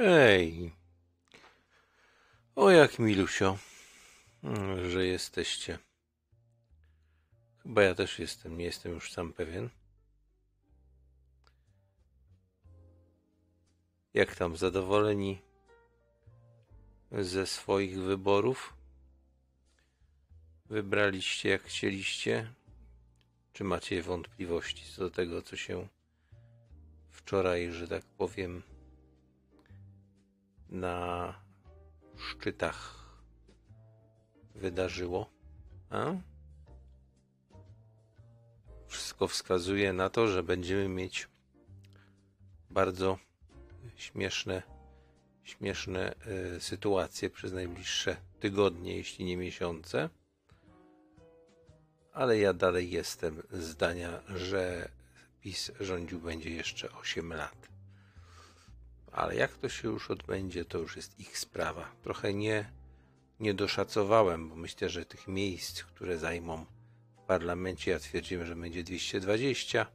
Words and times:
Ej. 0.00 0.72
O 2.56 2.70
jak 2.70 2.98
milusio, 2.98 3.58
mm, 4.42 4.90
że 4.90 5.06
jesteście. 5.06 5.78
Chyba 7.62 7.82
ja 7.82 7.94
też 7.94 8.18
jestem, 8.18 8.58
nie 8.58 8.64
jestem 8.64 8.92
już 8.92 9.12
sam 9.12 9.32
pewien. 9.32 9.70
Jak 14.14 14.36
tam, 14.36 14.56
zadowoleni 14.56 15.42
ze 17.12 17.46
swoich 17.46 17.98
wyborów? 17.98 18.74
Wybraliście 20.66 21.48
jak 21.48 21.62
chcieliście? 21.62 22.52
Czy 23.52 23.64
macie 23.64 24.02
wątpliwości 24.02 24.92
co 24.92 25.00
do 25.02 25.10
tego, 25.10 25.42
co 25.42 25.56
się 25.56 25.88
wczoraj, 27.10 27.72
że 27.72 27.88
tak 27.88 28.04
powiem, 28.04 28.62
na 30.68 31.34
szczytach 32.16 32.98
wydarzyło? 34.54 35.30
A? 35.90 36.14
Wszystko 38.86 39.28
wskazuje 39.28 39.92
na 39.92 40.10
to, 40.10 40.28
że 40.28 40.42
będziemy 40.42 40.88
mieć 40.88 41.28
bardzo 42.70 43.18
śmieszne, 43.96 44.62
śmieszne 45.42 46.14
y, 46.56 46.60
sytuacje 46.60 47.30
przez 47.30 47.52
najbliższe 47.52 48.16
tygodnie, 48.40 48.96
jeśli 48.96 49.24
nie 49.24 49.36
miesiące. 49.36 50.08
Ale 52.12 52.38
ja 52.38 52.52
dalej 52.52 52.90
jestem 52.90 53.42
zdania, 53.50 54.22
że 54.28 54.88
PiS 55.40 55.72
rządził 55.80 56.20
będzie 56.20 56.50
jeszcze 56.50 56.92
8 56.92 57.32
lat. 57.32 57.67
Ale 59.12 59.34
jak 59.34 59.56
to 59.58 59.68
się 59.68 59.88
już 59.88 60.10
odbędzie, 60.10 60.64
to 60.64 60.78
już 60.78 60.96
jest 60.96 61.20
ich 61.20 61.38
sprawa. 61.38 61.92
Trochę 62.02 62.34
nie, 62.34 62.70
nie 63.40 63.54
doszacowałem, 63.54 64.48
bo 64.48 64.56
myślę, 64.56 64.88
że 64.88 65.04
tych 65.04 65.28
miejsc, 65.28 65.82
które 65.82 66.18
zajmą 66.18 66.66
w 67.16 67.26
parlamencie, 67.26 67.90
ja 67.90 67.98
twierdziłem, 67.98 68.46
że 68.46 68.56
będzie 68.56 68.84
220. 68.84 69.86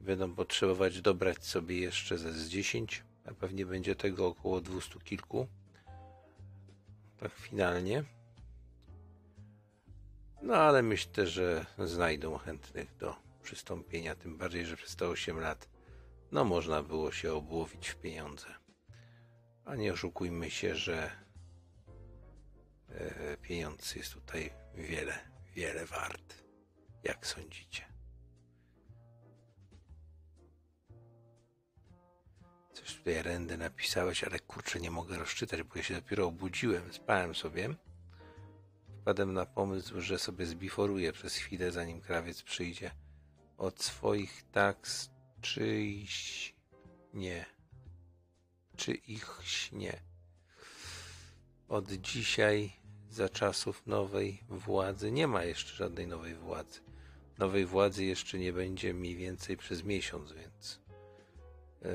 Będą 0.00 0.34
potrzebować 0.34 1.00
dobrać 1.00 1.46
sobie 1.46 1.78
jeszcze 1.78 2.18
ze 2.18 2.32
z 2.32 2.48
10, 2.48 3.04
a 3.24 3.34
pewnie 3.34 3.66
będzie 3.66 3.96
tego 3.96 4.26
około 4.26 4.60
200 4.60 4.98
kilku. 4.98 5.46
Tak 7.20 7.32
finalnie. 7.32 8.04
No 10.42 10.54
ale 10.54 10.82
myślę, 10.82 11.26
że 11.26 11.66
znajdą 11.78 12.38
chętnych 12.38 12.96
do 12.96 13.16
przystąpienia, 13.42 14.14
tym 14.14 14.38
bardziej, 14.38 14.66
że 14.66 14.76
przez 14.76 14.96
te 14.96 15.08
8 15.08 15.40
lat 15.40 15.68
no 16.32 16.44
można 16.44 16.82
było 16.82 17.12
się 17.12 17.32
obłowić 17.34 17.88
w 17.88 17.96
pieniądze. 17.96 18.46
A 19.64 19.76
nie 19.76 19.92
oszukujmy 19.92 20.50
się, 20.50 20.74
że 20.74 21.10
e, 22.88 23.36
pieniądz 23.36 23.94
jest 23.94 24.14
tutaj 24.14 24.50
wiele, 24.74 25.18
wiele 25.54 25.86
wart. 25.86 26.44
Jak 27.04 27.26
sądzicie? 27.26 27.84
Coś 32.72 32.96
tutaj 32.96 33.22
rendę 33.22 33.56
napisałeś, 33.56 34.24
ale 34.24 34.38
kurczę 34.38 34.80
nie 34.80 34.90
mogę 34.90 35.18
rozczytać, 35.18 35.62
bo 35.62 35.76
ja 35.76 35.82
się 35.82 35.94
dopiero 35.94 36.26
obudziłem, 36.26 36.92
spałem 36.92 37.34
sobie. 37.34 37.74
Wpadłem 39.00 39.32
na 39.32 39.46
pomysł, 39.46 40.00
że 40.00 40.18
sobie 40.18 40.46
zbiforuję 40.46 41.12
przez 41.12 41.36
chwilę, 41.36 41.72
zanim 41.72 42.00
krawiec 42.00 42.42
przyjdzie 42.42 42.90
od 43.58 43.82
swoich 43.82 44.42
taks 44.52 45.10
czyjś 45.40 46.54
nie. 47.14 47.46
Czy 48.76 48.92
ich 48.92 49.40
śnie. 49.42 50.00
Od 51.68 51.92
dzisiaj, 51.92 52.72
za 53.10 53.28
czasów 53.28 53.86
nowej 53.86 54.42
władzy, 54.48 55.10
nie 55.10 55.26
ma 55.26 55.44
jeszcze 55.44 55.74
żadnej 55.74 56.06
nowej 56.06 56.34
władzy. 56.34 56.80
Nowej 57.38 57.66
władzy 57.66 58.04
jeszcze 58.04 58.38
nie 58.38 58.52
będzie 58.52 58.94
mniej 58.94 59.16
więcej 59.16 59.56
przez 59.56 59.84
miesiąc, 59.84 60.32
więc 60.32 60.80
yy, 61.82 61.90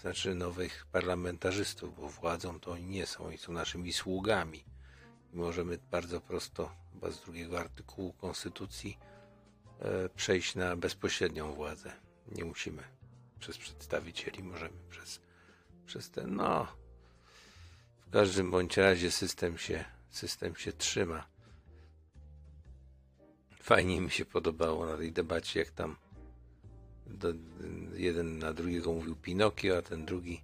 znaczy 0.00 0.34
nowych 0.34 0.86
parlamentarzystów, 0.92 1.96
bo 1.96 2.08
władzą 2.08 2.60
to 2.60 2.70
oni 2.70 2.86
nie 2.86 3.06
są, 3.06 3.24
oni 3.24 3.38
są 3.38 3.52
naszymi 3.52 3.92
sługami. 3.92 4.64
I 5.32 5.36
możemy 5.36 5.78
bardzo 5.90 6.20
prosto, 6.20 6.70
chyba 6.92 7.10
z 7.10 7.20
drugiego 7.20 7.60
artykułu 7.60 8.12
Konstytucji, 8.12 8.98
yy, 9.80 10.08
przejść 10.16 10.54
na 10.54 10.76
bezpośrednią 10.76 11.54
władzę 11.54 12.05
nie 12.32 12.44
musimy 12.44 12.82
przez 13.38 13.58
przedstawicieli, 13.58 14.42
możemy 14.42 14.76
przez, 14.90 15.20
przez 15.86 16.10
ten, 16.10 16.36
no. 16.36 16.66
W 18.06 18.10
każdym 18.10 18.50
bądź 18.50 18.76
razie 18.76 19.10
system 19.10 19.58
się, 19.58 19.84
system 20.10 20.56
się 20.56 20.72
trzyma. 20.72 21.26
Fajnie 23.62 24.00
mi 24.00 24.10
się 24.10 24.24
podobało 24.24 24.86
na 24.86 24.96
tej 24.96 25.12
debacie, 25.12 25.60
jak 25.60 25.70
tam 25.70 25.96
do, 27.06 27.32
jeden 27.94 28.38
na 28.38 28.52
drugiego 28.52 28.92
mówił 28.92 29.16
Pinokio, 29.16 29.78
a 29.78 29.82
ten 29.82 30.04
drugi 30.04 30.40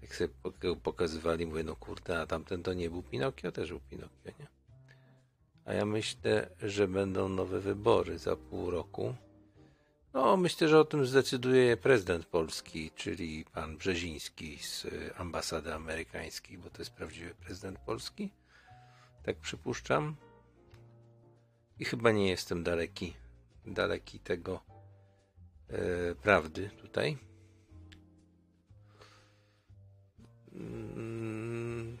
tak 0.00 0.16
sobie 0.16 0.76
pokazywali, 0.82 1.46
mówię, 1.46 1.64
no 1.64 1.76
kurde, 1.76 2.20
a 2.20 2.26
tamten 2.26 2.62
to 2.62 2.72
nie 2.72 2.90
był 2.90 3.02
Pinokio, 3.02 3.52
też 3.52 3.68
był 3.68 3.80
Pinokio, 3.80 4.30
nie? 4.38 4.46
A 5.64 5.72
ja 5.72 5.84
myślę, 5.84 6.50
że 6.62 6.88
będą 6.88 7.28
nowe 7.28 7.60
wybory 7.60 8.18
za 8.18 8.36
pół 8.36 8.70
roku. 8.70 9.14
No, 10.14 10.36
myślę, 10.36 10.68
że 10.68 10.80
o 10.80 10.84
tym 10.84 11.06
zdecyduje 11.06 11.76
prezydent 11.76 12.26
Polski, 12.26 12.90
czyli 12.96 13.44
pan 13.44 13.76
Brzeziński 13.76 14.58
z 14.58 14.86
ambasady 15.16 15.74
amerykańskiej, 15.74 16.58
bo 16.58 16.70
to 16.70 16.78
jest 16.78 16.90
prawdziwy 16.90 17.34
prezydent 17.34 17.78
Polski. 17.78 18.30
Tak 19.22 19.36
przypuszczam. 19.36 20.16
I 21.78 21.84
chyba 21.84 22.10
nie 22.10 22.28
jestem 22.28 22.62
daleki, 22.62 23.14
daleki 23.66 24.20
tego 24.20 24.60
e, 25.68 26.14
prawdy 26.14 26.70
tutaj. 26.70 27.18
Mm, 30.54 31.98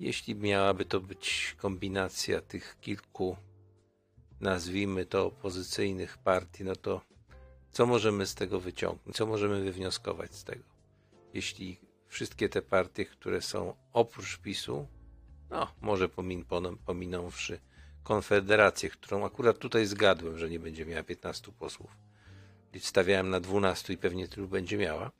jeśli 0.00 0.34
miałaby 0.34 0.84
to 0.84 1.00
być 1.00 1.56
kombinacja 1.58 2.40
tych 2.40 2.76
kilku 2.80 3.36
nazwijmy 4.40 5.06
to 5.06 5.26
opozycyjnych 5.26 6.18
partii, 6.18 6.64
no 6.64 6.76
to 6.76 7.00
co 7.72 7.86
możemy 7.86 8.26
z 8.26 8.34
tego 8.34 8.60
wyciągnąć, 8.60 9.16
co 9.16 9.26
możemy 9.26 9.60
wywnioskować 9.60 10.34
z 10.34 10.44
tego? 10.44 10.64
Jeśli 11.34 11.80
wszystkie 12.06 12.48
te 12.48 12.62
partie, 12.62 13.04
które 13.04 13.42
są 13.42 13.74
oprócz 13.92 14.38
PiSu, 14.38 14.86
no 15.50 15.72
może 15.80 16.08
pomin, 16.08 16.44
pominąwszy 16.86 17.60
Konfederację, 18.02 18.90
którą 18.90 19.26
akurat 19.26 19.58
tutaj 19.58 19.86
zgadłem, 19.86 20.38
że 20.38 20.50
nie 20.50 20.60
będzie 20.60 20.86
miała 20.86 21.02
15 21.02 21.52
posłów. 21.52 21.96
Stawiałem 22.78 23.30
na 23.30 23.40
12 23.40 23.92
i 23.92 23.96
pewnie 23.96 24.28
tylu 24.28 24.48
będzie 24.48 24.78
miała. 24.78 25.10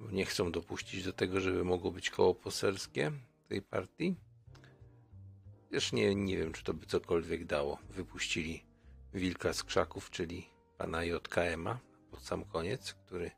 Nie 0.00 0.24
chcą 0.24 0.52
dopuścić 0.52 1.04
do 1.04 1.12
tego, 1.12 1.40
żeby 1.40 1.64
mogło 1.64 1.90
być 1.90 2.10
koło 2.10 2.34
poselskie 2.34 3.12
tej 3.48 3.62
partii. 3.62 4.14
Też 5.72 5.92
nie, 5.92 6.14
nie 6.14 6.36
wiem, 6.36 6.52
czy 6.52 6.64
to 6.64 6.74
by 6.74 6.86
cokolwiek 6.86 7.44
dało. 7.44 7.78
Wypuścili 7.90 8.64
wilka 9.14 9.52
z 9.52 9.64
krzaków, 9.64 10.10
czyli 10.10 10.48
pana 10.78 11.04
JKM-a 11.04 11.78
pod 12.10 12.22
sam 12.22 12.44
koniec, 12.44 12.94
który 12.94 13.30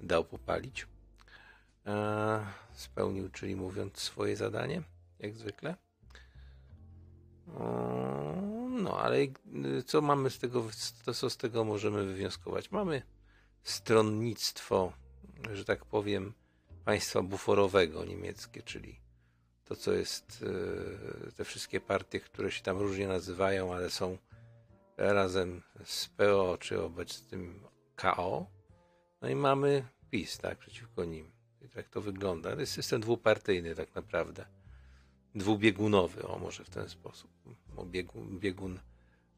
dał 0.00 0.24
popalić. 0.24 0.86
E, 1.86 2.46
spełnił, 2.72 3.28
czyli 3.30 3.56
mówiąc, 3.56 3.98
swoje 3.98 4.36
zadanie, 4.36 4.82
jak 5.18 5.34
zwykle. 5.34 5.76
no, 8.70 8.98
ale 9.00 9.16
co 9.86 10.00
mamy 10.00 10.30
z 10.30 10.38
tego, 10.38 10.68
to 11.04 11.14
co 11.14 11.30
z 11.30 11.36
tego 11.36 11.64
możemy 11.64 12.04
wywnioskować? 12.04 12.70
Mamy 12.70 13.02
stronnictwo, 13.62 14.92
że 15.52 15.64
tak 15.64 15.84
powiem, 15.84 16.32
państwa 16.84 17.22
buforowego 17.22 18.04
niemieckie, 18.04 18.62
czyli 18.62 19.00
to, 19.70 19.76
co 19.76 19.92
jest 19.92 20.44
e, 21.28 21.32
te 21.32 21.44
wszystkie 21.44 21.80
partie, 21.80 22.20
które 22.20 22.50
się 22.50 22.62
tam 22.62 22.78
różnie 22.78 23.08
nazywają, 23.08 23.74
ale 23.74 23.90
są 23.90 24.18
razem 24.96 25.62
z 25.84 26.08
PO 26.08 26.56
czy 26.60 26.82
obecnym 26.82 27.60
KO. 27.96 28.46
No 29.22 29.28
i 29.28 29.34
mamy 29.34 29.84
PiS, 30.10 30.38
tak, 30.38 30.58
przeciwko 30.58 31.04
nim. 31.04 31.30
I 31.62 31.68
tak 31.68 31.88
to 31.88 32.00
wygląda. 32.00 32.54
To 32.54 32.60
jest 32.60 32.72
system 32.72 33.00
dwupartyjny 33.00 33.74
tak 33.74 33.94
naprawdę. 33.94 34.46
Dwubiegunowy, 35.34 36.28
o 36.28 36.38
może 36.38 36.64
w 36.64 36.70
ten 36.70 36.88
sposób. 36.88 37.30
Biegun, 37.86 38.38
biegun 38.38 38.78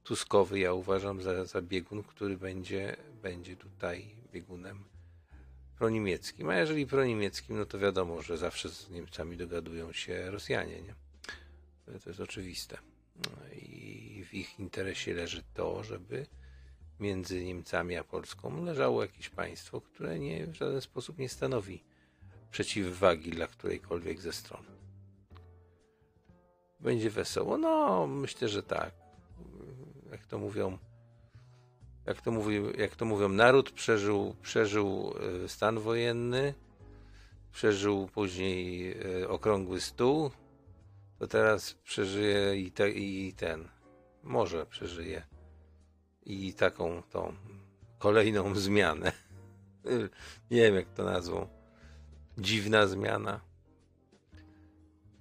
Tuskowy 0.04 0.58
ja 0.58 0.72
uważam 0.72 1.22
za, 1.22 1.44
za 1.44 1.62
biegun, 1.62 2.02
który 2.02 2.36
będzie, 2.36 2.96
będzie 3.22 3.56
tutaj 3.56 4.16
biegunem 4.32 4.84
proniemieckim. 5.82 6.48
A 6.48 6.56
jeżeli 6.56 6.86
proniemieckim, 6.86 7.58
no 7.58 7.66
to 7.66 7.78
wiadomo, 7.78 8.22
że 8.22 8.38
zawsze 8.38 8.68
z 8.68 8.90
Niemcami 8.90 9.36
dogadują 9.36 9.92
się 9.92 10.30
Rosjanie, 10.30 10.82
nie? 10.82 10.94
To 12.02 12.08
jest 12.08 12.20
oczywiste. 12.20 12.78
No 13.16 13.54
I 13.54 14.24
w 14.24 14.34
ich 14.34 14.60
interesie 14.60 15.14
leży 15.14 15.42
to, 15.54 15.84
żeby 15.84 16.26
między 17.00 17.44
Niemcami 17.44 17.96
a 17.96 18.04
Polską 18.04 18.64
leżało 18.64 19.02
jakieś 19.02 19.28
państwo, 19.28 19.80
które 19.80 20.18
nie, 20.18 20.46
w 20.46 20.54
żaden 20.54 20.80
sposób 20.80 21.18
nie 21.18 21.28
stanowi 21.28 21.84
przeciwwagi 22.50 23.30
dla 23.30 23.46
którejkolwiek 23.46 24.20
ze 24.20 24.32
stron. 24.32 24.64
Będzie 26.80 27.10
wesoło? 27.10 27.58
No, 27.58 28.06
myślę, 28.06 28.48
że 28.48 28.62
tak. 28.62 28.94
Jak 30.10 30.26
to 30.26 30.38
mówią, 30.38 30.78
jak 32.06 32.20
to, 32.20 32.30
mówi, 32.30 32.60
jak 32.78 32.96
to 32.96 33.04
mówią, 33.04 33.28
naród 33.28 33.70
przeżył, 33.70 34.36
przeżył 34.42 35.14
e, 35.44 35.48
stan 35.48 35.78
wojenny, 35.78 36.54
przeżył 37.52 38.08
później 38.08 38.92
e, 39.22 39.28
okrągły 39.28 39.80
stół, 39.80 40.30
to 41.18 41.26
teraz 41.26 41.74
przeżyje 41.74 42.56
i, 42.56 42.70
te, 42.70 42.90
i 42.90 43.32
ten, 43.32 43.68
może 44.22 44.66
przeżyje 44.66 45.22
i 46.26 46.54
taką 46.54 47.02
tą 47.02 47.34
kolejną 47.98 48.54
zmianę. 48.68 49.12
Nie 50.50 50.62
wiem, 50.62 50.74
jak 50.74 50.88
to 50.88 51.04
nazwą. 51.04 51.48
Dziwna 52.38 52.86
zmiana. 52.86 53.40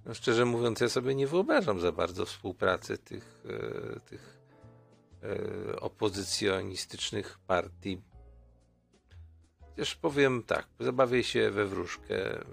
No 0.06 0.14
szczerze 0.14 0.44
mówiąc, 0.44 0.80
ja 0.80 0.88
sobie 0.88 1.14
nie 1.14 1.26
wyobrażam 1.26 1.80
za 1.80 1.92
bardzo 1.92 2.26
współpracy 2.26 2.98
tych, 2.98 3.44
e, 3.96 4.00
tych 4.00 4.41
opozycjonistycznych 5.80 7.38
partii. 7.46 8.02
Też 9.76 9.94
powiem 9.94 10.42
tak, 10.42 10.66
zabawię 10.80 11.24
się 11.24 11.50
we 11.50 11.66
wróżkę, 11.66 12.44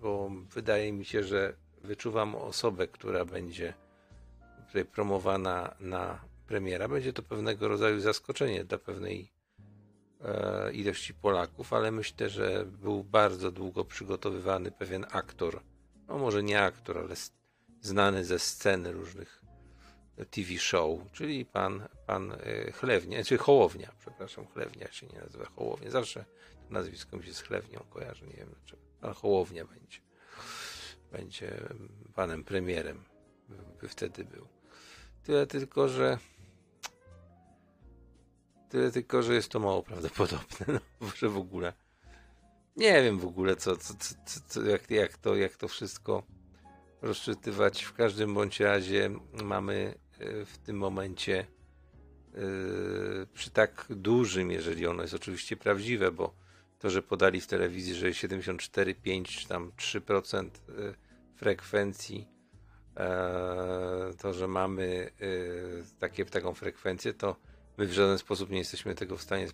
bo 0.00 0.30
wydaje 0.54 0.92
mi 0.92 1.04
się, 1.04 1.24
że 1.24 1.54
wyczuwam 1.82 2.34
osobę, 2.34 2.88
która 2.88 3.24
będzie 3.24 3.74
tutaj 4.66 4.84
promowana 4.84 5.74
na 5.80 6.24
premiera. 6.46 6.88
Będzie 6.88 7.12
to 7.12 7.22
pewnego 7.22 7.68
rodzaju 7.68 8.00
zaskoczenie 8.00 8.64
dla 8.64 8.78
pewnej 8.78 9.32
e, 10.20 10.72
ilości 10.72 11.14
Polaków, 11.14 11.72
ale 11.72 11.90
myślę, 11.90 12.28
że 12.28 12.64
był 12.66 13.04
bardzo 13.04 13.52
długo 13.52 13.84
przygotowywany 13.84 14.70
pewien 14.70 15.06
aktor, 15.10 15.60
no 16.08 16.18
może 16.18 16.42
nie 16.42 16.62
aktor, 16.62 16.98
ale 16.98 17.14
znany 17.80 18.24
ze 18.24 18.38
sceny 18.38 18.92
różnych 18.92 19.41
TV 20.30 20.58
show, 20.58 21.00
czyli 21.12 21.44
pan, 21.44 21.88
pan 22.06 22.32
e, 22.32 22.72
Chlewnia, 22.72 23.24
czy 23.24 23.38
Hołownia, 23.38 23.92
przepraszam, 23.98 24.46
Chlewnia 24.46 24.92
się 24.92 25.06
nie 25.06 25.18
nazywa 25.20 25.44
Hołownia. 25.44 25.90
Zawsze 25.90 26.24
nazwisko 26.70 27.16
mi 27.16 27.24
się 27.24 27.34
z 27.34 27.40
Chlewnią 27.40 27.80
kojarzy, 27.90 28.26
nie 28.26 28.36
wiem 28.36 28.48
dlaczego. 28.48 28.82
Pan 29.00 29.14
Hołownia 29.14 29.64
będzie, 29.64 29.98
będzie 31.12 31.68
panem 32.14 32.44
premierem, 32.44 33.04
by 33.80 33.88
wtedy 33.88 34.24
był. 34.24 34.48
Tyle 35.22 35.46
tylko, 35.46 35.88
że 35.88 36.18
Tyle 38.72 38.90
tylko, 38.90 39.22
że 39.22 39.34
jest 39.34 39.48
to 39.48 39.60
mało 39.60 39.82
prawdopodobne, 39.82 40.66
no, 40.68 40.80
że 41.18 41.28
w 41.28 41.36
ogóle 41.36 41.72
nie 42.76 43.02
wiem 43.02 43.18
w 43.18 43.26
ogóle 43.26 43.56
co, 43.56 43.76
co, 43.76 43.94
co, 43.94 44.40
co 44.46 44.62
jak, 44.62 44.90
jak, 44.90 45.18
to, 45.18 45.36
jak 45.36 45.56
to 45.56 45.68
wszystko 45.68 46.22
rozczytywać. 47.02 47.82
W 47.82 47.92
każdym 47.92 48.34
bądź 48.34 48.60
razie 48.60 49.10
mamy 49.42 49.94
w 50.46 50.58
tym 50.58 50.76
momencie 50.76 51.46
yy, 52.34 53.26
przy 53.34 53.50
tak 53.50 53.86
dużym, 53.90 54.50
jeżeli 54.50 54.86
ono 54.86 55.02
jest 55.02 55.14
oczywiście 55.14 55.56
prawdziwe, 55.56 56.12
bo 56.12 56.34
to, 56.78 56.90
że 56.90 57.02
podali 57.02 57.40
w 57.40 57.46
telewizji, 57.46 57.94
że 57.94 58.10
74,5 58.10 59.24
czy 59.24 59.48
tam 59.48 59.72
3% 59.76 60.46
e, 60.46 60.50
frekwencji, 61.36 62.28
to, 64.18 64.32
że 64.32 64.48
mamy 64.48 65.10
takie, 65.98 66.24
taką 66.24 66.54
frekwencję, 66.54 67.14
to 67.14 67.36
My 67.78 67.86
w 67.86 67.92
żaden 67.92 68.18
sposób 68.18 68.50
nie 68.50 68.58
jesteśmy 68.58 68.94
tego 68.94 69.16
w 69.16 69.22
stanie 69.22 69.48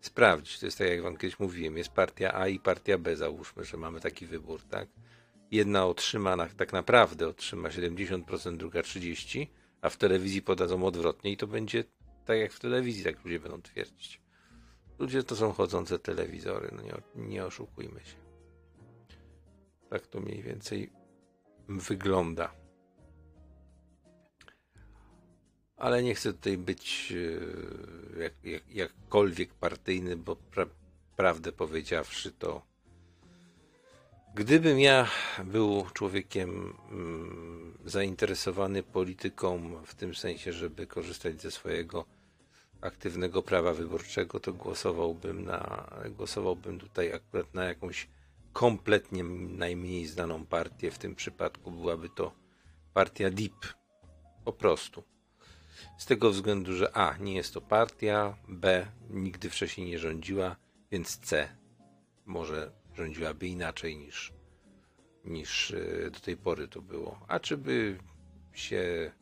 sprawdzić. 0.00 0.58
To 0.58 0.66
jest 0.66 0.78
tak, 0.78 0.88
jak 0.88 1.02
wam 1.02 1.16
kiedyś 1.16 1.38
mówiłem, 1.38 1.76
jest 1.76 1.90
partia 1.90 2.34
A 2.34 2.48
i 2.48 2.60
partia 2.60 2.98
B, 2.98 3.16
załóżmy, 3.16 3.64
że 3.64 3.76
mamy 3.76 4.00
taki 4.00 4.26
wybór, 4.26 4.62
tak? 4.62 4.88
Jedna 5.50 5.86
otrzyma, 5.86 6.48
tak 6.56 6.72
naprawdę 6.72 7.28
otrzyma 7.28 7.68
70%, 7.68 8.56
druga 8.56 8.80
30%, 8.80 9.46
a 9.80 9.88
w 9.88 9.96
telewizji 9.96 10.42
podadzą 10.42 10.84
odwrotnie 10.84 11.32
i 11.32 11.36
to 11.36 11.46
będzie 11.46 11.84
tak 12.24 12.38
jak 12.38 12.52
w 12.52 12.60
telewizji, 12.60 13.04
tak 13.04 13.24
ludzie 13.24 13.40
będą 13.40 13.62
twierdzić. 13.62 14.20
Ludzie 14.98 15.22
to 15.22 15.36
są 15.36 15.52
chodzące 15.52 15.98
telewizory, 15.98 16.70
no 16.76 16.82
nie, 16.82 16.94
nie 17.28 17.44
oszukujmy 17.44 18.00
się. 18.00 18.16
Tak 19.90 20.06
to 20.06 20.20
mniej 20.20 20.42
więcej 20.42 20.92
wygląda. 21.68 22.54
ale 25.78 26.02
nie 26.02 26.14
chcę 26.14 26.32
tutaj 26.32 26.58
być 26.58 27.12
e, 28.16 28.20
jak, 28.22 28.32
jak, 28.44 28.74
jakkolwiek 28.74 29.54
partyjny, 29.54 30.16
bo 30.16 30.36
pra, 30.36 30.66
prawdę 31.16 31.52
powiedziawszy, 31.52 32.32
to 32.32 32.62
gdybym 34.34 34.80
ja 34.80 35.08
był 35.44 35.86
człowiekiem 35.94 36.74
mm, 36.90 37.78
zainteresowany 37.84 38.82
polityką 38.82 39.82
w 39.86 39.94
tym 39.94 40.14
sensie, 40.14 40.52
żeby 40.52 40.86
korzystać 40.86 41.42
ze 41.42 41.50
swojego 41.50 42.04
aktywnego 42.80 43.42
prawa 43.42 43.72
wyborczego, 43.72 44.40
to 44.40 44.52
głosowałbym 44.52 45.44
na 45.44 45.90
głosowałbym 46.10 46.78
tutaj 46.78 47.12
akurat 47.12 47.54
na 47.54 47.64
jakąś 47.64 48.08
kompletnie 48.52 49.24
najmniej 49.24 50.06
znaną 50.06 50.46
partię. 50.46 50.90
W 50.90 50.98
tym 50.98 51.14
przypadku 51.14 51.70
byłaby 51.70 52.08
to 52.08 52.32
partia 52.94 53.30
DIP. 53.30 53.74
Po 54.44 54.52
prostu. 54.52 55.02
Z 55.98 56.06
tego 56.06 56.30
względu, 56.30 56.72
że 56.72 56.96
A. 56.96 57.16
Nie 57.16 57.34
jest 57.34 57.54
to 57.54 57.60
partia, 57.60 58.36
B. 58.48 58.86
Nigdy 59.10 59.50
wcześniej 59.50 59.86
nie 59.86 59.98
rządziła, 59.98 60.56
więc 60.90 61.18
C. 61.18 61.48
Może 62.26 62.72
rządziłaby 62.98 63.46
inaczej 63.46 63.96
niż, 63.96 64.32
niż 65.24 65.70
e, 65.70 66.10
do 66.10 66.20
tej 66.20 66.36
pory 66.36 66.68
to 66.68 66.82
było. 66.82 67.20
A 67.28 67.40
czy 67.40 67.56
by 67.56 67.98
się, 68.52 69.12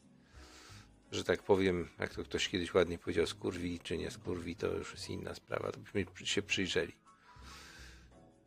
że 1.11 1.25
tak 1.25 1.43
powiem, 1.43 1.89
jak 1.99 2.15
to 2.15 2.25
ktoś 2.25 2.49
kiedyś 2.49 2.75
ładnie 2.75 2.99
powiedział, 2.99 3.27
skurwi 3.27 3.81
czy 3.81 3.99
nie 3.99 4.11
skurwi, 4.11 4.57
to 4.57 4.67
już 4.67 4.93
jest 4.93 5.11
inna 5.11 5.35
sprawa. 5.35 5.73
To 5.73 5.81
byśmy 5.81 6.27
się 6.27 6.43
przyjrzeli. 6.43 6.93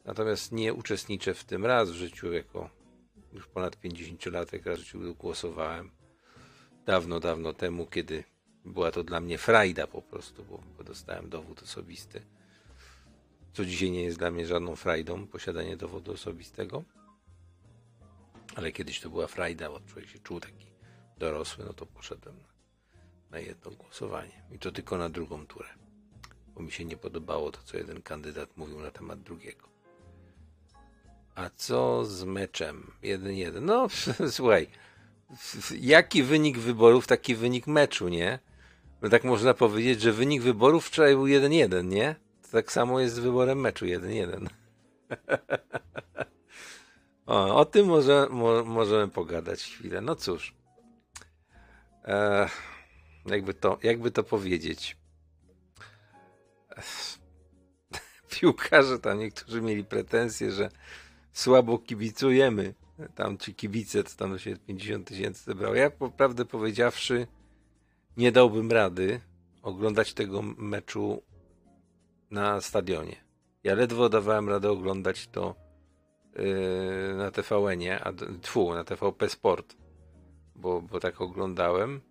Natomiast 0.05 0.51
nie 0.51 0.73
uczestniczę 0.73 1.33
w 1.33 1.43
tym 1.43 1.65
raz 1.65 1.91
w 1.91 1.95
życiu 1.95 2.33
jako 2.33 2.69
już 3.33 3.47
ponad 3.47 3.79
50 3.79 4.25
lat, 4.25 4.53
jak 4.53 4.65
raz 4.65 4.79
w 4.79 4.81
życiu 4.83 5.15
głosowałem 5.15 5.91
dawno, 6.85 7.19
dawno 7.19 7.53
temu, 7.53 7.87
kiedy 7.87 8.23
była 8.65 8.92
to 8.92 9.04
dla 9.04 9.19
mnie 9.21 9.37
frajda 9.37 9.87
po 9.87 10.01
prostu, 10.01 10.45
bo 10.77 10.83
dostałem 10.83 11.30
dowód 11.30 11.63
osobisty. 11.63 12.21
Co 13.53 13.65
dzisiaj 13.65 13.91
nie 13.91 14.03
jest 14.03 14.18
dla 14.18 14.31
mnie 14.31 14.47
żadną 14.47 14.75
frajdą, 14.75 15.27
posiadanie 15.27 15.77
dowodu 15.77 16.11
osobistego. 16.11 16.83
Ale 18.56 18.71
kiedyś 18.71 18.99
to 18.99 19.09
była 19.09 19.27
frajda, 19.27 19.69
bo 19.69 19.79
człowiek 19.79 20.09
się 20.09 20.19
czuł 20.19 20.39
taki 20.39 20.65
dorosły, 21.18 21.65
no 21.65 21.73
to 21.73 21.85
poszedłem 21.85 22.35
na, 22.35 22.47
na 23.31 23.39
jedno 23.39 23.71
głosowanie. 23.71 24.44
I 24.51 24.59
to 24.59 24.71
tylko 24.71 24.97
na 24.97 25.09
drugą 25.09 25.47
turę. 25.47 25.69
Bo 26.56 26.61
mi 26.61 26.71
się 26.71 26.85
nie 26.85 26.97
podobało 26.97 27.51
to, 27.51 27.59
co 27.63 27.77
jeden 27.77 28.01
kandydat 28.01 28.57
mówił 28.57 28.79
na 28.79 28.91
temat 28.91 29.21
drugiego. 29.21 29.69
A 31.35 31.49
co 31.56 32.06
z 32.06 32.23
meczem? 32.23 32.91
1-1. 33.03 33.61
No, 33.61 33.87
słuchaj, 34.37 34.68
jaki 35.79 36.23
wynik 36.23 36.57
wyborów, 36.57 37.07
taki 37.07 37.35
wynik 37.35 37.68
meczu, 37.68 38.07
nie? 38.07 38.39
No 39.01 39.09
tak 39.09 39.23
można 39.23 39.53
powiedzieć, 39.53 40.01
że 40.01 40.13
wynik 40.13 40.41
wyborów 40.41 40.85
wczoraj 40.85 41.15
był 41.15 41.25
1-1, 41.25 41.85
nie? 41.85 42.15
Tak 42.51 42.71
samo 42.71 42.99
jest 42.99 43.15
z 43.15 43.19
wyborem 43.19 43.59
meczu 43.59 43.85
1-1. 43.85 44.47
o, 47.25 47.56
o 47.56 47.65
tym 47.65 47.87
może, 47.87 48.27
mo, 48.29 48.63
możemy 48.63 49.07
pogadać 49.07 49.63
chwilę. 49.63 50.01
No 50.01 50.15
cóż. 50.15 50.53
E, 52.06 52.49
jakby, 53.25 53.53
to, 53.53 53.77
jakby 53.83 54.11
to 54.11 54.23
powiedzieć. 54.23 54.97
Piłkarze 58.39 58.99
tam 58.99 59.19
niektórzy 59.19 59.61
mieli 59.61 59.83
pretensje, 59.83 60.51
że 60.51 60.69
słabo 61.33 61.77
kibicujemy 61.77 62.73
tam 63.15 63.37
ci 63.37 63.56
kibice, 63.56 64.03
to 64.03 64.09
tam 64.15 64.39
się 64.39 64.57
50 64.57 65.07
tysięcy 65.07 65.44
zebrało. 65.44 65.75
Ja 65.75 65.89
prawdę 65.89 66.45
powiedziawszy 66.45 67.27
nie 68.18 68.31
dałbym 68.31 68.71
rady 68.71 69.21
oglądać 69.61 70.13
tego 70.13 70.41
meczu 70.41 71.21
na 72.31 72.62
stadionie. 72.62 73.16
Ja 73.64 73.76
ledwo 73.76 74.09
dawałem 74.09 74.50
radę 74.50 74.71
oglądać 74.71 75.28
to 75.28 75.56
yy, 76.36 77.16
na 77.18 77.31
TVN-ie, 77.31 78.04
a 78.04 78.14
tfu, 78.42 78.74
na 78.74 78.83
TVP 78.83 79.30
Sport, 79.30 79.76
bo, 80.56 80.81
bo 80.81 81.00
tak 81.00 81.21
oglądałem. 81.21 82.02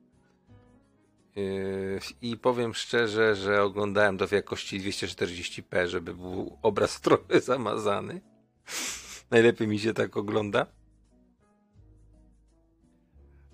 Yy, 1.37 2.01
I 2.23 2.37
powiem 2.37 2.75
szczerze, 2.75 3.35
że 3.35 3.63
oglądałem 3.63 4.19
to 4.19 4.29
w 4.29 4.33
jakości 4.33 4.81
240p, 4.81 5.87
żeby 5.87 6.15
był 6.15 6.59
obraz 6.63 7.01
trochę 7.01 7.41
zamazany. 7.41 8.21
Najlepiej 9.31 9.69
mi 9.69 9.79
się 9.79 9.95
tak 9.95 10.17
ogląda. 10.17 10.67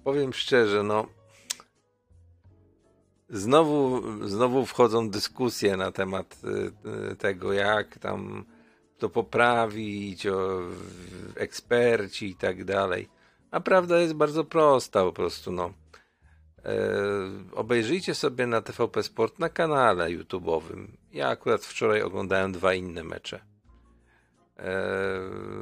Powiem 0.05 0.33
szczerze, 0.33 0.83
no. 0.83 1.07
Znowu, 3.35 4.03
znowu 4.29 4.67
wchodzą 4.67 5.11
dyskusje 5.11 5.77
na 5.77 5.93
temat 5.93 6.37
y, 7.13 7.17
tego, 7.17 7.53
jak 7.53 7.99
tam 7.99 8.45
to 8.99 9.09
poprawić, 9.09 10.27
o, 10.27 10.61
eksperci 11.37 12.27
i 12.27 12.35
tak 12.35 12.65
dalej. 12.65 13.09
A 13.51 13.61
prawda 13.61 13.99
jest 13.99 14.15
bardzo 14.15 14.45
prosta 14.45 15.03
po 15.03 15.13
prostu, 15.13 15.53
no. 15.53 15.73
E, 16.65 16.79
obejrzyjcie 17.55 18.15
sobie 18.15 18.47
na 18.47 18.63
TVP 18.63 19.03
Sport 19.03 19.39
na 19.39 19.49
kanale 19.49 20.07
YouTube'owym. 20.07 20.87
Ja 21.13 21.29
akurat 21.29 21.65
wczoraj 21.65 22.03
oglądałem 22.03 22.53
dwa 22.53 22.75
inne 22.75 23.05
mecze. 23.05 23.41
E, 24.59 24.81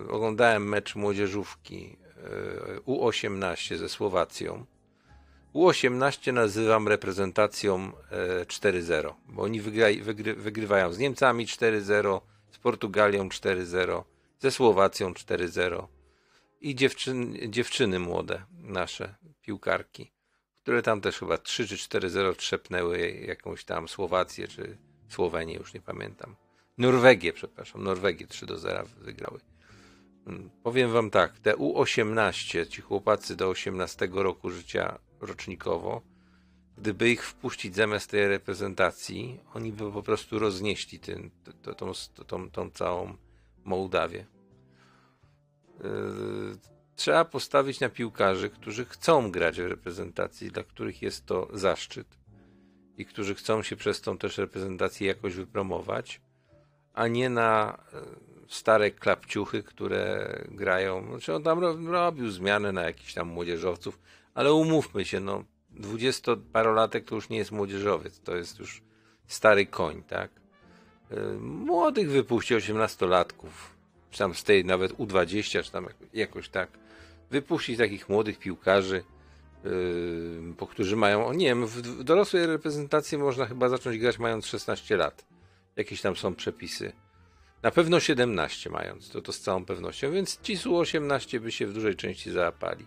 oglądałem 0.08 0.68
mecz 0.68 0.96
młodzieżówki 0.96 1.96
e, 2.76 2.80
U18 2.80 3.76
ze 3.76 3.88
Słowacją. 3.88 4.66
U18 5.54 6.32
nazywam 6.32 6.88
reprezentacją 6.88 7.92
e, 8.10 8.44
4-0, 8.44 9.14
bo 9.26 9.42
oni 9.42 9.60
wygry, 10.02 10.34
wygrywają 10.34 10.92
z 10.92 10.98
Niemcami 10.98 11.46
4-0, 11.46 12.20
z 12.50 12.58
Portugalią 12.58 13.28
4-0, 13.28 14.02
ze 14.38 14.50
Słowacją 14.50 15.12
4-0 15.12 15.86
i 16.60 16.74
dziewczyn, 16.74 17.36
dziewczyny 17.48 17.98
młode, 17.98 18.42
nasze 18.62 19.14
piłkarki, 19.42 20.12
które 20.56 20.82
tam 20.82 21.00
też 21.00 21.18
chyba 21.18 21.38
3 21.38 21.68
czy 21.68 21.76
4-0 21.76 22.36
trzepnęły 22.36 23.10
jakąś 23.10 23.64
tam 23.64 23.88
Słowację 23.88 24.48
czy 24.48 24.78
Słowenię, 25.08 25.54
już 25.54 25.74
nie 25.74 25.80
pamiętam. 25.80 26.36
Norwegię, 26.78 27.32
przepraszam, 27.32 27.82
Norwegię 27.82 28.26
3 28.26 28.46
do 28.46 28.58
0 28.58 28.84
wygrały. 29.00 29.40
Hmm, 30.24 30.50
powiem 30.62 30.92
wam 30.92 31.10
tak, 31.10 31.38
te 31.38 31.54
U18, 31.54 32.66
ci 32.68 32.82
chłopacy 32.82 33.36
do 33.36 33.48
18 33.48 34.08
roku 34.12 34.50
życia 34.50 34.98
rocznikowo, 35.22 36.02
gdyby 36.78 37.10
ich 37.10 37.24
wpuścić 37.24 37.74
zamiast 37.74 38.10
tej 38.10 38.28
reprezentacji, 38.28 39.40
oni 39.54 39.72
by 39.72 39.92
po 39.92 40.02
prostu 40.02 40.38
roznieśli 40.38 40.98
ten, 40.98 41.30
to, 41.62 41.74
tą, 41.74 41.92
tą, 42.26 42.50
tą 42.50 42.70
całą 42.70 43.14
Mołdawię. 43.64 44.26
Yy, 45.80 46.56
trzeba 46.96 47.24
postawić 47.24 47.80
na 47.80 47.88
piłkarzy, 47.88 48.50
którzy 48.50 48.84
chcą 48.84 49.30
grać 49.30 49.60
w 49.60 49.66
reprezentacji, 49.66 50.50
dla 50.50 50.62
których 50.62 51.02
jest 51.02 51.26
to 51.26 51.48
zaszczyt 51.52 52.06
i 52.96 53.06
którzy 53.06 53.34
chcą 53.34 53.62
się 53.62 53.76
przez 53.76 54.00
tą 54.00 54.18
też 54.18 54.38
reprezentację 54.38 55.06
jakoś 55.06 55.34
wypromować, 55.34 56.20
a 56.94 57.08
nie 57.08 57.30
na 57.30 57.78
yy, 57.92 58.00
stare 58.48 58.90
klapciuchy, 58.90 59.62
które 59.62 60.38
grają. 60.48 61.06
Znaczy 61.10 61.34
on 61.34 61.42
tam 61.42 61.88
robił 61.88 62.30
zmiany 62.30 62.72
na 62.72 62.82
jakichś 62.82 63.14
tam 63.14 63.28
młodzieżowców, 63.28 63.98
ale 64.34 64.52
umówmy 64.52 65.04
się, 65.04 65.20
no 65.20 65.44
dwudziestoparolatek 65.70 67.04
to 67.04 67.14
już 67.14 67.28
nie 67.28 67.38
jest 67.38 67.52
młodzieżowiec, 67.52 68.20
to 68.20 68.36
jest 68.36 68.58
już 68.58 68.82
stary 69.26 69.66
koń, 69.66 70.02
tak? 70.02 70.30
Y, 71.12 71.38
młodych 71.40 72.10
wypuści 72.10 72.54
osiemnastolatków, 72.54 73.76
czy 74.10 74.18
tam 74.18 74.34
z 74.34 74.44
tej 74.44 74.64
nawet 74.64 74.92
U20, 74.92 75.62
czy 75.62 75.72
tam 75.72 75.86
jakoś 76.12 76.48
tak. 76.48 76.70
Wypuścić 77.30 77.78
takich 77.78 78.08
młodych 78.08 78.38
piłkarzy, 78.38 79.04
yy, 79.64 80.54
po 80.56 80.66
którzy 80.66 80.96
mają, 80.96 81.32
nie 81.32 81.46
wiem, 81.46 81.66
w 81.66 82.04
dorosłej 82.04 82.46
reprezentacji 82.46 83.18
można 83.18 83.46
chyba 83.46 83.68
zacząć 83.68 83.98
grać 83.98 84.18
mając 84.18 84.46
16 84.46 84.96
lat. 84.96 85.24
Jakieś 85.76 86.00
tam 86.00 86.16
są 86.16 86.34
przepisy. 86.34 86.92
Na 87.62 87.70
pewno 87.70 88.00
17 88.00 88.70
mając, 88.70 89.08
to, 89.08 89.22
to 89.22 89.32
z 89.32 89.40
całą 89.40 89.64
pewnością, 89.64 90.12
więc 90.12 90.40
ci 90.40 90.56
su 90.56 90.76
18 90.76 91.40
by 91.40 91.52
się 91.52 91.66
w 91.66 91.72
dużej 91.72 91.96
części 91.96 92.30
załapali 92.30 92.86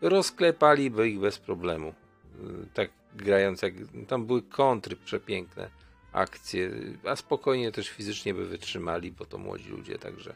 rozklepaliby 0.00 1.08
ich 1.08 1.20
bez 1.20 1.38
problemu. 1.38 1.88
Y, 1.88 2.66
tak 2.74 2.90
grając, 3.14 3.62
jak 3.62 3.74
tam 4.08 4.26
były 4.26 4.42
kontry 4.42 4.96
przepiękne, 4.96 5.70
akcje, 6.12 6.70
a 7.04 7.16
spokojnie 7.16 7.72
też 7.72 7.88
fizycznie 7.88 8.34
by 8.34 8.46
wytrzymali, 8.46 9.12
bo 9.12 9.24
to 9.24 9.38
młodzi 9.38 9.68
ludzie, 9.68 9.98
także 9.98 10.34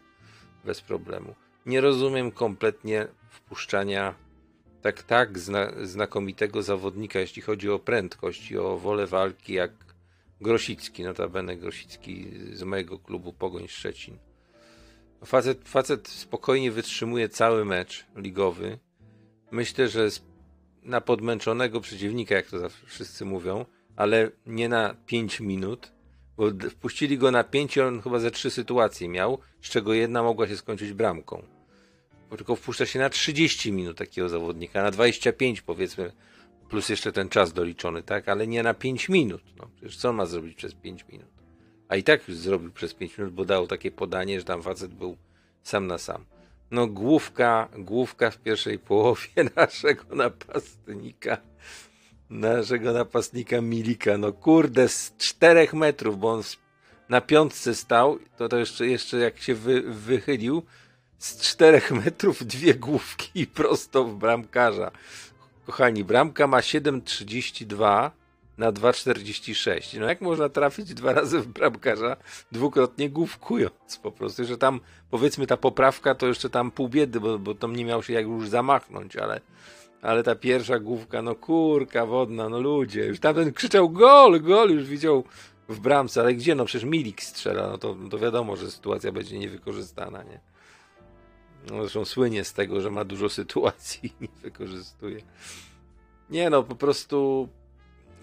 bez 0.65 0.81
problemu. 0.81 1.35
Nie 1.67 1.81
rozumiem 1.81 2.31
kompletnie 2.31 3.07
wpuszczania 3.31 4.15
tak, 4.83 5.03
tak 5.03 5.39
zna, 5.39 5.73
znakomitego 5.83 6.63
zawodnika, 6.63 7.21
jeśli 7.21 7.43
chodzi 7.43 7.71
o 7.71 7.79
prędkość 7.79 8.51
i 8.51 8.59
o 8.59 8.79
wolę 8.79 9.07
walki, 9.07 9.53
jak 9.53 9.73
Grosicki, 10.41 11.03
notabene 11.03 11.57
Grosicki 11.57 12.31
z 12.53 12.63
mojego 12.63 12.99
klubu 12.99 13.33
Pogoń 13.33 13.69
Szczecin. 13.69 14.19
Facet, 15.25 15.69
facet 15.69 16.09
spokojnie 16.09 16.71
wytrzymuje 16.71 17.29
cały 17.29 17.65
mecz 17.65 18.07
ligowy, 18.17 18.79
myślę, 19.51 19.89
że 19.89 20.09
na 20.83 21.01
podmęczonego 21.01 21.81
przeciwnika, 21.81 22.35
jak 22.35 22.47
to 22.47 22.59
zawsze 22.59 22.87
wszyscy 22.87 23.25
mówią, 23.25 23.65
ale 23.97 24.31
nie 24.47 24.69
na 24.69 24.95
5 25.07 25.41
minut, 25.41 25.93
bo 26.37 26.51
wpuścili 26.71 27.19
go 27.19 27.31
na 27.31 27.45
5 27.45 27.79
on 27.79 28.03
chyba 28.03 28.19
ze 28.19 28.31
trzy 28.31 28.51
sytuacje 28.51 29.09
miał, 29.09 29.39
z 29.63 29.71
czego 29.71 29.95
jedna 29.95 30.23
mogła 30.23 30.49
się 30.49 30.57
skończyć 30.57 30.93
bramką. 30.93 31.43
Bo 32.31 32.37
tylko 32.37 32.57
wpuszcza 32.57 32.87
się 32.87 32.99
na 32.99 33.11
30 33.11 33.73
minut 33.73 33.99
takiego 33.99 34.29
zawodnika, 34.29 34.83
na 34.83 34.91
25 34.91 35.63
powiedzmy, 35.63 36.13
plus 36.69 36.89
jeszcze 36.89 37.13
ten 37.13 37.29
czas 37.29 37.53
doliczony, 37.53 38.03
tak? 38.03 38.29
Ale 38.29 38.47
nie 38.47 38.63
na 38.63 38.75
5 38.75 39.09
minut. 39.09 39.43
No, 39.59 39.71
przecież 39.77 39.97
co 39.97 40.13
ma 40.13 40.27
zrobić 40.27 40.57
przez 40.57 40.75
5 40.75 41.05
minut? 41.09 41.29
A 41.89 41.97
i 41.97 42.03
tak 42.03 42.29
już 42.29 42.37
zrobił 42.37 42.73
przez 42.73 42.95
5 42.95 43.19
minut, 43.19 43.35
bo 43.35 43.45
dał 43.45 43.67
takie 43.67 43.91
podanie, 43.91 44.41
że 44.41 44.47
tam 44.47 44.63
facet 44.63 44.95
był 44.95 45.17
sam 45.63 45.87
na 45.87 45.99
sam 45.99 46.25
no 46.71 46.87
główka, 46.87 47.69
główka 47.79 48.31
w 48.31 48.39
pierwszej 48.39 48.79
połowie 48.79 49.29
naszego 49.57 50.15
napastnika, 50.15 51.37
naszego 52.31 52.93
napastnika 52.93 53.61
Milika, 53.61 54.19
no 54.19 54.33
kurde, 54.33 54.89
z 54.89 55.17
czterech 55.19 55.75
metrów, 55.75 56.19
bo 56.19 56.33
on 56.33 56.43
na 57.09 57.21
piątce 57.21 57.75
stał, 57.75 58.19
to, 58.37 58.49
to 58.49 58.59
jeszcze, 58.59 58.87
jeszcze 58.87 59.19
jak 59.19 59.39
się 59.39 59.55
wy, 59.55 59.83
wychylił, 59.83 60.63
z 61.19 61.41
czterech 61.41 61.93
metrów 62.05 62.47
dwie 62.47 62.75
główki 62.75 63.47
prosto 63.47 64.05
w 64.05 64.17
bramkarza. 64.17 64.91
Kochani, 65.67 66.05
bramka 66.05 66.47
ma 66.47 66.61
7,32 66.61 68.11
na 68.59 68.73
2,46. 68.73 70.01
No 70.01 70.07
jak 70.07 70.21
można 70.21 70.49
trafić 70.49 70.95
dwa 70.95 71.13
razy 71.13 71.41
w 71.41 71.47
bramkarza, 71.47 72.17
dwukrotnie 72.53 73.11
główkując 73.11 73.99
po 74.03 74.13
prostu, 74.13 74.45
że 74.45 74.59
tam 74.59 74.81
powiedzmy 75.11 75.47
ta 75.47 75.57
poprawka 75.57 76.15
to 76.15 76.27
jeszcze 76.27 76.51
tam 76.51 76.71
pół 76.71 76.89
biedy, 76.89 77.21
bo, 77.21 77.39
bo 77.39 77.55
tam 77.55 77.77
nie 77.77 77.85
miał 77.85 78.03
się 78.03 78.13
jak 78.13 78.25
już 78.27 78.49
zamachnąć, 78.49 79.17
ale, 79.17 79.41
ale 80.03 80.23
ta 80.23 80.35
pierwsza 80.35 80.79
główka, 80.79 81.23
no 81.23 81.35
kurka 81.35 82.07
wodna, 82.07 82.49
no 82.49 82.61
ludzie, 82.61 83.07
już 83.07 83.21
tamten 83.21 83.53
krzyczał 83.53 83.91
gol, 83.91 84.43
gol, 84.43 84.71
już 84.71 84.85
widział 84.85 85.25
w 85.69 85.81
bramce, 85.81 86.21
ale 86.21 86.35
gdzie, 86.35 86.55
no 86.55 86.65
przecież 86.65 86.85
Milik 86.85 87.23
strzela, 87.23 87.69
no 87.69 87.79
to, 87.79 87.97
to 88.11 88.19
wiadomo, 88.19 88.57
że 88.57 88.71
sytuacja 88.71 89.13
będzie 89.13 89.39
niewykorzystana, 89.39 90.23
nie? 90.23 90.41
No 91.71 91.81
zresztą 91.81 92.05
słynie 92.05 92.45
z 92.45 92.53
tego, 92.53 92.81
że 92.81 92.91
ma 92.91 93.05
dużo 93.05 93.29
sytuacji 93.29 94.15
i 94.21 94.23
nie 94.23 94.29
wykorzystuje. 94.43 95.23
Nie 96.31 96.51
no, 96.51 96.63
po 96.63 96.75
prostu 96.75 97.49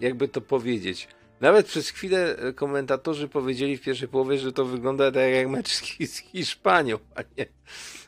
jakby 0.02 0.28
to 0.28 0.42
powiedzieć. 0.42 1.08
Nawet 1.42 1.68
przez 1.68 1.90
chwilę 1.90 2.38
e, 2.38 2.54
komentatorzy 2.54 3.28
powiedzieli 3.28 3.78
w 3.78 3.82
pierwszej 3.82 4.08
połowie, 4.08 4.38
że 4.38 4.54
to 4.54 4.66
wygląda 4.66 5.12
tak 5.12 5.32
jak 5.34 5.50
mecz 5.50 5.70
z 6.08 6.18
Hiszpanią, 6.18 6.98
a 7.16 7.22
nie, 7.38 7.46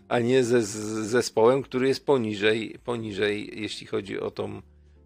a 0.07 0.19
nie 0.19 0.43
ze, 0.43 0.61
z 0.61 0.75
zespołem, 1.07 1.61
który 1.61 1.87
jest 1.87 2.05
poniżej, 2.05 2.79
poniżej, 2.83 3.61
jeśli 3.61 3.87
chodzi 3.87 4.19
o 4.19 4.31
tą 4.31 4.61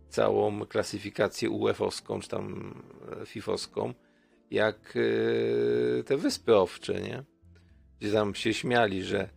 całą 0.09 0.65
klasyfikację 0.65 1.49
UEFA-owską, 1.49 2.19
czy 2.19 2.29
tam 2.29 2.73
e, 3.21 3.25
FIFA-owską, 3.25 3.93
jak 4.51 4.95
yy, 4.95 6.03
te 6.05 6.17
Wyspy 6.17 6.55
Owcze, 6.55 7.01
nie? 7.01 7.23
Gdzie 7.99 8.11
tam 8.11 8.35
się 8.35 8.53
śmiali, 8.53 9.03
że, 9.03 9.29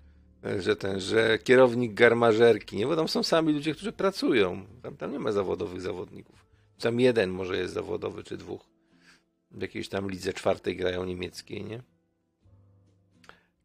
że 0.59 0.77
ten, 0.77 1.01
że 1.01 1.39
kierownik 1.39 1.95
garmażerki, 1.95 2.77
nie? 2.77 2.87
Bo 2.87 2.97
tam 2.97 3.09
są 3.09 3.23
sami 3.23 3.53
ludzie, 3.53 3.73
którzy 3.73 3.93
pracują. 3.93 4.67
Tam, 4.83 4.97
tam 4.97 5.13
nie 5.13 5.19
ma 5.19 5.33
zawodowych 5.33 5.81
zawodników. 5.81 6.40
Tam 6.81 7.01
jeden 7.01 7.31
może 7.31 7.57
jest 7.57 7.75
zawodowy, 7.75 8.23
czy 8.25 8.37
dwóch. 8.37 8.67
W 9.51 9.63
jakiejś 9.63 9.89
tam 9.89 10.11
lidze 10.11 10.33
czwartej 10.33 10.77
grają 10.77 11.05
niemieckiej, 11.05 11.65
nie? 11.65 11.83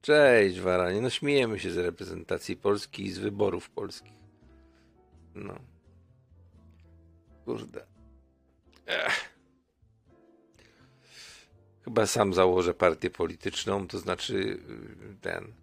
Cześć, 0.01 0.59
Waranie. 0.59 1.01
No 1.01 1.09
śmiejemy 1.09 1.59
się 1.59 1.71
z 1.71 1.77
reprezentacji 1.77 2.57
Polski 2.57 3.03
i 3.03 3.11
z 3.11 3.17
wyborów 3.17 3.69
polskich. 3.69 4.13
No. 5.35 5.59
Kurde. 7.45 7.85
Ech. 8.85 9.35
Chyba 11.83 12.05
sam 12.05 12.33
założę 12.33 12.73
partię 12.73 13.09
polityczną, 13.09 13.87
to 13.87 13.99
znaczy 13.99 14.35
y, 14.35 15.15
ten. 15.21 15.53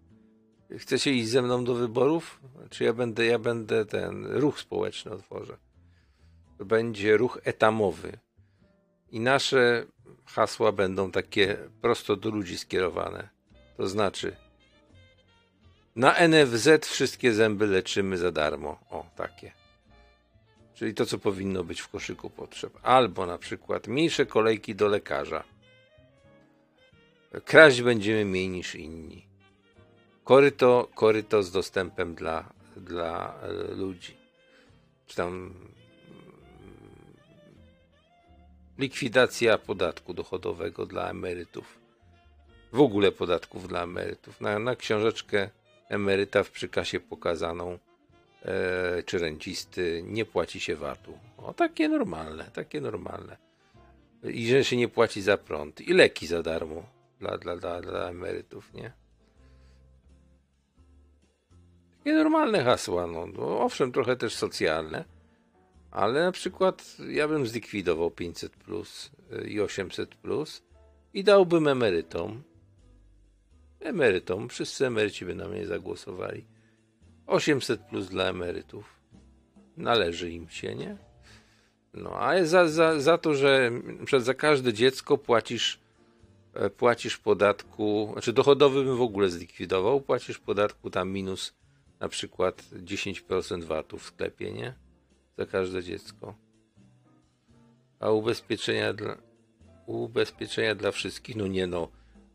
Chcecie 0.79 1.13
iść 1.13 1.29
ze 1.29 1.43
mną 1.43 1.65
do 1.65 1.75
wyborów? 1.75 2.41
Czy 2.71 2.85
ja 2.85 2.93
będę, 2.93 3.27
ja 3.27 3.39
będę 3.39 3.87
ten 3.87 4.27
ruch 4.27 4.61
społeczny 4.61 5.11
otworzę 5.11 5.57
będzie 6.65 7.17
ruch 7.17 7.39
etamowy. 7.45 8.19
I 9.11 9.21
nasze 9.21 9.87
hasła 10.27 10.73
będą 10.73 11.11
takie 11.11 11.57
prosto 11.81 12.17
do 12.17 12.31
ludzi 12.31 12.59
skierowane. 12.59 13.29
To 13.77 13.89
znaczy, 13.89 14.37
na 15.97 16.29
NFZ 16.29 16.87
wszystkie 16.87 17.33
zęby 17.33 17.67
leczymy 17.67 18.19
za 18.19 18.33
darmo. 18.33 18.81
O, 18.91 19.07
takie. 19.17 19.53
Czyli 20.75 20.95
to, 20.95 21.07
co 21.07 21.19
powinno 21.19 21.65
być 21.65 21.81
w 21.81 21.89
koszyku 21.89 22.31
potrzeb. 22.31 22.79
Albo 22.83 23.27
na 23.27 23.39
przykład 23.39 23.89
mniejsze 23.89 24.27
kolejki 24.27 24.75
do 24.75 24.89
lekarza. 24.89 25.45
Kraść 27.45 27.83
będziemy 27.83 28.25
mniej 28.25 28.49
niż 28.49 28.75
inni. 28.75 29.27
Koryto, 30.25 30.89
koryto 30.95 31.43
z 31.43 31.51
dostępem 31.51 32.15
dla, 32.15 32.53
dla 32.77 33.35
e, 33.43 33.75
ludzi. 33.75 34.17
Czy 35.07 35.17
tam 35.17 35.55
likwidacja 38.83 39.59
podatku 39.59 40.15
dochodowego 40.15 40.87
dla 40.87 41.11
emerytów. 41.11 41.79
W 42.73 42.81
ogóle 42.81 43.13
podatków 43.13 43.69
dla 43.69 43.83
emerytów. 43.83 44.41
Na, 44.41 44.59
na 44.59 44.77
książeczkę 44.77 45.51
emeryta 45.89 46.43
w 46.43 46.51
przykasie 46.51 47.01
pokazaną 47.01 47.79
e, 48.43 49.03
czy 49.03 49.19
rencisty 49.19 50.03
nie 50.07 50.25
płaci 50.25 50.61
się 50.61 50.77
VAT-u. 50.77 51.19
O, 51.39 51.55
takie 51.55 51.89
normalne, 51.89 52.45
takie 52.45 52.81
normalne. 52.81 53.37
I 54.25 54.47
że 54.47 54.65
się 54.65 54.77
nie 54.77 54.89
płaci 54.89 55.23
za 55.23 55.37
prąd. 55.37 55.81
I 55.81 55.93
leki 55.95 56.27
za 56.27 56.43
darmo 56.43 56.83
dla, 57.21 57.39
dla, 57.39 57.57
dla, 57.57 57.81
dla 57.81 58.09
emerytów, 58.09 58.75
nie? 58.75 58.93
Takie 61.99 62.13
normalne 62.17 62.65
hasła, 62.65 63.07
no. 63.07 63.27
no. 63.27 63.61
Owszem, 63.61 63.93
trochę 63.93 64.17
też 64.17 64.35
socjalne, 64.35 65.05
ale 65.93 66.25
na 66.25 66.33
przykład 66.33 66.97
ja 67.09 67.29
bym 67.29 67.47
zlikwidował 67.47 68.11
500 68.11 68.53
plus 68.53 69.11
y, 69.33 69.49
i 69.49 69.61
800 69.61 70.15
plus 70.15 70.63
i 71.15 71.25
dałbym 71.25 71.69
emerytom. 71.69 72.43
Emerytom, 73.81 74.49
wszyscy 74.49 74.87
emeryci 74.87 75.25
by 75.25 75.35
na 75.35 75.49
mnie 75.49 75.67
zagłosowali. 75.67 76.45
800 77.27 77.81
plus 77.81 78.09
dla 78.09 78.25
emerytów. 78.25 79.01
Należy 79.77 80.31
im 80.31 80.49
się, 80.49 80.75
nie? 80.75 80.97
No, 81.95 82.21
a 82.21 82.45
za, 82.45 82.69
za, 82.69 83.01
za 83.01 83.19
to, 83.19 83.35
że 83.35 83.71
za 84.19 84.35
każde 84.35 84.73
dziecko 84.73 85.19
płacisz 85.19 85.79
e, 86.55 86.71
płacisz 86.71 87.19
podatku, 87.19 88.11
znaczy 88.13 88.33
dochodowy 88.33 88.85
bym 88.85 88.97
w 88.97 89.03
ogóle 89.03 89.31
zlikwidował, 89.31 90.01
płacisz 90.01 90.39
podatku 90.39 90.91
tam 90.91 91.11
minus 91.11 91.55
na 92.01 92.09
przykład 92.09 92.63
10% 92.73 93.65
VAT-u 93.65 93.99
w 93.99 94.05
sklepie, 94.05 94.53
nie? 94.53 94.75
Za 95.39 95.47
każde 95.47 95.83
dziecko. 95.83 96.35
A 98.01 98.11
ubezpieczenia 98.11 98.93
dla, 98.93 99.17
ubezpieczenia 99.87 100.75
dla 100.75 100.91
wszystkich, 100.91 101.37
no 101.37 101.47
nie 101.47 101.67
no, 101.67 101.89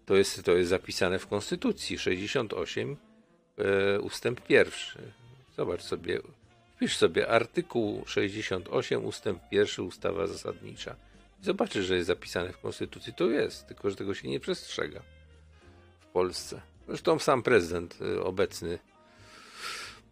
to 0.06 0.16
jest, 0.16 0.44
to 0.44 0.52
jest 0.52 0.70
zapisane 0.70 1.20
w 1.20 1.28
Konstytucji 1.28 2.00
68 2.00 2.98
e, 3.58 4.00
ustęp 4.00 4.42
pierwszy. 4.42 5.00
Zobacz 5.58 5.82
sobie, 5.82 6.20
wpisz 6.76 6.98
sobie 6.98 7.30
artykuł 7.30 8.04
68 8.06 9.06
ustęp 9.06 9.50
pierwszy 9.50 9.84
ustawa 9.84 10.28
zasadnicza. 10.28 10.96
Zobaczysz, 11.42 11.86
że 11.86 11.96
jest 11.96 12.08
zapisane 12.08 12.54
w 12.54 12.60
Konstytucji. 12.60 13.14
To 13.14 13.30
jest, 13.30 13.68
tylko 13.68 13.90
że 13.90 13.96
tego 13.96 14.14
się 14.14 14.28
nie 14.28 14.40
przestrzega 14.40 15.02
w 16.00 16.06
Polsce. 16.06 16.62
Zresztą 16.88 17.20
sam 17.20 17.44
prezydent 17.44 18.00
e, 18.02 18.24
obecny 18.24 18.80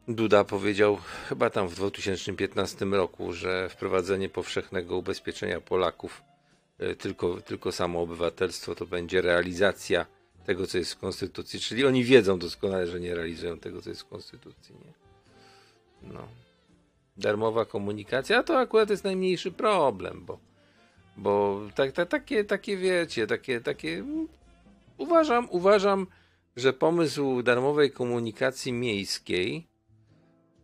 Duda 0.07 0.43
powiedział 0.43 0.97
chyba 1.29 1.49
tam 1.49 1.67
w 1.67 1.75
2015 1.75 2.85
roku, 2.85 3.33
że 3.33 3.69
wprowadzenie 3.69 4.29
powszechnego 4.29 4.97
ubezpieczenia 4.97 5.61
Polaków 5.61 6.23
e, 6.79 6.95
tylko, 6.95 7.41
tylko 7.41 7.71
samo 7.71 8.01
obywatelstwo 8.01 8.75
to 8.75 8.85
będzie 8.85 9.21
realizacja 9.21 10.05
tego, 10.45 10.67
co 10.67 10.77
jest 10.77 10.93
w 10.93 10.99
Konstytucji. 10.99 11.59
Czyli 11.59 11.85
oni 11.85 12.03
wiedzą 12.03 12.39
doskonale, 12.39 12.87
że 12.87 12.99
nie 12.99 13.15
realizują 13.15 13.59
tego, 13.59 13.81
co 13.81 13.89
jest 13.89 14.01
w 14.01 14.07
Konstytucji. 14.07 14.75
Nie? 14.75 14.93
No. 16.13 16.27
Darmowa 17.17 17.65
komunikacja 17.65 18.43
to 18.43 18.59
akurat 18.59 18.89
jest 18.89 19.03
najmniejszy 19.03 19.51
problem, 19.51 20.25
bo, 20.25 20.39
bo 21.17 21.61
tak, 21.75 21.91
tak, 21.91 22.09
takie, 22.09 22.43
takie 22.43 22.77
wiecie, 22.77 23.27
takie, 23.27 23.61
takie 23.61 24.03
uważam, 24.97 25.47
uważam, 25.51 26.07
że 26.55 26.73
pomysł 26.73 27.41
darmowej 27.41 27.91
komunikacji 27.91 28.73
miejskiej 28.73 29.74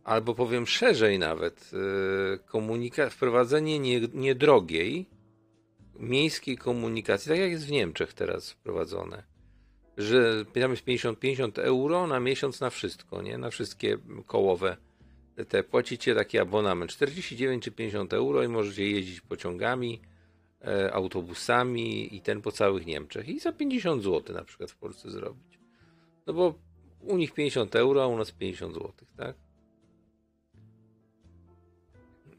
albo 0.04 0.34
powiem 0.34 0.66
szerzej 0.66 1.18
nawet, 1.18 1.70
y, 1.72 2.38
komunika- 2.38 3.10
wprowadzenie 3.10 3.80
niedrogiej 4.14 5.06
miejskiej 5.98 6.58
komunikacji, 6.58 7.28
tak 7.28 7.38
jak 7.38 7.50
jest 7.50 7.66
w 7.66 7.70
Niemczech 7.70 8.14
teraz 8.14 8.50
wprowadzone, 8.50 9.22
że 9.96 10.44
tam 10.44 10.70
jest 10.70 10.84
50-50 10.84 11.58
euro 11.58 12.06
na 12.06 12.20
miesiąc 12.20 12.60
na 12.60 12.70
wszystko, 12.70 13.22
nie? 13.22 13.38
Na 13.38 13.50
wszystkie 13.50 13.98
kołowe 14.26 14.76
te 15.48 15.62
płacicie 15.62 16.14
taki 16.14 16.38
abonament 16.38 16.90
49 16.90 17.64
czy 17.64 17.72
50 17.72 18.12
euro 18.12 18.42
i 18.42 18.48
możecie 18.48 18.90
jeździć 18.90 19.20
pociągami, 19.20 20.00
e, 20.64 20.92
autobusami 20.92 22.16
i 22.16 22.20
ten 22.20 22.42
po 22.42 22.52
całych 22.52 22.86
Niemczech 22.86 23.28
i 23.28 23.40
za 23.40 23.52
50 23.52 24.02
zł 24.02 24.34
na 24.34 24.44
przykład 24.44 24.70
w 24.70 24.76
Polsce 24.76 25.10
zrobić. 25.10 25.58
No 26.26 26.32
bo 26.32 26.54
u 27.00 27.16
nich 27.16 27.32
50 27.32 27.76
euro, 27.76 28.02
a 28.02 28.06
u 28.06 28.16
nas 28.16 28.32
50 28.32 28.74
zł, 28.74 28.92
tak? 29.16 29.36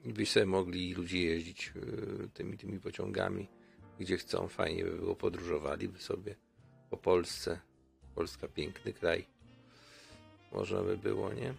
I 0.05 0.13
by 0.13 0.25
sobie 0.25 0.45
mogli 0.45 0.93
ludzie 0.93 1.21
jeździć 1.21 1.67
e, 1.75 2.27
tymi, 2.33 2.57
tymi 2.57 2.79
pociągami, 2.79 3.47
gdzie 3.99 4.17
chcą. 4.17 4.47
Fajnie 4.47 4.83
by 4.83 4.91
było, 4.91 5.15
podróżowali 5.15 5.87
by 5.87 5.99
sobie 5.99 6.35
po 6.89 6.97
Polsce. 6.97 7.59
Polska 8.15 8.47
piękny 8.47 8.93
kraj. 8.93 9.25
Można 10.51 10.81
by 10.81 10.97
było, 10.97 11.33
nie? 11.33 11.53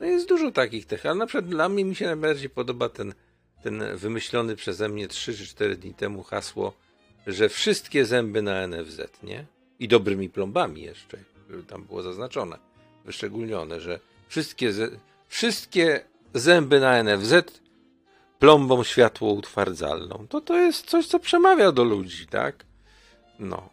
No 0.00 0.06
jest 0.06 0.28
dużo 0.28 0.50
takich 0.50 0.86
tych, 0.86 1.06
ale 1.06 1.14
na 1.14 1.26
przykład 1.26 1.50
dla 1.50 1.68
mnie 1.68 1.84
mi 1.84 1.94
się 1.94 2.06
najbardziej 2.06 2.50
podoba 2.50 2.88
ten, 2.88 3.14
ten 3.62 3.96
wymyślony 3.96 4.56
przeze 4.56 4.88
mnie 4.88 5.08
3 5.08 5.34
czy 5.36 5.46
4 5.46 5.76
dni 5.76 5.94
temu 5.94 6.22
hasło, 6.22 6.72
że 7.26 7.48
wszystkie 7.48 8.04
zęby 8.04 8.42
na 8.42 8.66
NFZ, 8.66 9.00
nie? 9.22 9.46
I 9.78 9.88
dobrymi 9.88 10.28
plombami 10.28 10.82
jeszcze, 10.82 11.18
tam 11.68 11.84
było 11.84 12.02
zaznaczone, 12.02 12.58
wyszczególnione, 13.04 13.80
że 13.80 14.00
wszystkie, 14.28 14.72
wszystkie 15.28 16.04
zęby 16.34 16.80
na 16.80 17.02
NFZ 17.02 17.60
plombą 18.38 18.84
światło 18.84 19.32
utwardzalną. 19.32 20.26
To 20.28 20.40
to 20.40 20.56
jest 20.56 20.86
coś, 20.86 21.06
co 21.06 21.18
przemawia 21.18 21.72
do 21.72 21.84
ludzi, 21.84 22.26
tak? 22.26 22.66
No. 23.38 23.68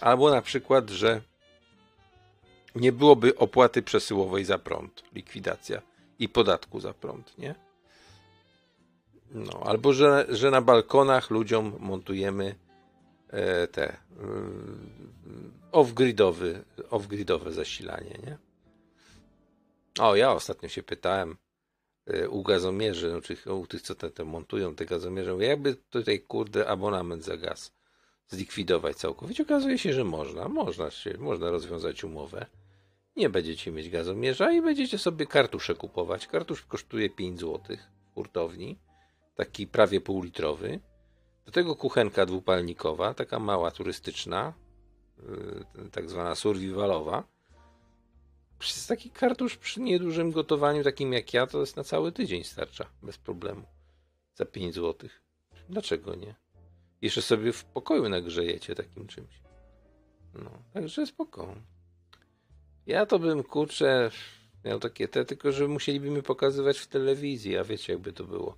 Albo 0.00 0.30
na 0.30 0.42
przykład, 0.42 0.90
że 0.90 1.20
nie 2.74 2.92
byłoby 2.92 3.36
opłaty 3.36 3.82
przesyłowej 3.82 4.44
za 4.44 4.58
prąd, 4.58 5.02
likwidacja 5.12 5.82
i 6.18 6.28
podatku 6.28 6.80
za 6.80 6.94
prąd, 6.94 7.38
nie? 7.38 7.54
No, 9.30 9.62
albo 9.64 9.92
że, 9.92 10.26
że 10.28 10.50
na 10.50 10.60
balkonach 10.60 11.30
ludziom 11.30 11.76
montujemy 11.78 12.54
e, 13.30 13.66
te 13.66 13.92
e, 13.92 13.96
off-gridowy, 15.72 16.62
off-gridowe 16.90 17.52
zasilanie, 17.52 18.18
nie? 18.26 18.38
O, 19.98 20.16
ja 20.16 20.32
ostatnio 20.32 20.68
się 20.68 20.82
pytałem, 20.82 21.36
u 22.30 22.42
gazomierzy, 22.42 23.20
no, 23.46 23.54
u 23.54 23.66
tych, 23.66 23.82
co 23.82 23.94
te, 23.94 24.10
te 24.10 24.24
montują 24.24 24.74
te 24.74 24.86
gazomierze, 24.86 25.36
jakby 25.40 25.74
tutaj, 25.74 26.20
kurde, 26.20 26.68
abonament 26.68 27.24
za 27.24 27.36
gaz 27.36 27.76
zlikwidować 28.28 28.96
całkowicie. 28.96 29.42
Okazuje 29.42 29.78
się, 29.78 29.92
że 29.92 30.04
można. 30.04 30.48
Można, 30.48 30.90
się, 30.90 31.18
można 31.18 31.50
rozwiązać 31.50 32.04
umowę. 32.04 32.46
Nie 33.16 33.30
będziecie 33.30 33.72
mieć 33.72 33.90
gazomierza 33.90 34.52
i 34.52 34.62
będziecie 34.62 34.98
sobie 34.98 35.26
kartusze 35.26 35.74
kupować. 35.74 36.26
Kartusz 36.26 36.62
kosztuje 36.62 37.10
5 37.10 37.40
zł 37.40 37.76
w 38.10 38.14
hurtowni, 38.14 38.78
taki 39.34 39.66
prawie 39.66 40.00
półlitrowy. 40.00 40.80
Do 41.46 41.52
tego 41.52 41.76
kuchenka 41.76 42.26
dwupalnikowa, 42.26 43.14
taka 43.14 43.38
mała 43.38 43.70
turystyczna, 43.70 44.52
yy, 45.18 45.90
tak 45.90 46.10
zwana 46.10 46.34
survivalowa 46.34 47.35
przez 48.58 48.86
taki 48.86 49.10
kartusz 49.10 49.56
przy 49.56 49.80
niedużym 49.80 50.32
gotowaniu, 50.32 50.84
takim 50.84 51.12
jak 51.12 51.34
ja, 51.34 51.46
to 51.46 51.60
jest 51.60 51.76
na 51.76 51.84
cały 51.84 52.12
tydzień 52.12 52.44
starcza, 52.44 52.86
bez 53.02 53.18
problemu. 53.18 53.62
Za 54.34 54.44
5 54.44 54.74
zł. 54.74 55.10
Dlaczego 55.68 56.14
nie? 56.14 56.34
Jeszcze 57.02 57.22
sobie 57.22 57.52
w 57.52 57.64
pokoju 57.64 58.08
nagrzejecie 58.08 58.74
takim 58.74 59.06
czymś. 59.06 59.40
No, 60.34 60.50
także 60.72 61.06
spoko. 61.06 61.54
Ja 62.86 63.06
to 63.06 63.18
bym, 63.18 63.42
kurczę, 63.42 64.10
miał 64.64 64.80
takie 64.80 65.08
te, 65.08 65.24
tylko 65.24 65.52
że 65.52 65.68
musieliby 65.68 66.22
pokazywać 66.22 66.78
w 66.78 66.86
telewizji, 66.86 67.56
a 67.56 67.64
wiecie 67.64 67.92
jakby 67.92 68.12
to 68.12 68.24
było. 68.24 68.56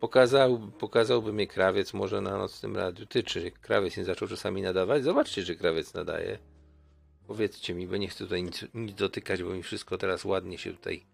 Pokazał, 0.00 0.58
pokazałby 0.78 1.32
mnie 1.32 1.46
krawiec 1.46 1.94
może 1.94 2.20
na 2.20 2.38
nocnym 2.38 2.76
radiu. 2.76 3.06
Ty, 3.06 3.22
czy 3.22 3.50
krawiec 3.50 3.96
nie 3.96 4.04
zaczął 4.04 4.28
czasami 4.28 4.62
nadawać? 4.62 5.04
Zobaczcie, 5.04 5.44
czy 5.44 5.56
krawiec 5.56 5.94
nadaje. 5.94 6.38
Powiedzcie 7.28 7.74
mi, 7.74 7.86
bo 7.86 7.96
nie 7.96 8.08
chcę 8.08 8.24
tutaj 8.24 8.42
nic, 8.42 8.64
nic, 8.74 8.94
dotykać, 8.94 9.42
bo 9.42 9.50
mi 9.50 9.62
wszystko 9.62 9.98
teraz 9.98 10.24
ładnie 10.24 10.58
się 10.58 10.72
tutaj 10.72 11.06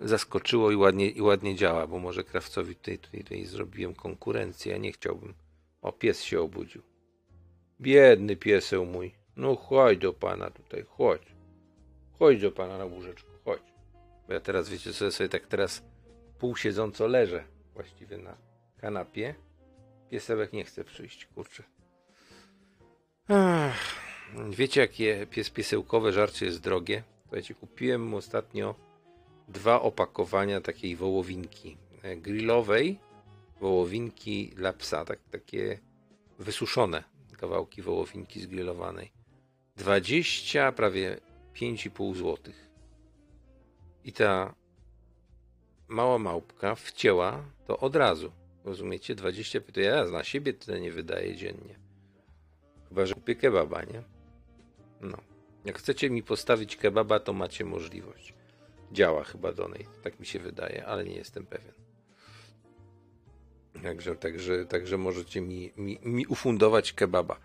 zaskoczyło 0.00 0.70
i 0.70 0.76
ładnie, 0.76 1.10
i 1.10 1.22
ładnie 1.22 1.56
działa, 1.56 1.86
bo 1.86 1.98
może 1.98 2.24
krawcowi 2.24 2.76
tutaj, 2.76 2.98
tutaj, 2.98 3.20
tutaj 3.20 3.44
zrobiłem 3.44 3.94
konkurencję, 3.94 4.72
ja 4.72 4.78
nie 4.78 4.92
chciałbym. 4.92 5.34
O, 5.82 5.92
pies 5.92 6.22
się 6.22 6.40
obudził. 6.40 6.82
Biedny 7.80 8.36
pieseł 8.36 8.86
mój. 8.86 9.14
No 9.36 9.56
chodź 9.56 9.98
do 9.98 10.12
pana 10.12 10.50
tutaj, 10.50 10.84
chodź. 10.88 11.22
Chodź 12.18 12.40
do 12.40 12.52
pana 12.52 12.78
na 12.78 12.84
łóżeczko, 12.84 13.30
chodź. 13.44 13.62
Bo 14.26 14.32
ja 14.32 14.40
teraz, 14.40 14.68
wiecie 14.68 14.92
co, 14.92 15.04
ja 15.04 15.10
sobie 15.10 15.28
tak 15.28 15.46
teraz 15.46 15.82
półsiedząco 16.38 17.06
leżę 17.06 17.44
właściwie 17.74 18.18
na 18.18 18.36
kanapie. 18.80 19.34
Piesełek 20.10 20.52
nie 20.52 20.64
chce 20.64 20.84
przyjść, 20.84 21.26
kurczę. 21.26 21.62
Ach, 23.28 24.01
wiecie, 24.50 24.80
jakie 24.80 25.26
pies 25.26 25.50
piesełkowe 25.50 26.12
żarcie 26.12 26.46
jest 26.46 26.60
drogie? 26.60 27.02
Słuchajcie, 27.22 27.54
kupiłem 27.54 28.04
mu 28.04 28.16
ostatnio 28.16 28.74
dwa 29.48 29.82
opakowania 29.82 30.60
takiej 30.60 30.96
wołowinki 30.96 31.76
e, 32.02 32.16
grillowej, 32.16 32.98
wołowinki 33.60 34.48
dla 34.56 34.72
psa, 34.72 35.04
tak, 35.04 35.18
takie 35.30 35.78
wysuszone 36.38 37.12
kawałki 37.42 37.82
wołowinki 37.82 38.40
zgrillowanej. 38.40 39.12
20, 39.76 40.72
prawie 40.72 41.20
5,5 41.54 42.14
zł. 42.14 42.54
I 44.04 44.12
ta 44.12 44.54
mała 45.88 46.18
małpka 46.18 46.74
wcięła 46.74 47.44
to 47.66 47.78
od 47.78 47.96
razu. 47.96 48.32
Rozumiecie? 48.64 49.14
20, 49.14 49.60
to 49.60 49.80
ja 49.80 50.04
na 50.04 50.24
siebie 50.24 50.52
tyle 50.52 50.80
nie 50.80 50.92
wydaje 50.92 51.36
dziennie. 51.36 51.74
Chyba, 52.88 53.06
że 53.06 53.14
kupię 53.14 53.34
kebaba, 53.34 53.82
nie? 53.84 54.02
No. 55.02 55.18
Jak 55.64 55.78
chcecie 55.78 56.10
mi 56.10 56.22
postawić 56.22 56.76
kebaba, 56.76 57.20
to 57.20 57.32
macie 57.32 57.64
możliwość. 57.64 58.34
Działa 58.92 59.24
chyba 59.24 59.52
Donate, 59.52 59.84
tak 60.02 60.20
mi 60.20 60.26
się 60.26 60.38
wydaje, 60.38 60.86
ale 60.86 61.04
nie 61.04 61.14
jestem 61.14 61.46
pewien. 61.46 61.72
Także, 63.82 64.16
także, 64.16 64.66
także 64.66 64.98
możecie 64.98 65.40
mi, 65.40 65.72
mi, 65.76 65.98
mi 66.02 66.26
ufundować 66.26 66.92
kebaba. 66.92 67.36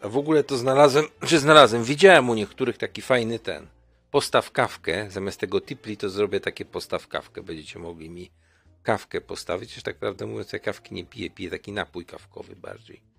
A 0.00 0.08
w 0.08 0.16
ogóle 0.16 0.44
to 0.44 0.56
znalazłem, 0.56 1.04
czy 1.28 1.38
znalazłem, 1.38 1.84
widziałem 1.84 2.30
u 2.30 2.34
niektórych 2.34 2.78
taki 2.78 3.02
fajny 3.02 3.38
ten. 3.38 3.66
Postaw 4.10 4.50
kawkę, 4.50 5.10
zamiast 5.10 5.40
tego 5.40 5.60
tipli 5.60 5.96
to 5.96 6.10
zrobię 6.10 6.40
takie 6.40 6.64
postaw 6.64 7.08
kawkę. 7.08 7.42
Będziecie 7.42 7.78
mogli 7.78 8.10
mi 8.10 8.30
kawkę 8.82 9.20
postawić. 9.20 9.74
Już 9.74 9.82
tak 9.82 9.96
prawdę 9.96 10.26
mówiąc, 10.26 10.52
ja 10.52 10.58
kawki 10.58 10.94
nie 10.94 11.04
piję, 11.04 11.30
piję 11.30 11.50
taki 11.50 11.72
napój 11.72 12.04
kawkowy 12.06 12.56
bardziej. 12.56 13.09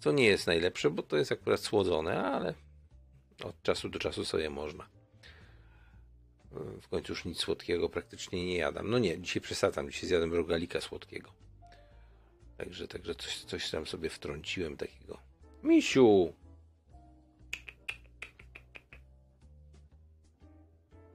Co 0.00 0.12
nie 0.12 0.24
jest 0.24 0.46
najlepsze, 0.46 0.90
bo 0.90 1.02
to 1.02 1.16
jest 1.16 1.32
akurat 1.32 1.60
słodzone, 1.60 2.24
ale 2.24 2.54
od 3.44 3.62
czasu 3.62 3.88
do 3.88 3.98
czasu 3.98 4.24
sobie 4.24 4.50
można. 4.50 4.88
W 6.82 6.88
końcu 6.88 7.12
już 7.12 7.24
nic 7.24 7.38
słodkiego 7.38 7.88
praktycznie 7.88 8.46
nie 8.46 8.56
jadam. 8.56 8.90
No 8.90 8.98
nie, 8.98 9.20
dzisiaj 9.20 9.40
przesadzam, 9.40 9.90
dzisiaj 9.90 10.08
zjadłem 10.08 10.34
rogalika 10.34 10.80
słodkiego. 10.80 11.30
Także, 12.58 12.88
także 12.88 13.14
coś, 13.14 13.44
coś 13.44 13.70
tam 13.70 13.86
sobie 13.86 14.10
wtrąciłem 14.10 14.76
takiego. 14.76 15.18
Misiu! 15.62 16.32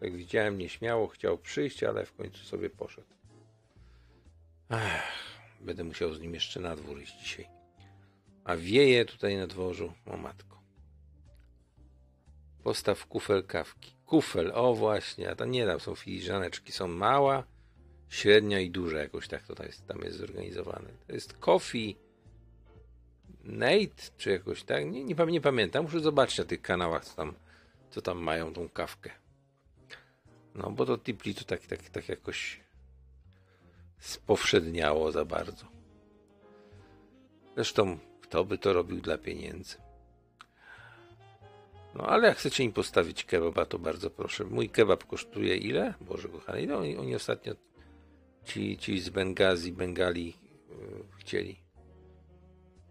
Jak 0.01 0.15
widziałem, 0.15 0.57
nieśmiało 0.57 1.07
chciał 1.07 1.37
przyjść, 1.37 1.83
ale 1.83 2.05
w 2.05 2.13
końcu 2.13 2.43
sobie 2.45 2.69
poszedł. 2.69 3.07
Będę 5.61 5.83
musiał 5.83 6.13
z 6.13 6.21
nim 6.21 6.33
jeszcze 6.33 6.59
na 6.59 6.75
dwór 6.75 7.01
iść 7.01 7.19
dzisiaj. 7.19 7.60
A 8.43 8.55
wieje 8.55 9.05
tutaj 9.05 9.37
na 9.37 9.47
dworzu. 9.47 9.93
O 10.05 10.17
matko. 10.17 10.61
Postaw 12.63 13.05
kufel 13.05 13.43
kawki. 13.43 13.95
Kufel, 14.05 14.51
o 14.55 14.73
właśnie, 14.73 15.29
a 15.29 15.35
to 15.35 15.45
nie 15.45 15.65
tam 15.65 15.79
są 15.79 15.95
filiżaneczki, 15.95 16.71
są 16.71 16.87
mała, 16.87 17.43
średnia 18.09 18.59
i 18.59 18.69
duża, 18.69 18.97
jakoś 18.97 19.27
tak 19.27 19.43
to 19.43 19.55
tam 19.55 19.67
jest, 19.67 19.87
tam 19.87 20.01
jest 20.01 20.17
zorganizowane. 20.17 20.89
To 21.07 21.13
jest 21.13 21.33
coffee 21.33 21.95
Nate, 23.43 24.11
czy 24.17 24.31
jakoś 24.31 24.63
tak, 24.63 24.85
nie, 24.85 25.03
nie, 25.03 25.15
nie 25.15 25.41
pamiętam, 25.41 25.83
muszę 25.83 25.99
zobaczyć 25.99 26.37
na 26.37 26.43
tych 26.43 26.61
kanałach, 26.61 27.05
co 27.05 27.15
tam, 27.15 27.33
co 27.89 28.01
tam 28.01 28.17
mają 28.17 28.53
tą 28.53 28.69
kawkę. 28.69 29.11
No, 30.55 30.71
bo 30.71 30.85
to 30.85 30.97
Tipli 30.97 31.35
to 31.35 31.43
tak, 31.43 31.61
tak, 31.61 31.89
tak 31.89 32.09
jakoś 32.09 32.59
spowszedniało 33.99 35.11
za 35.11 35.25
bardzo. 35.25 35.65
Zresztą, 37.55 37.99
kto 38.31 38.45
by 38.45 38.57
to 38.57 38.73
robił 38.73 39.01
dla 39.01 39.17
pieniędzy? 39.17 39.75
No, 41.95 42.07
ale 42.07 42.27
jak 42.27 42.37
chcecie 42.37 42.63
im 42.63 42.73
postawić 42.73 43.23
kebaba, 43.23 43.65
to 43.65 43.79
bardzo 43.79 44.09
proszę. 44.09 44.43
Mój 44.43 44.69
kebab 44.69 45.05
kosztuje 45.05 45.57
ile? 45.57 45.93
Boże 46.01 46.29
kochany, 46.29 46.77
oni, 46.77 46.97
oni 46.97 47.15
ostatnio 47.15 47.55
ci, 48.45 48.77
ci 48.77 48.99
z 48.99 49.09
Bengazi, 49.09 49.71
Bengali 49.71 50.25
yy, 50.25 50.35
chcieli. 51.17 51.55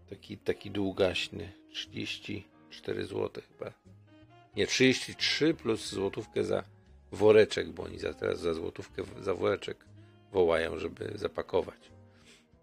Taki, 0.09 0.37
taki 0.37 0.71
długaśny. 0.71 1.51
34 1.71 3.05
zł 3.05 3.43
chyba. 3.49 3.71
Nie, 4.55 4.67
33 4.67 5.53
plus 5.53 5.89
złotówkę 5.89 6.43
za 6.43 6.63
woreczek, 7.11 7.69
bo 7.69 7.83
oni 7.83 7.99
za, 7.99 8.13
teraz 8.13 8.39
za 8.39 8.53
złotówkę 8.53 9.03
za 9.21 9.33
woreczek 9.33 9.85
wołają, 10.31 10.79
żeby 10.79 11.11
zapakować. 11.15 11.91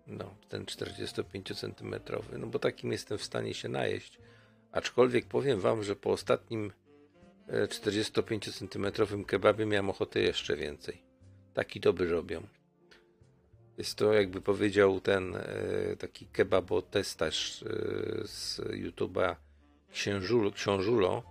No, 0.09 0.35
ten 0.49 0.67
45 0.67 1.61
cm. 1.61 1.95
No 2.39 2.47
bo 2.47 2.59
takim 2.59 2.93
jestem 2.93 3.19
w 3.19 3.23
stanie 3.23 3.55
się 3.55 3.69
najeść. 3.69 4.19
Aczkolwiek 4.73 5.27
powiem 5.27 5.61
wam, 5.61 5.83
że 5.83 5.97
po 5.97 6.11
ostatnim 6.11 6.73
45 7.71 8.55
cm 8.55 8.87
kebabie 9.27 9.67
miałem 9.67 9.91
ochotę 9.91 10.21
jeszcze 10.21 10.57
więcej. 10.57 11.03
Taki 11.55 11.81
dobry 11.81 12.09
robią. 12.09 12.47
Jest 13.79 13.99
to, 13.99 14.13
jakby 14.13 14.41
powiedział 14.41 15.01
ten 15.01 15.37
e, 15.37 15.97
taki 15.99 16.27
kebabotestarz 16.27 17.63
e, 17.63 17.67
z 18.27 18.59
YouTube'a 18.59 19.37
Księżulo, 19.93 20.51
Książulo. 20.51 21.23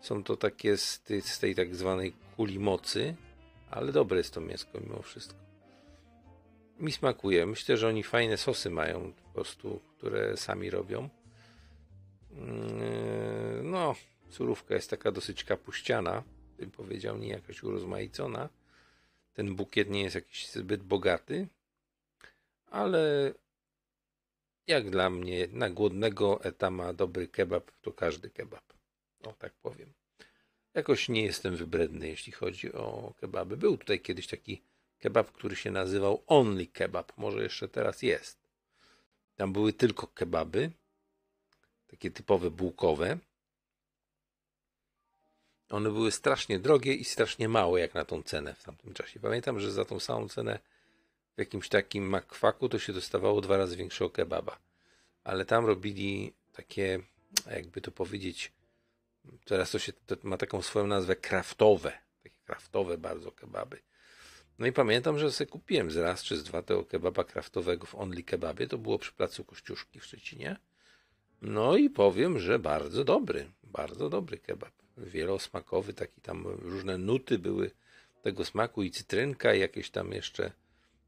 Są 0.00 0.24
to 0.24 0.36
takie 0.36 0.76
z 0.76 1.02
z 1.20 1.38
tej 1.38 1.54
tak 1.54 1.76
zwanej 1.76 2.12
kuli 2.36 2.58
mocy, 2.58 3.14
ale 3.70 3.92
dobre 3.92 4.18
jest 4.18 4.34
to 4.34 4.40
mięsko 4.40 4.80
mimo 4.80 5.02
wszystko. 5.02 5.47
Mi 6.78 6.92
smakuje. 6.92 7.46
Myślę, 7.46 7.76
że 7.76 7.88
oni 7.88 8.02
fajne 8.02 8.36
sosy 8.36 8.70
mają 8.70 9.12
po 9.12 9.28
prostu, 9.28 9.80
które 9.96 10.36
sami 10.36 10.70
robią. 10.70 11.08
Mm, 12.32 13.70
no, 13.70 13.94
surówka 14.30 14.74
jest 14.74 14.90
taka 14.90 15.12
dosyć 15.12 15.44
kapuściana, 15.44 16.22
bym 16.58 16.70
powiedział, 16.70 17.18
nie 17.18 17.28
jakaś 17.28 17.62
urozmaicona. 17.62 18.48
Ten 19.34 19.54
bukiet 19.54 19.90
nie 19.90 20.02
jest 20.02 20.14
jakiś 20.14 20.50
zbyt 20.50 20.82
bogaty, 20.82 21.48
ale 22.66 23.32
jak 24.66 24.90
dla 24.90 25.10
mnie, 25.10 25.48
na 25.52 25.70
głodnego 25.70 26.44
etama 26.44 26.92
dobry 26.92 27.28
kebab 27.28 27.70
to 27.82 27.92
każdy 27.92 28.30
kebab. 28.30 28.72
O 29.24 29.32
tak 29.32 29.52
powiem. 29.52 29.92
Jakoś 30.74 31.08
nie 31.08 31.22
jestem 31.22 31.56
wybredny, 31.56 32.08
jeśli 32.08 32.32
chodzi 32.32 32.72
o 32.72 33.14
kebaby. 33.20 33.56
Był 33.56 33.78
tutaj 33.78 34.00
kiedyś 34.00 34.26
taki 34.26 34.62
kebab, 34.98 35.32
który 35.32 35.56
się 35.56 35.70
nazywał 35.70 36.22
Only 36.26 36.66
Kebab. 36.66 37.12
Może 37.16 37.42
jeszcze 37.42 37.68
teraz 37.68 38.02
jest. 38.02 38.38
Tam 39.36 39.52
były 39.52 39.72
tylko 39.72 40.06
kebaby, 40.06 40.70
takie 41.86 42.10
typowe 42.10 42.50
bułkowe. 42.50 43.18
One 45.70 45.90
były 45.90 46.12
strasznie 46.12 46.58
drogie 46.58 46.94
i 46.94 47.04
strasznie 47.04 47.48
małe, 47.48 47.80
jak 47.80 47.94
na 47.94 48.04
tą 48.04 48.22
cenę 48.22 48.54
w 48.54 48.64
tamtym 48.64 48.94
czasie. 48.94 49.20
Pamiętam, 49.20 49.60
że 49.60 49.72
za 49.72 49.84
tą 49.84 50.00
samą 50.00 50.28
cenę 50.28 50.58
w 51.36 51.38
jakimś 51.38 51.68
takim 51.68 52.08
makwaku 52.08 52.68
to 52.68 52.78
się 52.78 52.92
dostawało 52.92 53.40
dwa 53.40 53.56
razy 53.56 53.76
większego 53.76 54.10
kebaba. 54.10 54.58
Ale 55.24 55.44
tam 55.44 55.66
robili 55.66 56.32
takie, 56.52 57.00
jakby 57.50 57.80
to 57.80 57.90
powiedzieć, 57.90 58.52
teraz 59.44 59.70
to 59.70 59.78
się 59.78 59.92
to 59.92 60.16
ma 60.22 60.36
taką 60.36 60.62
swoją 60.62 60.86
nazwę 60.86 61.16
kraftowe. 61.16 61.92
Takie 62.22 62.36
kraftowe 62.44 62.98
bardzo 62.98 63.32
kebaby. 63.32 63.78
No 64.58 64.66
i 64.66 64.72
pamiętam, 64.72 65.18
że 65.18 65.32
sobie 65.32 65.50
kupiłem 65.50 65.90
z 65.90 65.96
raz 65.96 66.22
czy 66.22 66.36
z 66.36 66.44
dwa 66.44 66.62
tego 66.62 66.84
kebaba 66.84 67.24
kraftowego 67.24 67.86
w 67.86 67.94
Only 67.94 68.22
Kebabie. 68.22 68.66
To 68.66 68.78
było 68.78 68.98
przy 68.98 69.12
placu 69.12 69.44
Kościuszki 69.44 70.00
w 70.00 70.04
Szczecinie. 70.04 70.56
No 71.42 71.76
i 71.76 71.90
powiem, 71.90 72.38
że 72.38 72.58
bardzo 72.58 73.04
dobry, 73.04 73.50
bardzo 73.62 74.08
dobry 74.08 74.38
kebab. 74.38 74.72
Wielosmakowy, 74.96 75.94
taki 75.94 76.20
tam 76.20 76.46
różne 76.46 76.98
nuty 76.98 77.38
były 77.38 77.70
tego 78.22 78.44
smaku 78.44 78.82
i 78.82 78.90
cytrynka 78.90 79.54
i 79.54 79.60
jakieś 79.60 79.90
tam 79.90 80.12
jeszcze 80.12 80.52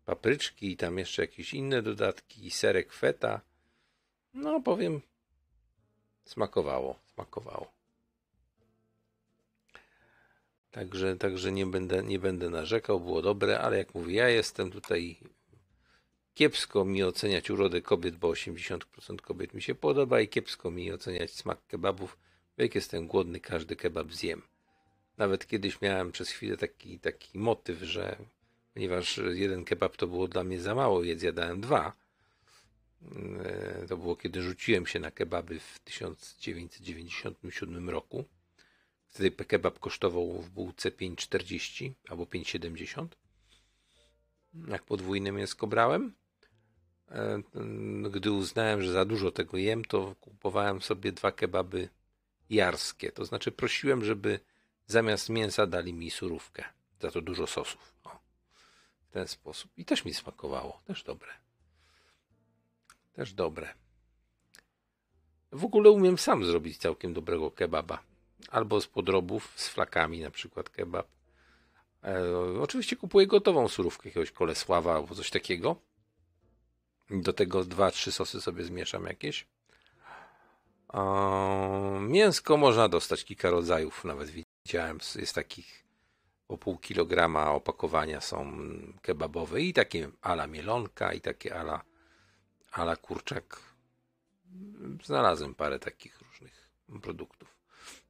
papryczki 0.06 0.72
i 0.72 0.76
tam 0.76 0.98
jeszcze 0.98 1.22
jakieś 1.22 1.54
inne 1.54 1.82
dodatki 1.82 2.46
i 2.46 2.50
serek 2.50 2.92
feta. 2.92 3.40
No 4.34 4.60
powiem, 4.60 5.00
smakowało, 6.24 6.98
smakowało. 7.14 7.79
Także, 10.70 11.16
także 11.16 11.52
nie, 11.52 11.66
będę, 11.66 12.02
nie 12.02 12.18
będę 12.18 12.50
narzekał, 12.50 13.00
było 13.00 13.22
dobre, 13.22 13.60
ale 13.60 13.78
jak 13.78 13.94
mówię, 13.94 14.14
ja 14.14 14.28
jestem 14.28 14.70
tutaj 14.70 15.16
kiepsko 16.34 16.84
mi 16.84 17.02
oceniać 17.02 17.50
urodę 17.50 17.82
kobiet, 17.82 18.16
bo 18.16 18.28
80% 18.28 18.78
kobiet 19.22 19.54
mi 19.54 19.62
się 19.62 19.74
podoba 19.74 20.20
i 20.20 20.28
kiepsko 20.28 20.70
mi 20.70 20.92
oceniać 20.92 21.30
smak 21.30 21.66
kebabów. 21.66 22.18
Jak 22.56 22.74
jestem 22.74 23.06
głodny, 23.06 23.40
każdy 23.40 23.76
kebab 23.76 24.12
zjem. 24.12 24.42
Nawet 25.18 25.46
kiedyś 25.46 25.80
miałem 25.80 26.12
przez 26.12 26.30
chwilę 26.30 26.56
taki, 26.56 26.98
taki 26.98 27.38
motyw, 27.38 27.82
że 27.82 28.16
ponieważ 28.74 29.20
jeden 29.32 29.64
kebab 29.64 29.96
to 29.96 30.06
było 30.06 30.28
dla 30.28 30.44
mnie 30.44 30.60
za 30.60 30.74
mało, 30.74 31.02
więc 31.02 31.22
jadałem 31.22 31.60
dwa. 31.60 31.92
E, 33.44 33.86
to 33.88 33.96
było 33.96 34.16
kiedy 34.16 34.42
rzuciłem 34.42 34.86
się 34.86 35.00
na 35.00 35.10
kebaby 35.10 35.60
w 35.60 35.78
1997 35.78 37.90
roku, 37.90 38.24
Wtedy 39.10 39.30
kebab 39.30 39.78
kosztował 39.78 40.42
w 40.42 40.50
bułce 40.50 40.90
5,40 40.90 41.92
albo 42.08 42.24
5,70. 42.24 43.06
Jak 44.68 44.82
podwójne 44.82 45.32
mięsko 45.32 45.66
brałem. 45.66 46.14
E, 47.08 47.42
gdy 48.10 48.32
uznałem, 48.32 48.82
że 48.82 48.92
za 48.92 49.04
dużo 49.04 49.30
tego 49.30 49.56
jem, 49.56 49.84
to 49.84 50.14
kupowałem 50.20 50.82
sobie 50.82 51.12
dwa 51.12 51.32
kebaby 51.32 51.88
jarskie. 52.50 53.12
To 53.12 53.24
znaczy 53.24 53.52
prosiłem, 53.52 54.04
żeby 54.04 54.40
zamiast 54.86 55.28
mięsa 55.28 55.66
dali 55.66 55.92
mi 55.92 56.10
surówkę. 56.10 56.64
Za 57.00 57.10
to 57.10 57.22
dużo 57.22 57.46
sosów. 57.46 57.94
O, 58.04 58.18
w 59.08 59.12
ten 59.12 59.28
sposób. 59.28 59.70
I 59.76 59.84
też 59.84 60.04
mi 60.04 60.14
smakowało. 60.14 60.80
Też 60.84 61.02
dobre. 61.02 61.32
Też 63.12 63.32
dobre. 63.32 63.74
W 65.52 65.64
ogóle 65.64 65.90
umiem 65.90 66.18
sam 66.18 66.44
zrobić 66.44 66.78
całkiem 66.78 67.12
dobrego 67.12 67.50
kebaba. 67.50 68.09
Albo 68.50 68.80
z 68.80 68.86
podrobów, 68.86 69.52
z 69.56 69.68
flakami 69.68 70.20
na 70.20 70.30
przykład 70.30 70.70
kebab. 70.70 71.06
E, 72.04 72.60
oczywiście 72.60 72.96
kupuję 72.96 73.26
gotową 73.26 73.68
surówkę 73.68 74.08
jakiegoś 74.08 74.30
kolesława 74.30 74.94
albo 74.94 75.14
coś 75.14 75.30
takiego. 75.30 75.76
Do 77.10 77.32
tego 77.32 77.64
dwa, 77.64 77.90
trzy 77.90 78.12
sosy 78.12 78.40
sobie 78.40 78.64
zmieszam 78.64 79.06
jakieś. 79.06 79.46
E, 80.94 81.00
mięsko 82.00 82.56
można 82.56 82.88
dostać 82.88 83.24
kilka 83.24 83.50
rodzajów, 83.50 84.04
nawet 84.04 84.30
widziałem, 84.66 84.98
jest 85.16 85.34
takich 85.34 85.90
po 86.50 86.58
pół 86.58 86.78
kilograma 86.78 87.50
opakowania 87.50 88.20
są 88.20 88.52
kebabowe 89.02 89.60
i 89.62 89.72
takie 89.72 90.10
ala 90.22 90.46
mielonka 90.46 91.12
i 91.12 91.20
takie 91.20 91.54
ala, 91.60 91.84
ala 92.72 92.96
kurczak. 92.96 93.60
Znalazłem 95.04 95.54
parę 95.54 95.78
takich 95.78 96.20
różnych 96.20 96.70
produktów. 97.02 97.49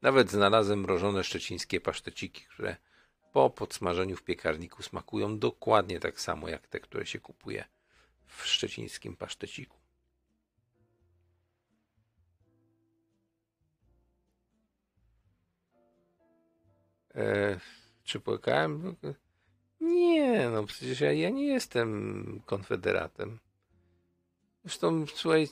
Nawet 0.02 0.30
znalazłem 0.30 0.80
mrożone 0.80 1.24
szczecińskie 1.24 1.80
paszteciki, 1.80 2.44
które 2.44 2.76
po 3.32 3.50
podsmażeniu 3.50 4.16
w 4.16 4.22
piekarniku 4.22 4.82
smakują 4.82 5.38
dokładnie 5.38 6.00
tak 6.00 6.20
samo 6.20 6.48
jak 6.48 6.66
te, 6.66 6.80
które 6.80 7.06
się 7.06 7.20
kupuje 7.20 7.64
w 8.26 8.46
szczecińskim 8.46 9.16
paszteciku. 9.16 9.76
E, 17.14 17.60
czy 18.04 18.20
płakałem? 18.20 18.96
Nie, 19.80 20.48
no 20.48 20.64
przecież 20.64 21.00
ja, 21.00 21.12
ja 21.12 21.30
nie 21.30 21.46
jestem 21.46 22.42
konfederatem. 22.46 23.38
Zresztą, 24.64 25.06
słuchaj, 25.06 25.48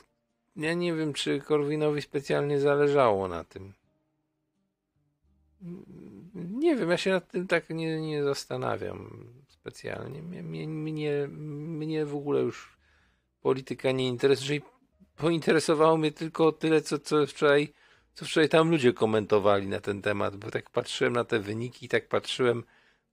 ja 0.56 0.74
nie 0.74 0.94
wiem, 0.94 1.12
czy 1.12 1.40
Korwinowi 1.40 2.02
specjalnie 2.02 2.60
zależało 2.60 3.28
na 3.28 3.44
tym. 3.44 3.72
Nie 6.34 6.76
wiem, 6.76 6.90
ja 6.90 6.96
się 6.96 7.10
nad 7.10 7.30
tym 7.30 7.46
tak 7.46 7.70
nie, 7.70 8.00
nie 8.00 8.24
zastanawiam 8.24 9.26
specjalnie. 9.48 10.22
Mnie, 10.22 10.68
mnie, 10.68 11.28
mnie 11.28 12.06
w 12.06 12.14
ogóle 12.14 12.40
już 12.40 12.78
polityka 13.40 13.92
nie 13.92 14.08
interesuje. 14.08 14.60
Pointeresowało 15.16 15.96
mnie 15.96 16.12
tylko 16.12 16.52
tyle, 16.52 16.82
co, 16.82 16.98
co 16.98 17.26
wczoraj 17.26 17.72
co 18.18 18.24
wczoraj 18.24 18.48
tam 18.48 18.70
ludzie 18.70 18.92
komentowali 18.92 19.66
na 19.66 19.80
ten 19.80 20.02
temat, 20.02 20.36
bo 20.36 20.50
tak 20.50 20.70
patrzyłem 20.70 21.12
na 21.12 21.24
te 21.24 21.38
wyniki 21.38 21.88
tak 21.88 22.08
patrzyłem 22.08 22.64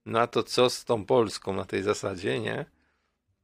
na 0.06 0.26
to, 0.26 0.42
co 0.42 0.70
z 0.70 0.84
tą 0.84 1.04
Polską 1.04 1.52
na 1.52 1.64
tej 1.64 1.82
zasadzie, 1.82 2.40
nie? 2.40 2.64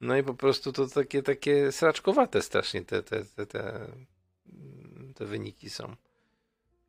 No 0.01 0.17
i 0.17 0.23
po 0.23 0.35
prostu 0.35 0.73
to 0.73 0.87
takie, 0.87 1.23
takie 1.23 1.73
sraczkowate 1.73 2.43
strasznie 2.43 2.83
te, 2.83 3.03
te, 3.03 3.25
te, 3.25 3.47
te, 3.47 3.87
te 5.15 5.27
wyniki 5.27 5.71
są. 5.71 5.97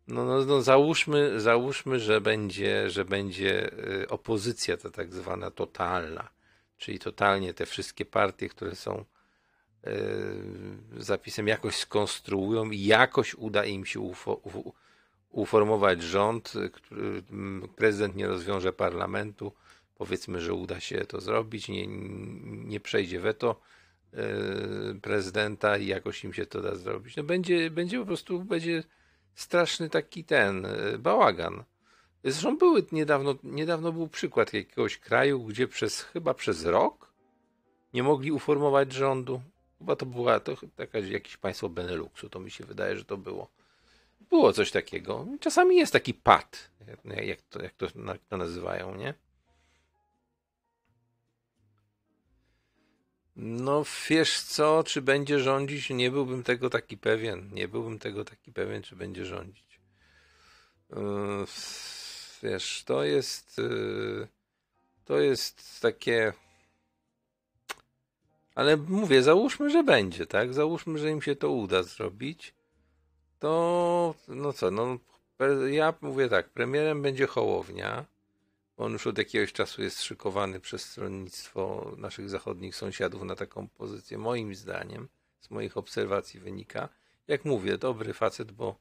No, 0.07 0.25
no, 0.25 0.45
no 0.45 0.61
załóżmy, 0.61 1.41
załóżmy, 1.41 1.99
że 1.99 2.21
będzie, 2.21 2.89
że 2.89 3.05
będzie 3.05 3.73
y, 4.01 4.07
opozycja 4.09 4.77
ta 4.77 4.89
tak 4.89 5.13
zwana 5.13 5.51
totalna, 5.51 6.29
czyli 6.77 6.99
totalnie 6.99 7.53
te 7.53 7.65
wszystkie 7.65 8.05
partie, 8.05 8.49
które 8.49 8.75
są 8.75 9.05
y, 9.87 11.03
zapisem 11.03 11.47
jakoś 11.47 11.75
skonstruują 11.75 12.71
i 12.71 12.85
jakoś 12.85 13.35
uda 13.35 13.65
im 13.65 13.85
się 13.85 13.99
ufo, 13.99 14.41
uformować 15.29 16.01
rząd, 16.01 16.53
który, 16.73 17.23
prezydent 17.75 18.15
nie 18.15 18.27
rozwiąże 18.27 18.73
parlamentu, 18.73 19.51
powiedzmy, 19.95 20.41
że 20.41 20.53
uda 20.53 20.79
się 20.79 21.05
to 21.05 21.21
zrobić, 21.21 21.69
nie, 21.69 21.87
nie 22.43 22.79
przejdzie 22.79 23.19
weto 23.19 23.61
y, 24.13 24.99
prezydenta 25.01 25.77
i 25.77 25.87
jakoś 25.87 26.23
im 26.23 26.33
się 26.33 26.45
to 26.45 26.61
da 26.61 26.75
zrobić. 26.75 27.15
No 27.15 27.23
będzie, 27.23 27.71
będzie 27.71 27.99
po 27.99 28.05
prostu, 28.05 28.43
będzie 28.43 28.83
straszny 29.35 29.89
taki 29.89 30.23
ten 30.23 30.65
e, 30.65 30.97
bałagan. 30.97 31.63
Zresztą 32.23 32.57
były 32.57 32.85
niedawno, 32.91 33.35
niedawno 33.43 33.91
był 33.91 34.07
przykład 34.07 34.53
jakiegoś 34.53 34.97
kraju, 34.97 35.43
gdzie 35.43 35.67
przez 35.67 36.01
chyba 36.01 36.33
przez 36.33 36.65
rok 36.65 37.13
nie 37.93 38.03
mogli 38.03 38.31
uformować 38.31 38.93
rządu. 38.93 39.41
Chyba 39.79 39.95
to 39.95 40.05
była 40.05 40.39
to 40.39 40.55
taka, 40.75 40.99
jakieś 40.99 41.37
państwo 41.37 41.69
Beneluxu, 41.69 42.29
to 42.29 42.39
mi 42.39 42.51
się 42.51 42.63
wydaje, 42.63 42.97
że 42.97 43.05
to 43.05 43.17
było. 43.17 43.47
Było 44.29 44.53
coś 44.53 44.71
takiego. 44.71 45.25
Czasami 45.39 45.75
jest 45.75 45.93
taki 45.93 46.13
pad, 46.13 46.69
jak 47.25 47.41
to, 47.41 47.61
jak 47.61 47.73
to, 47.73 47.85
jak 48.07 48.21
to 48.29 48.37
nazywają, 48.37 48.95
nie? 48.95 49.13
No 53.35 53.83
wiesz 54.09 54.41
co, 54.41 54.83
czy 54.83 55.01
będzie 55.01 55.39
rządzić? 55.39 55.89
Nie 55.89 56.11
byłbym 56.11 56.43
tego 56.43 56.69
taki 56.69 56.97
pewien. 56.97 57.49
Nie 57.53 57.67
byłbym 57.67 57.99
tego 57.99 58.25
taki 58.25 58.51
pewien, 58.51 58.83
czy 58.83 58.95
będzie 58.95 59.25
rządzić. 59.25 59.79
Yy, 60.89 60.97
wiesz, 62.43 62.83
to 62.85 63.03
jest 63.03 63.57
yy, 63.57 64.27
to 65.05 65.19
jest 65.19 65.81
takie 65.81 66.33
ale 68.55 68.77
mówię, 68.77 69.23
załóżmy, 69.23 69.69
że 69.69 69.83
będzie, 69.83 70.25
tak? 70.25 70.53
Załóżmy, 70.53 70.99
że 70.99 71.11
im 71.11 71.21
się 71.21 71.35
to 71.35 71.49
uda 71.49 71.83
zrobić. 71.83 72.53
To 73.39 74.15
no 74.27 74.53
co, 74.53 74.71
no 74.71 74.97
ja 75.71 75.93
mówię 76.01 76.29
tak, 76.29 76.49
premierem 76.49 77.01
będzie 77.01 77.27
Hołownia. 77.27 78.05
On 78.77 78.93
już 78.93 79.07
od 79.07 79.17
jakiegoś 79.17 79.53
czasu 79.53 79.83
jest 79.83 80.03
szykowany 80.03 80.59
przez 80.59 80.85
stronnictwo 80.85 81.91
naszych 81.97 82.29
zachodnich 82.29 82.75
sąsiadów 82.75 83.23
na 83.23 83.35
taką 83.35 83.67
pozycję. 83.67 84.17
Moim 84.17 84.55
zdaniem, 84.55 85.07
z 85.39 85.49
moich 85.49 85.77
obserwacji 85.77 86.39
wynika, 86.39 86.89
jak 87.27 87.45
mówię, 87.45 87.77
dobry 87.77 88.13
facet, 88.13 88.51
bo 88.51 88.75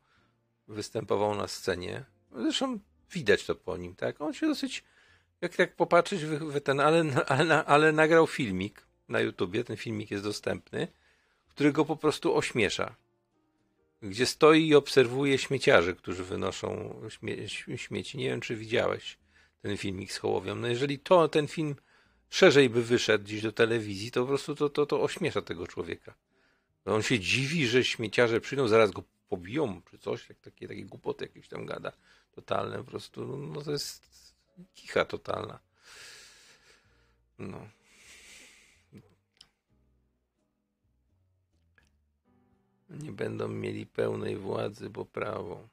występował 0.68 1.34
na 1.34 1.48
scenie. 1.48 2.04
Zresztą 2.32 2.78
widać 3.10 3.44
to 3.44 3.54
po 3.54 3.76
nim, 3.76 3.94
tak? 3.94 4.20
On 4.20 4.34
się 4.34 4.46
dosyć, 4.46 4.84
jak 5.40 5.56
tak 5.56 5.76
popatrzeć, 5.76 6.24
wy, 6.24 6.38
wy 6.38 6.60
ten, 6.60 6.80
ale, 6.80 7.04
ale, 7.26 7.64
ale 7.64 7.92
nagrał 7.92 8.26
filmik 8.26 8.86
na 9.08 9.20
YouTubie, 9.20 9.64
ten 9.64 9.76
filmik 9.76 10.10
jest 10.10 10.24
dostępny, 10.24 10.88
który 11.48 11.72
go 11.72 11.84
po 11.84 11.96
prostu 11.96 12.36
ośmiesza. 12.36 12.94
Gdzie 14.02 14.26
stoi 14.26 14.68
i 14.68 14.74
obserwuje 14.74 15.38
śmieciarzy, 15.38 15.94
którzy 15.94 16.24
wynoszą 16.24 17.00
śmie 17.08 17.48
śmieci. 17.76 18.18
Nie 18.18 18.28
wiem, 18.28 18.40
czy 18.40 18.56
widziałeś 18.56 19.18
ten 19.62 19.76
filmik 19.76 20.12
z 20.12 20.16
Hołowią. 20.16 20.54
No 20.54 20.68
jeżeli 20.68 20.98
to, 20.98 21.28
ten 21.28 21.48
film 21.48 21.74
szerzej 22.30 22.70
by 22.70 22.82
wyszedł 22.82 23.24
gdzieś 23.24 23.42
do 23.42 23.52
telewizji, 23.52 24.10
to 24.10 24.20
po 24.20 24.26
prostu 24.26 24.54
to, 24.54 24.68
to, 24.68 24.86
to 24.86 25.02
ośmiesza 25.02 25.42
tego 25.42 25.66
człowieka. 25.66 26.14
No 26.86 26.94
on 26.94 27.02
się 27.02 27.20
dziwi, 27.20 27.66
że 27.66 27.84
śmieciarze 27.84 28.40
przyjdą, 28.40 28.68
zaraz 28.68 28.90
go 28.90 29.02
pobiją, 29.28 29.82
czy 29.90 29.98
coś, 29.98 30.28
jak 30.28 30.38
takie, 30.38 30.68
takie 30.68 30.84
głupoty 30.84 31.24
jakieś 31.24 31.48
tam 31.48 31.66
gada. 31.66 31.92
Totalne 32.34 32.78
po 32.78 32.84
prostu, 32.84 33.26
no, 33.26 33.36
no 33.36 33.62
to 33.62 33.72
jest 33.72 34.02
kicha 34.74 35.04
totalna. 35.04 35.58
No. 37.38 37.68
Nie 42.90 43.12
będą 43.12 43.48
mieli 43.48 43.86
pełnej 43.86 44.36
władzy, 44.36 44.90
bo 44.90 45.04
prawo 45.04 45.68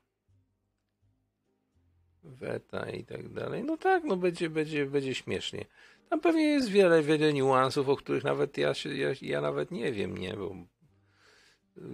weta 2.23 2.89
i 2.89 3.05
tak 3.05 3.29
dalej. 3.29 3.63
No 3.63 3.77
tak, 3.77 4.03
no 4.03 4.17
będzie, 4.17 4.49
będzie, 4.49 4.85
będzie 4.85 5.15
śmiesznie. 5.15 5.65
Tam 6.09 6.19
pewnie 6.19 6.43
jest 6.43 6.69
wiele, 6.69 7.03
wiele 7.03 7.33
niuansów, 7.33 7.89
o 7.89 7.95
których 7.95 8.23
nawet 8.23 8.57
ja, 8.57 8.73
się, 8.73 8.95
ja, 8.95 9.09
ja 9.21 9.41
nawet 9.41 9.71
nie 9.71 9.91
wiem, 9.91 10.17
nie, 10.17 10.33
bo 10.33 10.55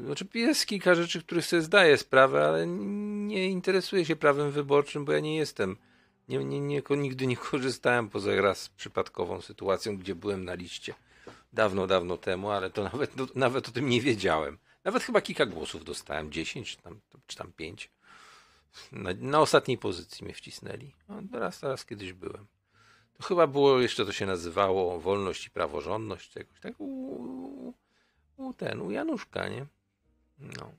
znaczy 0.06 0.28
jest 0.34 0.66
kilka 0.66 0.96
rzeczy, 0.96 1.24
których 1.24 1.46
sobie 1.46 1.62
zdaję 1.62 1.98
sprawę, 1.98 2.48
ale 2.48 2.68
nie 2.68 3.50
interesuję 3.50 4.06
się 4.06 4.16
prawem 4.16 4.52
wyborczym, 4.52 5.06
bo 5.06 5.12
ja 5.12 5.20
nie 5.20 5.36
jestem, 5.36 5.78
nie, 6.30 6.38
nie, 6.38 6.60
nie, 6.60 6.82
nigdy 6.90 7.28
nie 7.28 7.38
korzystałem 7.38 8.10
poza 8.10 8.42
raz 8.42 8.70
przypadkową 8.70 9.42
sytuacją, 9.42 9.98
gdzie 9.98 10.16
byłem 10.16 10.46
na 10.46 10.54
liście 10.54 10.94
dawno, 11.54 11.88
dawno 11.88 12.18
temu, 12.18 12.50
ale 12.50 12.70
to 12.70 12.84
nawet, 12.84 13.36
nawet 13.36 13.70
o 13.70 13.72
tym 13.72 13.90
nie 13.90 14.02
wiedziałem. 14.02 14.58
Nawet 14.84 15.04
chyba 15.04 15.22
kilka 15.22 15.46
głosów 15.46 15.84
dostałem, 15.84 16.32
10 16.32 16.76
czy 16.76 16.82
tam, 16.82 17.00
czy 17.28 17.38
tam 17.38 17.52
5. 17.52 17.92
Na, 18.92 19.10
na 19.20 19.40
ostatniej 19.40 19.78
pozycji 19.78 20.26
mnie 20.26 20.34
wcisnęli. 20.34 20.92
No, 21.10 21.22
teraz, 21.32 21.60
teraz 21.60 21.86
kiedyś 21.86 22.14
byłem. 22.14 22.46
To 23.14 23.24
chyba 23.24 23.48
było, 23.48 23.80
jeszcze 23.80 24.06
to 24.06 24.12
się 24.12 24.26
nazywało 24.26 25.00
wolność 25.00 25.48
i 25.48 25.50
praworządność, 25.50 26.34
tak 26.62 26.74
u, 26.78 27.74
u 28.38 28.54
ten, 28.54 28.82
u 28.82 28.92
Januszka, 28.92 29.50
nie? 29.50 29.66
No. 30.40 30.72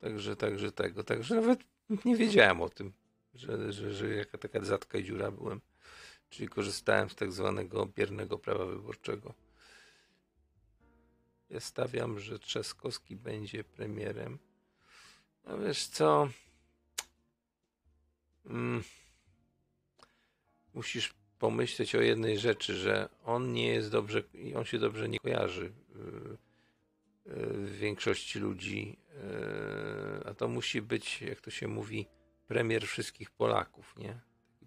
Także, 0.00 0.36
także 0.36 0.72
tego, 0.72 1.04
także 1.04 1.34
nawet 1.34 1.64
Nie 2.04 2.16
wiedziałem 2.16 2.62
o 2.62 2.68
tym, 2.68 2.92
że, 3.34 3.72
że, 3.72 3.92
że 3.94 4.08
jaka 4.08 4.38
taka 4.38 4.64
zatka 4.64 4.98
i 4.98 5.04
dziura 5.04 5.30
byłem. 5.30 5.60
Czyli 6.30 6.48
korzystałem 6.48 7.10
z 7.10 7.14
tak 7.14 7.32
zwanego 7.32 7.86
biernego 7.86 8.38
prawa 8.38 8.66
wyborczego. 8.66 9.34
Ja 11.50 11.60
stawiam, 11.60 12.18
że 12.18 12.38
Trzaskowski 12.38 13.16
będzie 13.16 13.64
premierem. 13.64 14.38
No 15.46 15.58
wiesz 15.58 15.86
co? 15.86 16.28
Mm. 18.46 18.82
Musisz 20.74 21.14
pomyśleć 21.38 21.94
o 21.94 22.00
jednej 22.00 22.38
rzeczy, 22.38 22.76
że 22.76 23.08
on 23.24 23.52
nie 23.52 23.66
jest 23.66 23.90
dobrze, 23.90 24.22
i 24.34 24.54
on 24.54 24.64
się 24.64 24.78
dobrze 24.78 25.08
nie 25.08 25.18
kojarzy 25.18 25.72
w 27.26 27.76
większości 27.78 28.38
ludzi, 28.38 28.98
a 30.24 30.34
to 30.34 30.48
musi 30.48 30.82
być, 30.82 31.22
jak 31.22 31.40
to 31.40 31.50
się 31.50 31.68
mówi, 31.68 32.06
premier 32.46 32.86
wszystkich 32.86 33.30
Polaków, 33.30 33.94
nie? 33.96 34.20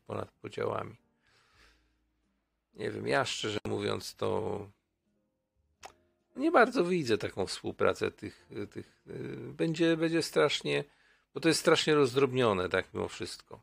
Ponad 0.07 0.31
podziałami. 0.31 0.95
Nie 2.73 2.91
wiem, 2.91 3.07
ja 3.07 3.25
szczerze 3.25 3.59
mówiąc 3.67 4.15
to 4.15 4.69
nie 6.35 6.51
bardzo 6.51 6.85
widzę 6.85 7.17
taką 7.17 7.45
współpracę 7.45 8.11
tych, 8.11 8.49
tych 8.71 9.05
będzie, 9.53 9.97
będzie 9.97 10.21
strasznie, 10.21 10.83
bo 11.33 11.39
to 11.39 11.47
jest 11.47 11.59
strasznie 11.59 11.95
rozdrobnione, 11.95 12.69
tak 12.69 12.93
mimo 12.93 13.07
wszystko. 13.07 13.61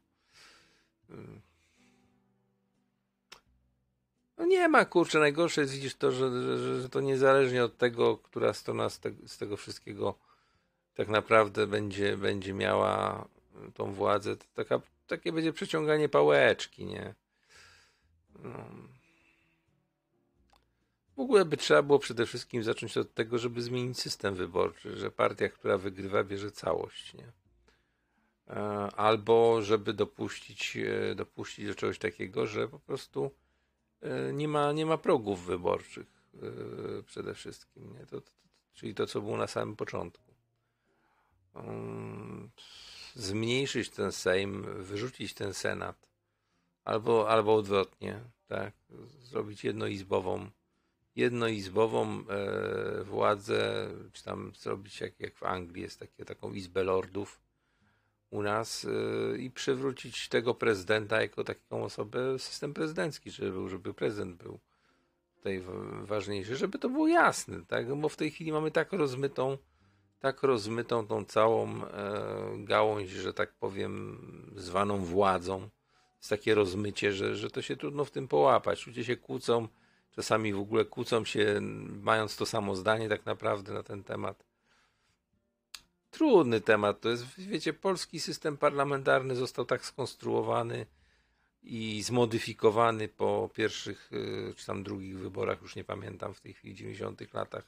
No 4.38 4.46
nie 4.46 4.68
ma, 4.68 4.84
kurczę, 4.84 5.18
najgorsze 5.18 5.60
jest, 5.60 5.72
widzisz 5.72 5.94
to, 5.94 6.12
że, 6.12 6.58
że, 6.58 6.82
że 6.82 6.88
to 6.88 7.00
niezależnie 7.00 7.64
od 7.64 7.78
tego, 7.78 8.16
która 8.16 8.52
strona 8.52 8.90
z, 8.90 9.00
te, 9.00 9.10
z, 9.26 9.38
tego 9.38 9.56
wszystkiego 9.56 10.14
tak 10.94 11.08
naprawdę 11.08 11.66
będzie, 11.66 12.16
będzie 12.16 12.54
miała 12.54 13.28
tą 13.74 13.92
władzę, 13.92 14.36
to 14.36 14.44
taka, 14.54 14.80
takie 15.06 15.32
będzie 15.32 15.52
przeciąganie 15.52 16.08
pałeczki, 16.08 16.84
nie? 16.84 17.14
No. 18.44 18.64
W 21.16 21.20
ogóle 21.20 21.44
by 21.44 21.56
trzeba 21.56 21.82
było 21.82 21.98
przede 21.98 22.26
wszystkim 22.26 22.62
zacząć 22.62 22.96
od 22.96 23.14
tego, 23.14 23.38
żeby 23.38 23.62
zmienić 23.62 24.00
system 24.00 24.34
wyborczy, 24.34 24.96
że 24.96 25.10
partia, 25.10 25.48
która 25.48 25.78
wygrywa, 25.78 26.24
bierze 26.24 26.50
całość, 26.50 27.14
nie? 27.14 27.32
E, 28.48 28.58
albo 28.96 29.62
żeby 29.62 29.92
dopuścić, 29.92 30.76
e, 30.76 31.14
dopuścić 31.14 31.66
do 31.66 31.74
czegoś 31.74 31.98
takiego, 31.98 32.46
że 32.46 32.68
po 32.68 32.78
prostu 32.78 33.30
E, 34.02 34.32
nie 34.32 34.48
ma, 34.48 34.72
nie 34.72 34.86
ma 34.86 34.98
progów 34.98 35.44
wyborczych 35.44 36.22
przede 37.06 37.34
wszystkim. 37.34 37.92
Nie? 37.98 38.06
To, 38.06 38.20
to, 38.20 38.30
czyli 38.72 38.94
to, 38.94 39.06
co 39.06 39.20
było 39.20 39.36
na 39.36 39.46
samym 39.46 39.76
początku. 39.76 40.32
Um, 41.54 42.50
zmniejszyć 43.14 43.90
ten 43.90 44.12
Sejm, 44.12 44.82
wyrzucić 44.82 45.34
ten 45.34 45.54
Senat, 45.54 46.08
albo, 46.84 47.30
albo 47.30 47.54
odwrotnie, 47.54 48.20
tak? 48.46 48.72
Zrobić 49.22 49.64
jednoizbową, 49.64 50.50
jednoizbową 51.16 52.24
e, 52.28 53.04
władzę, 53.04 53.88
czy 54.12 54.24
tam 54.24 54.52
zrobić 54.58 55.00
jak, 55.00 55.20
jak 55.20 55.36
w 55.36 55.42
Anglii 55.42 55.82
jest 55.82 55.98
takie, 55.98 56.24
taką 56.24 56.52
izbę 56.52 56.84
lordów, 56.84 57.40
u 58.32 58.42
nas 58.42 58.84
y, 58.84 59.38
i 59.38 59.50
przywrócić 59.50 60.28
tego 60.28 60.54
prezydenta 60.54 61.22
jako 61.22 61.44
taką 61.44 61.84
osobę, 61.84 62.38
system 62.38 62.74
prezydencki, 62.74 63.30
żeby, 63.30 63.68
żeby 63.68 63.94
prezydent 63.94 64.42
był 64.42 64.60
tutaj 65.36 65.62
ważniejszy, 66.02 66.56
żeby 66.56 66.78
to 66.78 66.88
było 66.88 67.08
jasne, 67.08 67.64
tak? 67.68 67.94
Bo 67.94 68.08
w 68.08 68.16
tej 68.16 68.30
chwili 68.30 68.52
mamy 68.52 68.70
tak 68.70 68.92
rozmytą, 68.92 69.58
tak 70.20 70.42
rozmytą 70.42 71.06
tą 71.06 71.24
całą 71.24 71.84
e, 71.84 72.14
gałąź, 72.58 73.10
że 73.10 73.34
tak 73.34 73.52
powiem, 73.52 74.20
zwaną 74.56 74.98
władzą. 74.98 75.68
Jest 76.18 76.30
takie 76.30 76.54
rozmycie, 76.54 77.12
że, 77.12 77.36
że 77.36 77.50
to 77.50 77.62
się 77.62 77.76
trudno 77.76 78.04
w 78.04 78.10
tym 78.10 78.28
połapać. 78.28 78.86
Ludzie 78.86 79.04
się 79.04 79.16
kłócą, 79.16 79.68
czasami 80.14 80.52
w 80.52 80.58
ogóle 80.58 80.84
kłócą 80.84 81.24
się, 81.24 81.60
mając 82.02 82.36
to 82.36 82.46
samo 82.46 82.76
zdanie 82.76 83.08
tak 83.08 83.26
naprawdę 83.26 83.72
na 83.72 83.82
ten 83.82 84.04
temat 84.04 84.44
trudny 86.12 86.60
temat. 86.60 87.00
To 87.00 87.08
jest, 87.08 87.24
wiecie, 87.38 87.72
polski 87.72 88.20
system 88.20 88.56
parlamentarny 88.56 89.36
został 89.36 89.64
tak 89.64 89.84
skonstruowany 89.84 90.86
i 91.62 92.02
zmodyfikowany 92.02 93.08
po 93.08 93.50
pierwszych 93.54 94.12
y, 94.12 94.54
czy 94.56 94.66
tam 94.66 94.82
drugich 94.82 95.18
wyborach, 95.18 95.62
już 95.62 95.76
nie 95.76 95.84
pamiętam, 95.84 96.34
w 96.34 96.40
tej 96.40 96.54
chwili 96.54 96.74
90 96.74 97.34
latach. 97.34 97.64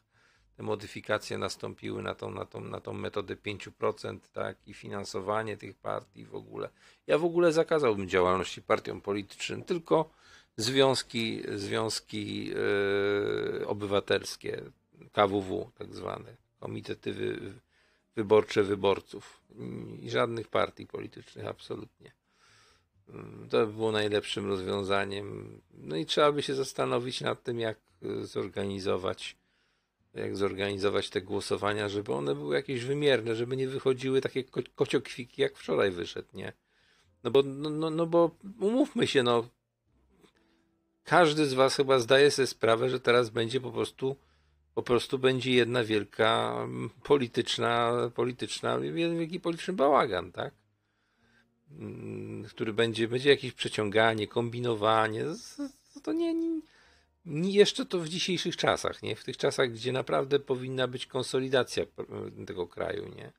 Te 0.56 0.62
modyfikacje 0.62 1.38
nastąpiły 1.38 2.02
na 2.02 2.14
tą, 2.14 2.30
na 2.30 2.44
tą, 2.44 2.60
na 2.60 2.80
tą 2.80 2.92
metodę 2.92 3.36
5%, 3.36 4.18
tak, 4.32 4.56
i 4.66 4.74
finansowanie 4.74 5.56
tych 5.56 5.76
partii 5.76 6.24
w 6.24 6.34
ogóle. 6.34 6.68
Ja 7.06 7.18
w 7.18 7.24
ogóle 7.24 7.52
zakazałbym 7.52 8.08
działalności 8.08 8.62
partiom 8.62 9.00
politycznym, 9.00 9.64
tylko 9.64 10.10
związki, 10.56 11.42
związki 11.54 12.46
yy, 12.46 13.66
obywatelskie, 13.66 14.62
KWW 15.12 15.70
tak 15.78 15.94
zwane, 15.94 16.36
komitety 16.60 17.12
wy, 17.12 17.52
wyborcze 18.16 18.62
wyborców 18.62 19.40
i 20.00 20.10
żadnych 20.10 20.48
partii 20.48 20.86
politycznych, 20.86 21.46
absolutnie. 21.46 22.12
To 23.50 23.66
by 23.66 23.72
było 23.72 23.92
najlepszym 23.92 24.46
rozwiązaniem. 24.46 25.60
No 25.74 25.96
i 25.96 26.06
trzeba 26.06 26.32
by 26.32 26.42
się 26.42 26.54
zastanowić 26.54 27.20
nad 27.20 27.42
tym, 27.42 27.60
jak 27.60 27.78
zorganizować, 28.22 29.36
jak 30.14 30.36
zorganizować 30.36 31.10
te 31.10 31.22
głosowania, 31.22 31.88
żeby 31.88 32.12
one 32.12 32.34
były 32.34 32.56
jakieś 32.56 32.84
wymierne, 32.84 33.36
żeby 33.36 33.56
nie 33.56 33.68
wychodziły 33.68 34.20
takie 34.20 34.44
ko 34.44 34.60
kociokwiki, 34.74 35.42
jak 35.42 35.56
wczoraj 35.56 35.90
wyszedł, 35.90 36.28
nie? 36.34 36.52
No 37.24 37.30
bo, 37.30 37.42
no, 37.42 37.70
no, 37.70 37.90
no 37.90 38.06
bo 38.06 38.30
umówmy 38.60 39.06
się, 39.06 39.22
no 39.22 39.48
każdy 41.04 41.46
z 41.46 41.54
was 41.54 41.76
chyba 41.76 41.98
zdaje 41.98 42.30
sobie 42.30 42.46
sprawę, 42.46 42.90
że 42.90 43.00
teraz 43.00 43.30
będzie 43.30 43.60
po 43.60 43.70
prostu 43.70 44.16
po 44.74 44.82
prostu 44.82 45.18
będzie 45.18 45.52
jedna 45.52 45.84
wielka 45.84 46.54
mm, 46.64 46.90
polityczna, 47.02 47.92
polityczna, 48.14 48.78
jeden 48.82 49.18
wielki 49.18 49.40
polityczny 49.40 49.74
bałagan, 49.74 50.32
tak? 50.32 50.54
Mm, 51.70 52.44
który 52.44 52.72
będzie, 52.72 53.08
będzie 53.08 53.30
jakieś 53.30 53.52
przeciąganie, 53.52 54.28
kombinowanie. 54.28 55.24
To 56.02 56.12
nie, 56.12 56.34
nie, 56.34 56.60
nie, 57.26 57.50
jeszcze 57.50 57.86
to 57.86 57.98
w 57.98 58.08
dzisiejszych 58.08 58.56
czasach, 58.56 59.02
nie? 59.02 59.16
W 59.16 59.24
tych 59.24 59.36
czasach, 59.36 59.72
gdzie 59.72 59.92
naprawdę 59.92 60.40
powinna 60.40 60.88
być 60.88 61.06
konsolidacja 61.06 61.84
tego 62.46 62.66
kraju, 62.66 63.08
nie? 63.16 63.32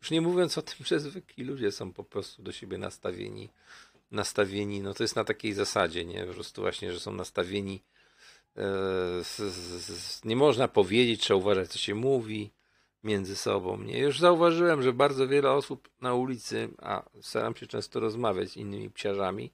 Już 0.00 0.10
nie 0.10 0.20
mówiąc 0.20 0.58
o 0.58 0.62
tym, 0.62 0.76
że 0.86 1.00
zwykli 1.00 1.44
ludzie 1.44 1.72
są 1.72 1.92
po 1.92 2.04
prostu 2.04 2.42
do 2.42 2.52
siebie 2.52 2.78
nastawieni, 2.78 3.48
nastawieni, 4.10 4.80
no 4.80 4.94
to 4.94 5.04
jest 5.04 5.16
na 5.16 5.24
takiej 5.24 5.52
zasadzie, 5.52 6.04
nie? 6.04 6.24
Po 6.24 6.34
prostu 6.34 6.62
właśnie, 6.62 6.92
że 6.92 7.00
są 7.00 7.12
nastawieni 7.12 7.80
E, 8.56 9.22
nie 10.24 10.36
można 10.36 10.68
powiedzieć, 10.68 11.20
trzeba 11.20 11.38
uważać, 11.38 11.70
co 11.70 11.78
się 11.78 11.94
mówi 11.94 12.50
między 13.04 13.36
sobą. 13.36 13.82
Nie? 13.82 13.98
Już 13.98 14.20
zauważyłem, 14.20 14.82
że 14.82 14.92
bardzo 14.92 15.28
wiele 15.28 15.50
osób 15.50 15.88
na 16.00 16.14
ulicy, 16.14 16.68
a 16.78 17.02
staram 17.20 17.56
się 17.56 17.66
często 17.66 18.00
rozmawiać 18.00 18.50
z 18.50 18.56
innymi 18.56 18.90
psiarzami, 18.90 19.52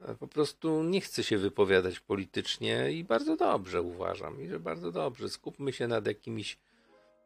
e, 0.00 0.14
po 0.14 0.28
prostu 0.28 0.82
nie 0.82 1.00
chce 1.00 1.24
się 1.24 1.38
wypowiadać 1.38 2.00
politycznie 2.00 2.92
i 2.92 3.04
bardzo 3.04 3.36
dobrze 3.36 3.82
uważam. 3.82 4.42
I 4.42 4.48
że 4.48 4.60
bardzo 4.60 4.92
dobrze. 4.92 5.28
Skupmy 5.28 5.72
się 5.72 5.88
nad 5.88 6.06
jakimiś 6.06 6.58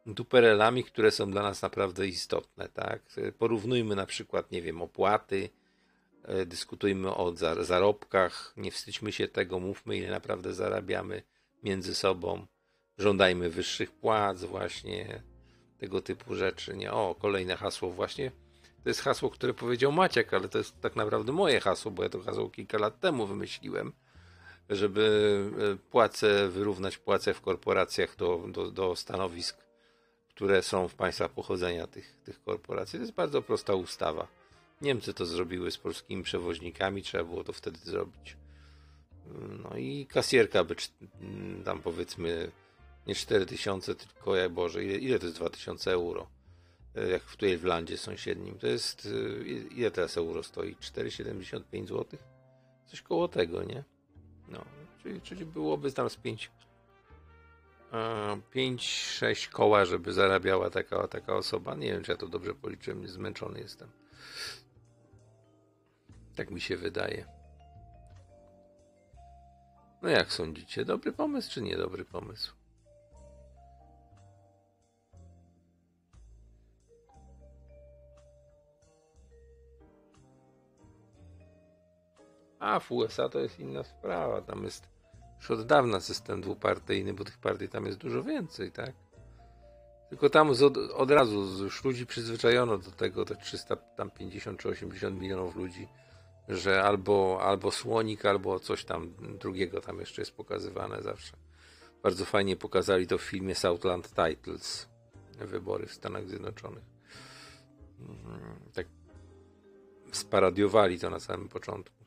duperelami, 0.05 0.83
które 0.83 1.11
są 1.11 1.31
dla 1.31 1.41
nas 1.41 1.61
naprawdę 1.61 2.07
istotne. 2.07 2.69
Tak? 2.69 3.01
Porównujmy 3.37 3.95
na 3.95 4.05
przykład, 4.05 4.51
nie 4.51 4.61
wiem, 4.61 4.81
opłaty, 4.81 5.49
dyskutujmy 6.45 7.15
o 7.15 7.33
zarobkach, 7.59 8.53
nie 8.57 8.71
wstydźmy 8.71 9.11
się 9.11 9.27
tego, 9.27 9.59
mówmy 9.59 9.97
ile 9.97 10.09
naprawdę 10.09 10.53
zarabiamy 10.53 11.23
między 11.63 11.95
sobą, 11.95 12.47
żądajmy 12.97 13.49
wyższych 13.49 13.91
płac, 13.91 14.43
właśnie 14.43 15.23
tego 15.77 16.01
typu 16.01 16.35
rzeczy. 16.35 16.77
Nie, 16.77 16.93
o, 16.93 17.15
kolejne 17.19 17.55
hasło 17.55 17.91
właśnie. 17.91 18.31
To 18.83 18.89
jest 18.89 19.01
hasło, 19.01 19.29
które 19.29 19.53
powiedział 19.53 19.91
Maciek, 19.91 20.33
ale 20.33 20.49
to 20.49 20.57
jest 20.57 20.81
tak 20.81 20.95
naprawdę 20.95 21.31
moje 21.31 21.59
hasło, 21.59 21.91
bo 21.91 22.03
ja 22.03 22.09
to 22.09 22.21
hasło 22.21 22.49
kilka 22.49 22.77
lat 22.77 22.99
temu 22.99 23.27
wymyśliłem, 23.27 23.93
żeby 24.69 25.45
e, 25.73 25.89
płace, 25.91 26.49
wyrównać 26.49 26.97
płace 26.97 27.33
w 27.33 27.41
korporacjach 27.41 28.15
do, 28.15 28.45
do, 28.47 28.71
do 28.71 28.95
stanowisk, 28.95 29.57
które 30.29 30.63
są 30.63 30.87
w 30.87 30.95
państwach 30.95 31.31
pochodzenia 31.31 31.87
tych, 31.87 32.17
tych 32.25 32.43
korporacji. 32.43 32.99
To 32.99 33.03
jest 33.03 33.13
bardzo 33.13 33.41
prosta 33.41 33.75
ustawa 33.75 34.42
Niemcy 34.81 35.13
to 35.13 35.25
zrobiły 35.25 35.71
z 35.71 35.77
polskimi 35.77 36.23
przewoźnikami, 36.23 37.03
trzeba 37.03 37.23
było 37.23 37.43
to 37.43 37.53
wtedy 37.53 37.79
zrobić. 37.79 38.37
No 39.63 39.77
i 39.77 40.05
kasjerka 40.05 40.63
by 40.63 40.75
tam 41.65 41.81
powiedzmy 41.81 42.51
nie 43.07 43.15
4000, 43.15 43.95
tylko 43.95 44.35
ja 44.35 44.49
Boże, 44.49 44.83
ile, 44.83 44.97
ile 44.97 45.19
to 45.19 45.25
jest 45.25 45.37
2000 45.37 45.91
euro? 45.91 46.27
E, 46.95 47.09
jak 47.09 47.23
w 47.23 47.31
tutaj 47.31 47.57
w 47.57 47.63
landzie 47.63 47.97
sąsiednim, 47.97 48.57
to 48.57 48.67
jest 48.67 49.05
e, 49.05 49.43
ile 49.47 49.91
teraz 49.91 50.17
euro 50.17 50.43
stoi? 50.43 50.75
4,75 50.75 51.87
zł? 51.87 52.05
Coś 52.85 53.01
koło 53.01 53.27
tego, 53.27 53.63
nie? 53.63 53.83
No, 54.47 54.65
czyli, 55.03 55.21
czyli 55.21 55.45
byłoby 55.45 55.91
tam 55.91 56.09
z 56.09 56.15
5 56.15 56.51
5-6 58.55 59.49
koła, 59.49 59.85
żeby 59.85 60.13
zarabiała 60.13 60.69
taka, 60.69 61.07
taka 61.07 61.35
osoba. 61.35 61.75
Nie 61.75 61.91
wiem, 61.91 62.03
czy 62.03 62.11
ja 62.11 62.17
to 62.17 62.27
dobrze 62.27 62.53
policzyłem, 62.53 63.07
zmęczony 63.07 63.59
jestem. 63.59 63.89
Tak 66.35 66.51
mi 66.51 66.61
się 66.61 66.77
wydaje. 66.77 67.25
No 70.01 70.09
jak 70.09 70.31
sądzicie, 70.31 70.85
dobry 70.85 71.11
pomysł 71.11 71.51
czy 71.51 71.61
niedobry 71.61 72.05
pomysł? 72.05 72.53
A 82.59 82.79
w 82.79 82.91
USA 82.91 83.29
to 83.29 83.39
jest 83.39 83.59
inna 83.59 83.83
sprawa. 83.83 84.41
Tam 84.41 84.63
jest 84.63 84.89
już 85.39 85.51
od 85.51 85.65
dawna 85.65 85.99
system 85.99 86.41
dwupartyjny, 86.41 87.13
bo 87.13 87.23
tych 87.23 87.37
partii 87.37 87.69
tam 87.69 87.85
jest 87.85 87.97
dużo 87.97 88.23
więcej, 88.23 88.71
tak? 88.71 88.91
Tylko 90.09 90.29
tam 90.29 90.49
od, 90.49 90.77
od 90.77 91.11
razu 91.11 91.63
już 91.63 91.83
ludzi 91.83 92.05
przyzwyczajono 92.05 92.77
do 92.77 92.91
tego, 92.91 93.25
te 93.25 93.35
350 93.35 94.59
czy 94.59 94.69
80 94.69 95.21
milionów 95.21 95.55
ludzi, 95.55 95.87
że 96.49 96.83
albo, 96.83 97.39
albo 97.41 97.71
słonik, 97.71 98.25
albo 98.25 98.59
coś 98.59 98.85
tam 98.85 99.13
drugiego 99.39 99.81
tam 99.81 99.99
jeszcze 99.99 100.21
jest 100.21 100.35
pokazywane 100.35 101.01
zawsze. 101.01 101.37
Bardzo 102.03 102.25
fajnie 102.25 102.55
pokazali 102.55 103.07
to 103.07 103.17
w 103.17 103.21
filmie 103.21 103.55
Southland 103.55 104.09
Titles, 104.09 104.89
wybory 105.39 105.87
w 105.87 105.93
Stanach 105.93 106.29
Zjednoczonych. 106.29 106.83
Mhm, 107.99 108.59
Tak 108.73 108.87
sparadiowali 110.11 110.99
to 110.99 111.09
na 111.09 111.19
samym 111.19 111.49
początku. 111.49 112.05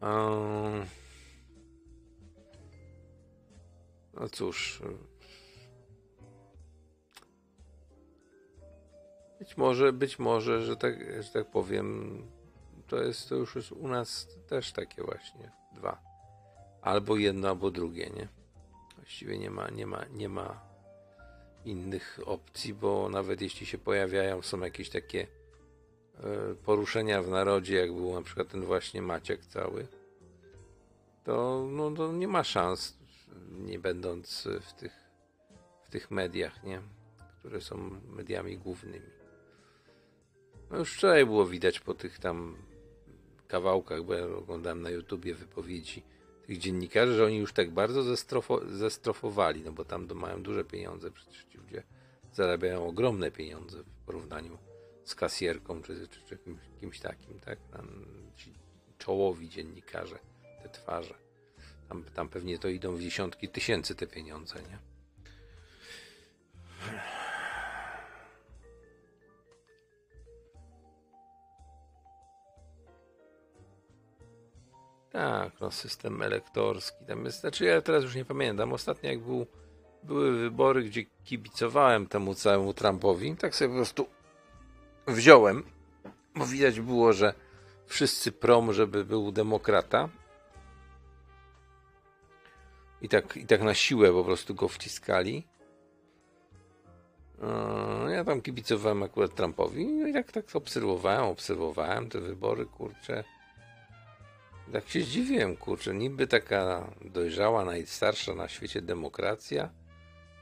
Ehm, 0.00 0.86
No 4.14 4.28
cóż. 4.28 4.82
Być 9.44 9.56
może, 9.56 9.92
być 9.92 10.18
może, 10.18 10.62
że 10.62 10.76
tak, 10.76 11.22
że 11.22 11.30
tak 11.30 11.50
powiem, 11.50 12.18
to 12.86 13.02
jest 13.02 13.28
to 13.28 13.34
już 13.34 13.56
jest 13.56 13.72
u 13.72 13.88
nas 13.88 14.28
też 14.48 14.72
takie 14.72 15.02
właśnie 15.02 15.50
dwa. 15.72 15.98
Albo 16.82 17.16
jedno, 17.16 17.48
albo 17.48 17.70
drugie, 17.70 18.10
nie? 18.16 18.28
Właściwie 18.96 19.38
nie 19.38 19.50
ma, 19.50 19.70
nie 19.70 19.86
ma, 19.86 20.04
nie 20.12 20.28
ma 20.28 20.60
innych 21.64 22.20
opcji, 22.24 22.74
bo 22.74 23.08
nawet 23.08 23.40
jeśli 23.40 23.66
się 23.66 23.78
pojawiają, 23.78 24.42
są 24.42 24.60
jakieś 24.60 24.90
takie 24.90 25.26
e, 26.16 26.54
poruszenia 26.54 27.22
w 27.22 27.28
narodzie, 27.28 27.76
jak 27.76 27.92
był 27.92 28.14
na 28.14 28.22
przykład 28.22 28.48
ten 28.48 28.64
właśnie 28.64 29.02
Maciek 29.02 29.46
cały, 29.46 29.86
to, 31.24 31.66
no, 31.70 31.90
to 31.90 32.12
nie 32.12 32.28
ma 32.28 32.44
szans, 32.44 32.96
nie 33.50 33.78
będąc 33.78 34.48
w 34.60 34.72
tych, 34.72 34.92
w 35.82 35.90
tych 35.90 36.10
mediach, 36.10 36.62
nie? 36.62 36.80
które 37.38 37.60
są 37.60 37.76
mediami 38.08 38.58
głównymi. 38.58 39.23
No 40.74 40.80
już 40.80 40.92
wczoraj 40.92 41.26
było 41.26 41.46
widać 41.46 41.80
po 41.80 41.94
tych 41.94 42.18
tam 42.18 42.56
kawałkach, 43.48 44.02
bo 44.02 44.14
ja 44.14 44.26
oglądałem 44.26 44.82
na 44.82 44.90
YouTubie 44.90 45.34
wypowiedzi 45.34 46.02
tych 46.46 46.58
dziennikarzy, 46.58 47.14
że 47.14 47.24
oni 47.24 47.36
już 47.36 47.52
tak 47.52 47.70
bardzo 47.70 48.02
zestrofo, 48.02 48.60
zestrofowali, 48.68 49.62
no 49.62 49.72
bo 49.72 49.84
tam 49.84 50.08
mają 50.14 50.42
duże 50.42 50.64
pieniądze, 50.64 51.10
przecież 51.10 51.44
ci 51.44 51.58
ludzie 51.58 51.82
zarabiają 52.32 52.86
ogromne 52.86 53.30
pieniądze 53.30 53.82
w 53.82 54.06
porównaniu 54.06 54.58
z 55.04 55.14
kasjerką 55.14 55.82
czy, 55.82 56.08
czy, 56.08 56.20
czy 56.22 56.36
kimś, 56.36 56.60
kimś 56.80 57.00
takim, 57.00 57.40
tak? 57.40 57.58
Tam 57.72 58.06
ci 58.36 58.54
czołowi 58.98 59.48
dziennikarze, 59.48 60.18
te 60.62 60.68
twarze. 60.68 61.14
Tam, 61.88 62.04
tam 62.04 62.28
pewnie 62.28 62.58
to 62.58 62.68
idą 62.68 62.96
w 62.96 63.00
dziesiątki 63.00 63.48
tysięcy 63.48 63.94
te 63.94 64.06
pieniądze, 64.06 64.54
nie? 64.62 64.78
Tak, 75.14 75.60
no 75.60 75.70
system 75.70 76.22
elektorski. 76.22 77.04
Tam 77.04 77.24
jest, 77.24 77.40
znaczy 77.40 77.64
ja 77.64 77.82
teraz 77.82 78.04
już 78.04 78.14
nie 78.14 78.24
pamiętam. 78.24 78.72
Ostatnio 78.72 79.10
jak 79.10 79.20
był, 79.20 79.46
były 80.02 80.38
wybory, 80.38 80.82
gdzie 80.82 81.04
kibicowałem 81.24 82.06
temu 82.06 82.34
całemu 82.34 82.74
Trumpowi, 82.74 83.36
tak 83.36 83.54
sobie 83.54 83.68
po 83.68 83.74
prostu 83.74 84.06
wziąłem, 85.06 85.62
bo 86.34 86.46
widać 86.46 86.80
było, 86.80 87.12
że 87.12 87.34
wszyscy 87.86 88.32
prom, 88.32 88.72
żeby 88.72 89.04
był 89.04 89.32
demokrata. 89.32 90.08
I 93.02 93.08
tak, 93.08 93.36
I 93.36 93.46
tak 93.46 93.62
na 93.62 93.74
siłę 93.74 94.12
po 94.12 94.24
prostu 94.24 94.54
go 94.54 94.68
wciskali. 94.68 95.46
Eee, 97.42 98.12
Ja 98.12 98.24
tam 98.24 98.40
kibicowałem 98.40 99.02
akurat 99.02 99.34
Trumpowi 99.34 99.86
no 99.86 100.06
i 100.08 100.12
tak, 100.12 100.32
tak 100.32 100.44
obserwowałem, 100.54 101.24
obserwowałem 101.24 102.08
te 102.08 102.20
wybory, 102.20 102.66
kurczę. 102.66 103.24
Tak 104.72 104.88
się 104.88 105.00
zdziwiłem, 105.00 105.56
kurczę, 105.56 105.94
niby 105.94 106.26
taka 106.26 106.90
dojrzała, 107.04 107.64
najstarsza 107.64 108.34
na 108.34 108.48
świecie 108.48 108.82
demokracja, 108.82 109.70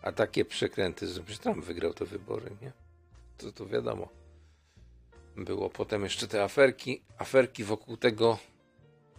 a 0.02 0.12
takie 0.12 0.44
przekręty, 0.44 1.06
że 1.06 1.22
Trump 1.22 1.64
wygrał 1.64 1.94
te 1.94 2.04
wybory, 2.04 2.50
nie? 2.62 2.72
To, 3.38 3.52
to 3.52 3.66
wiadomo. 3.66 4.08
Było 5.36 5.70
potem 5.70 6.02
jeszcze 6.02 6.28
te 6.28 6.44
aferki, 6.44 7.02
aferki 7.18 7.64
wokół 7.64 7.96
tego, 7.96 8.38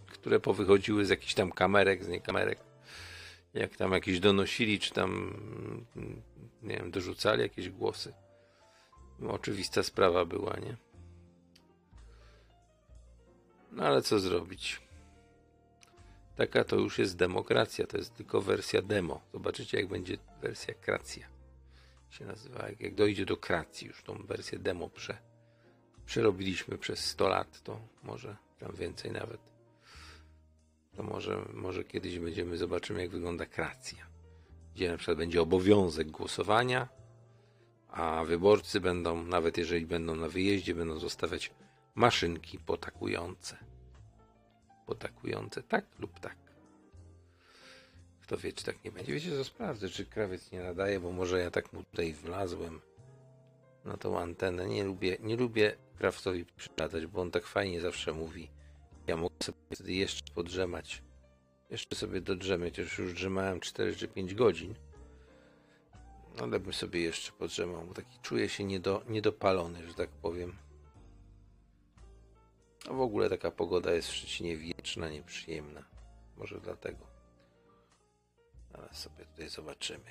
które 0.06 0.40
powychodziły 0.40 1.06
z 1.06 1.08
jakichś 1.08 1.34
tam 1.34 1.52
kamerek, 1.52 2.04
z 2.04 2.08
nie 2.08 2.20
kamerek. 2.20 2.58
Jak 3.54 3.76
tam 3.76 3.92
jakieś 3.92 4.20
donosili, 4.20 4.78
czy 4.78 4.94
tam, 4.94 5.34
nie 6.62 6.76
wiem, 6.76 6.90
dorzucali 6.90 7.42
jakieś 7.42 7.70
głosy. 7.70 8.14
No, 9.18 9.32
oczywista 9.32 9.82
sprawa 9.82 10.24
była, 10.24 10.56
nie? 10.56 10.76
No 13.72 13.84
ale 13.84 14.02
co 14.02 14.18
zrobić? 14.18 14.80
Taka 16.36 16.64
to 16.64 16.76
już 16.76 16.98
jest 16.98 17.16
demokracja, 17.16 17.86
to 17.86 17.96
jest 17.96 18.14
tylko 18.14 18.40
wersja 18.40 18.82
demo. 18.82 19.20
Zobaczycie, 19.32 19.78
jak 19.78 19.88
będzie 19.88 20.16
wersja 20.42 20.74
kracja. 20.74 21.26
Się 22.10 22.24
nazywa, 22.24 22.68
jak, 22.68 22.80
jak 22.80 22.94
dojdzie 22.94 23.26
do 23.26 23.36
kracji, 23.36 23.86
już 23.86 24.02
tą 24.02 24.26
wersję 24.26 24.58
demo 24.58 24.88
prze, 24.88 25.18
przerobiliśmy 26.06 26.78
przez 26.78 27.04
100 27.04 27.28
lat, 27.28 27.62
to 27.62 27.80
może 28.02 28.36
tam 28.58 28.72
więcej 28.74 29.12
nawet. 29.12 29.40
To 30.96 31.02
może, 31.02 31.44
może 31.52 31.84
kiedyś 31.84 32.18
będziemy, 32.18 32.58
zobaczymy, 32.58 33.00
jak 33.00 33.10
wygląda 33.10 33.46
kracja. 33.46 34.06
Gdzie 34.74 34.90
na 34.90 34.96
przykład 34.96 35.18
będzie 35.18 35.42
obowiązek 35.42 36.10
głosowania, 36.10 36.88
a 37.88 38.24
wyborcy 38.24 38.80
będą, 38.80 39.24
nawet 39.24 39.58
jeżeli 39.58 39.86
będą 39.86 40.16
na 40.16 40.28
wyjeździe, 40.28 40.74
będą 40.74 40.98
zostawiać 40.98 41.50
maszynki 41.94 42.58
potakujące 42.58 43.73
potakujące 44.86 45.62
tak 45.62 45.84
lub 45.98 46.20
tak. 46.20 46.36
Kto 48.22 48.36
wie, 48.36 48.52
czy 48.52 48.64
tak 48.64 48.84
nie 48.84 48.92
będzie. 48.92 49.12
Wiecie, 49.12 49.30
co 49.30 49.44
sprawdzę, 49.44 49.88
czy 49.88 50.06
krawiec 50.06 50.52
nie 50.52 50.60
nadaje, 50.62 51.00
bo 51.00 51.12
może 51.12 51.40
ja 51.40 51.50
tak 51.50 51.72
mu 51.72 51.82
tutaj 51.84 52.12
wlazłem 52.12 52.80
na 53.84 53.96
tą 53.96 54.18
antenę. 54.18 54.66
Nie 54.66 54.84
lubię, 54.84 55.16
nie 55.20 55.36
lubię 55.36 55.76
krawcowi 55.98 56.44
przydać, 56.44 57.06
bo 57.06 57.20
on 57.20 57.30
tak 57.30 57.46
fajnie 57.46 57.80
zawsze 57.80 58.12
mówi. 58.12 58.50
Ja 59.06 59.16
mogę 59.16 59.34
sobie 59.42 59.58
wtedy 59.72 59.92
jeszcze 59.92 60.32
podrzemać. 60.34 61.02
Jeszcze 61.70 61.96
sobie 61.96 62.20
dodrzemię, 62.20 62.70
chociaż 62.70 62.98
już 62.98 63.14
drzemałem 63.14 63.60
4 63.60 63.96
czy 63.96 64.08
5 64.08 64.34
godzin. 64.34 64.74
Ale 66.40 66.60
bym 66.60 66.72
sobie 66.72 67.00
jeszcze 67.00 67.32
podrzemał, 67.32 67.84
bo 67.84 67.94
taki 67.94 68.18
czuję 68.22 68.48
się 68.48 68.64
niedo, 68.64 69.02
niedopalony, 69.08 69.86
że 69.88 69.94
tak 69.94 70.10
powiem. 70.10 70.63
No 72.86 72.94
w 72.94 73.00
ogóle 73.00 73.30
taka 73.30 73.50
pogoda 73.50 73.92
jest 73.92 74.08
w 74.08 74.14
Szczecinie 74.14 74.56
wieczna, 74.56 75.08
nieprzyjemna. 75.08 75.84
Może 76.36 76.60
dlatego. 76.60 77.06
Ale 78.72 78.94
sobie 78.94 79.24
tutaj 79.24 79.48
zobaczymy. 79.48 80.10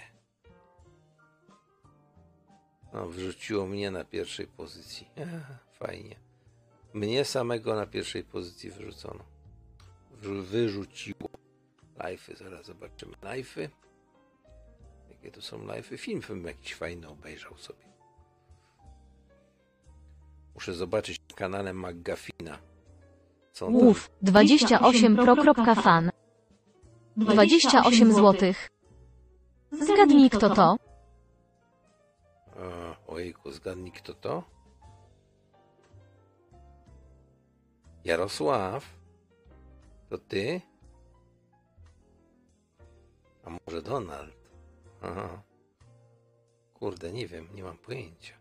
No, 2.94 3.08
wrzuciło 3.08 3.66
mnie 3.68 3.92
na 3.92 4.06
pierwszej 4.06 4.48
pozycji. 4.48 5.10
Fajnie. 5.80 6.16
Mnie 6.94 7.26
samego 7.26 7.76
na 7.76 7.86
pierwszej 7.86 8.24
pozycji 8.24 8.72
wyrzucono. 8.72 9.26
Wyrzuciło. 10.22 11.30
Live'y, 11.98 12.36
zaraz 12.36 12.66
zobaczymy. 12.66 13.14
Live'y. 13.16 13.70
Jakie 15.10 15.32
to 15.32 15.42
są 15.42 15.58
live'y? 15.58 15.98
Film 15.98 16.22
bym 16.28 16.46
jakiś 16.46 16.76
fajny 16.76 17.08
obejrzał 17.08 17.58
sobie. 17.58 17.93
Muszę 20.56 20.74
zobaczyć 20.74 21.22
na 21.30 21.36
kanale 21.36 21.74
McGuffina. 21.74 22.58
Co 23.52 23.66
on 23.68 23.74
tam... 23.74 23.88
Łów 23.88 24.12
28pro.fan 24.24 26.10
28 27.18 28.14
złotych. 28.14 28.70
Zgadnij 29.72 30.30
kto 30.30 30.50
to? 30.50 30.78
A, 32.58 32.96
ojejku, 33.08 33.52
zgadnij 33.52 33.92
kto 33.92 34.14
to? 34.14 34.44
Jarosław? 38.06 38.84
To 40.10 40.18
ty? 40.18 40.62
A 43.46 43.50
może 43.50 43.82
Donald? 43.82 44.36
Aha. 45.02 45.42
Kurde, 46.74 47.12
nie 47.12 47.28
wiem, 47.28 47.48
nie 47.56 47.64
mam 47.64 47.78
pojęcia. 47.78 48.34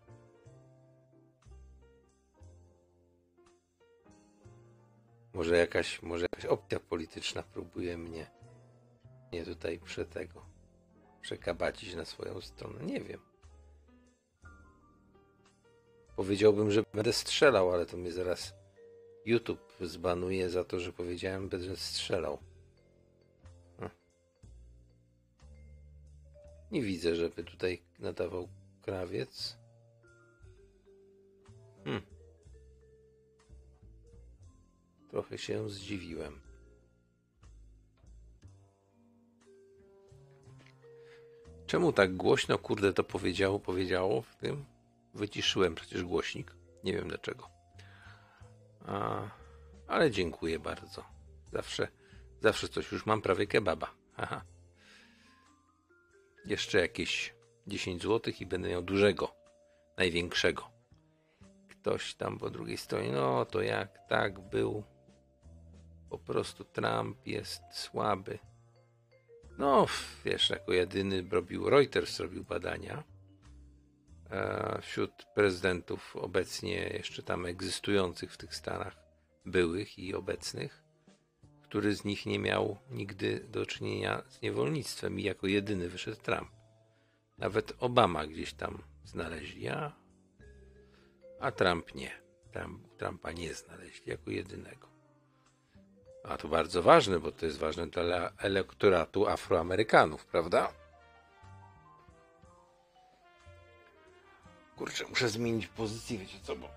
Może 5.35 5.57
jakaś, 5.57 6.03
może 6.03 6.23
jakaś 6.33 6.47
opcja 6.47 6.81
polityczna 6.81 7.43
próbuje 7.43 7.99
mnie, 7.99 8.31
mnie 9.33 9.45
tutaj 9.45 9.79
prze 9.79 10.05
tego, 10.05 10.47
przekabacić 11.21 11.95
na 11.95 12.05
swoją 12.05 12.41
stronę. 12.41 12.83
Nie 12.83 13.01
wiem. 13.01 13.21
Powiedziałbym, 16.17 16.71
że 16.71 16.83
będę 16.95 17.13
strzelał, 17.13 17.73
ale 17.73 17.87
to 17.87 17.97
mnie 17.97 18.13
zaraz 18.13 18.55
YouTube 19.25 19.73
zbanuje 19.81 20.51
za 20.51 20.65
to, 20.65 20.81
że 20.81 20.93
powiedziałem, 20.93 21.51
że 21.61 21.77
strzelał. 21.77 22.39
Hm. 23.81 23.91
Nie 26.71 26.83
widzę, 26.83 27.15
żeby 27.15 27.45
tutaj 27.45 27.83
nadawał 27.99 28.49
krawiec. 28.83 29.57
Hmm. 31.85 32.12
Trochę 35.13 35.39
się 35.39 35.71
zdziwiłem. 35.71 36.41
Czemu 41.67 41.93
tak 41.93 42.17
głośno, 42.17 42.59
kurde, 42.59 42.93
to 42.93 43.05
powiedziało, 43.05 43.59
powiedziało 43.59 44.23
w 44.23 44.37
tym? 44.37 44.65
Wyciszyłem 45.15 45.75
przecież 45.75 46.05
głośnik. 46.05 46.55
Nie 46.85 46.93
wiem 46.93 47.09
dlaczego. 47.09 47.49
A, 48.87 49.23
ale 49.87 50.11
dziękuję 50.11 50.59
bardzo. 50.59 51.05
Zawsze, 51.53 51.89
zawsze 52.41 52.69
coś 52.69 52.93
już 52.93 53.07
mam 53.07 53.23
prawie 53.23 53.47
kebaba. 53.47 53.95
Aha. 54.17 54.45
Jeszcze 56.45 56.79
jakieś 56.79 57.35
10 57.67 58.03
zł 58.03 58.35
i 58.41 58.47
będę 58.47 58.69
miał 58.69 58.83
dużego, 58.83 59.35
największego. 59.97 60.71
Ktoś 61.69 62.15
tam 62.15 62.39
po 62.39 62.51
drugiej 62.51 62.77
stronie, 62.77 63.13
no 63.13 63.45
to 63.45 63.63
jak 63.63 64.09
tak 64.09 64.41
był. 64.41 64.92
Po 66.13 66.19
prostu 66.19 66.65
Trump 66.65 67.27
jest 67.27 67.63
słaby. 67.73 68.39
No, 69.59 69.87
wiesz, 70.25 70.51
jako 70.51 70.73
jedyny 70.73 71.25
robił, 71.31 71.71
Reuters 71.71 72.21
robił 72.21 72.45
badania 72.45 73.05
e, 74.31 74.79
wśród 74.83 75.11
prezydentów 75.35 76.17
obecnie 76.17 76.75
jeszcze 76.75 77.23
tam 77.23 77.47
egzystujących 77.47 78.33
w 78.33 78.37
tych 78.37 78.55
Stanach, 78.55 78.97
byłych 79.45 79.99
i 79.99 80.15
obecnych, 80.15 80.83
który 81.63 81.95
z 81.95 82.05
nich 82.05 82.27
nie 82.27 82.39
miał 82.39 82.79
nigdy 82.91 83.41
do 83.41 83.67
czynienia 83.67 84.23
z 84.29 84.43
niewolnictwem 84.43 85.21
i 85.21 85.23
jako 85.23 85.47
jedyny 85.47 85.89
wyszedł 85.89 86.21
Trump. 86.23 86.51
Nawet 87.39 87.73
Obama 87.79 88.27
gdzieś 88.27 88.53
tam 88.53 88.83
znaleźli, 89.05 89.69
a, 89.69 89.93
a 91.41 91.53
Trump 91.53 91.95
nie. 91.95 92.23
Trump, 92.53 92.97
Trumpa 92.97 93.33
nie 93.33 93.55
znaleźli 93.55 94.11
jako 94.11 94.31
jedynego. 94.31 94.92
A 96.25 96.37
to 96.37 96.49
bardzo 96.49 96.83
ważne, 96.83 97.19
bo 97.21 97.33
to 97.33 97.47
jest 97.47 97.59
ważne 97.59 97.87
dla 97.87 98.31
elektoratu 98.39 99.29
Afroamerykanów, 99.29 100.27
prawda? 100.27 100.73
Kurczę, 104.77 105.05
muszę 105.09 105.29
zmienić 105.29 105.67
pozycję, 105.67 106.19
wiecie 106.19 106.39
co, 106.43 106.57
bo 106.57 106.69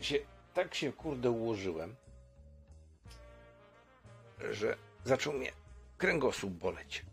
się, 0.00 0.18
tak 0.54 0.74
się 0.74 0.92
kurde 0.92 1.30
ułożyłem, 1.30 1.94
że 4.50 4.76
zaczął 5.04 5.32
mnie 5.32 5.52
kręgosłup 5.98 6.52
boleć. 6.52 7.04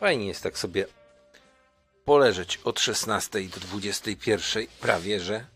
Fajnie 0.00 0.26
jest 0.26 0.42
tak 0.42 0.58
sobie 0.58 0.86
poleżeć 2.04 2.56
od 2.56 2.80
16 2.80 3.40
do 3.40 3.60
21 3.60 4.66
prawie, 4.80 5.20
że 5.20 5.46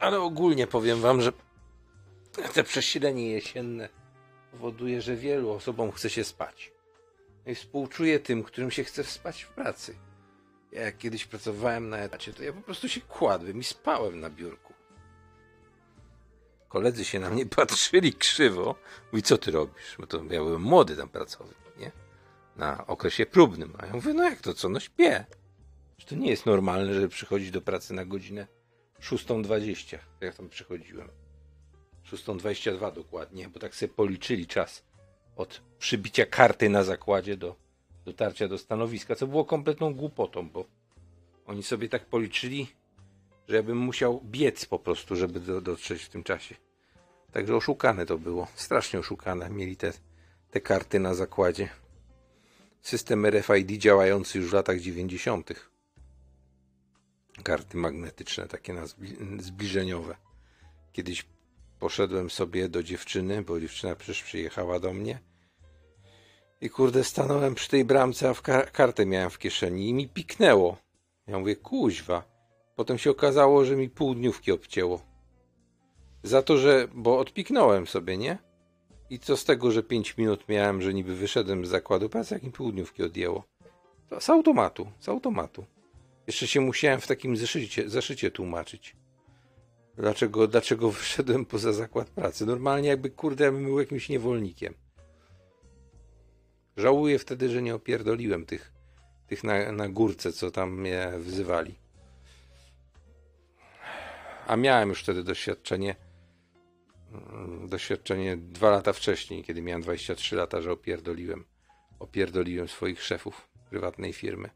ale 0.00 0.20
ogólnie 0.20 0.66
powiem 0.66 1.00
wam, 1.00 1.22
że 1.22 1.32
te 2.54 2.64
przesilenie 2.64 3.30
jesienne 3.30 3.88
powoduje, 4.52 5.00
że 5.00 5.16
wielu 5.16 5.50
osobom 5.50 5.92
chce 5.92 6.10
się 6.10 6.24
spać. 6.24 6.72
No 7.46 7.52
I 7.52 7.54
współczuję 7.54 8.20
tym, 8.20 8.42
którym 8.42 8.70
się 8.70 8.84
chce 8.84 9.04
spać 9.04 9.42
w 9.42 9.48
pracy. 9.48 9.94
Ja 10.72 10.82
jak 10.82 10.98
kiedyś 10.98 11.24
pracowałem 11.24 11.88
na 11.88 11.98
etacie, 11.98 12.32
to 12.32 12.42
ja 12.42 12.52
po 12.52 12.60
prostu 12.60 12.88
się 12.88 13.00
kładłem 13.00 13.58
i 13.58 13.64
spałem 13.64 14.20
na 14.20 14.30
biurku. 14.30 14.74
Koledzy 16.68 17.04
się 17.04 17.20
na 17.20 17.30
mnie 17.30 17.46
patrzyli 17.56 18.12
krzywo. 18.12 18.74
Mówi, 19.12 19.22
co 19.22 19.38
ty 19.38 19.50
robisz? 19.50 19.96
Bo 19.98 20.06
to 20.06 20.16
ja 20.18 20.44
byłem 20.44 20.62
młody 20.62 20.96
tam 20.96 21.08
pracownik, 21.08 21.78
nie? 21.78 21.92
Na 22.56 22.86
okresie 22.86 23.26
próbnym. 23.26 23.72
A 23.78 23.86
ja 23.86 23.92
mówię, 23.92 24.14
no 24.14 24.24
jak 24.24 24.40
to 24.40 24.54
co? 24.54 24.68
No 24.68 24.80
śpię. 24.80 25.24
Że 25.98 26.06
to 26.06 26.14
nie 26.14 26.30
jest 26.30 26.46
normalne, 26.46 26.94
żeby 26.94 27.08
przychodzić 27.08 27.50
do 27.50 27.60
pracy 27.60 27.94
na 27.94 28.04
godzinę 28.04 28.46
6.20, 29.00 29.98
jak 30.20 30.34
tam 30.34 30.48
przychodziłem. 30.48 31.23
6.22 32.12 32.94
dokładnie, 32.94 33.48
bo 33.48 33.60
tak 33.60 33.74
sobie 33.74 33.92
policzyli 33.92 34.46
czas 34.46 34.82
od 35.36 35.60
przybicia 35.78 36.26
karty 36.26 36.68
na 36.68 36.84
zakładzie 36.84 37.36
do 37.36 37.56
dotarcia 38.04 38.48
do 38.48 38.58
stanowiska, 38.58 39.14
co 39.14 39.26
było 39.26 39.44
kompletną 39.44 39.94
głupotą, 39.94 40.48
bo 40.50 40.64
oni 41.46 41.62
sobie 41.62 41.88
tak 41.88 42.06
policzyli, 42.06 42.66
że 43.48 43.56
ja 43.56 43.62
bym 43.62 43.78
musiał 43.78 44.20
biec 44.24 44.66
po 44.66 44.78
prostu, 44.78 45.16
żeby 45.16 45.40
do, 45.40 45.60
dotrzeć 45.60 46.02
w 46.02 46.08
tym 46.08 46.24
czasie. 46.24 46.54
Także 47.32 47.56
oszukane 47.56 48.06
to 48.06 48.18
było, 48.18 48.46
strasznie 48.54 48.98
oszukane. 48.98 49.50
Mieli 49.50 49.76
te, 49.76 49.92
te 50.50 50.60
karty 50.60 51.00
na 51.00 51.14
zakładzie. 51.14 51.68
System 52.82 53.26
RFID 53.26 53.70
działający 53.70 54.38
już 54.38 54.50
w 54.50 54.52
latach 54.52 54.80
90. 54.80 55.50
Karty 57.42 57.76
magnetyczne, 57.76 58.46
takie 58.46 58.74
zbliżeniowe. 59.38 60.16
Kiedyś 60.92 61.26
poszedłem 61.84 62.30
sobie 62.30 62.68
do 62.68 62.82
dziewczyny, 62.82 63.42
bo 63.42 63.60
dziewczyna 63.60 63.96
przecież 63.96 64.22
przyjechała 64.22 64.80
do 64.80 64.92
mnie. 64.92 65.18
I 66.60 66.70
kurde, 66.70 67.04
stanąłem 67.04 67.54
przy 67.54 67.68
tej 67.68 67.84
bramce, 67.84 68.30
a 68.30 68.34
w 68.34 68.42
kar- 68.42 68.70
kartę 68.72 69.06
miałem 69.06 69.30
w 69.30 69.38
kieszeni 69.38 69.88
i 69.88 69.94
mi 69.94 70.08
piknęło. 70.08 70.76
Ja 71.26 71.38
mówię, 71.38 71.56
kuźwa. 71.56 72.24
Potem 72.76 72.98
się 72.98 73.10
okazało, 73.10 73.64
że 73.64 73.76
mi 73.76 73.90
pół 73.90 74.14
dniówki 74.14 74.52
obcięło. 74.52 75.00
Za 76.22 76.42
to, 76.42 76.58
że, 76.58 76.88
bo 76.94 77.18
odpiknąłem 77.18 77.86
sobie, 77.86 78.16
nie? 78.16 78.38
I 79.10 79.18
co 79.18 79.36
z 79.36 79.44
tego, 79.44 79.70
że 79.70 79.82
5 79.82 80.16
minut 80.16 80.48
miałem, 80.48 80.82
że 80.82 80.94
niby 80.94 81.14
wyszedłem 81.14 81.66
z 81.66 81.68
zakładu 81.68 82.08
pracy, 82.08 82.34
jak 82.34 82.42
mi 82.42 82.52
pół 82.52 82.72
dniówki 82.72 83.02
odjęło. 83.02 83.44
To 84.08 84.20
z 84.20 84.30
automatu, 84.30 84.86
z 85.00 85.08
automatu. 85.08 85.64
Jeszcze 86.26 86.46
się 86.46 86.60
musiałem 86.60 87.00
w 87.00 87.06
takim 87.06 87.36
zeszycie, 87.36 87.90
zeszycie 87.90 88.30
tłumaczyć. 88.30 88.96
Dlaczego, 89.96 90.46
dlaczego 90.48 90.90
wyszedłem 91.00 91.44
poza 91.44 91.72
zakład 91.72 92.10
pracy? 92.10 92.46
Normalnie 92.46 92.88
jakby, 92.88 93.10
kurde, 93.10 93.44
jakbym 93.44 93.64
był 93.64 93.80
jakimś 93.80 94.08
niewolnikiem. 94.08 94.74
Żałuję 96.76 97.18
wtedy, 97.18 97.48
że 97.48 97.62
nie 97.62 97.74
opierdoliłem 97.74 98.46
tych, 98.46 98.72
tych 99.26 99.44
na, 99.44 99.72
na 99.72 99.88
górce, 99.88 100.32
co 100.32 100.50
tam 100.50 100.80
mnie 100.80 101.12
wzywali. 101.18 101.74
A 104.46 104.56
miałem 104.56 104.88
już 104.88 105.02
wtedy 105.02 105.22
doświadczenie, 105.22 105.96
mm, 107.12 107.68
doświadczenie 107.68 108.36
dwa 108.36 108.70
lata 108.70 108.92
wcześniej, 108.92 109.44
kiedy 109.44 109.62
miałem 109.62 109.82
23 109.82 110.36
lata, 110.36 110.60
że 110.60 110.72
opierdoliłem, 110.72 111.44
opierdoliłem 111.98 112.68
swoich 112.68 113.02
szefów 113.02 113.48
prywatnej 113.70 114.12
firmy. 114.12 114.50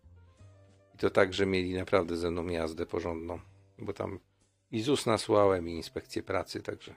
I 0.95 0.99
to 0.99 1.11
tak, 1.11 1.35
że 1.35 1.47
mieli 1.47 1.75
naprawdę 1.75 2.17
ze 2.17 2.31
mną 2.31 2.47
jazdę 2.47 2.87
porządną, 2.87 3.39
bo 3.79 3.93
tam 3.93 4.19
i 4.71 4.81
ZUS 4.81 5.07
nasłałem 5.07 5.69
i 5.69 5.73
inspekcję 5.73 6.23
pracy, 6.23 6.63
także 6.63 6.95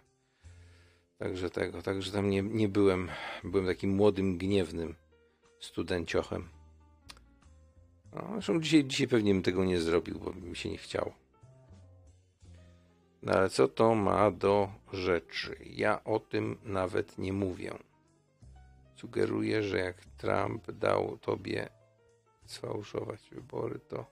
także 1.21 1.49
tego, 1.49 1.81
także 1.81 2.11
tam 2.11 2.29
nie, 2.29 2.41
nie 2.41 2.69
byłem, 2.69 3.09
byłem 3.43 3.65
takim 3.65 3.95
młodym, 3.95 4.37
gniewnym 4.37 4.95
studenciochem. 5.59 6.49
No, 8.15 8.27
zresztą 8.31 8.61
dzisiaj, 8.61 8.85
dzisiaj 8.85 9.07
pewnie 9.07 9.33
bym 9.33 9.43
tego 9.43 9.65
nie 9.65 9.79
zrobił, 9.79 10.19
bo 10.19 10.33
mi 10.33 10.55
się 10.55 10.69
nie 10.69 10.77
chciało. 10.77 11.13
No 13.21 13.33
ale 13.33 13.49
co 13.49 13.67
to 13.67 13.95
ma 13.95 14.31
do 14.31 14.69
rzeczy? 14.93 15.57
Ja 15.65 16.03
o 16.03 16.19
tym 16.19 16.57
nawet 16.63 17.17
nie 17.17 17.33
mówię. 17.33 17.73
Sugeruję, 18.95 19.63
że 19.63 19.77
jak 19.77 20.05
Trump 20.05 20.71
dał 20.71 21.17
tobie 21.17 21.69
sfałszować 22.45 23.29
wybory, 23.31 23.79
to 23.79 24.05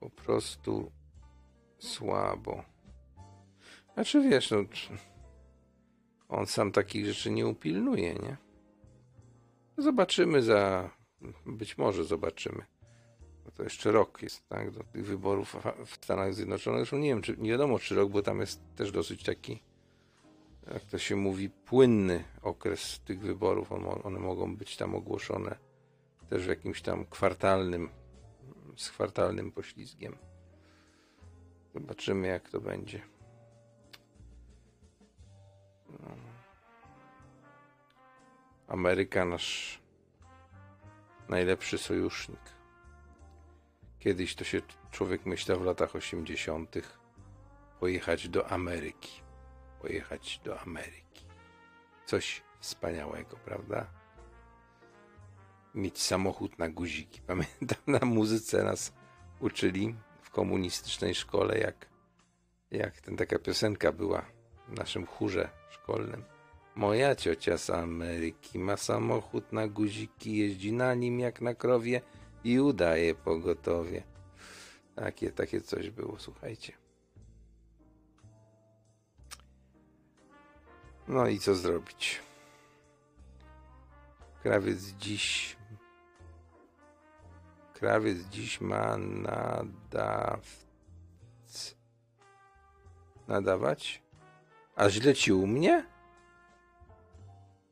po 0.00 0.10
prostu 0.10 0.90
słabo. 1.78 2.64
Znaczy 3.94 4.22
wiesz, 4.22 4.50
no, 4.50 4.58
on 6.28 6.46
sam 6.46 6.72
takich 6.72 7.06
rzeczy 7.06 7.30
nie 7.30 7.46
upilnuje, 7.46 8.14
nie? 8.14 8.36
Zobaczymy 9.78 10.42
za. 10.42 10.90
Być 11.46 11.78
może 11.78 12.04
zobaczymy. 12.04 12.62
Bo 13.44 13.50
to 13.50 13.62
jeszcze 13.62 13.92
rok 13.92 14.22
jest, 14.22 14.48
tak? 14.48 14.70
Do 14.70 14.84
tych 14.84 15.06
wyborów 15.06 15.56
w 15.86 15.94
Stanach 15.94 16.34
Zjednoczonych. 16.34 16.80
Zresztą 16.80 16.98
nie 16.98 17.08
wiem, 17.08 17.22
czy 17.22 17.36
nie 17.38 17.50
wiadomo, 17.50 17.78
czy 17.78 17.94
rok, 17.94 18.10
bo 18.10 18.22
tam 18.22 18.40
jest 18.40 18.60
też 18.76 18.92
dosyć 18.92 19.22
taki, 19.22 19.62
jak 20.72 20.84
to 20.84 20.98
się 20.98 21.16
mówi, 21.16 21.50
płynny 21.50 22.24
okres 22.42 23.00
tych 23.00 23.20
wyborów. 23.20 23.72
On, 23.72 23.84
one 24.04 24.18
mogą 24.18 24.56
być 24.56 24.76
tam 24.76 24.94
ogłoszone 24.94 25.58
też 26.28 26.44
w 26.44 26.48
jakimś 26.48 26.82
tam 26.82 27.06
kwartalnym, 27.06 27.88
z 28.76 28.90
kwartalnym 28.90 29.52
poślizgiem. 29.52 30.16
Zobaczymy, 31.78 32.26
jak 32.26 32.50
to 32.50 32.60
będzie. 32.60 33.02
No. 35.88 36.16
Ameryka 38.68 39.24
nasz 39.24 39.80
najlepszy 41.28 41.78
sojusznik. 41.78 42.40
Kiedyś 43.98 44.34
to 44.34 44.44
się 44.44 44.62
człowiek 44.90 45.26
myślał 45.26 45.60
w 45.60 45.64
latach 45.64 45.96
80. 45.96 46.76
pojechać 47.80 48.28
do 48.28 48.48
Ameryki. 48.48 49.22
Pojechać 49.80 50.40
do 50.44 50.60
Ameryki. 50.60 51.24
Coś 52.06 52.42
wspaniałego, 52.60 53.36
prawda? 53.36 53.86
Mieć 55.74 56.02
samochód 56.02 56.58
na 56.58 56.68
guziki. 56.68 57.20
Pamiętam, 57.26 57.78
na 57.86 58.00
muzyce 58.06 58.64
nas 58.64 58.92
uczyli 59.40 59.94
komunistycznej 60.38 61.14
szkole, 61.14 61.58
jak, 61.58 61.86
jak 62.70 63.00
ten 63.00 63.16
taka 63.16 63.38
piosenka 63.38 63.92
była 63.92 64.22
w 64.68 64.78
naszym 64.78 65.06
chórze 65.06 65.48
szkolnym. 65.70 66.24
Moja 66.74 67.14
ciocia 67.14 67.58
z 67.58 67.70
Ameryki 67.70 68.58
ma 68.58 68.76
samochód 68.76 69.52
na 69.52 69.68
guziki, 69.68 70.36
jeździ 70.36 70.72
na 70.72 70.94
nim 70.94 71.20
jak 71.20 71.40
na 71.40 71.54
krowie 71.54 72.00
i 72.44 72.60
udaje 72.60 73.14
pogotowie. 73.14 74.02
Takie, 74.94 75.32
takie 75.32 75.60
coś 75.60 75.90
było, 75.90 76.18
słuchajcie. 76.18 76.72
No 81.08 81.28
i 81.28 81.38
co 81.38 81.54
zrobić? 81.54 82.20
Krawiec 84.42 84.78
dziś. 84.78 85.57
Krawiec 87.78 88.18
dziś 88.18 88.60
ma 88.60 88.96
nadaw... 88.96 90.66
nadawać? 93.28 94.02
A 94.76 94.90
źle 94.90 95.14
ci 95.14 95.32
u 95.32 95.46
mnie? 95.46 95.86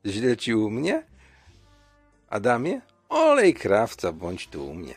Źle 0.07 0.37
ci 0.37 0.55
u 0.55 0.71
mnie? 0.71 1.07
Adamie? 2.29 2.81
Olej 3.09 3.55
krawca, 3.55 4.13
bądź 4.13 4.49
tu 4.49 4.67
u 4.67 4.75
mnie. 4.75 4.95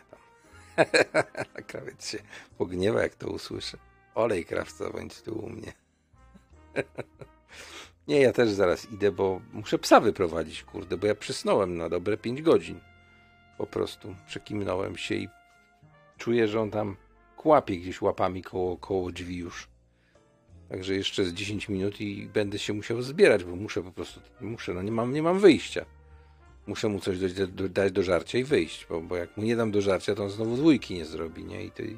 Krawiec 1.67 2.09
się 2.09 2.17
pogniewa, 2.57 3.01
jak 3.03 3.15
to 3.15 3.27
usłyszy. 3.27 3.77
Olej 4.15 4.45
krawca, 4.45 4.89
bądź 4.89 5.21
tu 5.21 5.39
u 5.39 5.49
mnie. 5.49 5.73
Nie, 8.07 8.21
ja 8.21 8.33
też 8.33 8.49
zaraz 8.49 8.91
idę, 8.91 9.11
bo 9.11 9.41
muszę 9.53 9.79
psa 9.79 9.99
wyprowadzić, 9.99 10.63
kurde, 10.63 10.97
bo 10.97 11.07
ja 11.07 11.15
przysnąłem 11.15 11.77
na 11.77 11.89
dobre 11.89 12.17
5 12.17 12.41
godzin. 12.41 12.79
Po 13.59 13.67
prostu 13.67 14.15
przekimnąłem 14.27 14.97
się 14.97 15.15
i 15.15 15.29
czuję, 16.17 16.47
że 16.47 16.61
on 16.61 16.71
tam 16.71 16.95
kłapie 17.37 17.77
gdzieś 17.77 18.01
łapami 18.01 18.43
koło, 18.43 18.77
koło 18.77 19.11
drzwi 19.11 19.37
już. 19.37 19.67
Także 20.69 20.95
jeszcze 20.95 21.25
z 21.25 21.33
10 21.33 21.69
minut 21.69 22.01
i 22.01 22.29
będę 22.33 22.59
się 22.59 22.73
musiał 22.73 23.01
zbierać, 23.01 23.43
bo 23.43 23.55
muszę 23.55 23.83
po 23.83 23.91
prostu, 23.91 24.19
muszę, 24.41 24.73
no 24.73 24.81
nie 24.81 24.91
mam, 24.91 25.13
nie 25.13 25.23
mam 25.23 25.39
wyjścia. 25.39 25.85
Muszę 26.67 26.89
mu 26.89 26.99
coś 26.99 27.19
do, 27.19 27.47
do, 27.47 27.69
dać 27.69 27.91
do 27.91 28.03
żarcia 28.03 28.37
i 28.37 28.43
wyjść, 28.43 28.87
bo, 28.89 29.01
bo 29.01 29.15
jak 29.15 29.37
mu 29.37 29.43
nie 29.43 29.55
dam 29.55 29.71
do 29.71 29.81
żarcia, 29.81 30.15
to 30.15 30.23
on 30.23 30.29
znowu 30.29 30.55
dwójki 30.55 30.93
nie 30.93 31.05
zrobi, 31.05 31.43
nie? 31.43 31.63
I 31.63 31.71
to 31.71 31.83
i 31.83 31.97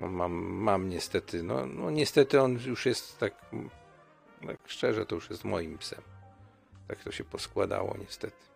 mam, 0.00 0.12
mam, 0.12 0.32
mam 0.42 0.88
niestety, 0.88 1.42
no, 1.42 1.66
no 1.66 1.90
niestety 1.90 2.40
on 2.40 2.58
już 2.66 2.86
jest 2.86 3.18
tak, 3.18 3.34
tak 4.46 4.58
szczerze, 4.66 5.06
to 5.06 5.14
już 5.14 5.30
jest 5.30 5.44
moim 5.44 5.78
psem. 5.78 6.02
Tak 6.88 7.04
to 7.04 7.12
się 7.12 7.24
poskładało 7.24 7.96
niestety. 8.00 8.51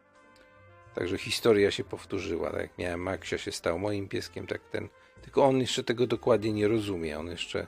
Także 0.96 1.18
historia 1.18 1.70
się 1.70 1.84
powtórzyła. 1.84 2.50
Tak 2.50 2.60
jak 2.60 2.78
miałem 2.78 3.00
Maksia 3.00 3.38
się 3.38 3.52
stał 3.52 3.78
moim 3.78 4.08
pieskiem, 4.08 4.46
tak 4.46 4.60
ten. 4.72 4.88
Tylko 5.22 5.44
on 5.44 5.60
jeszcze 5.60 5.84
tego 5.84 6.06
dokładnie 6.06 6.52
nie 6.52 6.68
rozumie. 6.68 7.18
On 7.18 7.26
jeszcze 7.26 7.66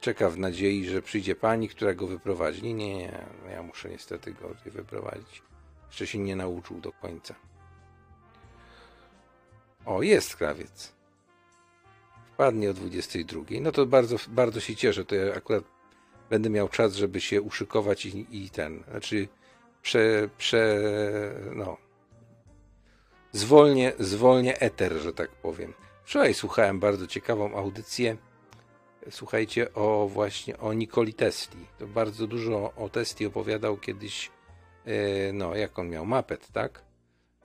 czeka 0.00 0.30
w 0.30 0.38
nadziei, 0.38 0.84
że 0.84 1.02
przyjdzie 1.02 1.34
pani, 1.34 1.68
która 1.68 1.94
go 1.94 2.06
wyprowadzi. 2.06 2.62
Nie, 2.62 2.74
nie, 2.74 2.96
nie. 2.96 3.26
Ja 3.50 3.62
muszę 3.62 3.88
niestety 3.88 4.32
go 4.32 4.48
tutaj 4.48 4.72
wyprowadzić. 4.72 5.42
Jeszcze 5.86 6.06
się 6.06 6.18
nie 6.18 6.36
nauczył 6.36 6.80
do 6.80 6.92
końca. 6.92 7.34
O, 9.84 10.02
jest 10.02 10.36
krawiec. 10.36 10.92
Wpadnie 12.32 12.70
o 12.70 12.74
22. 12.74 13.42
No 13.60 13.72
to 13.72 13.86
bardzo, 13.86 14.16
bardzo 14.28 14.60
się 14.60 14.76
cieszę. 14.76 15.04
To 15.04 15.14
ja 15.14 15.34
akurat 15.34 15.64
będę 16.30 16.50
miał 16.50 16.68
czas, 16.68 16.94
żeby 16.94 17.20
się 17.20 17.42
uszykować 17.42 18.06
i, 18.06 18.26
i 18.30 18.50
ten. 18.50 18.84
Znaczy, 18.90 19.28
prze, 19.82 20.28
prze, 20.38 20.80
no, 21.54 21.85
zwolnię, 23.32 23.92
zwolnię 23.98 24.60
eter, 24.60 24.92
że 24.92 25.12
tak 25.12 25.30
powiem. 25.30 25.74
Wczoraj 26.04 26.34
słuchałem 26.34 26.80
bardzo 26.80 27.06
ciekawą 27.06 27.56
audycję. 27.56 28.16
Słuchajcie 29.10 29.74
o 29.74 30.08
właśnie 30.12 30.58
o 30.58 30.72
Nikoli 30.72 31.14
Tesli. 31.14 31.66
To 31.78 31.86
bardzo 31.86 32.26
dużo 32.26 32.72
o 32.76 32.88
Tesli 32.88 33.26
opowiadał 33.26 33.76
kiedyś, 33.76 34.30
e, 34.84 35.32
no 35.32 35.54
jak 35.54 35.78
on 35.78 35.88
miał, 35.88 36.06
Mapet, 36.06 36.48
tak? 36.52 36.82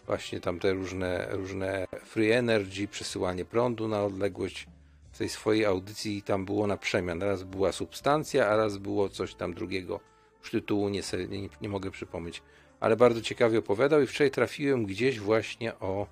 Właśnie 0.05 0.39
tam 0.39 0.59
te 0.59 0.73
różne, 0.73 1.27
różne 1.31 1.87
free 2.05 2.31
energy, 2.31 2.87
przesyłanie 2.87 3.45
prądu 3.45 3.87
na 3.87 4.03
odległość. 4.03 4.67
W 5.11 5.17
tej 5.17 5.29
swojej 5.29 5.65
audycji 5.65 6.21
tam 6.21 6.45
było 6.45 6.67
na 6.67 6.77
przemian. 6.77 7.21
Raz 7.21 7.43
była 7.43 7.71
substancja, 7.71 8.47
a 8.47 8.55
raz 8.55 8.77
było 8.77 9.09
coś 9.09 9.35
tam 9.35 9.53
drugiego. 9.53 9.99
Już 10.39 10.51
tytułu 10.51 10.89
nie, 10.89 11.01
nie, 11.29 11.49
nie 11.61 11.69
mogę 11.69 11.91
przypomnieć 11.91 12.41
ale 12.81 12.95
bardzo 12.95 13.21
ciekawie 13.21 13.59
opowiadał 13.59 14.01
i 14.01 14.07
wczoraj 14.07 14.31
trafiłem 14.31 14.85
gdzieś 14.85 15.19
właśnie 15.19 15.79
o 15.79 16.07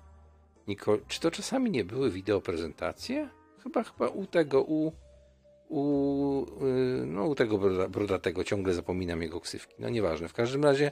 Nikol... 0.68 1.00
Czy 1.08 1.20
to 1.20 1.30
czasami 1.30 1.70
nie 1.70 1.84
były 1.84 2.10
wideo 2.10 2.40
prezentacje? 2.40 3.28
Chyba, 3.62 3.82
chyba 3.82 4.08
u 4.08 4.26
tego, 4.26 4.62
u, 4.62 4.92
u, 5.68 6.44
y, 7.02 7.06
no, 7.06 7.24
u 7.24 7.34
tego 7.34 7.58
broda, 7.58 7.88
brodatego, 7.88 8.44
ciągle 8.44 8.74
zapominam 8.74 9.22
jego 9.22 9.40
ksywki. 9.40 9.74
No 9.78 9.88
nieważne, 9.88 10.28
w 10.28 10.32
każdym 10.32 10.64
razie 10.64 10.90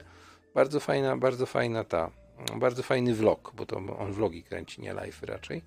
bardzo 0.53 0.79
fajna, 0.79 1.17
bardzo 1.17 1.45
fajna 1.45 1.83
ta, 1.83 2.11
bardzo 2.55 2.83
fajny 2.83 3.13
vlog, 3.13 3.51
bo 3.55 3.65
to 3.65 3.77
on 3.77 4.13
vlogi 4.13 4.43
kręci, 4.43 4.81
nie 4.81 4.93
live 4.93 5.23
raczej. 5.23 5.61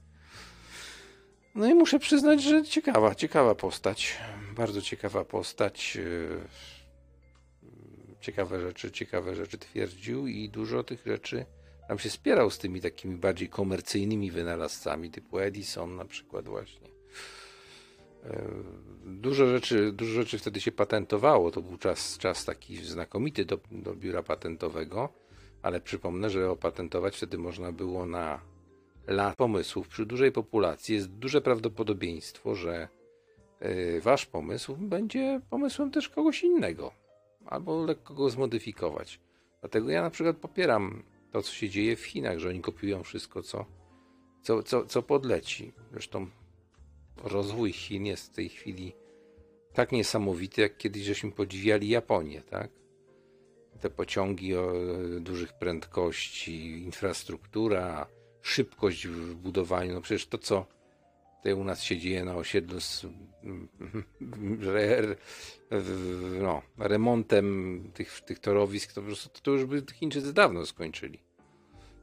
No 1.54 1.66
i 1.66 1.74
muszę 1.74 1.98
przyznać, 1.98 2.42
że 2.42 2.64
ciekawa, 2.64 3.14
ciekawa 3.14 3.54
postać, 3.54 4.18
bardzo 4.56 4.82
ciekawa 4.82 5.24
postać. 5.24 5.98
Ciekawe 8.22 8.60
rzeczy, 8.60 8.90
ciekawe 8.90 9.34
rzeczy 9.34 9.58
twierdził 9.58 10.26
i 10.26 10.48
dużo 10.48 10.84
tych 10.84 11.06
rzeczy 11.06 11.46
tam 11.88 11.98
się 11.98 12.10
spierał 12.10 12.50
z 12.50 12.58
tymi 12.58 12.80
takimi 12.80 13.16
bardziej 13.16 13.48
komercyjnymi 13.48 14.30
wynalazcami, 14.30 15.10
typu 15.10 15.38
Edison 15.38 15.96
na 15.96 16.04
przykład 16.04 16.48
właśnie. 16.48 16.88
E, 18.24 18.46
Dużo 19.04 19.46
rzeczy, 19.46 19.92
dużo 19.92 20.12
rzeczy 20.12 20.38
wtedy 20.38 20.60
się 20.60 20.72
patentowało, 20.72 21.50
to 21.50 21.62
był 21.62 21.78
czas, 21.78 22.18
czas 22.18 22.44
taki 22.44 22.76
znakomity 22.76 23.44
do, 23.44 23.58
do 23.70 23.94
biura 23.94 24.22
patentowego, 24.22 25.08
ale 25.62 25.80
przypomnę, 25.80 26.30
że 26.30 26.50
opatentować 26.50 27.16
wtedy 27.16 27.38
można 27.38 27.72
było 27.72 28.06
na 28.06 28.40
lat 29.06 29.36
pomysłów. 29.36 29.88
Przy 29.88 30.06
dużej 30.06 30.32
populacji 30.32 30.94
jest 30.94 31.10
duże 31.10 31.40
prawdopodobieństwo, 31.40 32.54
że 32.54 32.88
e, 33.60 34.00
wasz 34.00 34.26
pomysł 34.26 34.76
będzie 34.76 35.40
pomysłem 35.50 35.90
też 35.90 36.08
kogoś 36.08 36.42
innego 36.42 37.01
albo 37.46 37.84
lekko 37.84 38.14
go 38.14 38.30
zmodyfikować. 38.30 39.20
Dlatego 39.60 39.90
ja 39.90 40.02
na 40.02 40.10
przykład 40.10 40.36
popieram 40.36 41.02
to, 41.32 41.42
co 41.42 41.52
się 41.52 41.68
dzieje 41.68 41.96
w 41.96 42.04
Chinach, 42.04 42.38
że 42.38 42.48
oni 42.48 42.60
kopiują 42.60 43.02
wszystko, 43.02 43.42
co, 43.42 43.66
co, 44.42 44.62
co, 44.62 44.86
co 44.86 45.02
podleci. 45.02 45.72
Zresztą 45.92 46.26
rozwój 47.24 47.72
Chin 47.72 48.06
jest 48.06 48.32
w 48.32 48.34
tej 48.34 48.48
chwili 48.48 48.92
tak 49.72 49.92
niesamowity, 49.92 50.60
jak 50.60 50.76
kiedyś 50.76 51.02
żeśmy 51.02 51.32
podziwiali 51.32 51.88
Japonię, 51.88 52.42
tak? 52.42 52.70
Te 53.80 53.90
pociągi 53.90 54.56
o 54.56 54.72
dużych 55.20 55.52
prędkości, 55.52 56.82
infrastruktura, 56.82 58.06
szybkość 58.42 59.06
w 59.06 59.34
budowaniu. 59.34 59.94
No 59.94 60.00
przecież 60.00 60.26
to, 60.26 60.38
co 60.38 60.66
tutaj 61.42 61.52
u 61.52 61.64
nas 61.64 61.82
się 61.82 61.98
dzieje 61.98 62.24
na 62.24 62.36
osiedlu 62.36 62.80
z 62.80 63.06
re, 64.74 65.16
no, 66.40 66.62
remontem 66.78 67.90
tych, 67.94 68.20
tych 68.20 68.38
torowisk, 68.38 68.92
to 68.92 69.00
po 69.00 69.06
prostu 69.06 69.40
to 69.42 69.50
już 69.50 69.64
by 69.64 69.82
Chińczycy 69.94 70.32
dawno 70.32 70.66
skończyli. 70.66 71.18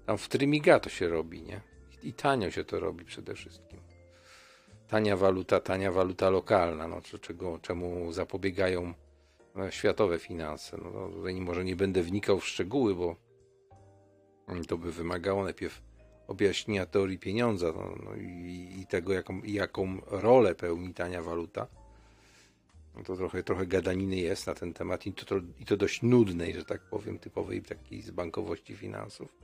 Tam 0.06 0.18
w 0.18 0.30
Trymiga 0.30 0.80
to 0.80 0.90
się 0.90 1.08
robi, 1.08 1.42
nie? 1.42 1.62
I 2.04 2.14
tanio 2.14 2.52
się 2.52 2.64
to 2.64 2.80
robi 2.80 3.06
przede 3.06 3.36
wszystkim. 3.36 3.80
Tania 4.88 5.18
waluta, 5.18 5.60
tania 5.60 5.92
waluta 5.92 6.30
lokalna, 6.30 6.88
no, 6.88 7.02
czego, 7.22 7.60
czemu 7.60 8.12
zapobiegają 8.12 8.94
no, 9.56 9.72
światowe 9.72 10.20
finanse. 10.20 10.78
No, 10.78 10.92
no, 10.92 11.10
tutaj 11.10 11.42
może 11.42 11.64
nie 11.64 11.76
będę 11.76 12.04
wnikał 12.04 12.40
w 12.40 12.48
szczegóły, 12.48 12.96
bo 12.96 13.16
to 14.68 14.78
by 14.78 14.92
wymagało 14.92 15.44
najpierw 15.44 15.89
objaśnienia 16.30 16.86
teorii 16.86 17.20
pieniądza 17.20 17.72
no, 17.76 17.96
no 18.04 18.16
i, 18.16 18.80
i 18.82 18.86
tego, 18.86 19.14
jaką, 19.14 19.42
jaką 19.44 20.02
rolę 20.08 20.56
pełni 20.56 20.94
tania 20.94 21.22
waluta. 21.22 21.68
No 22.96 23.04
to 23.04 23.16
trochę, 23.16 23.44
trochę 23.44 23.68
gadaniny 23.68 24.16
jest 24.16 24.48
na 24.48 24.54
ten 24.56 24.74
temat 24.74 25.06
i 25.06 25.14
to, 25.14 25.26
to, 25.26 25.36
i 25.60 25.66
to 25.66 25.78
dość 25.78 26.02
nudnej, 26.02 26.54
że 26.54 26.66
tak 26.66 26.82
powiem, 26.82 27.20
typowej 27.20 27.62
takiej 27.62 28.02
z 28.02 28.12
bankowości 28.12 28.76
finansów. 28.76 29.36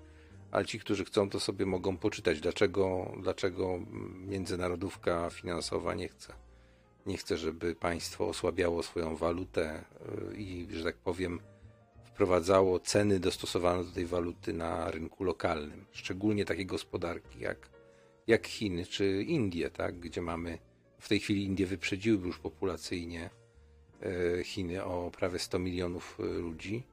Ale 0.51 0.65
ci, 0.65 0.79
którzy 0.79 1.05
chcą, 1.05 1.29
to 1.29 1.39
sobie 1.39 1.65
mogą 1.65 1.97
poczytać, 1.97 2.39
dlaczego, 2.39 3.11
dlaczego 3.21 3.79
międzynarodówka 4.27 5.29
finansowa 5.29 5.93
nie 5.93 6.07
chce. 6.07 6.33
Nie 7.05 7.17
chce, 7.17 7.38
żeby 7.38 7.75
państwo 7.75 8.27
osłabiało 8.27 8.83
swoją 8.83 9.15
walutę 9.15 9.83
y, 10.31 10.38
i, 10.38 10.67
że 10.71 10.83
tak 10.83 10.95
powiem, 10.95 11.39
wprowadzało 12.16 12.80
ceny 12.80 13.20
dostosowane 13.20 13.84
do 13.84 13.91
tej 13.91 14.05
waluty 14.05 14.53
na 14.53 14.91
rynku 14.91 15.24
lokalnym. 15.24 15.86
Szczególnie 15.91 16.45
takie 16.45 16.66
gospodarki 16.66 17.39
jak, 17.39 17.70
jak 18.28 18.47
Chiny 18.47 18.86
czy 18.86 19.24
Indie, 19.24 19.70
tak? 19.70 19.99
gdzie 19.99 20.22
mamy 20.22 20.57
w 20.99 21.07
tej 21.09 21.20
chwili 21.20 21.43
Indie 21.45 21.66
wyprzedziły 21.66 22.28
już 22.28 22.39
populacyjnie 22.39 23.30
e, 24.39 24.43
Chiny 24.43 24.84
o 24.84 25.11
prawie 25.18 25.39
100 25.39 25.59
milionów 25.59 26.18
e, 26.20 26.24
ludzi. 26.24 26.84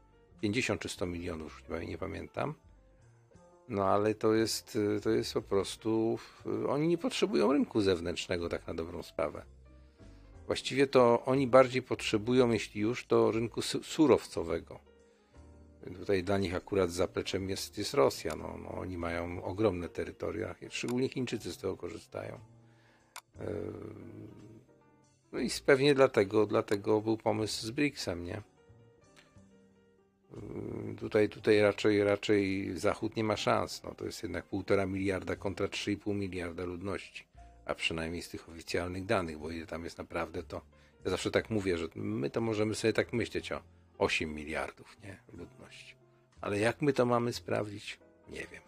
50 0.40 0.80
czy 0.80 0.88
100 0.88 1.06
milionów, 1.06 1.62
nie- 1.86 1.98
pamiętam. 1.98 2.54
No 3.68 3.84
ale 3.84 4.14
to 4.14 4.34
jest, 4.34 4.78
e, 4.96 5.00
to 5.00 5.10
jest 5.10 5.34
po 5.34 5.42
prostu. 5.42 6.18
Oni 6.68 6.88
nie 6.88 6.98
potrzebują 6.98 7.52
rynku 7.52 7.80
zewnętrznego, 7.80 8.48
tak 8.48 8.66
na 8.66 8.74
dobrą 8.74 9.02
sprawę. 9.02 9.42
Właściwie 10.46 10.86
to 10.86 11.22
oni 11.24 11.46
bardziej 11.46 11.82
potrzebują, 11.82 12.50
jeśli 12.50 12.80
już, 12.80 13.06
to 13.06 13.30
rynku 13.30 13.62
su- 13.62 13.82
surowcowego. 13.82 14.91
Tutaj 15.90 16.24
dla 16.24 16.38
nich 16.38 16.54
akurat 16.54 16.90
zapleczem 16.90 17.50
jest, 17.50 17.78
jest 17.78 17.94
Rosja. 17.94 18.36
No, 18.36 18.58
no, 18.62 18.68
oni 18.68 18.98
mają 18.98 19.44
ogromne 19.44 19.88
terytoria, 19.88 20.54
szczególnie 20.70 21.08
Chińczycy 21.08 21.52
z 21.52 21.58
tego 21.58 21.76
korzystają. 21.76 22.38
Yy, 23.40 23.46
No 25.32 25.40
i 25.40 25.50
pewnie 25.66 25.94
dlatego, 25.94 26.46
dlatego 26.46 27.00
był 27.00 27.16
pomysł 27.16 27.66
z 27.66 27.70
BRICS-em, 27.70 28.24
nie? 28.24 28.42
Yy, 30.32 30.94
Tutaj, 30.96 31.28
tutaj 31.28 31.60
raczej, 31.60 32.04
raczej 32.04 32.70
Zachód 32.78 33.16
nie 33.16 33.24
ma 33.24 33.36
szans. 33.36 33.82
No, 33.82 33.94
to 33.94 34.04
jest 34.04 34.22
jednak 34.22 34.44
półtora 34.44 34.86
miliarda 34.86 35.36
kontra 35.36 35.66
3,5 35.66 36.14
miliarda 36.14 36.64
ludności. 36.64 37.24
A 37.64 37.74
przynajmniej 37.74 38.22
z 38.22 38.28
tych 38.28 38.48
oficjalnych 38.48 39.06
danych, 39.06 39.38
bo 39.38 39.50
ile 39.50 39.66
tam 39.66 39.84
jest 39.84 39.98
naprawdę, 39.98 40.42
to 40.42 40.60
ja 41.04 41.10
zawsze 41.10 41.30
tak 41.30 41.50
mówię, 41.50 41.78
że 41.78 41.88
my 41.94 42.30
to 42.30 42.40
możemy 42.40 42.74
sobie 42.74 42.92
tak 42.92 43.12
myśleć 43.12 43.52
o 43.52 43.62
8 44.02 44.34
miliardów, 44.34 44.96
nie? 45.02 45.16
Ludności. 45.32 45.94
Ale 46.40 46.58
jak 46.58 46.82
my 46.82 46.92
to 46.92 47.06
mamy 47.06 47.32
sprawdzić? 47.32 47.98
Nie 48.28 48.46
wiem. 48.52 48.62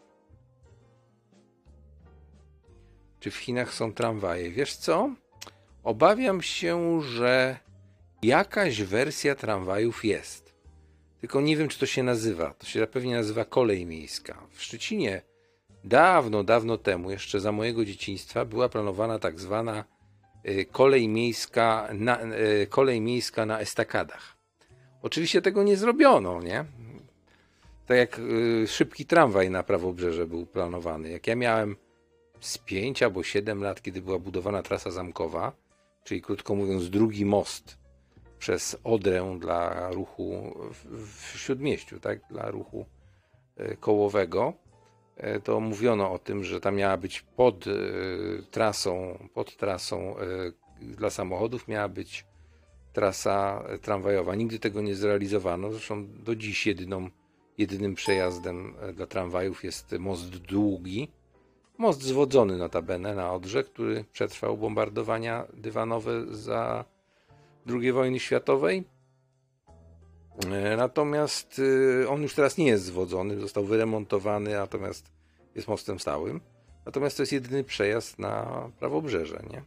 Czy 3.20 3.30
w 3.30 3.36
Chinach 3.36 3.74
są 3.74 3.92
tramwaje? 3.92 4.50
Wiesz 4.50 4.76
co? 4.76 5.14
Obawiam 5.82 6.42
się, 6.42 7.02
że 7.02 7.58
jakaś 8.22 8.82
wersja 8.82 9.34
tramwajów 9.34 10.04
jest. 10.04 10.54
Tylko 11.20 11.40
nie 11.40 11.56
wiem, 11.56 11.68
czy 11.68 11.78
to 11.78 11.86
się 11.86 12.02
nazywa. 12.02 12.54
To 12.54 12.66
się 12.66 12.86
pewnie 12.86 13.14
nazywa 13.14 13.44
kolej 13.44 13.86
miejska. 13.86 14.46
W 14.50 14.62
Szczecinie 14.62 15.22
dawno, 15.84 16.44
dawno 16.44 16.78
temu, 16.78 17.10
jeszcze 17.10 17.40
za 17.40 17.52
mojego 17.52 17.84
dzieciństwa, 17.84 18.44
była 18.44 18.68
planowana 18.68 19.18
tak 19.18 19.40
zwana 19.40 19.84
y, 20.48 20.66
kolej 20.72 21.08
miejska 21.08 21.88
na, 21.92 22.22
y, 22.22 22.66
kolej 22.70 23.00
miejska 23.00 23.46
na 23.46 23.60
estakadach. 23.60 24.33
Oczywiście 25.04 25.42
tego 25.42 25.62
nie 25.62 25.76
zrobiono, 25.76 26.42
nie? 26.42 26.64
Tak 27.86 27.96
jak 27.96 28.18
y, 28.18 28.66
szybki 28.68 29.06
tramwaj 29.06 29.50
na 29.50 29.62
prawobrzeże 29.62 30.26
był 30.26 30.46
planowany. 30.46 31.10
Jak 31.10 31.26
ja 31.26 31.36
miałem 31.36 31.76
z 32.40 32.58
5 32.58 33.02
albo 33.02 33.22
7 33.22 33.62
lat, 33.62 33.82
kiedy 33.82 34.02
była 34.02 34.18
budowana 34.18 34.62
trasa 34.62 34.90
zamkowa, 34.90 35.52
czyli 36.04 36.22
krótko 36.22 36.54
mówiąc 36.54 36.90
drugi 36.90 37.24
most 37.24 37.78
przez 38.38 38.76
Odrę 38.84 39.36
dla 39.40 39.90
ruchu 39.90 40.54
w, 40.70 41.10
w 41.32 41.38
Śródmieściu, 41.38 42.00
tak? 42.00 42.20
Dla 42.30 42.50
ruchu 42.50 42.86
y, 43.60 43.76
kołowego, 43.80 44.52
y, 45.36 45.40
to 45.40 45.60
mówiono 45.60 46.12
o 46.12 46.18
tym, 46.18 46.44
że 46.44 46.60
tam 46.60 46.76
miała 46.76 46.96
być 46.96 47.20
pod 47.20 47.66
y, 47.66 47.72
trasą, 48.50 49.18
pod 49.34 49.56
trasą 49.56 50.16
y, 50.80 50.86
dla 50.96 51.10
samochodów 51.10 51.68
miała 51.68 51.88
być 51.88 52.26
trasa 52.94 53.64
tramwajowa. 53.82 54.34
Nigdy 54.34 54.58
tego 54.58 54.82
nie 54.82 54.94
zrealizowano. 54.94 55.72
Zresztą 55.72 56.06
do 56.24 56.36
dziś 56.36 56.66
jedyną, 56.66 57.10
jedynym 57.58 57.94
przejazdem 57.94 58.74
e, 58.80 58.92
dla 58.92 59.06
tramwajów 59.06 59.64
jest 59.64 59.92
most 59.98 60.28
długi. 60.36 61.08
Most 61.78 62.02
zwodzony 62.02 62.56
notabene 62.56 63.14
na 63.14 63.32
Odrze, 63.32 63.64
który 63.64 64.04
przetrwał 64.12 64.56
bombardowania 64.56 65.46
dywanowe 65.54 66.34
za 66.34 66.84
II 67.68 67.92
wojny 67.92 68.20
światowej. 68.20 68.84
E, 70.52 70.76
Natomiast 70.76 71.60
on 72.08 72.22
już 72.22 72.34
teraz 72.34 72.58
nie 72.58 72.66
jest 72.66 72.84
zwodzony, 72.84 73.40
został 73.40 73.64
wyremontowany, 73.64 74.52
natomiast 74.52 75.10
jest 75.54 75.68
mostem 75.68 76.00
stałym. 76.00 76.40
Natomiast 76.86 77.16
to 77.16 77.22
jest 77.22 77.32
jedyny 77.32 77.64
przejazd 77.64 78.18
na 78.18 78.64
prawobrzeże, 78.78 79.42
nie? 79.50 79.62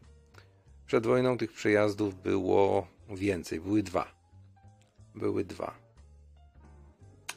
Przed 0.85 1.07
wojną 1.07 1.37
tych 1.37 1.51
przejazdów 1.51 2.21
było 2.21 2.87
więcej, 3.15 3.59
były 3.59 3.83
dwa. 3.83 4.11
Były 5.15 5.43
dwa. 5.43 5.73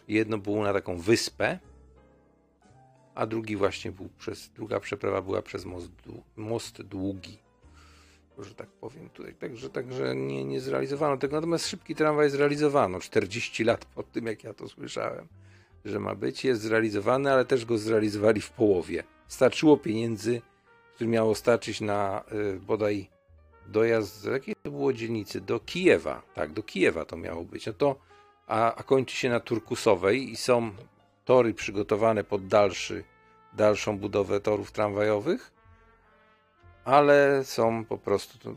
Jedno 0.09 0.39
było 0.39 0.65
na 0.65 0.73
taką 0.73 0.99
wyspę, 0.99 1.59
a 3.15 3.27
drugi 3.27 3.57
właśnie 3.57 3.93
był 3.93 4.09
przez, 4.19 4.51
druga 4.51 4.81
przeprawa 4.81 5.23
była 5.23 5.43
przez 5.43 5.65
most, 5.65 5.91
most 6.37 6.83
długi. 6.83 7.39
Że 8.39 8.55
tak 8.55 8.69
powiem 8.69 9.11
tutaj. 9.11 9.35
Także, 9.35 9.71
także 9.71 10.17
nie, 10.17 10.45
nie 10.45 10.61
zrealizowano 10.61 11.17
tego. 11.17 11.37
Natomiast 11.37 11.69
szybki 11.69 11.95
tramwaj 11.95 12.31
zrealizowano 12.31 13.01
40 13.01 13.65
lat 13.65 13.85
po 13.85 14.03
tym, 14.03 14.27
jak 14.27 14.45
ja 14.45 14.55
to 14.55 14.69
słyszałem, 14.69 15.29
że 15.85 16.01
ma 16.01 16.15
być. 16.15 16.45
Jest 16.45 16.63
zrealizowany, 16.63 17.33
ale 17.33 17.45
też 17.45 17.65
go 17.65 17.79
zrealizowali 17.79 18.41
w 18.41 18.51
połowie. 18.51 19.05
Starczyło 19.29 19.77
pieniędzy, 19.77 20.43
które 20.95 21.11
miało 21.11 21.35
starczyć 21.35 21.81
na 21.81 22.25
y, 22.33 22.61
bodaj 22.61 23.11
dojazd, 23.67 24.21
z 24.21 24.25
jakiej 24.25 24.55
to 24.63 24.71
było 24.71 24.93
dzielnicy? 24.93 25.41
Do 25.41 25.61
Kijewa. 25.61 26.23
Tak, 26.35 26.53
do 26.53 26.63
Kijewa 26.63 27.05
to 27.05 27.17
miało 27.17 27.45
być. 27.45 27.67
No 27.67 27.73
to, 27.73 27.97
a, 28.47 28.75
a 28.75 28.83
kończy 28.83 29.17
się 29.17 29.29
na 29.29 29.41
Turkusowej 29.41 30.31
i 30.31 30.37
są 30.37 30.71
tory 31.25 31.55
przygotowane 31.55 32.25
pod 32.25 32.47
dalszy, 32.47 33.05
dalszą 33.53 33.99
budowę 33.99 34.41
torów 34.41 34.73
tramwajowych, 34.73 35.53
ale 36.85 37.45
są 37.45 37.85
po 37.85 37.99
prostu, 37.99 38.57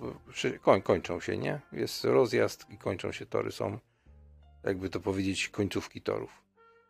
koń, 0.62 0.82
kończą 0.82 1.20
się, 1.20 1.38
nie? 1.38 1.60
Jest 1.72 2.04
rozjazd 2.04 2.70
i 2.70 2.78
kończą 2.78 3.12
się 3.12 3.26
tory. 3.26 3.52
Są, 3.52 3.80
jakby 4.64 4.90
to 4.90 5.00
powiedzieć, 5.00 5.50
końcówki 5.50 6.02
torów. 6.02 6.32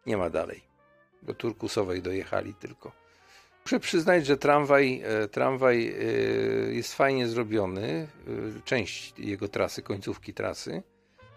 Nie 0.06 0.18
ma 0.18 0.30
dalej. 0.30 0.64
Do 1.22 1.34
Turkusowej 1.34 2.02
dojechali 2.02 2.54
tylko. 2.54 3.03
Muszę 3.66 3.80
przyznać, 3.80 4.26
że 4.26 4.38
tramwaj, 4.38 5.02
e, 5.06 5.28
tramwaj 5.28 5.88
e, 5.88 5.94
jest 6.74 6.94
fajnie 6.94 7.28
zrobiony. 7.28 8.08
e, 8.58 8.62
Część 8.66 9.14
jego 9.20 9.48
trasy, 9.48 9.82
końcówki 9.82 10.34
trasy. 10.34 10.84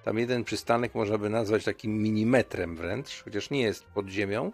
Tam 0.04 0.18
jeden 0.18 0.44
przystanek 0.44 0.94
można 0.94 1.18
by 1.18 1.30
nazwać 1.30 1.64
takim 1.64 2.02
minimetrem 2.02 2.76
wręcz, 2.76 3.22
chociaż 3.24 3.50
nie 3.50 3.62
jest 3.62 3.84
pod 3.84 4.08
ziemią. 4.08 4.52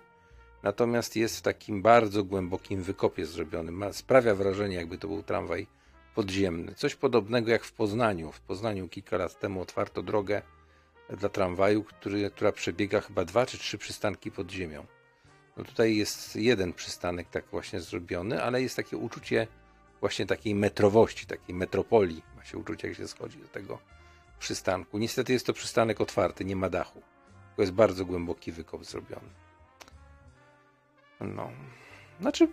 Natomiast 0.63 1.17
jest 1.17 1.39
w 1.39 1.43
takim 1.43 1.83
bardzo 1.83 2.25
głębokim 2.25 2.83
wykopie 2.83 3.27
zrobiony. 3.27 3.73
Ma, 3.73 3.93
sprawia 3.93 4.35
wrażenie, 4.35 4.77
jakby 4.77 4.99
to 4.99 5.09
był 5.09 5.23
tramwaj 5.23 5.67
podziemny. 6.15 6.75
Coś 6.75 6.95
podobnego 6.95 7.51
jak 7.51 7.65
w 7.65 7.73
Poznaniu. 7.73 8.33
W 8.33 8.41
Poznaniu 8.41 8.89
kilka 8.89 9.17
lat 9.17 9.41
temu 9.41 9.61
otwarto 9.61 10.03
drogę 10.03 10.43
dla 11.11 11.29
tramwaju, 11.29 11.83
który, 11.85 12.31
która 12.31 12.53
przebiega 12.53 13.01
chyba 13.01 13.25
dwa 13.25 13.47
czy 13.47 13.59
trzy 13.59 13.79
przystanki 13.79 14.31
pod 14.31 14.51
ziemią. 14.51 14.87
No 15.57 15.65
tutaj 15.65 15.97
jest 15.97 16.37
jeden 16.37 16.73
przystanek 16.73 17.29
tak 17.29 17.45
właśnie 17.51 17.81
zrobiony, 17.81 18.43
ale 18.43 18.63
jest 18.63 18.77
takie 18.77 18.97
uczucie 18.97 19.47
właśnie 20.01 20.27
takiej 20.27 20.55
metrowości, 20.55 21.27
takiej 21.27 21.55
metropolii. 21.55 22.23
Ma 22.37 22.45
się 22.45 22.59
uczucie, 22.59 22.89
jak 22.89 22.97
się 22.97 23.09
schodzi 23.09 23.39
do 23.39 23.49
tego 23.49 23.79
przystanku. 24.39 24.99
Niestety 24.99 25.33
jest 25.33 25.47
to 25.47 25.53
przystanek 25.53 26.01
otwarty, 26.01 26.45
nie 26.45 26.57
ma 26.57 26.69
dachu. 26.69 27.03
To 27.57 27.63
jest 27.63 27.73
bardzo 27.73 28.05
głęboki 28.05 28.53
wykop 28.53 28.85
zrobiony. 28.85 29.29
No. 31.21 31.51
Znaczy, 32.21 32.49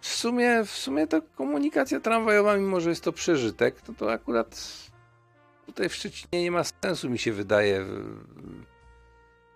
w 0.00 0.06
sumie, 0.06 0.64
w 0.64 0.70
sumie 0.70 1.06
to 1.06 1.22
komunikacja 1.22 2.00
tramwajowa, 2.00 2.56
mimo 2.56 2.80
że 2.80 2.90
jest 2.90 3.04
to 3.04 3.12
przeżytek, 3.12 3.80
to 3.80 3.92
to 3.92 4.12
akurat 4.12 4.76
tutaj 5.66 5.88
w 5.88 5.94
Szczecinie 5.94 6.42
nie 6.42 6.50
ma 6.50 6.64
sensu, 6.64 7.10
mi 7.10 7.18
się 7.18 7.32
wydaje, 7.32 7.86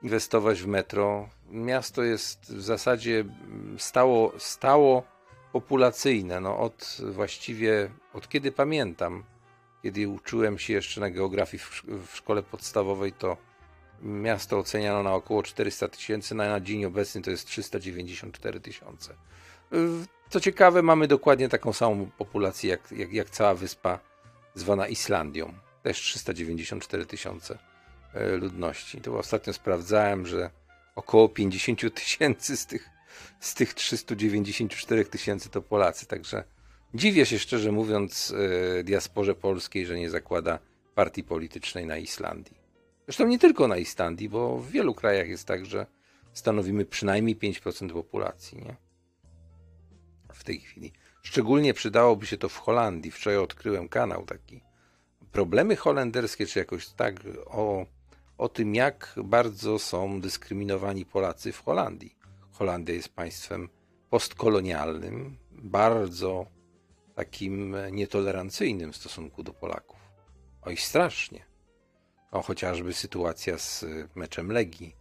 inwestować 0.03 0.63
w 0.63 0.67
metro. 0.67 1.29
Miasto 1.51 2.03
jest 2.03 2.55
w 2.55 2.63
zasadzie 2.63 3.21
mm, 3.21 3.77
stało, 3.79 4.33
stało 4.39 5.03
populacyjne. 5.53 6.41
No 6.41 6.59
od 6.59 6.99
właściwie, 7.13 7.91
od 8.13 8.29
kiedy 8.29 8.53
pamiętam, 8.53 9.25
kiedy 9.83 10.09
uczyłem 10.09 10.59
się 10.59 10.73
jeszcze 10.73 11.01
na 11.01 11.11
geografii 11.11 11.63
w, 11.63 11.71
szk- 11.71 11.99
w 12.07 12.17
szkole 12.17 12.43
podstawowej, 12.43 13.13
to 13.13 13.37
miasto 14.03 14.59
oceniano 14.59 15.03
na 15.03 15.15
około 15.15 15.43
400 15.43 15.89
tysięcy, 15.89 16.35
na, 16.35 16.61
dzień 16.61 16.85
obecny 16.85 17.23
to 17.23 17.31
jest 17.31 17.47
394 17.47 18.61
tysiące. 18.61 19.15
Y, 19.73 19.77
Co 20.31 20.41
ciekawe, 20.41 20.83
mamy 20.83 21.09
dokładnie 21.09 21.49
taką 21.49 21.73
samą 21.73 22.11
populację 22.19 22.71
jak, 22.71 22.93
jak, 22.93 23.13
jak 23.13 23.31
cała 23.31 23.55
wyspa 23.55 23.99
zwana 24.55 24.89
Islandią. 24.89 25.55
Też 25.83 26.01
394 26.01 27.07
tysiące 27.07 27.72
ludności. 28.15 29.01
To 29.01 29.19
ostatnio 29.19 29.53
sprawdzałem, 29.53 30.27
że 30.27 30.51
około 30.97 31.29
50 31.29 31.95
tysięcy 31.95 32.57
z 32.57 32.67
tych, 32.67 32.91
z 33.41 33.55
tych 33.55 33.75
394 33.75 35.05
tysięcy 35.05 35.49
to 35.49 35.63
Polacy. 35.63 36.07
Także 36.07 36.45
dziwię 36.95 37.27
się 37.27 37.39
szczerze 37.39 37.73
mówiąc 37.73 38.35
e, 38.79 38.85
diasporze 38.85 39.35
polskiej, 39.35 39.87
że 39.87 39.99
nie 39.99 40.11
zakłada 40.11 40.59
partii 40.95 41.25
politycznej 41.25 41.87
na 41.87 41.97
Islandii. 41.97 42.63
Zresztą 43.07 43.27
nie 43.27 43.39
tylko 43.39 43.69
na 43.69 43.77
Islandii, 43.77 44.29
bo 44.29 44.59
w 44.59 44.71
wielu 44.71 44.95
krajach 44.95 45.29
jest 45.29 45.45
tak, 45.45 45.67
że 45.67 45.87
stanowimy 46.33 46.85
przynajmniej 46.85 47.37
5% 47.37 47.93
populacji, 47.93 48.59
nie? 48.59 48.77
W 50.33 50.45
tej 50.45 50.61
chwili. 50.61 50.93
Szczególnie 51.23 51.75
przydałoby 51.75 52.27
się 52.27 52.37
to 52.37 52.49
w 52.49 52.57
Holandii. 52.57 53.11
Wczoraj 53.11 53.39
odkryłem 53.39 53.89
kanał 53.89 54.25
taki. 54.25 54.61
Problemy 55.33 55.77
holenderskie, 55.77 56.47
czy 56.47 56.59
jakoś 56.59 56.89
tak, 56.89 57.15
o, 57.47 57.87
o 58.39 58.49
tym, 58.49 58.75
jak 58.75 59.15
bardzo 59.25 59.79
są 59.79 60.21
dyskryminowani 60.21 61.05
Polacy 61.05 61.53
w 61.53 61.63
Holandii. 61.65 62.17
Holandia 62.53 62.95
jest 62.95 63.09
państwem 63.09 63.69
postkolonialnym, 64.11 65.37
bardzo 65.51 66.47
takim 67.15 67.77
nietolerancyjnym 67.93 68.93
w 68.93 68.97
stosunku 68.97 69.43
do 69.43 69.53
Polaków. 69.53 69.99
Oj, 70.63 70.77
strasznie. 70.77 71.45
No, 72.33 72.43
chociażby 72.43 72.93
sytuacja 72.93 73.59
z 73.59 73.85
meczem 74.15 74.53
Legii, 74.53 74.97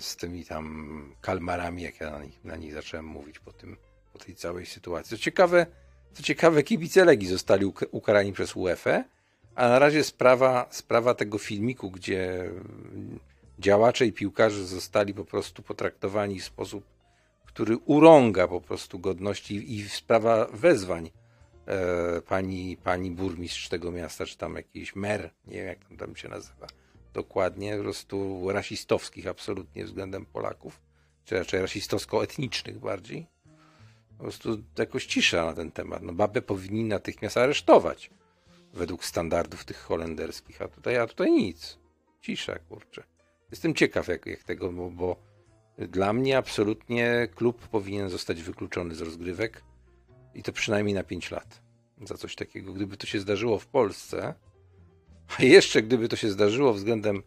z 0.00 0.16
tymi 0.16 0.44
tam 0.44 1.14
kalmarami, 1.20 1.82
jak 1.82 2.00
ja 2.00 2.10
na 2.10 2.24
nich, 2.24 2.44
na 2.44 2.56
nich 2.56 2.72
zacząłem 2.72 3.06
mówić 3.06 3.38
po, 3.38 3.52
tym, 3.52 3.76
po 4.12 4.18
tej 4.18 4.34
całej 4.34 4.66
sytuacji. 4.66 5.16
Co 5.16 5.22
ciekawe, 5.22 5.66
co 6.12 6.22
ciekawe, 6.22 6.62
kibice 6.62 7.04
Legii 7.04 7.28
zostali 7.28 7.66
uk- 7.66 7.86
ukarani 7.90 8.32
przez 8.32 8.56
UEFA, 8.56 9.04
a 9.54 9.68
na 9.68 9.78
razie 9.78 10.04
sprawa, 10.04 10.66
sprawa 10.70 11.14
tego 11.14 11.38
filmiku, 11.38 11.90
gdzie 11.90 12.50
działacze 13.58 14.06
i 14.06 14.12
piłkarze 14.12 14.64
zostali 14.64 15.14
po 15.14 15.24
prostu 15.24 15.62
potraktowani 15.62 16.40
w 16.40 16.44
sposób, 16.44 16.84
który 17.44 17.76
urąga 17.76 18.48
po 18.48 18.60
prostu 18.60 18.98
godności 18.98 19.74
i 19.76 19.88
sprawa 19.88 20.46
wezwań 20.52 21.10
e, 21.66 22.20
pani, 22.20 22.76
pani 22.76 23.10
burmistrz 23.10 23.68
tego 23.68 23.92
miasta, 23.92 24.26
czy 24.26 24.38
tam 24.38 24.54
jakiś 24.54 24.96
mer, 24.96 25.30
nie 25.46 25.56
wiem 25.56 25.66
jak 25.66 25.78
tam, 25.84 25.96
tam 25.96 26.16
się 26.16 26.28
nazywa 26.28 26.66
dokładnie, 27.12 27.76
po 27.76 27.82
prostu 27.82 28.46
rasistowskich 28.52 29.26
absolutnie 29.26 29.84
względem 29.84 30.26
Polaków, 30.26 30.80
czy 31.24 31.38
raczej 31.38 31.60
rasistowsko-etnicznych 31.60 32.78
bardziej. 32.78 33.26
Po 34.18 34.22
prostu 34.22 34.62
jakoś 34.78 35.06
cisza 35.06 35.44
na 35.44 35.54
ten 35.54 35.72
temat. 35.72 36.02
No 36.02 36.12
babę 36.12 36.42
powinni 36.42 36.84
natychmiast 36.84 37.36
aresztować 37.36 38.10
według 38.72 39.04
standardów 39.04 39.64
tych 39.64 39.78
holenderskich, 39.78 40.62
a 40.62 40.68
tutaj, 40.68 40.96
a 40.96 41.06
tutaj 41.06 41.32
nic. 41.32 41.78
Cisza, 42.20 42.58
kurczę. 42.58 43.02
Jestem 43.50 43.74
ciekaw 43.74 44.08
jak, 44.08 44.26
jak 44.26 44.42
tego, 44.42 44.72
bo, 44.72 44.90
bo 44.90 45.16
dla 45.78 46.12
mnie 46.12 46.38
absolutnie 46.38 47.28
klub 47.34 47.68
powinien 47.68 48.10
zostać 48.10 48.42
wykluczony 48.42 48.94
z 48.94 49.00
rozgrywek 49.00 49.62
i 50.34 50.42
to 50.42 50.52
przynajmniej 50.52 50.94
na 50.94 51.02
5 51.02 51.30
lat. 51.30 51.62
Za 52.04 52.14
coś 52.14 52.34
takiego. 52.34 52.72
Gdyby 52.72 52.96
to 52.96 53.06
się 53.06 53.20
zdarzyło 53.20 53.58
w 53.58 53.66
Polsce, 53.66 54.34
a 55.38 55.42
jeszcze 55.42 55.82
gdyby 55.82 56.08
to 56.08 56.16
się 56.16 56.30
zdarzyło 56.30 56.72
względem 56.72 57.22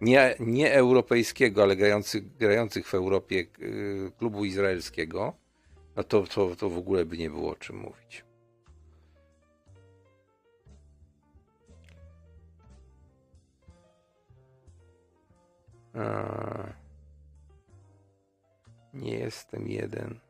nie, 0.00 0.34
nie 0.40 0.72
europejskiego, 0.72 1.62
ale 1.62 1.76
grających, 1.76 2.36
grających 2.36 2.88
w 2.88 2.94
Europie 2.94 3.46
yy, 3.58 4.12
klubu 4.18 4.44
izraelskiego, 4.44 5.32
no 5.96 6.04
to, 6.04 6.22
to, 6.22 6.56
to 6.56 6.70
w 6.70 6.78
ogóle 6.78 7.04
by 7.04 7.18
nie 7.18 7.30
było 7.30 7.50
o 7.50 7.56
czym 7.56 7.76
mówić. 7.76 8.24
A, 15.94 16.72
nie 18.94 19.18
jestem 19.18 19.68
jeden. 19.68 20.20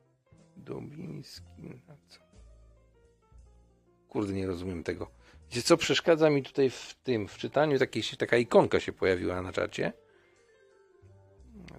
Dubiński. 0.56 1.80
Na 1.88 1.96
co? 2.08 2.20
Kurde, 4.08 4.32
nie 4.32 4.46
rozumiem 4.46 4.82
tego. 4.82 5.10
Wiecie 5.50 5.62
co, 5.62 5.76
przeszkadza 5.76 6.30
mi 6.30 6.42
tutaj 6.42 6.70
w 6.70 6.94
tym, 7.02 7.28
w 7.28 7.36
czytaniu, 7.36 7.78
takie, 7.78 8.00
taka 8.18 8.36
ikonka 8.36 8.80
się 8.80 8.92
pojawiła 8.92 9.42
na 9.42 9.52
czacie. 9.52 9.92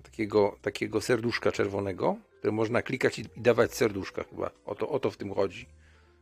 Takiego, 0.03 0.57
takiego 0.61 1.01
serduszka 1.01 1.51
czerwonego, 1.51 2.15
które 2.39 2.53
można 2.53 2.81
klikać 2.81 3.19
i, 3.19 3.21
i 3.35 3.41
dawać 3.41 3.75
serduszka 3.75 4.23
chyba. 4.23 4.51
O 4.65 4.75
to, 4.75 4.89
o 4.89 4.99
to 4.99 5.11
w 5.11 5.17
tym 5.17 5.33
chodzi. 5.33 5.67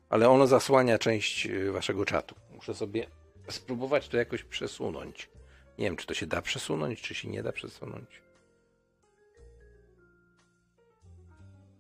Ale 0.10 0.30
ono 0.30 0.48
zasłania 0.48 0.98
część 0.98 1.46
y, 1.46 1.72
waszego 1.72 2.06
czatu. 2.06 2.36
Muszę 2.56 2.74
sobie 2.74 3.08
spróbować 3.50 4.08
to 4.08 4.18
jakoś 4.18 4.44
przesunąć. 4.44 5.30
Nie 5.78 5.86
wiem, 5.86 5.96
czy 5.96 6.08
to 6.08 6.14
się 6.14 6.28
da 6.28 6.42
przesunąć, 6.42 7.02
czy 7.02 7.16
się 7.16 7.30
nie 7.30 7.44
da 7.44 7.52
przesunąć. 7.52 8.24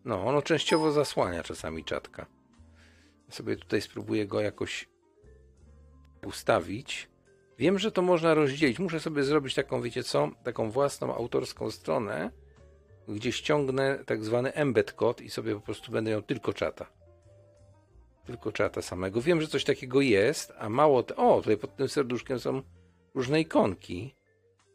No, 0.05 0.25
ono 0.25 0.41
częściowo 0.41 0.91
zasłania 0.91 1.43
czasami 1.43 1.83
czatka. 1.83 2.25
Ja 3.27 3.33
sobie 3.33 3.55
tutaj 3.55 3.81
spróbuję 3.81 4.27
go 4.27 4.41
jakoś 4.41 4.89
ustawić. 6.25 7.09
Wiem, 7.57 7.79
że 7.79 7.91
to 7.91 8.01
można 8.01 8.33
rozdzielić. 8.33 8.79
Muszę 8.79 8.99
sobie 8.99 9.23
zrobić 9.23 9.55
taką, 9.55 9.81
wiecie 9.81 10.03
co, 10.03 10.29
taką 10.43 10.71
własną 10.71 11.15
autorską 11.15 11.71
stronę, 11.71 12.31
gdzie 13.07 13.31
ściągnę 13.31 13.99
tak 14.05 14.23
zwany 14.23 14.53
embed 14.53 14.93
code 14.93 15.23
i 15.23 15.29
sobie 15.29 15.55
po 15.55 15.61
prostu 15.61 15.91
będę 15.91 16.11
miał 16.11 16.21
tylko 16.21 16.53
czata. 16.53 16.85
Tylko 18.25 18.51
czata 18.51 18.81
samego. 18.81 19.21
Wiem, 19.21 19.41
że 19.41 19.47
coś 19.47 19.63
takiego 19.63 20.01
jest, 20.01 20.53
a 20.57 20.69
mało. 20.69 21.03
Te... 21.03 21.15
O, 21.15 21.37
tutaj 21.37 21.57
pod 21.57 21.75
tym 21.75 21.89
serduszkiem 21.89 22.39
są 22.39 22.61
różne 23.15 23.41
ikonki. 23.41 24.15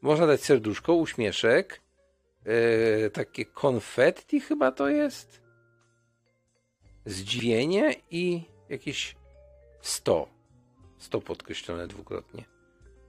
Można 0.02 0.26
dać 0.26 0.40
serduszko, 0.40 0.94
uśmieszek, 0.94 1.80
yy, 2.44 3.10
takie 3.10 3.44
konfetti 3.44 4.40
chyba 4.40 4.72
to 4.72 4.88
jest. 4.88 5.42
Zdziwienie 7.06 7.94
i 8.10 8.42
jakieś 8.68 9.16
100. 9.80 10.28
100 10.98 11.20
podkreślone 11.20 11.86
dwukrotnie. 11.86 12.44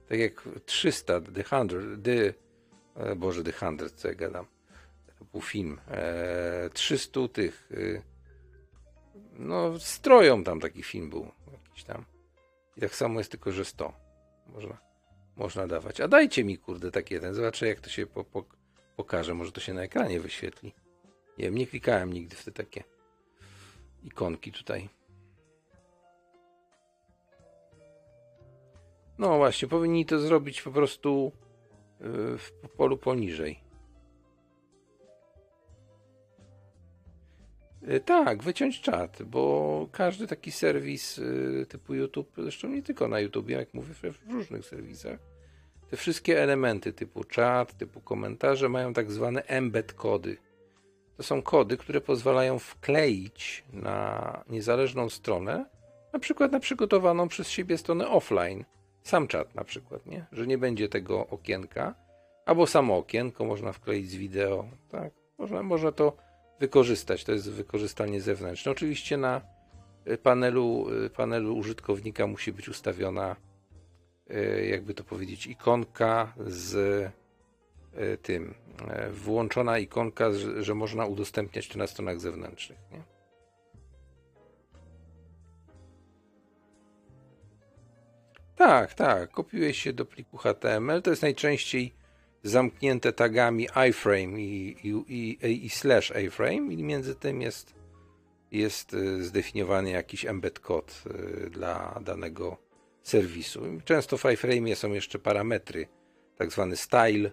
Tak 0.08 0.18
jak 0.18 0.48
300, 0.66 1.20
The 1.20 1.44
100, 1.44 1.66
The, 2.02 2.34
e, 2.96 3.16
Boże, 3.16 3.44
The 3.44 3.52
100, 3.52 3.90
co 3.96 4.08
ja 4.08 4.14
gadam. 4.14 4.46
To 5.18 5.24
był 5.24 5.40
film. 5.40 5.80
E, 5.88 6.70
300 6.72 7.28
tych, 7.28 7.70
y, 7.72 8.02
no 9.32 9.78
stroją 9.78 10.44
tam 10.44 10.60
taki 10.60 10.82
film 10.82 11.10
był, 11.10 11.28
jakiś 11.52 11.84
tam. 11.84 12.04
I 12.76 12.80
tak 12.80 12.94
samo 12.94 13.20
jest 13.20 13.30
tylko, 13.30 13.52
że 13.52 13.64
100. 13.64 13.92
Można, 14.46 14.78
można 15.36 15.66
dawać. 15.66 16.00
A 16.00 16.08
dajcie 16.08 16.44
mi, 16.44 16.58
kurde, 16.58 16.90
taki 16.90 17.14
jeden. 17.14 17.34
Zobaczę, 17.34 17.66
jak 17.66 17.80
to 17.80 17.90
się 17.90 18.06
po, 18.06 18.24
po, 18.24 18.44
pokaże. 18.96 19.34
Może 19.34 19.52
to 19.52 19.60
się 19.60 19.74
na 19.74 19.82
ekranie 19.82 20.20
wyświetli. 20.20 20.74
Nie 21.38 21.44
wiem, 21.44 21.54
nie 21.54 21.66
klikałem 21.66 22.12
nigdy 22.12 22.36
w 22.36 22.44
te 22.44 22.52
takie 22.52 22.84
ikonki 24.04 24.52
tutaj. 24.52 24.88
No 29.18 29.36
właśnie, 29.36 29.68
powinni 29.68 30.06
to 30.06 30.18
zrobić 30.18 30.62
po 30.62 30.70
prostu 30.70 31.32
yy, 32.00 32.38
w 32.38 32.52
polu 32.76 32.98
poniżej. 32.98 33.69
Tak, 38.04 38.42
wyciąć 38.42 38.80
czat, 38.80 39.22
bo 39.22 39.88
każdy 39.92 40.26
taki 40.26 40.52
serwis 40.52 41.16
yy, 41.16 41.66
typu 41.68 41.94
YouTube, 41.94 42.32
zresztą 42.38 42.68
nie 42.68 42.82
tylko 42.82 43.08
na 43.08 43.20
YouTube, 43.20 43.48
jak 43.48 43.74
mówię, 43.74 43.94
w 43.94 44.30
różnych 44.30 44.66
serwisach, 44.66 45.18
te 45.90 45.96
wszystkie 45.96 46.42
elementy 46.42 46.92
typu 46.92 47.24
czat, 47.24 47.76
typu 47.78 48.00
komentarze 48.00 48.68
mają 48.68 48.92
tak 48.92 49.12
zwane 49.12 49.42
embed 49.42 49.92
kody. 49.92 50.36
To 51.16 51.22
są 51.22 51.42
kody, 51.42 51.76
które 51.76 52.00
pozwalają 52.00 52.58
wkleić 52.58 53.64
na 53.72 54.44
niezależną 54.48 55.08
stronę, 55.08 55.66
na 56.12 56.18
przykład 56.18 56.52
na 56.52 56.60
przygotowaną 56.60 57.28
przez 57.28 57.48
siebie 57.48 57.78
stronę 57.78 58.08
offline. 58.08 58.64
Sam 59.02 59.28
czat 59.28 59.54
na 59.54 59.64
przykład, 59.64 60.06
nie? 60.06 60.26
Że 60.32 60.46
nie 60.46 60.58
będzie 60.58 60.88
tego 60.88 61.26
okienka, 61.26 61.94
albo 62.46 62.66
samo 62.66 62.96
okienko 62.96 63.44
można 63.44 63.72
wkleić 63.72 64.10
z 64.10 64.14
wideo, 64.14 64.64
tak? 64.90 65.12
Można, 65.38 65.62
można 65.62 65.92
to 65.92 66.16
wykorzystać, 66.60 67.24
to 67.24 67.32
jest 67.32 67.50
wykorzystanie 67.50 68.20
zewnętrzne. 68.20 68.72
Oczywiście 68.72 69.16
na 69.16 69.40
y, 70.08 70.18
panelu, 70.18 70.86
y, 71.04 71.10
panelu 71.10 71.56
użytkownika 71.56 72.26
musi 72.26 72.52
być 72.52 72.68
ustawiona, 72.68 73.36
y, 74.30 74.66
jakby 74.70 74.94
to 74.94 75.04
powiedzieć, 75.04 75.46
ikonka 75.46 76.32
z 76.46 77.12
tym, 78.22 78.54
włączona 79.12 79.78
ikonka, 79.78 80.26
że 80.58 80.74
można 80.74 81.06
udostępniać 81.06 81.68
to 81.68 81.78
na 81.78 81.86
stronach 81.86 82.20
zewnętrznych, 82.20 82.78
nie? 82.92 83.02
Tak, 88.56 88.94
tak. 88.94 89.30
Kopiuje 89.30 89.74
się 89.74 89.92
do 89.92 90.04
pliku 90.04 90.36
HTML. 90.36 91.02
To 91.02 91.10
jest 91.10 91.22
najczęściej 91.22 91.94
zamknięte 92.42 93.12
tagami 93.12 93.68
iframe 93.90 94.40
i, 94.40 94.76
i, 94.84 94.88
i, 95.48 95.66
i 95.66 95.70
slash 95.70 96.12
iframe 96.26 96.72
i 96.72 96.82
między 96.82 97.14
tym 97.14 97.42
jest, 97.42 97.74
jest 98.50 98.94
y, 98.94 99.24
zdefiniowany 99.24 99.90
jakiś 99.90 100.24
embed 100.24 100.60
code 100.60 100.92
y, 101.46 101.50
dla 101.50 102.00
danego 102.04 102.56
serwisu. 103.02 103.62
Często 103.84 104.16
w 104.16 104.24
iframe 104.32 104.76
są 104.76 104.92
jeszcze 104.92 105.18
parametry, 105.18 105.88
tak 106.36 106.52
zwany 106.52 106.76
style, 106.76 107.28
y, 107.28 107.32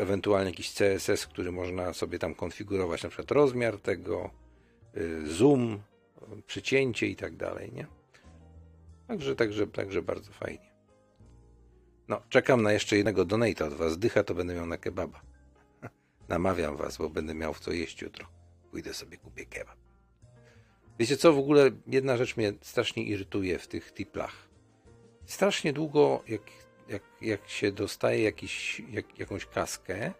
ewentualnie 0.00 0.50
jakiś 0.50 0.72
CSS, 0.74 1.26
który 1.26 1.52
można 1.52 1.92
sobie 1.92 2.18
tam 2.18 2.34
konfigurować, 2.34 3.02
na 3.02 3.08
przykład 3.08 3.30
rozmiar 3.30 3.80
tego, 3.80 4.30
zoom, 5.24 5.82
przycięcie 6.46 7.06
i 7.06 7.16
tak 7.16 7.36
dalej, 7.36 7.72
nie? 7.72 7.86
Także, 9.08 9.36
także, 9.36 9.66
także 9.66 10.02
bardzo 10.02 10.32
fajnie. 10.32 10.67
No, 12.08 12.22
czekam 12.28 12.62
na 12.62 12.72
jeszcze 12.72 12.96
jednego 12.96 13.24
donata 13.24 13.66
od 13.66 13.74
was. 13.74 13.98
Dycha 13.98 14.24
to 14.24 14.34
będę 14.34 14.54
miał 14.54 14.66
na 14.66 14.78
kebaba. 14.78 15.20
Namawiam 16.28 16.76
was, 16.76 16.96
bo 16.96 17.10
będę 17.10 17.34
miał 17.34 17.54
w 17.54 17.60
co 17.60 17.72
jeść 17.72 18.02
jutro. 18.02 18.26
Pójdę 18.70 18.94
sobie 18.94 19.16
kupię 19.16 19.46
kebab. 19.46 19.76
Wiecie 20.98 21.16
co, 21.16 21.32
w 21.32 21.38
ogóle 21.38 21.70
jedna 21.86 22.16
rzecz 22.16 22.36
mnie 22.36 22.52
strasznie 22.60 23.02
irytuje 23.02 23.58
w 23.58 23.68
tych 23.68 23.92
tiplach. 23.92 24.48
Strasznie 25.26 25.72
długo, 25.72 26.22
jak, 26.28 26.42
jak, 26.88 27.02
jak 27.20 27.48
się 27.48 27.72
dostaje 27.72 28.22
jakiś, 28.22 28.82
jak, 28.90 29.18
jakąś 29.18 29.46
kaskę, 29.46 30.12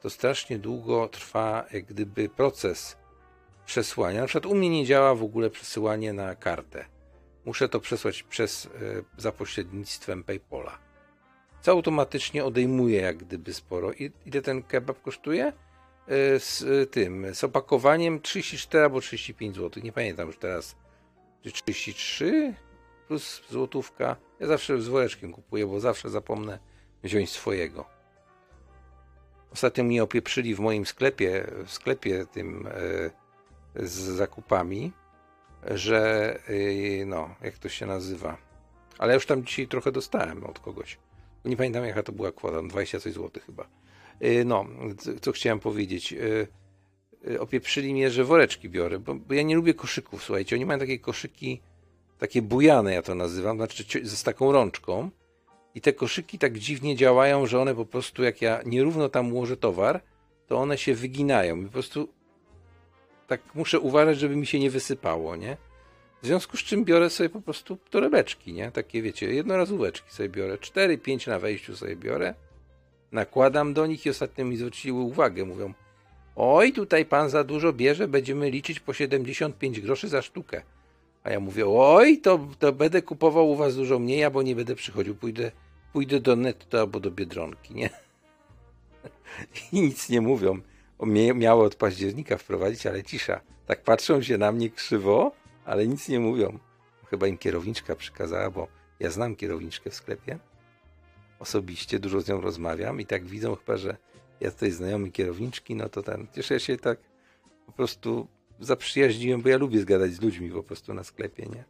to 0.00 0.10
strasznie 0.10 0.58
długo 0.58 1.08
trwa 1.08 1.66
jak 1.72 1.84
gdyby 1.84 2.28
proces 2.28 2.96
przesłania. 3.66 4.20
Na 4.20 4.26
przykład 4.26 4.52
u 4.52 4.54
mnie 4.54 4.68
nie 4.68 4.86
działa 4.86 5.14
w 5.14 5.22
ogóle 5.22 5.50
przesyłanie 5.50 6.12
na 6.12 6.34
kartę. 6.34 6.84
Muszę 7.44 7.68
to 7.68 7.80
przesłać 7.80 8.22
przez, 8.22 8.66
e, 8.66 8.70
za 9.16 9.32
pośrednictwem 9.32 10.24
PayPala. 10.24 10.85
Co 11.66 11.72
automatycznie 11.72 12.44
odejmuje 12.44 13.00
jak 13.00 13.16
gdyby 13.16 13.54
sporo. 13.54 13.92
I, 13.92 14.12
ile 14.26 14.42
ten 14.42 14.62
kebab 14.62 15.02
kosztuje? 15.02 15.52
E, 16.08 16.40
Z 16.40 16.62
e, 16.62 16.86
tym, 16.86 17.34
z 17.34 17.44
opakowaniem 17.44 18.20
34 18.20 18.84
albo 18.84 19.00
35 19.00 19.56
zł. 19.56 19.82
Nie 19.82 19.92
pamiętam 19.92 20.26
już 20.26 20.38
teraz. 20.38 20.76
Czy 21.42 21.52
33 21.52 22.54
plus 23.06 23.42
złotówka. 23.50 24.16
Ja 24.40 24.46
zawsze 24.46 24.80
z 24.82 24.88
woreczkiem 24.88 25.32
kupuję, 25.32 25.66
bo 25.66 25.80
zawsze 25.80 26.10
zapomnę 26.10 26.58
wziąć 27.02 27.30
swojego. 27.30 27.84
Ostatnio 29.52 29.84
mnie 29.84 30.02
opieprzyli 30.02 30.54
w 30.54 30.60
moim 30.60 30.86
sklepie, 30.86 31.46
w 31.64 31.72
sklepie 31.72 32.26
tym 32.26 32.66
e, 32.66 33.86
z 33.86 33.92
zakupami, 33.92 34.92
że 35.70 36.38
no, 37.06 37.34
jak 37.42 37.58
to 37.58 37.68
się 37.68 37.86
nazywa. 37.86 38.36
Ale 38.98 39.14
już 39.14 39.26
tam 39.26 39.44
dzisiaj 39.44 39.68
trochę 39.68 39.92
dostałem 39.92 40.44
od 40.44 40.58
kogoś. 40.58 40.98
Nie 41.46 41.56
pamiętam 41.56 41.84
jaka 41.84 42.02
to 42.02 42.12
była 42.12 42.32
kwota, 42.32 42.62
20 42.62 43.00
coś 43.00 43.12
złotych 43.12 43.46
chyba. 43.46 43.68
E, 44.20 44.44
no, 44.44 44.66
co- 45.20 45.32
chciałem 45.32 45.60
powiedzieć. 45.60 46.12
E, 46.12 46.16
e, 47.32 47.40
opieprzyli 47.40 47.92
mnie, 47.92 48.10
że 48.10 48.24
woreczki 48.24 48.68
biorę, 48.68 48.98
bo, 48.98 49.14
bo 49.14 49.34
ja 49.34 49.42
nie 49.42 49.56
lubię 49.56 49.74
koszyków, 49.74 50.24
słuchajcie. 50.24 50.56
Oni 50.56 50.66
mają 50.66 50.78
takie 50.78 50.98
koszyki, 50.98 51.60
takie 52.18 52.42
bujane 52.42 52.94
ja 52.94 53.02
to 53.02 53.14
nazywam, 53.14 53.56
znaczy 53.56 54.06
z 54.06 54.22
taką 54.22 54.52
rączką. 54.52 55.10
I 55.74 55.80
te 55.80 55.92
koszyki 55.92 56.38
tak 56.38 56.58
dziwnie 56.58 56.96
działają, 56.96 57.46
że 57.46 57.60
one 57.60 57.74
po 57.74 57.86
prostu, 57.86 58.22
jak 58.22 58.42
ja 58.42 58.60
nierówno 58.66 59.08
tam 59.08 59.32
ułożę 59.32 59.56
towar, 59.56 60.00
to 60.46 60.56
one 60.56 60.78
się 60.78 60.94
wyginają. 60.94 61.60
I 61.60 61.64
po 61.64 61.72
prostu 61.72 62.08
tak 63.26 63.40
muszę 63.54 63.80
uważać, 63.80 64.18
żeby 64.18 64.36
mi 64.36 64.46
się 64.46 64.58
nie 64.58 64.70
wysypało, 64.70 65.36
nie? 65.36 65.56
W 66.26 66.28
związku 66.28 66.56
z 66.56 66.60
czym 66.60 66.84
biorę 66.84 67.10
sobie 67.10 67.28
po 67.28 67.40
prostu 67.40 67.78
torebeczki, 67.90 68.52
nie? 68.52 68.70
Takie 68.70 69.02
wiecie, 69.02 69.34
jednorazóweczki 69.34 70.10
sobie 70.10 70.28
biorę. 70.28 70.56
4-5 70.56 71.28
na 71.28 71.38
wejściu 71.38 71.76
sobie 71.76 71.96
biorę. 71.96 72.34
Nakładam 73.12 73.74
do 73.74 73.86
nich 73.86 74.06
i 74.06 74.10
ostatnio 74.10 74.44
mi 74.44 74.56
zwróciły 74.56 75.00
uwagę. 75.00 75.44
Mówią, 75.44 75.74
oj, 76.36 76.72
tutaj 76.72 77.04
pan 77.04 77.30
za 77.30 77.44
dużo 77.44 77.72
bierze, 77.72 78.08
będziemy 78.08 78.50
liczyć 78.50 78.80
po 78.80 78.92
75 78.92 79.80
groszy 79.80 80.08
za 80.08 80.22
sztukę. 80.22 80.62
A 81.24 81.30
ja 81.30 81.40
mówię, 81.40 81.66
oj, 81.68 82.18
to, 82.18 82.48
to 82.58 82.72
będę 82.72 83.02
kupował 83.02 83.50
u 83.50 83.56
was 83.56 83.76
dużo 83.76 83.98
mniej, 83.98 84.24
albo 84.24 84.42
nie 84.42 84.56
będę 84.56 84.74
przychodził, 84.74 85.14
pójdę, 85.14 85.50
pójdę 85.92 86.20
do 86.20 86.36
netto 86.36 86.80
albo 86.80 87.00
do 87.00 87.10
Biedronki, 87.10 87.74
nie? 87.74 87.90
I 89.72 89.80
nic 89.80 90.08
nie 90.08 90.20
mówią. 90.20 90.60
Miało 91.34 91.64
od 91.64 91.74
października 91.74 92.36
wprowadzić, 92.36 92.86
ale 92.86 93.02
cisza. 93.02 93.40
Tak 93.66 93.82
patrzą 93.82 94.22
się 94.22 94.38
na 94.38 94.52
mnie 94.52 94.70
krzywo, 94.70 95.32
ale 95.66 95.86
nic 95.86 96.08
nie 96.08 96.20
mówią. 96.20 96.58
Chyba 97.10 97.26
im 97.26 97.38
kierowniczka 97.38 97.96
przykazała, 97.96 98.50
bo 98.50 98.68
ja 99.00 99.10
znam 99.10 99.36
kierowniczkę 99.36 99.90
w 99.90 99.94
sklepie. 99.94 100.38
Osobiście 101.38 101.98
dużo 101.98 102.20
z 102.20 102.28
nią 102.28 102.40
rozmawiam 102.40 103.00
i 103.00 103.06
tak 103.06 103.24
widzą 103.26 103.56
chyba, 103.56 103.76
że 103.76 103.96
ja 104.40 104.50
tutaj 104.50 104.70
znajomy 104.70 105.10
kierowniczki, 105.10 105.74
no 105.74 105.88
to 105.88 106.02
ten, 106.02 106.26
cieszę 106.34 106.60
się 106.60 106.76
tak 106.76 106.98
po 107.66 107.72
prostu 107.72 108.28
zaprzyjaźniłem, 108.60 109.42
bo 109.42 109.48
ja 109.48 109.56
lubię 109.56 109.80
zgadać 109.80 110.12
z 110.12 110.20
ludźmi 110.20 110.50
po 110.50 110.62
prostu 110.62 110.94
na 110.94 111.04
sklepie, 111.04 111.46
nie? 111.46 111.64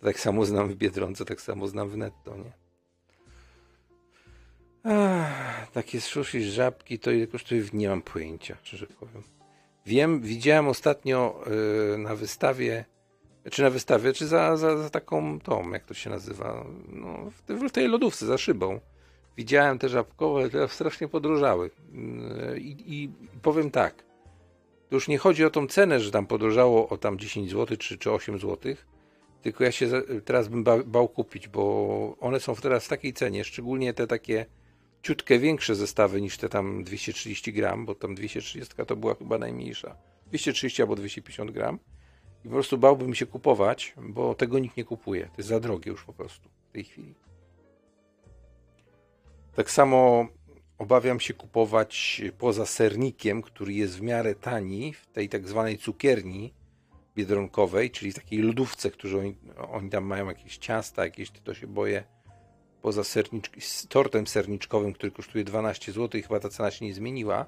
To 0.00 0.06
tak 0.06 0.20
samo 0.20 0.44
znam 0.44 0.68
w 0.68 0.74
Biedronce, 0.74 1.24
tak 1.24 1.40
samo 1.40 1.68
znam 1.68 1.88
w 1.88 1.96
netto, 1.96 2.36
nie? 2.36 2.52
Ach, 4.84 5.70
takie 5.70 6.00
sushi 6.00 6.42
z 6.42 6.46
żabki, 6.46 6.98
to 6.98 7.10
ile 7.10 7.26
kosztuje? 7.26 7.62
Nie 7.72 7.88
mam 7.88 8.02
pojęcia, 8.02 8.56
szczerze 8.62 8.86
powiem. 8.86 9.22
Wiem, 9.86 10.20
widziałem 10.20 10.68
ostatnio 10.68 11.44
y, 11.94 11.98
na 11.98 12.16
wystawie, 12.16 12.84
czy 13.50 13.62
na 13.62 13.70
wystawie, 13.70 14.12
czy 14.12 14.26
za, 14.26 14.56
za, 14.56 14.76
za 14.76 14.90
taką 14.90 15.40
tą, 15.40 15.70
jak 15.70 15.84
to 15.84 15.94
się 15.94 16.10
nazywa, 16.10 16.66
no, 16.88 17.30
w, 17.30 17.42
te- 17.42 17.68
w 17.68 17.72
tej 17.72 17.88
lodówce 17.88 18.26
za 18.26 18.38
szybą. 18.38 18.80
Widziałem 19.36 19.78
te 19.78 19.88
żabkowe, 19.88 20.50
te 20.50 20.68
strasznie 20.68 21.08
podrożały. 21.08 21.70
Y, 22.54 22.60
I, 22.60 23.02
I 23.02 23.10
powiem 23.42 23.70
tak, 23.70 24.04
to 24.88 24.96
już 24.96 25.08
nie 25.08 25.18
chodzi 25.18 25.44
o 25.44 25.50
tą 25.50 25.66
cenę, 25.66 26.00
że 26.00 26.10
tam 26.10 26.26
podrożało 26.26 26.88
o 26.88 26.96
tam 26.96 27.18
10 27.18 27.50
zł 27.50 27.76
czy, 27.76 27.98
czy 27.98 28.12
8 28.12 28.38
zł, 28.38 28.74
tylko 29.42 29.64
ja 29.64 29.72
się 29.72 29.90
teraz 30.24 30.48
bym 30.48 30.64
ba, 30.64 30.78
bał 30.78 31.08
kupić, 31.08 31.48
bo 31.48 32.16
one 32.20 32.40
są 32.40 32.54
teraz 32.54 32.84
w 32.84 32.88
takiej 32.88 33.12
cenie, 33.12 33.44
szczególnie 33.44 33.94
te 33.94 34.06
takie 34.06 34.46
ciutkę 35.02 35.38
większe 35.38 35.74
zestawy 35.74 36.20
niż 36.20 36.38
te 36.38 36.48
tam 36.48 36.84
230 36.84 37.52
gram, 37.52 37.86
bo 37.86 37.94
tam 37.94 38.14
230 38.14 38.74
to 38.86 38.96
była 38.96 39.14
chyba 39.14 39.38
najmniejsza. 39.38 39.96
230 40.26 40.82
albo 40.82 40.96
250 40.96 41.50
gram. 41.50 41.78
I 42.44 42.48
po 42.48 42.54
prostu 42.54 42.78
bałbym 42.78 43.14
się 43.14 43.26
kupować, 43.26 43.94
bo 43.96 44.34
tego 44.34 44.58
nikt 44.58 44.76
nie 44.76 44.84
kupuje. 44.84 45.26
To 45.26 45.34
jest 45.38 45.48
za 45.48 45.60
drogie 45.60 45.90
już 45.90 46.04
po 46.04 46.12
prostu 46.12 46.48
w 46.68 46.72
tej 46.72 46.84
chwili. 46.84 47.14
Tak 49.54 49.70
samo 49.70 50.26
obawiam 50.78 51.20
się 51.20 51.34
kupować 51.34 52.22
poza 52.38 52.66
sernikiem, 52.66 53.42
który 53.42 53.72
jest 53.72 53.98
w 53.98 54.02
miarę 54.02 54.34
tani 54.34 54.92
w 54.92 55.06
tej 55.06 55.28
tak 55.28 55.48
zwanej 55.48 55.78
cukierni 55.78 56.54
biedronkowej, 57.16 57.90
czyli 57.90 58.14
takiej 58.14 58.38
lodówce, 58.38 58.90
którzy 58.90 59.18
oni, 59.18 59.36
oni 59.72 59.90
tam 59.90 60.04
mają 60.04 60.28
jakieś 60.28 60.56
ciasta, 60.58 61.04
jakieś, 61.04 61.30
to 61.30 61.54
się 61.54 61.66
boję, 61.66 62.04
poza 62.82 63.04
sernicz, 63.04 63.50
z 63.58 63.88
tortem 63.88 64.26
serniczkowym, 64.26 64.92
który 64.92 65.12
kosztuje 65.12 65.44
12 65.44 65.92
zł 65.92 66.20
i 66.20 66.22
chyba 66.22 66.40
ta 66.40 66.48
cena 66.48 66.70
się 66.70 66.84
nie 66.84 66.94
zmieniła, 66.94 67.46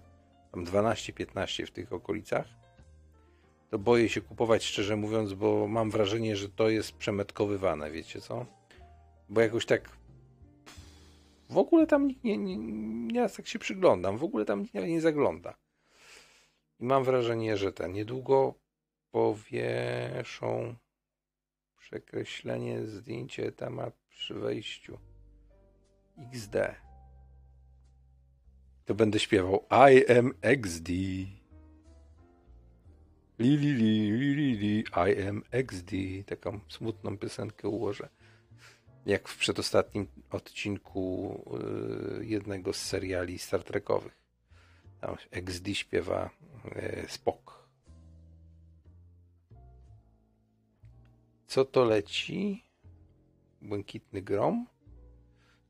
tam 0.53 0.65
12-15 0.65 1.67
w 1.67 1.71
tych 1.71 1.93
okolicach, 1.93 2.47
boję 3.79 4.09
się 4.09 4.21
kupować, 4.21 4.65
szczerze 4.65 4.97
mówiąc, 4.97 5.35
bo 5.35 5.67
mam 5.67 5.91
wrażenie, 5.91 6.37
że 6.37 6.49
to 6.49 6.69
jest 6.69 6.93
przemetkowywane, 6.93 7.91
wiecie 7.91 8.21
co? 8.21 8.47
Bo 9.29 9.41
jakoś 9.41 9.67
tak 9.67 9.91
w 11.51 11.59
ogóle 11.59 11.87
tam 11.87 12.07
nikt 12.07 12.25
nie, 12.25 12.37
nie, 12.37 12.57
nie 12.57 13.21
ja 13.21 13.29
tak 13.29 13.47
się 13.47 13.59
przyglądam, 13.59 14.19
w 14.19 14.25
ogóle 14.25 14.45
tam 14.45 14.63
nikt 14.63 14.75
nie 14.75 15.01
zagląda. 15.01 15.55
I 16.81 16.85
mam 16.85 17.05
wrażenie, 17.05 17.57
że 17.57 17.73
ten 17.73 17.93
niedługo 17.93 18.55
powieszą 19.11 20.75
przekreślenie 21.77 22.87
zdjęcie 22.87 23.53
temat 23.53 23.95
przy 24.09 24.35
wejściu. 24.35 24.99
XD. 26.19 26.57
To 28.85 28.95
będę 28.95 29.19
śpiewał 29.19 29.67
I 29.71 30.13
am 30.19 30.33
XD. 30.43 30.89
Li, 33.39 33.57
li, 33.57 33.73
li, 33.75 34.11
li, 34.11 34.35
li, 34.35 34.57
li, 34.57 34.85
I 34.95 35.29
am 35.29 35.43
XD. 35.51 35.93
Taką 36.27 36.61
smutną 36.69 37.19
piosenkę 37.19 37.69
ułożę. 37.69 38.09
Jak 39.07 39.29
w 39.29 39.39
przedostatnim 39.39 40.07
odcinku 40.31 41.41
y, 42.21 42.27
jednego 42.27 42.73
z 42.73 42.77
seriali 42.77 43.39
Star 43.39 43.65
Trekowych. 43.65 44.19
Tam 45.01 45.17
XD 45.31 45.69
śpiewa 45.75 46.31
y, 46.77 47.05
Spock. 47.09 47.65
Co 51.47 51.65
to 51.65 51.85
leci? 51.85 52.65
Błękitny 53.63 54.23
grom? 54.23 54.67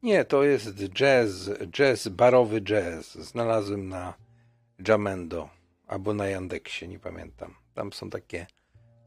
Nie, 0.02 0.24
to 0.24 0.44
jest 0.44 0.74
jazz, 0.88 1.50
jazz, 1.70 2.08
barowy 2.08 2.60
jazz. 2.60 3.14
Znalazłem 3.14 3.88
na 3.88 4.14
Jamendo 4.88 5.63
albo 5.86 6.14
na 6.14 6.26
Yandexie, 6.26 6.88
nie 6.88 6.98
pamiętam. 6.98 7.54
Tam 7.74 7.92
są 7.92 8.10
takie 8.10 8.46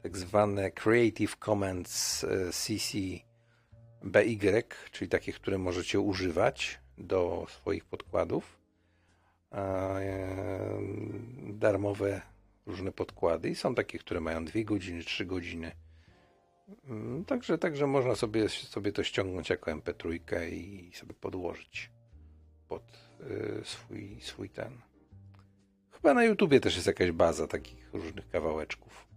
tak 0.02 0.16
zwane 0.16 0.70
Creative 0.70 1.36
Commons 1.36 2.24
e, 2.24 2.52
CC 2.52 2.98
BY, 4.02 4.64
czyli 4.92 5.08
takie, 5.08 5.32
które 5.32 5.58
możecie 5.58 6.00
używać 6.00 6.80
do 6.98 7.46
swoich 7.48 7.84
podkładów. 7.84 8.58
E, 9.52 10.00
Darmowe 11.48 12.22
różne 12.66 12.92
podkłady 12.92 13.48
i 13.48 13.54
są 13.54 13.74
takie, 13.74 13.98
które 13.98 14.20
mają 14.20 14.44
2 14.44 14.60
godziny, 14.64 15.02
3 15.04 15.26
godziny. 15.26 15.72
Mm, 16.84 17.24
Także, 17.24 17.58
także 17.58 17.86
można 17.86 18.14
sobie, 18.14 18.48
sobie 18.48 18.92
to 18.92 19.02
ściągnąć 19.02 19.50
jako 19.50 19.70
MP3 19.70 20.18
i 20.52 20.90
sobie 20.94 21.14
podłożyć 21.14 21.90
pod 22.68 22.82
y, 23.20 23.60
swój, 23.64 24.20
swój 24.20 24.50
ten. 24.50 24.87
Chyba 26.02 26.14
na 26.14 26.24
YouTubie 26.24 26.60
też 26.60 26.74
jest 26.74 26.86
jakaś 26.86 27.12
baza 27.12 27.46
takich 27.46 27.90
różnych 27.92 28.28
kawałeczków. 28.28 29.08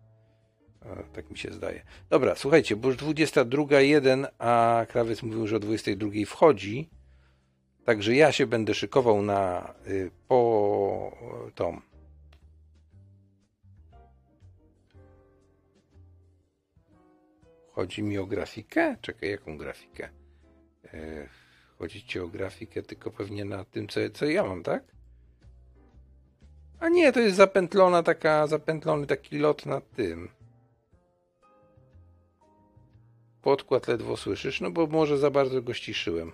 Tak 1.14 1.30
mi 1.30 1.38
się 1.38 1.52
zdaje. 1.52 1.84
Dobra, 2.10 2.36
słuchajcie, 2.36 2.76
bo 2.76 2.88
już 2.88 2.98
22.01, 2.98 4.28
a 4.40 4.86
krawiec 4.90 5.24
mówił, 5.24 5.48
że 5.48 5.56
o 5.56 5.60
22.00 5.60 6.26
wchodzi. 6.26 6.90
Także 7.86 8.16
ja 8.16 8.32
się 8.32 8.48
będę 8.48 8.74
szykował 8.74 9.22
na 9.22 9.74
y, 9.88 10.12
po 10.28 11.52
tą. 11.56 11.82
Chodzi 17.72 18.04
mi 18.04 18.18
o 18.18 18.26
grafikę? 18.26 18.98
Czekaj, 19.02 19.30
jaką 19.30 19.58
grafikę? 19.58 20.10
E, 20.94 21.28
Chodzi 21.82 22.04
ci 22.04 22.20
o 22.20 22.28
grafikę 22.28 22.84
tylko 22.84 23.12
pewnie 23.12 23.46
na 23.46 23.66
tym, 23.66 23.88
co, 23.88 24.00
co 24.14 24.26
ja 24.26 24.44
mam, 24.44 24.64
tak? 24.64 24.84
A 26.82 26.90
nie, 26.90 27.14
to 27.14 27.20
jest 27.20 27.38
zapętlona 27.38 28.04
taka, 28.04 28.48
zapętlony 28.48 29.08
taki 29.08 29.38
lot 29.38 29.66
nad 29.66 29.92
tym. 29.92 30.30
Podkład 33.42 33.88
ledwo 33.88 34.18
słyszysz, 34.18 34.62
no 34.62 34.72
bo 34.72 34.88
może 34.88 35.18
za 35.18 35.32
bardzo 35.32 35.62
go 35.62 35.74
ściszyłem. 35.74 36.32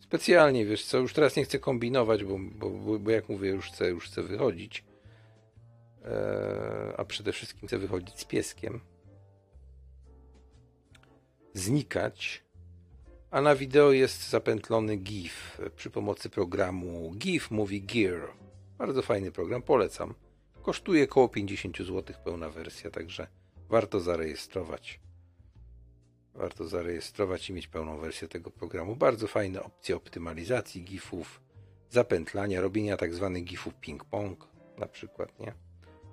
Specjalnie, 0.00 0.66
wiesz 0.66 0.84
co, 0.84 0.98
już 0.98 1.12
teraz 1.12 1.36
nie 1.36 1.44
chcę 1.44 1.58
kombinować, 1.58 2.24
bo, 2.24 2.38
bo, 2.38 2.98
bo, 2.98 3.10
jak 3.10 3.28
mówię, 3.28 3.50
już 3.50 3.70
chcę, 3.70 3.88
już 3.88 4.04
chcę 4.04 4.22
wychodzić. 4.22 4.84
Eee, 6.04 6.94
a 6.96 7.04
przede 7.04 7.32
wszystkim 7.32 7.68
chcę 7.68 7.78
wychodzić 7.78 8.20
z 8.20 8.24
pieskiem. 8.24 8.80
Znikać. 11.54 12.41
A 13.32 13.40
na 13.40 13.54
wideo 13.54 13.92
jest 13.92 14.30
zapętlony 14.30 14.96
GIF 14.96 15.60
przy 15.76 15.90
pomocy 15.90 16.30
programu 16.30 17.12
GIF 17.18 17.50
Movie 17.50 17.80
Gear. 17.80 18.28
Bardzo 18.78 19.02
fajny 19.02 19.32
program, 19.32 19.62
polecam. 19.62 20.14
Kosztuje 20.62 21.04
około 21.04 21.28
50 21.28 21.78
zł 21.78 22.16
pełna 22.24 22.50
wersja, 22.50 22.90
także 22.90 23.26
warto 23.68 24.00
zarejestrować. 24.00 25.00
Warto 26.34 26.68
zarejestrować 26.68 27.50
i 27.50 27.52
mieć 27.52 27.68
pełną 27.68 27.98
wersję 27.98 28.28
tego 28.28 28.50
programu. 28.50 28.96
Bardzo 28.96 29.26
fajne 29.26 29.62
opcje 29.62 29.96
optymalizacji 29.96 30.82
GIFów, 30.82 31.40
zapętlania, 31.90 32.60
robienia 32.60 32.96
tak 32.96 33.14
zwanych 33.14 33.44
GIFów 33.44 33.74
ping-pong 33.74 34.36
na 34.78 34.86
przykład, 34.86 35.38
nie? 35.38 35.54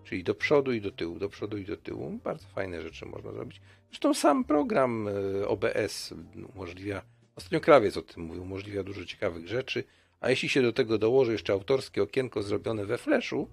Czyli 0.09 0.23
do 0.23 0.35
przodu 0.35 0.73
i 0.73 0.81
do 0.81 0.91
tyłu, 0.91 1.19
do 1.19 1.29
przodu 1.29 1.57
i 1.57 1.65
do 1.65 1.77
tyłu. 1.77 2.19
Bardzo 2.23 2.47
fajne 2.47 2.81
rzeczy 2.81 3.05
można 3.05 3.31
zrobić. 3.31 3.61
Zresztą 3.89 4.13
sam 4.13 4.43
program 4.43 5.07
e, 5.07 5.47
OBS 5.47 6.13
umożliwia, 6.53 7.01
ostatnio 7.35 7.59
Krawiec 7.59 7.97
o 7.97 8.01
tym 8.01 8.23
mówił, 8.23 8.43
umożliwia 8.43 8.83
dużo 8.83 9.05
ciekawych 9.05 9.47
rzeczy, 9.47 9.83
a 10.19 10.29
jeśli 10.29 10.49
się 10.49 10.61
do 10.61 10.73
tego 10.73 10.97
dołoży 10.97 11.31
jeszcze 11.31 11.53
autorskie 11.53 12.03
okienko 12.03 12.43
zrobione 12.43 12.85
we 12.85 12.97
Flashu, 12.97 13.49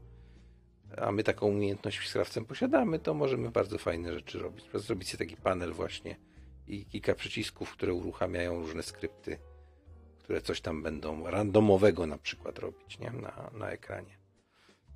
a 0.96 1.12
my 1.12 1.22
taką 1.22 1.46
umiejętność 1.46 1.98
w 1.98 2.08
Skrawcem 2.08 2.44
posiadamy, 2.44 2.98
to 2.98 3.14
możemy 3.14 3.50
bardzo 3.50 3.78
fajne 3.78 4.14
rzeczy 4.14 4.38
robić. 4.38 4.64
Zrobić 4.74 5.08
sobie 5.08 5.26
taki 5.26 5.36
panel 5.36 5.72
właśnie 5.72 6.16
i 6.66 6.86
kilka 6.86 7.14
przycisków, 7.14 7.72
które 7.72 7.94
uruchamiają 7.94 8.60
różne 8.60 8.82
skrypty, 8.82 9.38
które 10.18 10.40
coś 10.40 10.60
tam 10.60 10.82
będą 10.82 11.30
randomowego 11.30 12.06
na 12.06 12.18
przykład 12.18 12.58
robić 12.58 12.98
nie? 12.98 13.10
Na, 13.10 13.50
na 13.52 13.70
ekranie. 13.70 14.15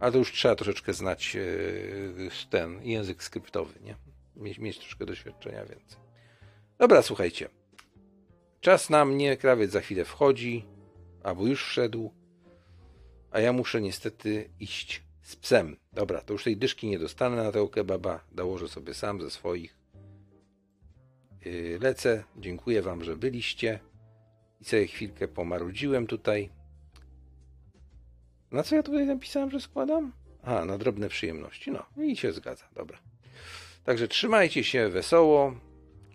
Ale 0.00 0.12
to 0.12 0.18
już 0.18 0.32
trzeba 0.32 0.54
troszeczkę 0.54 0.94
znać 0.94 1.34
yy, 1.34 2.30
ten 2.50 2.82
język 2.82 3.22
skryptowy, 3.22 3.80
nie? 3.80 3.96
Mieć, 4.36 4.58
mieć 4.58 4.78
troszkę 4.78 5.06
doświadczenia 5.06 5.64
więcej. 5.64 5.98
Dobra, 6.78 7.02
słuchajcie. 7.02 7.48
Czas 8.60 8.90
na 8.90 9.04
mnie, 9.04 9.36
krawiec 9.36 9.70
za 9.70 9.80
chwilę 9.80 10.04
wchodzi, 10.04 10.64
albo 11.22 11.46
już 11.46 11.64
wszedł, 11.64 12.12
a 13.30 13.40
ja 13.40 13.52
muszę 13.52 13.80
niestety 13.80 14.50
iść 14.60 15.02
z 15.22 15.36
psem. 15.36 15.76
Dobra, 15.92 16.20
to 16.20 16.32
już 16.32 16.44
tej 16.44 16.56
dyszki 16.56 16.88
nie 16.88 16.98
dostanę 16.98 17.36
na 17.36 17.52
tego 17.52 17.68
kebaba, 17.68 18.24
dołożę 18.32 18.68
sobie 18.68 18.94
sam 18.94 19.20
ze 19.22 19.30
swoich. 19.30 19.78
Yy, 21.44 21.78
lecę, 21.82 22.24
dziękuję 22.36 22.82
wam, 22.82 23.04
że 23.04 23.16
byliście 23.16 23.78
i 24.60 24.64
sobie 24.64 24.86
chwilkę 24.86 25.28
pomarudziłem 25.28 26.06
tutaj. 26.06 26.50
Na 28.52 28.62
co 28.62 28.76
ja 28.76 28.82
tutaj 28.82 29.06
napisałem, 29.06 29.50
że 29.50 29.60
składam? 29.60 30.12
A, 30.42 30.64
na 30.64 30.78
drobne 30.78 31.08
przyjemności. 31.08 31.70
No 31.70 32.02
i 32.02 32.16
się 32.16 32.32
zgadza, 32.32 32.68
dobra. 32.74 32.98
Także 33.84 34.08
trzymajcie 34.08 34.64
się 34.64 34.88
wesoło 34.88 35.54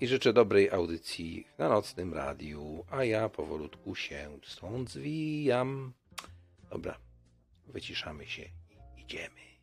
i 0.01 0.07
życzę 0.07 0.33
dobrej 0.33 0.69
audycji 0.69 1.47
na 1.57 1.69
nocnym 1.69 2.13
radiu, 2.13 2.85
a 2.91 3.03
ja 3.03 3.29
powolutku 3.29 3.95
się 3.95 4.39
stąd 4.43 4.91
zwijam. 4.91 5.93
Dobra, 6.69 6.97
wyciszamy 7.67 8.25
się 8.27 8.41
i 8.41 9.01
idziemy. 9.01 9.54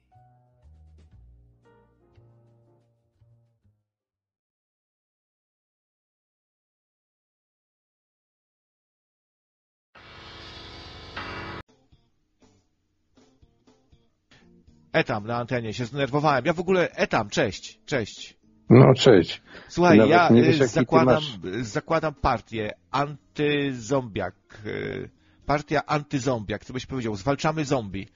Etam 14.93 15.27
na 15.27 15.37
antenie, 15.37 15.75
się 15.75 15.85
zdenerwowałem. 15.87 16.45
Ja 16.47 16.53
w 16.53 16.61
ogóle, 16.61 16.91
Etam, 16.91 17.29
cześć, 17.29 17.81
cześć. 17.87 18.37
No 18.71 18.95
cześć. 18.95 19.43
Słuchaj, 19.69 19.99
Nawet 19.99 20.11
ja 20.11 20.29
nie 20.29 20.43
wiesz, 20.43 20.59
zakładam, 20.59 21.15
masz- 21.15 21.39
zakładam 21.67 22.15
partię 22.15 22.71
antyzombiak. 22.91 24.35
y, 24.67 25.11
Partia 25.47 25.87
antyzombiak, 25.87 26.65
co 26.65 26.73
byś 26.73 26.87
powiedział? 26.87 27.17
Zwalczamy 27.17 27.65
zombie. 27.65 28.09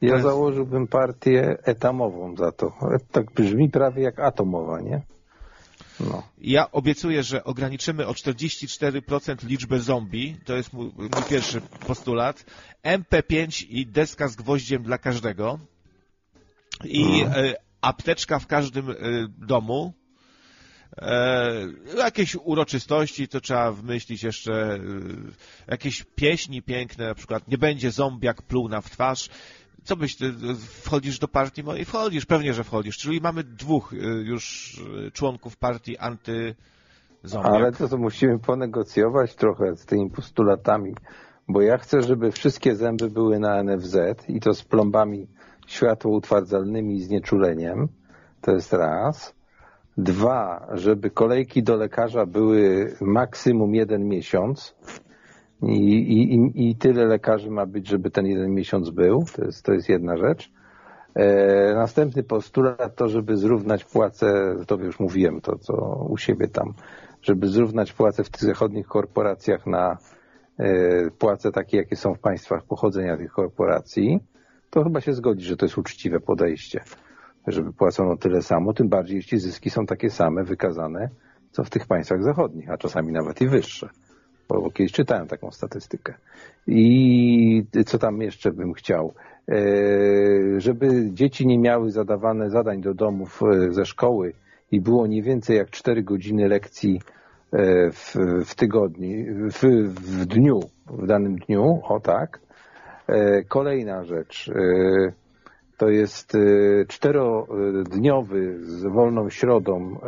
Ja 0.00 0.08
Teraz- 0.10 0.22
założyłbym 0.22 0.86
partię 0.86 1.56
etamową 1.62 2.36
za 2.36 2.52
to. 2.52 2.72
Tak 3.12 3.32
brzmi 3.32 3.70
prawie 3.70 4.02
jak 4.02 4.18
atomowa, 4.20 4.80
nie? 4.80 5.02
No. 6.00 6.22
Ja 6.38 6.70
obiecuję, 6.72 7.22
że 7.22 7.44
ograniczymy 7.44 8.06
o 8.06 8.12
44% 8.14 9.44
liczbę 9.44 9.78
zombie. 9.80 10.36
To 10.44 10.56
jest 10.56 10.72
mój, 10.72 10.86
mój 10.96 11.08
pierwszy 11.30 11.60
postulat. 11.86 12.44
MP5 12.84 13.66
i 13.68 13.86
deska 13.86 14.28
z 14.28 14.36
gwoździem 14.36 14.82
dla 14.82 14.98
każdego. 14.98 15.58
I 16.84 17.22
Mhm. 17.22 17.46
e, 17.46 17.54
apteczka 17.80 18.38
w 18.38 18.46
każdym 18.46 18.90
e, 18.90 18.94
domu. 19.38 19.92
E, 20.98 21.52
jakieś 21.98 22.36
uroczystości, 22.36 23.28
to 23.28 23.40
trzeba 23.40 23.72
wymyślić 23.72 24.22
jeszcze 24.22 24.78
jakieś 25.66 26.04
pieśni 26.14 26.62
piękne, 26.62 27.08
na 27.08 27.14
przykład 27.14 27.48
nie 27.48 27.58
będzie 27.58 27.90
zombiak 27.90 28.42
pluł 28.42 28.68
na 28.68 28.80
w 28.80 28.90
twarz. 28.90 29.28
Co 29.84 29.96
byś, 29.96 30.16
ty, 30.16 30.32
wchodzisz 30.82 31.18
do 31.18 31.28
partii 31.28 31.62
mojej? 31.62 31.84
Wchodzisz, 31.84 32.26
pewnie, 32.26 32.54
że 32.54 32.64
wchodzisz. 32.64 32.96
Czyli 32.96 33.20
mamy 33.20 33.44
dwóch 33.44 33.92
już 34.24 34.76
członków 35.12 35.56
partii 35.56 35.98
antyzombiak. 35.98 37.54
Ale 37.54 37.72
to, 37.72 37.88
to 37.88 37.98
musimy 37.98 38.38
ponegocjować 38.38 39.34
trochę 39.34 39.76
z 39.76 39.86
tymi 39.86 40.10
postulatami, 40.10 40.94
bo 41.48 41.62
ja 41.62 41.78
chcę, 41.78 42.02
żeby 42.02 42.32
wszystkie 42.32 42.76
zęby 42.76 43.10
były 43.10 43.38
na 43.38 43.62
NFZ 43.62 43.96
i 44.28 44.40
to 44.40 44.54
z 44.54 44.62
plombami 44.64 45.26
światłoutwardzalnymi 45.66 46.96
i 46.96 47.02
znieczuleniem. 47.02 47.88
To 48.40 48.52
jest 48.52 48.72
raz. 48.72 49.34
Dwa, 49.96 50.68
żeby 50.72 51.10
kolejki 51.10 51.62
do 51.62 51.76
lekarza 51.76 52.26
były 52.26 52.92
maksimum 53.00 53.74
jeden 53.74 54.08
miesiąc. 54.08 54.76
I, 55.62 55.98
i, 55.98 56.70
i, 56.70 56.76
tyle 56.76 57.06
lekarzy 57.06 57.50
ma 57.50 57.66
być, 57.66 57.88
żeby 57.88 58.10
ten 58.10 58.26
jeden 58.26 58.54
miesiąc 58.54 58.90
był. 58.90 59.24
To 59.36 59.44
jest, 59.44 59.62
to 59.64 59.72
jest 59.72 59.88
jedna 59.88 60.16
rzecz. 60.16 60.50
E, 61.14 61.74
następny 61.74 62.22
postulat 62.22 62.96
to, 62.96 63.08
żeby 63.08 63.36
zrównać 63.36 63.84
płace, 63.84 64.56
to 64.66 64.76
już 64.76 65.00
mówiłem, 65.00 65.40
to 65.40 65.58
co 65.58 66.06
u 66.10 66.16
siebie 66.16 66.48
tam, 66.48 66.74
żeby 67.22 67.48
zrównać 67.48 67.92
płace 67.92 68.24
w 68.24 68.30
tych 68.30 68.42
zachodnich 68.42 68.86
korporacjach 68.86 69.66
na 69.66 69.98
e, 70.58 71.10
płace 71.10 71.52
takie, 71.52 71.76
jakie 71.76 71.96
są 71.96 72.14
w 72.14 72.18
państwach 72.18 72.64
pochodzenia 72.64 73.16
tych 73.16 73.32
korporacji, 73.32 74.20
to 74.74 74.84
chyba 74.84 75.00
się 75.00 75.12
zgodzi, 75.12 75.44
że 75.44 75.56
to 75.56 75.66
jest 75.66 75.78
uczciwe 75.78 76.20
podejście, 76.20 76.80
żeby 77.46 77.72
płacono 77.72 78.16
tyle 78.16 78.42
samo, 78.42 78.72
tym 78.72 78.88
bardziej 78.88 79.16
jeśli 79.16 79.38
zyski 79.38 79.70
są 79.70 79.86
takie 79.86 80.10
same, 80.10 80.44
wykazane, 80.44 81.08
co 81.50 81.64
w 81.64 81.70
tych 81.70 81.86
państwach 81.86 82.22
zachodnich, 82.22 82.70
a 82.70 82.76
czasami 82.76 83.12
nawet 83.12 83.40
i 83.40 83.48
wyższe. 83.48 83.88
Bo, 84.48 84.70
kiedyś 84.70 84.92
czytałem 84.92 85.26
taką 85.26 85.50
statystykę. 85.50 86.14
I 86.66 87.64
co 87.86 87.98
tam 87.98 88.20
jeszcze 88.22 88.52
bym 88.52 88.72
chciał? 88.72 89.14
E, 89.48 89.54
żeby 90.60 91.10
dzieci 91.12 91.46
nie 91.46 91.58
miały 91.58 91.90
zadawane 91.90 92.50
zadań 92.50 92.80
do 92.80 92.94
domów 92.94 93.40
e, 93.42 93.72
ze 93.72 93.86
szkoły 93.86 94.32
i 94.72 94.80
było 94.80 95.06
nie 95.06 95.22
więcej 95.22 95.56
jak 95.56 95.70
4 95.70 96.02
godziny 96.02 96.48
lekcji 96.48 97.00
e, 97.52 97.90
w, 97.90 98.14
w 98.44 98.54
tygodniu, 98.54 99.50
w, 99.50 99.62
w 99.94 100.26
dniu, 100.26 100.60
w 100.86 101.06
danym 101.06 101.36
dniu, 101.36 101.80
o 101.84 102.00
tak. 102.00 102.40
E, 103.08 103.42
Kolejna 103.44 104.04
rzecz, 104.04 104.48
e, 104.48 105.12
to 105.76 105.88
jest 105.88 106.34
e, 106.34 106.38
czterodniowy 106.88 108.58
z 108.60 108.82
wolną 108.82 109.30
środą, 109.30 110.00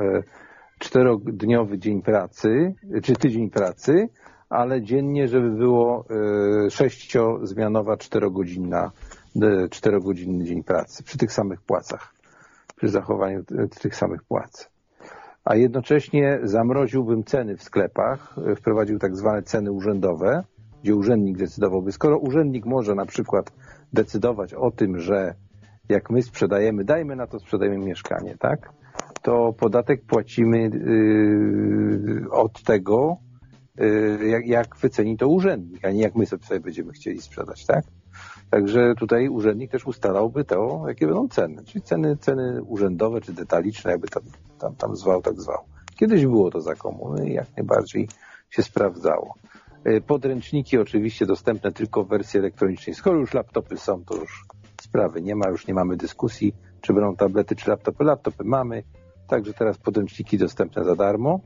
czterodniowy 0.78 1.78
dzień 1.78 2.02
pracy, 2.02 2.74
czy 3.02 3.14
tydzień 3.14 3.50
pracy, 3.50 4.08
ale 4.48 4.82
dziennie, 4.82 5.28
żeby 5.28 5.50
było 5.50 6.04
sześciozmianowa, 6.70 7.96
czterogodzinna, 7.96 8.90
czterogodzinny 9.70 10.44
dzień 10.44 10.62
pracy 10.62 11.04
przy 11.04 11.18
tych 11.18 11.32
samych 11.32 11.62
płacach, 11.62 12.14
przy 12.76 12.88
zachowaniu 12.88 13.44
tych 13.80 13.96
samych 13.96 14.24
płac. 14.24 14.70
a 15.44 15.56
jednocześnie 15.56 16.38
zamroziłbym 16.42 17.24
ceny 17.24 17.56
w 17.56 17.62
sklepach, 17.62 18.36
wprowadził 18.56 18.98
tak 18.98 19.16
zwane 19.16 19.42
ceny 19.42 19.72
urzędowe, 19.72 20.44
gdzie 20.86 20.96
urzędnik 20.96 21.36
decydowałby. 21.36 21.92
Skoro 21.92 22.18
urzędnik 22.18 22.66
może 22.66 22.94
na 22.94 23.06
przykład 23.06 23.52
decydować 23.92 24.54
o 24.54 24.70
tym, 24.70 24.98
że 24.98 25.34
jak 25.88 26.10
my 26.10 26.22
sprzedajemy, 26.22 26.84
dajmy 26.84 27.16
na 27.16 27.26
to 27.26 27.38
sprzedajemy 27.38 27.78
mieszkanie, 27.78 28.36
tak? 28.38 28.70
To 29.22 29.52
podatek 29.52 30.04
płacimy 30.04 30.58
yy, 30.58 32.30
od 32.30 32.62
tego, 32.62 33.16
yy, 33.78 34.28
jak, 34.28 34.46
jak 34.46 34.76
wyceni 34.76 35.16
to 35.16 35.28
urzędnik, 35.28 35.84
a 35.84 35.90
nie 35.90 36.02
jak 36.02 36.14
my 36.14 36.26
sobie 36.26 36.60
będziemy 36.60 36.92
chcieli 36.92 37.22
sprzedać, 37.22 37.66
tak? 37.66 37.84
Także 38.50 38.94
tutaj 38.98 39.28
urzędnik 39.28 39.70
też 39.70 39.86
ustalałby 39.86 40.44
to, 40.44 40.84
jakie 40.88 41.06
będą 41.06 41.28
ceny, 41.28 41.64
czyli 41.64 41.82
ceny, 41.82 42.16
ceny 42.16 42.62
urzędowe 42.62 43.20
czy 43.20 43.32
detaliczne, 43.32 43.90
jakby 43.90 44.08
tam, 44.08 44.22
tam, 44.58 44.76
tam 44.76 44.96
zwał, 44.96 45.22
tak 45.22 45.40
zwał. 45.40 45.64
Kiedyś 45.96 46.26
było 46.26 46.50
to 46.50 46.60
za 46.60 46.74
komuny 46.74 47.28
i 47.28 47.32
jak 47.32 47.46
najbardziej 47.56 48.08
się 48.50 48.62
sprawdzało. 48.62 49.34
Y, 49.88 50.00
Podręczniki 50.00 50.78
oczywiście 50.78 51.26
dostępne 51.26 51.72
tylko 51.72 52.04
w 52.04 52.08
wersji 52.08 52.40
elektronicznej. 52.40 52.94
Skoro 52.94 53.18
już 53.18 53.34
laptopy 53.34 53.76
są, 53.76 54.04
to 54.04 54.16
już 54.16 54.44
sprawy 54.80 55.22
nie 55.22 55.36
ma, 55.36 55.48
już 55.48 55.66
nie 55.66 55.74
mamy 55.74 55.96
dyskusji, 55.96 56.54
czy 56.80 56.92
będą 56.92 57.16
tablety, 57.16 57.56
czy 57.56 57.70
laptopy. 57.70 58.04
Laptopy 58.04 58.44
mamy, 58.44 58.82
także 59.28 59.52
teraz 59.52 59.78
podręczniki 59.78 60.38
dostępne 60.38 60.84
za 60.84 60.96
darmo, 60.96 61.40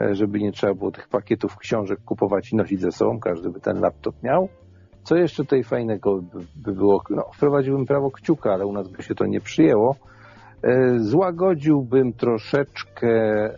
e, 0.00 0.14
żeby 0.14 0.40
nie 0.40 0.52
trzeba 0.52 0.74
było 0.74 0.90
tych 0.90 1.08
pakietów 1.08 1.56
książek 1.56 2.00
kupować 2.04 2.52
i 2.52 2.56
nosić 2.56 2.80
ze 2.80 2.92
sobą, 2.92 3.20
każdy 3.20 3.50
by 3.50 3.60
ten 3.60 3.80
laptop 3.80 4.22
miał. 4.22 4.48
Co 5.02 5.16
jeszcze 5.16 5.44
tutaj 5.44 5.64
fajnego 5.64 6.22
by 6.56 6.72
było? 6.72 7.02
No, 7.10 7.30
wprowadziłbym 7.34 7.86
prawo 7.86 8.10
kciuka, 8.10 8.52
ale 8.52 8.66
u 8.66 8.72
nas 8.72 8.88
by 8.88 9.02
się 9.02 9.14
to 9.14 9.26
nie 9.26 9.40
przyjęło. 9.40 9.96
E, 10.64 10.98
Złagodziłbym 10.98 12.12
troszeczkę 12.12 13.08
e, 13.08 13.54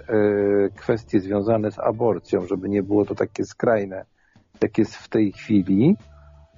kwestie 0.76 1.20
związane 1.20 1.70
z 1.70 1.78
aborcją, 1.78 2.46
żeby 2.46 2.68
nie 2.68 2.82
było 2.82 3.04
to 3.04 3.14
takie 3.14 3.44
skrajne, 3.44 4.04
jak 4.62 4.78
jest 4.78 4.96
w 4.96 5.08
tej 5.08 5.32
chwili. 5.32 5.96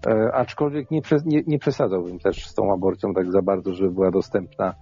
E, 0.07 0.33
Aczkolwiek 0.35 0.91
nie, 0.91 1.01
nie, 1.27 1.43
nie 1.47 1.59
przesadzałbym 1.59 2.19
też 2.19 2.47
z 2.47 2.55
tą 2.55 2.73
aborcją 2.73 3.15
tak 3.15 3.33
za 3.33 3.43
bardzo, 3.43 3.75
żeby 3.75 3.91
była 3.91 4.11
dostępna 4.11 4.75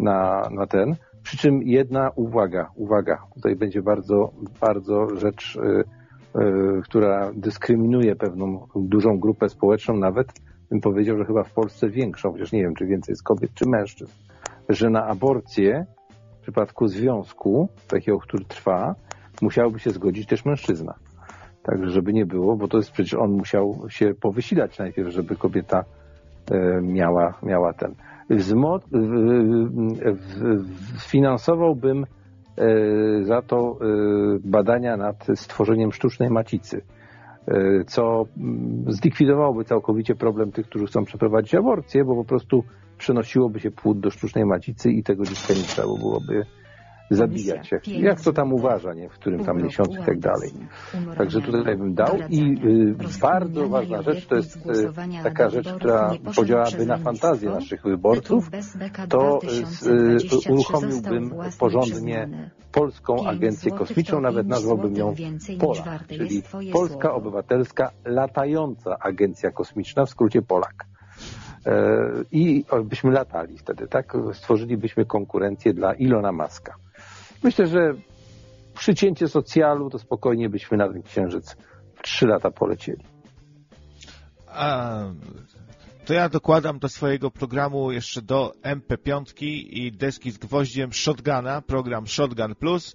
na, 0.00 0.48
na 0.50 0.66
ten. 0.66 0.96
Przy 1.22 1.36
czym 1.36 1.62
jedna 1.62 2.10
uwaga, 2.16 2.70
uwaga, 2.74 3.22
tutaj 3.34 3.56
będzie 3.56 3.82
bardzo, 3.82 4.32
bardzo 4.60 5.16
rzecz, 5.16 5.58
która 6.84 7.30
dyskryminuje 7.34 8.16
pewną 8.16 8.66
dużą 8.76 9.18
grupę 9.18 9.48
społeczną, 9.48 9.96
nawet 9.96 10.28
bym 10.70 10.80
powiedział, 10.80 11.18
że 11.18 11.24
chyba 11.24 11.42
w 11.42 11.52
Polsce 11.52 11.90
większą, 11.90 12.32
chociaż 12.32 12.52
nie 12.52 12.62
wiem, 12.62 12.74
czy 12.74 12.86
więcej 12.86 13.12
jest 13.12 13.22
kobiet, 13.22 13.50
czy 13.54 13.68
mężczyzn, 13.68 14.12
że 14.68 14.90
na 14.90 15.04
aborcję 15.06 15.86
w 16.38 16.42
przypadku 16.42 16.86
związku, 16.88 17.68
takiego, 17.88 18.18
który 18.18 18.44
trwa, 18.44 18.94
musiałby 19.42 19.78
się 19.78 19.90
zgodzić 19.90 20.26
też 20.26 20.44
mężczyzna. 20.44 20.94
Także 21.62 21.90
żeby 21.90 22.12
nie 22.12 22.26
było, 22.26 22.56
bo 22.56 22.68
to 22.68 22.76
jest 22.76 22.92
przecież 22.92 23.14
on 23.14 23.30
musiał 23.30 23.86
się 23.88 24.14
powysilać 24.20 24.78
najpierw, 24.78 25.08
żeby 25.08 25.36
kobieta 25.36 25.84
e, 26.50 26.80
miała, 26.82 27.34
miała 27.42 27.72
ten. 27.72 27.94
Wzmo- 28.30 28.80
w- 28.92 30.10
w- 30.12 31.02
Finansowałbym 31.10 32.04
e, 32.58 33.24
za 33.24 33.42
to 33.42 33.56
e, 33.56 33.86
badania 34.44 34.96
nad 34.96 35.26
stworzeniem 35.34 35.92
sztucznej 35.92 36.30
macicy, 36.30 36.82
co 37.86 38.26
mm, 38.36 38.84
zlikwidowałoby 38.92 39.64
całkowicie 39.64 40.14
problem 40.14 40.52
tych, 40.52 40.66
którzy 40.66 40.86
chcą 40.86 41.04
przeprowadzić 41.04 41.54
aborcję, 41.54 42.04
bo 42.04 42.14
po 42.14 42.24
prostu 42.24 42.64
przenosiłoby 42.98 43.60
się 43.60 43.70
płód 43.70 44.00
do 44.00 44.10
sztucznej 44.10 44.44
macicy 44.44 44.90
i 44.90 45.02
tego 45.02 45.24
dziecka 45.24 45.54
nie 45.54 45.62
trzeba 45.62 45.88
byłoby 45.98 46.46
zabijać. 47.10 47.72
Jak, 47.72 47.88
jak 47.88 48.20
to 48.20 48.32
tam 48.32 48.52
uważa, 48.52 48.94
nie? 48.94 49.08
w 49.08 49.12
którym 49.12 49.44
tam 49.44 49.62
miesiącu 49.62 50.02
i 50.02 50.04
tak 50.04 50.18
dalej. 50.18 50.50
Także 51.18 51.40
tutaj 51.40 51.76
bym 51.76 51.94
dał 51.94 52.16
i 52.30 52.42
y, 52.42 53.20
bardzo 53.20 53.68
ważna 53.68 54.02
rzecz 54.02 54.26
to 54.26 54.36
jest 54.36 54.56
y, 54.56 55.22
taka 55.22 55.48
rzecz, 55.48 55.72
która 55.72 56.10
podziałaby 56.36 56.86
na 56.86 56.98
fantazję 56.98 57.50
naszych 57.50 57.82
wyborców, 57.82 58.50
to 59.08 59.40
y, 59.86 60.52
uruchomiłbym 60.52 61.34
porządnie 61.58 62.28
Polską 62.72 63.26
Agencję 63.26 63.72
Kosmiczną, 63.72 64.20
nawet 64.20 64.46
nazwałbym 64.46 64.96
ją 64.96 65.14
POLA, 65.58 65.98
czyli 66.08 66.42
Polska 66.72 67.14
Obywatelska 67.14 67.90
Latająca 68.04 68.98
Agencja 69.00 69.50
Kosmiczna, 69.50 70.04
w 70.04 70.10
skrócie 70.10 70.42
Polak. 70.42 70.84
E, 71.66 72.00
I 72.32 72.64
byśmy 72.84 73.10
latali 73.10 73.58
wtedy, 73.58 73.88
tak? 73.88 74.16
Stworzylibyśmy 74.32 75.04
konkurencję 75.04 75.74
dla 75.74 75.94
Ilona 75.94 76.32
Maska. 76.32 76.74
Myślę, 77.42 77.66
że 77.66 77.94
przycięcie 78.74 79.28
socjalu 79.28 79.90
to 79.90 79.98
spokojnie 79.98 80.48
byśmy 80.48 80.76
na 80.76 80.88
ten 80.92 81.02
księżyc 81.02 81.56
w 81.94 82.02
trzy 82.02 82.26
lata 82.26 82.50
polecieli. 82.50 83.04
A, 84.48 84.98
to 86.04 86.14
ja 86.14 86.28
dokładam 86.28 86.78
do 86.78 86.88
swojego 86.88 87.30
programu 87.30 87.92
jeszcze 87.92 88.22
do 88.22 88.52
MP5 88.62 89.44
i 89.70 89.92
deski 89.92 90.30
z 90.30 90.38
gwoździem 90.38 90.92
Shotguna, 90.92 91.62
program 91.62 92.06
Shotgun 92.06 92.54
Plus 92.54 92.94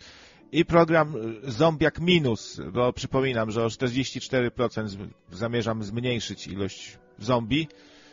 i 0.52 0.65
program 0.65 1.14
Zombiak 1.44 1.99
Minus, 1.99 2.61
bo 2.74 2.94
przypominam, 2.94 3.52
że 3.52 3.64
o 3.64 3.68
44% 3.68 4.88
z- 4.88 4.98
zamierzam 5.32 5.84
zmniejszyć 5.84 6.48
ilość 6.48 6.98
zombie 7.20 7.68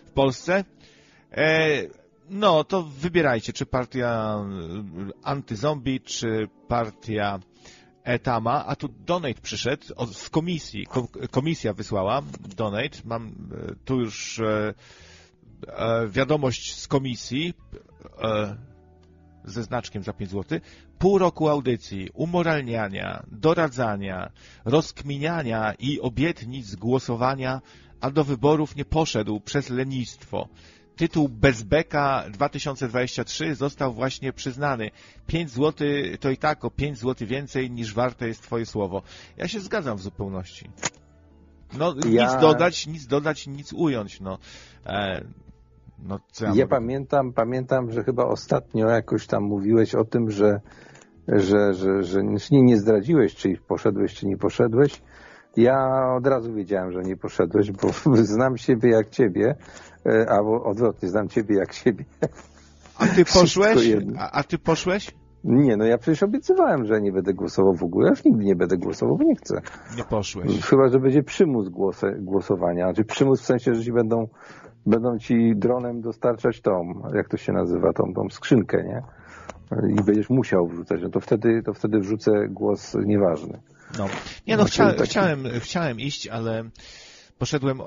w 0.06 0.10
Polsce. 0.10 0.64
No, 2.30 2.64
to 2.64 2.82
wybierajcie, 2.82 3.52
czy 3.52 3.66
partia 3.66 4.38
y, 5.08 5.12
antyzombie, 5.22 6.00
czy 6.00 6.48
partia 6.68 7.40
Etama, 8.04 8.66
a 8.66 8.76
tu 8.76 8.88
donate 8.88 9.40
przyszedł 9.42 9.84
od, 9.96 10.16
z 10.16 10.30
komisji. 10.30 10.86
Ko, 10.86 11.08
komisja 11.30 11.72
wysłała 11.72 12.22
donate. 12.56 12.98
Mam 13.04 13.28
e, 13.28 13.74
tu 13.84 14.00
już 14.00 14.38
e, 14.38 14.74
e, 15.66 16.08
wiadomość 16.08 16.74
z 16.76 16.88
komisji 16.88 17.54
e, 18.22 18.56
ze 19.44 19.62
znaczkiem 19.62 20.02
za 20.02 20.12
5 20.12 20.30
zł. 20.30 20.60
Pół 20.98 21.18
roku 21.18 21.48
audycji, 21.48 22.10
umoralniania, 22.14 23.22
doradzania, 23.32 24.30
rozkminiania 24.64 25.74
i 25.78 26.00
obietnic 26.00 26.74
głosowania, 26.76 27.60
a 28.00 28.10
do 28.10 28.24
wyborów 28.24 28.76
nie 28.76 28.84
poszedł 28.84 29.40
przez 29.40 29.70
lenistwo. 29.70 30.48
Tytuł 31.00 31.28
Bezbeka 31.28 32.24
2023 32.30 33.54
został 33.54 33.92
właśnie 33.94 34.32
przyznany. 34.32 34.90
5 35.26 35.50
zł 35.50 35.88
to 36.20 36.30
i 36.30 36.36
tak 36.36 36.64
o 36.64 36.70
5 36.70 36.98
zł 36.98 37.28
więcej 37.28 37.70
niż 37.70 37.94
warte 37.94 38.28
jest 38.28 38.42
Twoje 38.42 38.66
słowo. 38.66 39.02
Ja 39.36 39.48
się 39.48 39.60
zgadzam 39.60 39.96
w 39.96 40.02
zupełności. 40.02 40.70
No, 41.78 41.94
Ja- 42.10 42.24
nic 42.24 42.40
dodać, 42.40 42.86
nic 42.86 43.06
dodać, 43.06 43.46
nic 43.46 43.72
ująć. 43.72 44.20
No, 44.20 44.38
e, 44.86 45.24
no 45.98 46.20
co 46.32 46.44
ja, 46.44 46.52
Ja 46.54 46.66
pamiętam, 46.66 47.32
pamiętam, 47.32 47.92
że 47.92 48.04
chyba 48.04 48.24
ostatnio 48.24 48.88
jakoś 48.88 49.26
tam 49.26 49.42
mówiłeś 49.42 49.94
o 49.94 50.04
tym, 50.04 50.30
że, 50.30 50.60
że, 51.28 51.74
że, 51.74 52.02
że 52.02 52.22
nie, 52.24 52.62
nie 52.62 52.76
zdradziłeś, 52.76 53.34
czy 53.34 53.56
poszedłeś, 53.68 54.14
czy 54.14 54.26
nie 54.26 54.36
poszedłeś. 54.36 55.02
Ja 55.56 55.88
od 56.16 56.26
razu 56.26 56.54
wiedziałem, 56.54 56.92
że 56.92 57.02
nie 57.02 57.16
poszedłeś, 57.16 57.70
bo 57.72 57.88
znam 58.16 58.56
siebie 58.56 58.90
jak 58.90 59.10
ciebie, 59.10 59.56
albo 60.28 60.64
odwrotnie, 60.64 61.08
znam 61.08 61.28
ciebie 61.28 61.56
jak 61.56 61.72
siebie. 61.72 62.04
A 62.98 63.06
ty 63.06 63.24
poszłeś? 63.24 63.78
A, 64.18 64.30
a 64.30 64.42
ty 64.44 64.58
poszłeś? 64.58 65.10
Nie, 65.44 65.76
no 65.76 65.84
ja 65.84 65.98
przecież 65.98 66.22
obiecywałem, 66.22 66.86
że 66.86 67.00
nie 67.00 67.12
będę 67.12 67.34
głosował 67.34 67.74
w 67.74 67.82
ogóle. 67.82 68.06
Ja 68.06 68.10
już 68.10 68.24
nigdy 68.24 68.44
nie 68.44 68.56
będę 68.56 68.76
głosował, 68.76 69.16
bo 69.16 69.24
nie 69.24 69.36
chcę. 69.36 69.60
Nie 69.96 70.04
poszłeś. 70.04 70.60
Chyba, 70.62 70.88
że 70.88 70.98
będzie 70.98 71.22
przymus 71.22 71.68
głosy, 71.68 72.06
głosowania. 72.20 72.84
Znaczy 72.84 73.04
przymus 73.04 73.42
w 73.42 73.44
sensie, 73.44 73.74
że 73.74 73.84
ci 73.84 73.92
będą, 73.92 74.28
będą 74.86 75.18
ci 75.18 75.52
dronem 75.56 76.00
dostarczać 76.00 76.60
tą, 76.60 77.02
jak 77.14 77.28
to 77.28 77.36
się 77.36 77.52
nazywa, 77.52 77.92
tą, 77.92 78.12
tą 78.14 78.28
skrzynkę, 78.30 78.84
nie? 78.84 79.02
I 80.00 80.04
będziesz 80.04 80.30
musiał 80.30 80.66
wrzucać, 80.68 81.00
no 81.02 81.08
to 81.08 81.20
wtedy, 81.20 81.62
to 81.62 81.72
wtedy 81.74 81.98
wrzucę 82.00 82.32
głos 82.48 82.96
nieważny. 83.06 83.60
No. 83.98 84.06
Nie 84.46 84.56
no, 84.56 84.62
No, 84.78 84.92
taki- 84.94 85.02
chciałem, 85.10 85.44
chciałem 85.60 86.00
iść, 86.00 86.28
ale 86.28 86.64
poszedłem 87.40 87.80
y, 87.80 87.84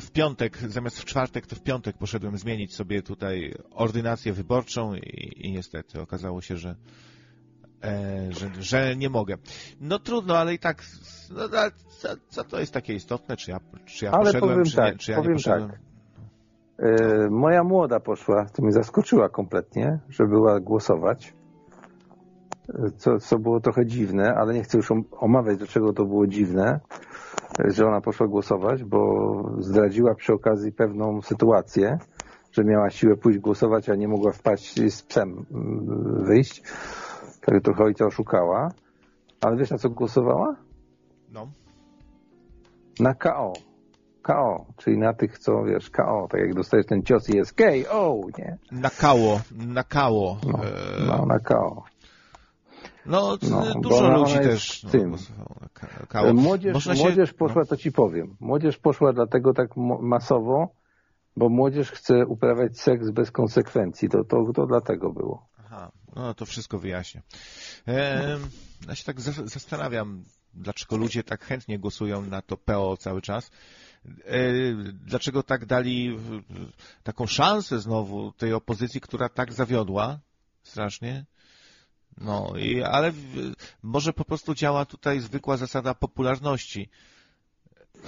w 0.00 0.10
piątek, 0.10 0.58
zamiast 0.58 1.00
w 1.00 1.04
czwartek, 1.04 1.46
to 1.46 1.56
w 1.56 1.62
piątek 1.62 1.98
poszedłem 1.98 2.38
zmienić 2.38 2.74
sobie 2.74 3.02
tutaj 3.02 3.54
ordynację 3.70 4.32
wyborczą 4.32 4.94
i, 4.94 5.32
i 5.46 5.52
niestety 5.52 6.00
okazało 6.00 6.40
się, 6.40 6.56
że, 6.56 6.74
e, 7.84 8.32
że, 8.32 8.50
że 8.60 8.96
nie 8.96 9.10
mogę. 9.10 9.36
No 9.80 9.98
trudno, 9.98 10.38
ale 10.38 10.54
i 10.54 10.58
tak, 10.58 10.84
no, 11.30 11.48
co, 11.98 12.08
co 12.28 12.44
to 12.44 12.60
jest 12.60 12.72
takie 12.72 12.94
istotne, 12.94 13.36
czy 13.36 13.50
ja, 13.50 13.60
czy 13.84 14.04
ja 14.04 14.10
Ale 14.10 14.24
poszedłem, 14.24 14.64
czy, 14.64 14.76
tak, 14.76 14.92
nie, 14.92 14.98
czy 14.98 15.10
ja 15.10 15.16
nie 15.16 15.22
powiem 15.22 15.36
poszedłem? 15.36 15.70
tak. 15.70 15.80
Moja 17.30 17.64
młoda 17.64 18.00
poszła, 18.00 18.46
to 18.52 18.62
mnie 18.62 18.72
zaskoczyła 18.72 19.28
kompletnie, 19.28 19.98
że 20.08 20.26
była 20.26 20.60
głosować. 20.60 21.34
Co, 22.96 23.18
co 23.18 23.38
było 23.38 23.60
trochę 23.60 23.86
dziwne, 23.86 24.34
ale 24.34 24.54
nie 24.54 24.62
chcę 24.62 24.76
już 24.78 24.90
om- 24.90 25.04
omawiać, 25.12 25.58
dlaczego 25.58 25.92
to 25.92 26.04
było 26.04 26.26
dziwne, 26.26 26.80
że 27.64 27.86
ona 27.86 28.00
poszła 28.00 28.26
głosować, 28.26 28.84
bo 28.84 29.00
zdradziła 29.58 30.14
przy 30.14 30.32
okazji 30.32 30.72
pewną 30.72 31.22
sytuację, 31.22 31.98
że 32.52 32.64
miała 32.64 32.90
siłę 32.90 33.16
pójść 33.16 33.38
głosować, 33.38 33.88
a 33.88 33.94
nie 33.94 34.08
mogła 34.08 34.32
wpaść 34.32 34.92
z 34.92 35.02
psem 35.02 35.46
mm, 35.50 36.24
wyjść. 36.24 36.62
tak 37.40 37.62
trochę 37.62 37.84
ojca 37.84 38.06
oszukała, 38.06 38.68
ale 39.40 39.56
wiesz 39.56 39.70
na 39.70 39.78
co 39.78 39.90
głosowała? 39.90 40.56
No. 41.32 41.48
Na 43.00 43.14
KO. 43.14 43.52
KO, 44.22 44.66
czyli 44.76 44.98
na 44.98 45.14
tych, 45.14 45.38
co 45.38 45.64
wiesz, 45.64 45.90
KO, 45.90 46.28
tak 46.30 46.40
jak 46.40 46.54
dostajesz 46.54 46.86
ten 46.86 47.02
cios 47.02 47.28
i 47.30 47.36
jest 47.36 47.52
KO, 47.54 48.20
nie? 48.38 48.58
Nakało, 48.72 49.40
nakało. 49.66 50.38
No, 50.52 50.58
E, 50.64 51.06
no 51.06 51.26
na 51.26 51.38
KO. 51.38 51.82
No, 53.06 53.38
No, 53.50 53.80
dużo 53.80 54.08
ludzi 54.08 54.34
też 54.34 54.82
w 54.86 54.90
tym. 54.90 55.16
no. 56.24 56.34
Młodzież, 56.34 56.84
się- 56.84 56.94
młodzież 56.94 57.32
no. 57.32 57.38
poszła, 57.38 57.64
to 57.64 57.76
ci 57.76 57.92
powiem. 57.92 58.36
Młodzież 58.40 58.78
poszła 58.78 59.12
dlatego 59.12 59.54
tak 59.54 59.76
masowo, 60.00 60.68
bo 61.36 61.48
młodzież 61.48 61.90
chce 61.90 62.26
uprawiać 62.26 62.80
seks 62.80 63.10
bez 63.10 63.30
konsekwencji. 63.30 64.08
To, 64.08 64.24
to, 64.24 64.52
to 64.54 64.66
dlatego 64.66 65.12
było. 65.12 65.46
Aha, 65.58 65.90
no 66.16 66.34
to 66.34 66.46
wszystko 66.46 66.78
wyjaśnię. 66.78 67.22
Ehm, 67.86 68.42
ja 68.88 68.94
się 68.94 69.04
tak 69.04 69.20
zas- 69.20 69.46
zastanawiam, 69.48 70.24
dlaczego 70.54 70.96
ludzie 70.96 71.24
tak 71.24 71.44
chętnie 71.44 71.78
głosują 71.78 72.22
na 72.22 72.42
to 72.42 72.56
PO 72.56 72.96
cały 72.96 73.22
czas. 73.22 73.50
E, 74.24 74.40
Dlaczego 74.92 75.42
tak 75.42 75.66
dali 75.66 76.18
taką 77.02 77.26
szansę 77.26 77.78
znowu 77.78 78.32
tej 78.32 78.52
opozycji, 78.54 79.00
która 79.00 79.28
tak 79.28 79.52
zawiodła 79.52 80.18
strasznie? 80.62 81.24
No, 82.20 82.52
i, 82.58 82.82
ale 82.82 83.12
w, 83.12 83.16
może 83.82 84.12
po 84.12 84.24
prostu 84.24 84.54
działa 84.54 84.84
tutaj 84.84 85.20
zwykła 85.20 85.56
zasada 85.56 85.94
popularności. 85.94 86.88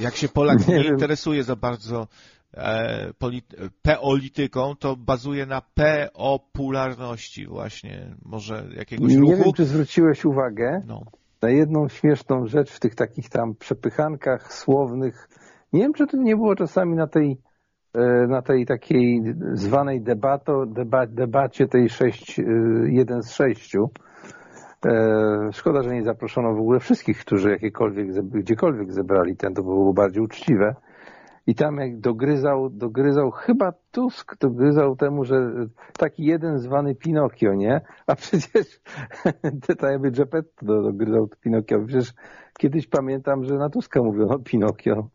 Jak 0.01 0.17
się 0.17 0.29
Polak 0.29 0.59
Nie 0.69 0.75
nie 0.75 0.85
interesuje 0.89 1.45
za 1.45 1.57
bardzo 1.57 2.09
e, 2.55 3.11
polit- 3.13 3.71
peolityką, 3.83 4.77
to 4.77 4.97
bazuje 4.97 5.47
na 5.47 5.63
peopularności 5.75 7.47
właśnie, 7.47 8.17
może 8.25 8.65
jakiegoś 8.77 9.13
Nie 9.13 9.19
ruchu. 9.21 9.37
wiem, 9.45 9.53
czy 9.53 9.65
zwróciłeś 9.65 10.25
uwagę 10.25 10.83
No. 10.87 11.03
na 11.43 11.51
jedną 11.51 11.89
śmieszną 11.89 12.47
rzecz 12.47 12.71
w 12.71 12.81
tych 12.81 12.95
takich 12.95 13.29
tam 13.29 13.55
przepychankach 13.55 14.55
słownych. 14.55 15.29
Nie 15.73 15.81
wiem, 15.81 15.93
czy 15.95 16.07
to 16.07 16.17
nie 16.17 16.37
było 16.37 16.57
czasami 16.57 16.97
na 16.97 17.07
tej, 17.07 17.39
na 18.29 18.43
tej 18.43 18.67
takiej 18.67 19.35
zwanej 19.53 20.01
debato, 20.01 20.67
deba, 20.67 21.07
debacie 21.07 21.67
tej 21.67 21.89
6, 21.89 22.39
e, 22.39 22.43
jeden 22.87 23.23
z 23.23 23.33
sześciu. 23.33 23.91
E, 24.87 25.53
Szkoda, 25.53 25.83
że 25.83 25.95
nie 25.95 26.05
zaproszono 26.05 26.55
w 26.55 26.61
ogóle 26.61 26.81
wszystkich, 26.81 27.19
którzy 27.19 27.51
jakiekolwiek, 27.51 28.09
gdziekolwiek 28.25 28.93
zebrali 28.93 29.37
ten, 29.37 29.55
to 29.55 29.63
by 29.63 29.69
było 29.69 29.93
bardziej 29.93 30.23
uczciwe. 30.23 30.75
I 31.49 31.55
tam 31.55 31.77
jak 31.77 32.01
dogryzał, 32.01 32.71
dogryzał, 32.71 33.31
chyba 33.31 33.73
Tusk 33.91 34.39
dogryzał 34.41 34.97
temu, 34.97 35.25
że 35.25 35.53
taki 35.99 36.25
jeden 36.25 36.59
zwany 36.59 36.95
Pinokio, 36.95 37.55
nie? 37.55 37.81
A 38.07 38.15
przecież 38.15 38.81
to 39.79 39.87
jakby 39.87 40.11
Geppetto 40.11 40.83
dogryzał 40.83 41.29
Pinokio. 41.41 41.79
Przecież 41.87 42.13
kiedyś 42.59 42.87
pamiętam, 42.87 43.45
że 43.45 43.55
na 43.55 43.71
Tuska 43.71 44.03
mówiono 44.03 44.39
Pinokio. 44.39 45.09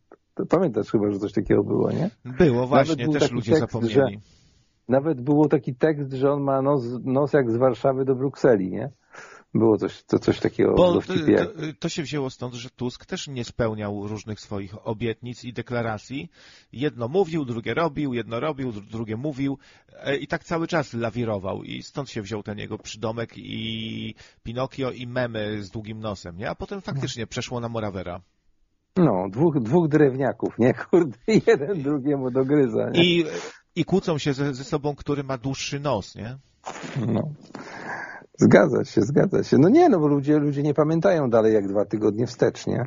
Pamiętasz 0.50 0.92
chyba, 0.92 1.12
że 1.12 1.20
coś 1.20 1.34
takiego 1.34 1.64
było, 1.64 1.92
nie? 1.92 2.10
Było 2.26 2.68
właśnie, 2.68 3.04
był 3.04 3.14
też 3.14 3.32
ludzie 3.32 3.52
tekst, 3.52 3.72
zapomnieli. 3.72 4.20
Nawet 4.88 5.22
było 5.22 5.48
taki 5.48 5.76
tekst, 5.76 6.14
że 6.14 6.32
on 6.32 6.44
ma 6.44 6.62
nos, 6.62 6.84
nos 7.04 7.34
jak 7.34 7.52
z 7.52 7.58
Warszawy 7.58 8.06
do 8.06 8.16
Brukseli, 8.16 8.72
nie? 8.72 8.92
Było 9.54 9.78
coś, 9.78 10.04
to, 10.04 10.20
coś 10.20 10.40
takiego 10.40 10.74
Bo 10.74 11.02
to, 11.02 11.14
to, 11.80 11.90
się 11.90 12.04
wzięło 12.04 12.30
stąd, 12.30 12.54
że 12.54 12.70
Tusk 12.70 13.06
też 13.06 13.28
nie 13.28 13.46
spełniał 13.46 14.08
różnych 14.08 14.40
swoich 14.40 14.88
obietnic 14.88 15.44
i 15.44 15.54
deklaracji. 15.54 16.30
Jedno 16.72 17.08
mówił, 17.08 17.46
drugie 17.46 17.74
robił, 17.74 18.14
jedno 18.14 18.40
robił, 18.40 18.72
dru- 18.72 18.92
drugie 18.92 19.18
mówił 19.18 19.58
e, 19.90 20.18
i 20.18 20.28
tak 20.28 20.44
cały 20.44 20.68
czas 20.68 20.94
lawirował 20.94 21.64
i 21.64 21.84
stąd 21.84 22.10
się 22.10 22.22
wziął 22.22 22.44
ten 22.44 22.58
jego 22.58 22.78
przydomek 22.78 23.38
i 23.38 24.16
Pinokio 24.44 24.92
i 24.92 25.08
memy 25.08 25.64
z 25.64 25.70
długim 25.70 26.00
nosem, 26.00 26.38
nie? 26.38 26.50
A 26.50 26.56
potem 26.56 26.82
faktycznie 26.82 27.28
przeszło 27.28 27.60
na 27.60 27.70
Morawera. 27.70 28.22
No, 28.98 29.30
dwóch, 29.30 29.60
dwóch 29.60 29.88
drewniaków, 29.88 30.60
nie? 30.60 30.74
Kurde, 30.74 31.18
jeden 31.48 31.84
drugiemu 31.84 32.32
dogryza, 32.32 32.90
nie? 32.90 33.04
I, 33.04 33.26
i 33.76 33.86
kłócą 33.86 34.18
się 34.18 34.34
ze, 34.34 34.54
ze 34.54 34.64
sobą, 34.64 34.96
który 34.96 35.24
ma 35.24 35.38
dłuższy 35.38 35.80
nos, 35.80 36.16
nie? 36.16 36.38
No. 37.08 37.30
Zgadza 38.40 38.84
się, 38.84 39.02
zgadza 39.02 39.44
się. 39.44 39.58
No 39.58 39.70
nie, 39.70 39.90
no 39.90 40.00
bo 40.00 40.08
ludzie, 40.08 40.40
ludzie 40.40 40.64
nie 40.64 40.74
pamiętają 40.74 41.30
dalej 41.30 41.54
jak 41.54 41.68
dwa 41.68 41.86
tygodnie 41.86 42.28
wstecz, 42.28 42.68
nie? 42.68 42.86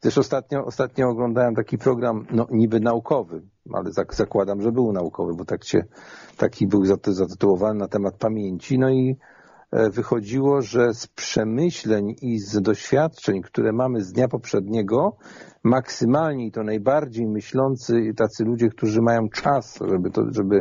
Też 0.00 0.18
ostatnio, 0.18 0.64
ostatnio 0.64 1.08
oglądałem 1.08 1.54
taki 1.54 1.78
program, 1.78 2.26
no 2.30 2.46
niby 2.50 2.80
naukowy, 2.80 3.42
ale 3.72 3.92
zak 3.92 4.14
zakładam, 4.14 4.62
że 4.62 4.72
był 4.72 4.92
naukowy, 4.92 5.34
bo 5.34 5.44
tak 5.44 5.64
się, 5.64 5.84
taki 6.36 6.66
był 6.66 6.84
zat- 6.84 7.12
zatytułowany 7.12 7.78
na 7.78 7.88
temat 7.88 8.16
pamięci, 8.16 8.78
no 8.78 8.90
i 8.90 9.16
wychodziło, 9.92 10.62
że 10.62 10.94
z 10.94 11.06
przemyśleń 11.06 12.14
i 12.22 12.38
z 12.38 12.62
doświadczeń, 12.62 13.42
które 13.42 13.72
mamy 13.72 14.02
z 14.02 14.12
dnia 14.12 14.28
poprzedniego, 14.28 15.16
maksymalnie 15.64 16.46
i 16.46 16.52
to 16.52 16.62
najbardziej 16.62 17.26
myślący 17.26 17.94
tacy 18.16 18.44
ludzie, 18.44 18.68
którzy 18.68 19.02
mają 19.02 19.28
czas, 19.28 19.78
żeby 19.90 20.10
to, 20.10 20.22
żeby, 20.30 20.60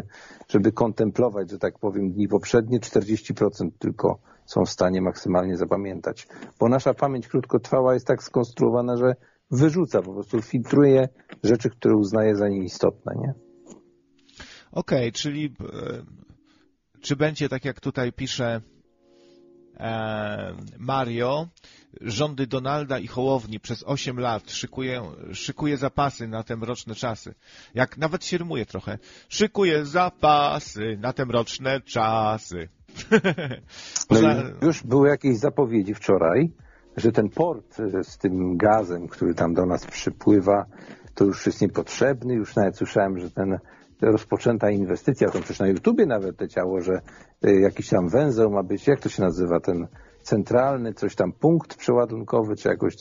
żeby 0.50 0.72
kontemplować, 0.72 1.52
że 1.52 1.60
tak 1.60 1.80
powiem, 1.80 2.12
dni 2.12 2.28
poprzednie, 2.28 2.80
40% 2.80 3.70
tylko 3.80 4.20
są 4.46 4.66
w 4.66 4.70
stanie 4.70 5.02
maksymalnie 5.02 5.58
zapamiętać. 5.58 6.28
Bo 6.60 6.70
nasza 6.70 6.94
pamięć 6.94 7.28
krótkotrwała 7.28 7.94
jest 7.94 8.08
tak 8.08 8.24
skonstruowana, 8.24 8.98
że 8.98 9.16
wyrzuca, 9.52 10.02
po 10.02 10.14
prostu 10.14 10.42
filtruje 10.42 11.10
rzeczy, 11.44 11.70
które 11.70 11.96
uznaje 11.96 12.36
za 12.36 12.50
nieistotne, 12.50 13.14
nie? 13.16 13.34
Okej, 14.72 15.12
czyli 15.12 15.46
e, 15.46 16.04
czy 17.02 17.16
będzie 17.16 17.50
tak 17.50 17.66
jak 17.66 17.80
tutaj 17.80 18.14
pisze 18.14 18.46
e, 18.46 18.73
Mario, 20.78 21.48
rządy 22.02 22.48
Donalda 22.48 23.00
i 23.00 23.08
Hołowni 23.08 23.60
przez 23.60 23.84
8 23.84 24.20
lat 24.20 24.52
szykuje, 24.52 25.02
szykuje 25.34 25.78
zapasy 25.78 26.28
na 26.28 26.44
te 26.44 26.58
mroczne 26.58 26.96
czasy. 26.96 27.34
Jak 27.74 27.98
nawet 27.98 28.26
się 28.26 28.38
rymuje 28.38 28.66
trochę. 28.66 28.98
Szykuje 29.30 29.86
zapasy 29.86 30.98
na 31.00 31.14
te 31.14 31.26
mroczne 31.26 31.82
czasy. 31.82 32.68
No 34.12 34.20
i 34.20 34.66
już 34.66 34.84
były 34.84 35.10
jakieś 35.10 35.38
zapowiedzi 35.38 35.94
wczoraj, 35.94 36.52
że 36.98 37.12
ten 37.12 37.30
port 37.30 37.80
e, 37.80 38.04
z 38.04 38.18
tym 38.18 38.58
gazem, 38.58 39.08
który 39.08 39.34
tam 39.34 39.54
do 39.54 39.66
nas 39.66 39.86
przypływa, 39.86 40.66
to 41.16 41.26
już 41.26 41.46
jest 41.46 41.62
niepotrzebny. 41.62 42.34
Już 42.34 42.56
nawet 42.56 42.78
słyszałem, 42.78 43.20
że 43.20 43.32
ten 43.32 43.60
rozpoczęta 44.12 44.70
inwestycja, 44.70 45.28
to 45.30 45.40
przecież 45.40 45.60
na 45.60 45.68
YouTubie 45.68 46.06
nawet 46.06 46.42
leciało, 46.42 46.82
że 46.82 47.02
e, 47.44 47.54
jakiś 47.60 47.90
tam 47.90 48.10
węzeł 48.10 48.52
ma 48.52 48.64
być, 48.64 48.88
jak 48.88 49.00
to 49.00 49.10
się 49.10 49.22
nazywa, 49.24 49.60
ten 49.60 49.88
centralny, 50.22 50.94
coś 50.94 51.16
tam 51.16 51.32
punkt 51.32 51.76
przeładunkowy, 51.78 52.56
czy 52.56 52.70
jakoś, 52.70 52.96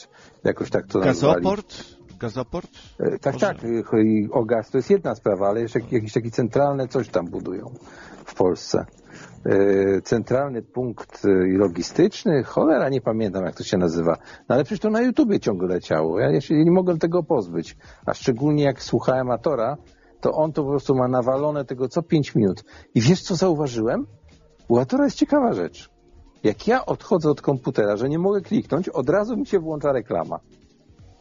jakoś 0.45 0.71
tak 0.71 0.87
to 0.87 0.99
nazwali. 0.99 1.35
gazoport? 1.45 1.75
Gazoport? 2.21 2.71
E, 3.01 3.19
Tak, 3.19 3.33
Może- 3.35 3.47
tak. 3.47 3.65
e, 3.65 4.03
i 4.03 4.29
O 4.33 4.45
gaz 4.45 4.71
to 4.71 4.79
jest 4.79 4.91
jedna 4.91 5.15
sprawa, 5.15 5.49
ale 5.49 5.61
jeszcze 5.61 5.81
jak- 5.81 5.93
jakieś 5.93 6.13
takie 6.13 6.31
centralne 6.31 6.89
coś 6.89 7.09
tam 7.09 7.27
budują 7.27 7.75
w 8.25 8.35
Polsce. 8.35 8.87
Centralny 10.05 10.63
punkt 10.63 11.23
logistyczny, 11.49 12.43
cholera, 12.43 12.89
nie 12.89 13.01
pamiętam 13.01 13.45
jak 13.45 13.55
to 13.55 13.65
się 13.65 13.79
nazywa. 13.79 14.17
No 14.49 14.55
ale 14.55 14.65
przecież 14.65 14.81
to 14.81 14.91
na 14.91 15.01
YouTubie 15.03 15.41
ciągle 15.41 15.69
leciało. 15.69 16.21
Ja, 16.21 16.31
ja 16.31 16.41
się 16.41 16.55
nie 16.65 16.71
mogłem 16.71 16.99
tego 16.99 17.23
pozbyć. 17.23 17.77
A 18.07 18.15
szczególnie 18.15 18.65
jak 18.65 18.83
słuchałem 18.83 19.31
Atora, 19.31 19.77
to 20.23 20.33
on 20.33 20.53
to 20.53 20.63
po 20.63 20.71
prostu 20.71 20.95
ma 20.95 21.09
nawalone 21.09 21.65
tego 21.65 21.89
co 21.89 22.03
5 22.03 22.35
minut. 22.35 22.65
I 22.95 23.01
wiesz 23.01 23.23
co 23.23 23.37
zauważyłem? 23.37 24.07
Atora 24.81 25.05
jest 25.05 25.17
ciekawa 25.17 25.53
rzecz. 25.53 25.91
Jak 26.43 26.67
ja 26.67 26.87
odchodzę 26.87 27.31
od 27.31 27.43
komputera, 27.43 27.97
że 27.97 28.09
nie 28.09 28.19
mogę 28.19 28.41
kliknąć, 28.41 28.89
od 28.89 29.09
razu 29.09 29.37
mi 29.37 29.47
się 29.47 29.59
włącza 29.59 29.93
reklama. 29.93 30.39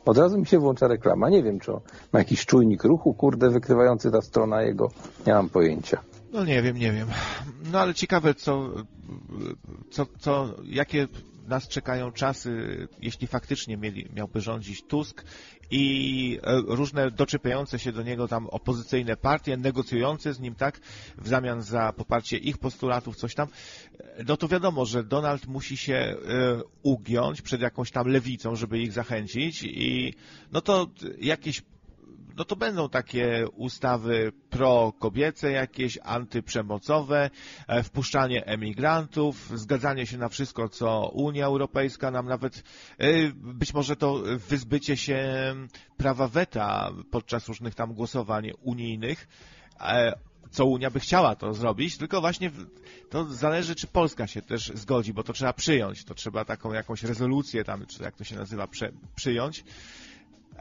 Od 0.05 0.17
razu 0.17 0.37
mi 0.37 0.45
się 0.45 0.59
włącza 0.59 0.87
reklama. 0.87 1.29
Nie 1.29 1.43
wiem, 1.43 1.59
czy 1.59 1.71
ma 2.13 2.19
jakiś 2.19 2.45
czujnik 2.45 2.83
ruchu, 2.83 3.13
kurde, 3.13 3.49
wykrywający 3.49 4.11
ta 4.11 4.21
strona 4.21 4.61
jego. 4.61 4.87
Nie 5.27 5.33
mam 5.33 5.49
pojęcia. 5.49 6.01
No 6.31 6.45
nie 6.45 6.61
wiem, 6.61 6.77
nie 6.77 6.91
wiem. 6.91 7.07
No 7.71 7.79
ale 7.79 7.93
ciekawe, 7.93 8.33
co, 8.33 8.73
co, 9.91 10.05
co, 10.19 10.55
jakie 10.65 11.07
nas 11.47 11.67
czekają 11.67 12.11
czasy, 12.11 12.87
jeśli 13.01 13.27
faktycznie 13.27 13.77
mieli, 13.77 14.07
miałby 14.15 14.41
rządzić 14.41 14.83
Tusk 14.83 15.23
i 15.71 16.39
e, 16.43 16.61
różne 16.67 17.11
doczepiające 17.11 17.79
się 17.79 17.91
do 17.91 18.03
niego 18.03 18.27
tam 18.27 18.47
opozycyjne 18.47 19.17
partie, 19.17 19.57
negocjujące 19.57 20.33
z 20.33 20.39
nim, 20.39 20.55
tak, 20.55 20.79
w 21.17 21.27
zamian 21.27 21.61
za 21.61 21.93
poparcie 21.93 22.37
ich 22.37 22.57
postulatów, 22.57 23.15
coś 23.15 23.35
tam. 23.35 23.47
No 24.27 24.37
to 24.37 24.47
wiadomo, 24.47 24.85
że 24.85 25.03
Donald 25.03 25.47
musi 25.47 25.77
się 25.77 25.95
e, 25.95 26.15
ugiąć 26.83 27.41
przed 27.41 27.61
jakąś 27.61 27.91
tam 27.91 28.07
lewicą, 28.07 28.55
żeby 28.55 28.79
ich 28.79 28.91
zachęcić 28.91 29.63
i 29.63 30.13
no 30.51 30.61
to 30.61 30.87
jakieś 31.19 31.61
no 32.41 32.45
to 32.45 32.55
będą 32.55 32.89
takie 32.89 33.45
ustawy 33.55 34.31
pro-kobiece 34.49 35.51
jakieś, 35.51 35.99
antyprzemocowe, 36.03 37.29
e, 37.67 37.83
wpuszczanie 37.83 38.45
emigrantów, 38.45 39.51
zgadzanie 39.59 40.05
się 40.05 40.17
na 40.17 40.29
wszystko, 40.29 40.69
co 40.69 41.09
Unia 41.13 41.45
Europejska 41.45 42.11
nam 42.11 42.27
nawet, 42.27 42.63
e, 42.97 43.31
być 43.33 43.73
może 43.73 43.95
to 43.95 44.23
wyzbycie 44.49 44.97
się 44.97 45.25
prawa 45.97 46.27
weta 46.27 46.91
podczas 47.11 47.47
różnych 47.47 47.75
tam 47.75 47.93
głosowań 47.93 48.51
unijnych. 48.61 49.27
E, 49.79 50.13
co 50.51 50.65
Unia 50.65 50.91
by 50.91 50.99
chciała 50.99 51.35
to 51.35 51.53
zrobić, 51.53 51.97
tylko 51.97 52.21
właśnie 52.21 52.51
to 53.09 53.25
zależy, 53.25 53.75
czy 53.75 53.87
Polska 53.87 54.27
się 54.27 54.41
też 54.41 54.71
zgodzi, 54.75 55.13
bo 55.13 55.23
to 55.23 55.33
trzeba 55.33 55.53
przyjąć, 55.53 56.05
to 56.05 56.13
trzeba 56.13 56.45
taką 56.45 56.73
jakąś 56.73 57.03
rezolucję 57.03 57.63
tam, 57.63 57.85
czy 57.85 58.03
jak 58.03 58.15
to 58.15 58.23
się 58.23 58.35
nazywa, 58.35 58.67
przyjąć. 59.15 59.63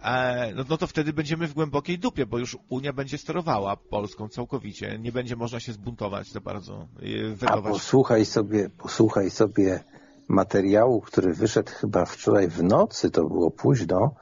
E, 0.02 0.52
no, 0.54 0.64
no 0.68 0.76
to 0.76 0.86
wtedy 0.86 1.12
będziemy 1.12 1.46
w 1.46 1.54
głębokiej 1.54 1.98
dupie, 1.98 2.26
bo 2.26 2.38
już 2.38 2.58
Unia 2.68 2.92
będzie 2.92 3.18
sterowała 3.18 3.76
Polską 3.76 4.28
całkowicie. 4.28 4.98
Nie 4.98 5.12
będzie 5.12 5.36
można 5.36 5.60
się 5.60 5.72
zbuntować 5.72 6.28
za 6.32 6.40
bardzo, 6.40 6.88
A 7.46 7.62
posłuchaj 7.62 8.24
sobie, 8.24 8.70
posłuchaj 8.70 9.30
sobie 9.30 9.84
materiału, 10.28 11.00
który 11.00 11.34
wyszedł 11.34 11.72
chyba 11.72 12.04
wczoraj 12.04 12.48
w 12.48 12.62
nocy, 12.62 13.10
to 13.10 13.24
było 13.24 13.50
późno, 13.50 14.14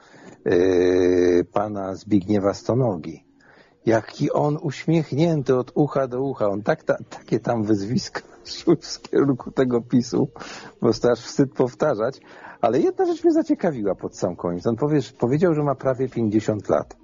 yy, 0.45 1.45
pana 1.53 1.95
Zbigniewa 1.95 2.53
Stonogi. 2.53 3.28
Jaki 3.89 4.31
on 4.31 4.57
uśmiechnięty 4.61 5.55
od 5.55 5.71
ucha 5.75 6.07
do 6.07 6.21
ucha. 6.21 6.47
On 6.47 6.61
tak, 6.61 6.83
ta, 6.83 6.97
takie 7.09 7.39
tam 7.39 7.63
wyzwiska 7.63 8.21
szły 8.55 8.75
w 8.75 9.01
kierunku 9.01 9.51
tego 9.51 9.81
PiSu, 9.81 10.29
bo 10.81 10.89
aż 11.11 11.19
wstyd 11.19 11.53
powtarzać. 11.53 12.21
Ale 12.61 12.79
jedna 12.79 13.05
rzecz 13.05 13.23
mnie 13.23 13.33
zaciekawiła 13.33 13.95
pod 13.95 14.17
sam 14.17 14.35
koniec. 14.35 14.67
On 14.67 14.75
powie, 14.75 14.99
powiedział, 15.19 15.53
że 15.53 15.63
ma 15.63 15.75
prawie 15.75 16.09
50 16.09 16.69
lat. 16.69 16.97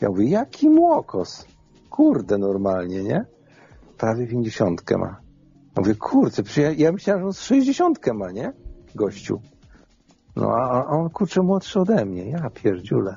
Ja 0.00 0.08
mówię, 0.08 0.28
jaki 0.28 0.70
młokos. 0.70 1.46
Kurde, 1.90 2.38
normalnie, 2.38 3.02
nie? 3.02 3.24
Prawie 3.98 4.26
50 4.26 4.90
ma. 4.90 5.16
Mówię, 5.76 5.94
kurczę, 5.94 6.42
ja, 6.56 6.70
ja 6.70 6.92
myślałem, 6.92 7.22
że 7.22 7.26
on 7.26 7.32
z 7.32 7.40
60 7.40 7.98
ma, 8.14 8.30
nie? 8.30 8.52
Gościu. 8.94 9.40
No 10.36 10.50
a, 10.50 10.84
a 10.84 10.86
on 10.86 11.10
kurczę 11.10 11.42
młodszy 11.42 11.80
ode 11.80 12.04
mnie. 12.04 12.30
Ja 12.30 12.50
pierdziule. 12.50 13.16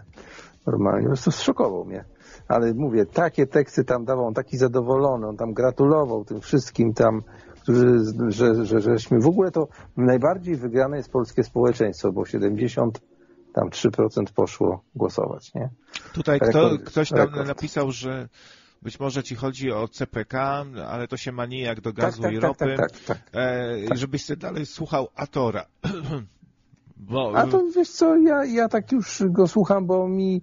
Normalnie, 0.68 1.04
po 1.04 1.08
prostu 1.08 1.32
zszokował 1.32 1.86
mnie. 1.86 2.06
Ale 2.48 2.74
mówię, 2.74 3.06
takie 3.06 3.48
teksty 3.48 3.84
tam 3.84 4.06
dawał, 4.06 4.26
on 4.26 4.34
taki 4.34 4.58
zadowolony, 4.58 5.28
on 5.28 5.38
tam 5.38 5.54
gratulował 5.54 6.26
tym 6.26 6.42
wszystkim 6.42 6.94
tam, 6.94 7.22
którzy, 7.62 8.00
że, 8.28 8.66
że, 8.66 8.82
żeśmy 8.82 9.20
w 9.20 9.28
ogóle 9.28 9.52
to 9.52 9.68
najbardziej 9.98 10.56
wygrane 10.56 10.98
jest 10.98 11.12
polskie 11.12 11.44
społeczeństwo, 11.44 12.12
bo 12.12 12.26
70 12.26 13.02
tam 13.54 13.70
3% 13.70 14.24
poszło 14.36 14.84
głosować, 14.96 15.54
nie? 15.54 15.70
Tutaj 16.14 16.40
kto, 16.40 16.70
Rekord- 16.70 16.84
ktoś 16.84 17.10
tam 17.10 17.20
rekord. 17.20 17.48
napisał, 17.48 17.92
że 17.92 18.30
być 18.82 19.00
może 19.00 19.24
ci 19.24 19.36
chodzi 19.36 19.72
o 19.72 19.88
CPK, 19.88 20.66
ale 20.88 21.08
to 21.08 21.18
się 21.18 21.32
ma 21.32 21.46
nijak 21.46 21.82
do 21.82 21.94
Tak, 21.94 22.06
gazu 22.06 22.22
tak, 22.22 22.32
i 22.34 22.36
tak, 22.36 22.44
ropy. 22.44 22.76
tak, 22.78 22.92
tak, 22.92 23.02
tak. 23.06 23.18
E, 23.92 23.96
Żebyś 23.98 24.26
sobie 24.26 24.38
dalej 24.38 24.66
słuchał 24.66 25.08
Atora. 25.16 25.66
Bo, 27.00 27.32
A 27.36 27.48
to 27.48 27.64
wiesz 27.76 27.90
co, 27.90 28.18
ja, 28.18 28.46
ja 28.46 28.70
tak 28.70 28.92
już 28.92 29.24
go 29.30 29.48
słucham, 29.48 29.86
bo 29.86 30.08
mi 30.08 30.42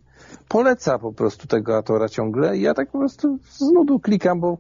poleca 0.49 0.99
po 0.99 1.13
prostu 1.13 1.47
tego 1.47 1.77
Atora 1.77 2.09
ciągle 2.09 2.57
i 2.57 2.61
ja 2.61 2.75
tak 2.75 2.91
po 2.91 2.99
prostu 2.99 3.39
z 3.43 3.61
nudu 3.61 4.01
klikam, 4.01 4.41
bo 4.41 4.59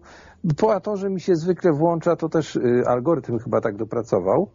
po 0.56 0.74
Atorze 0.74 1.10
mi 1.10 1.20
się 1.20 1.36
zwykle 1.36 1.72
włącza, 1.72 2.16
to 2.16 2.28
też 2.28 2.56
y, 2.56 2.82
algorytm 2.86 3.38
chyba 3.38 3.60
tak 3.60 3.76
dopracował, 3.76 4.50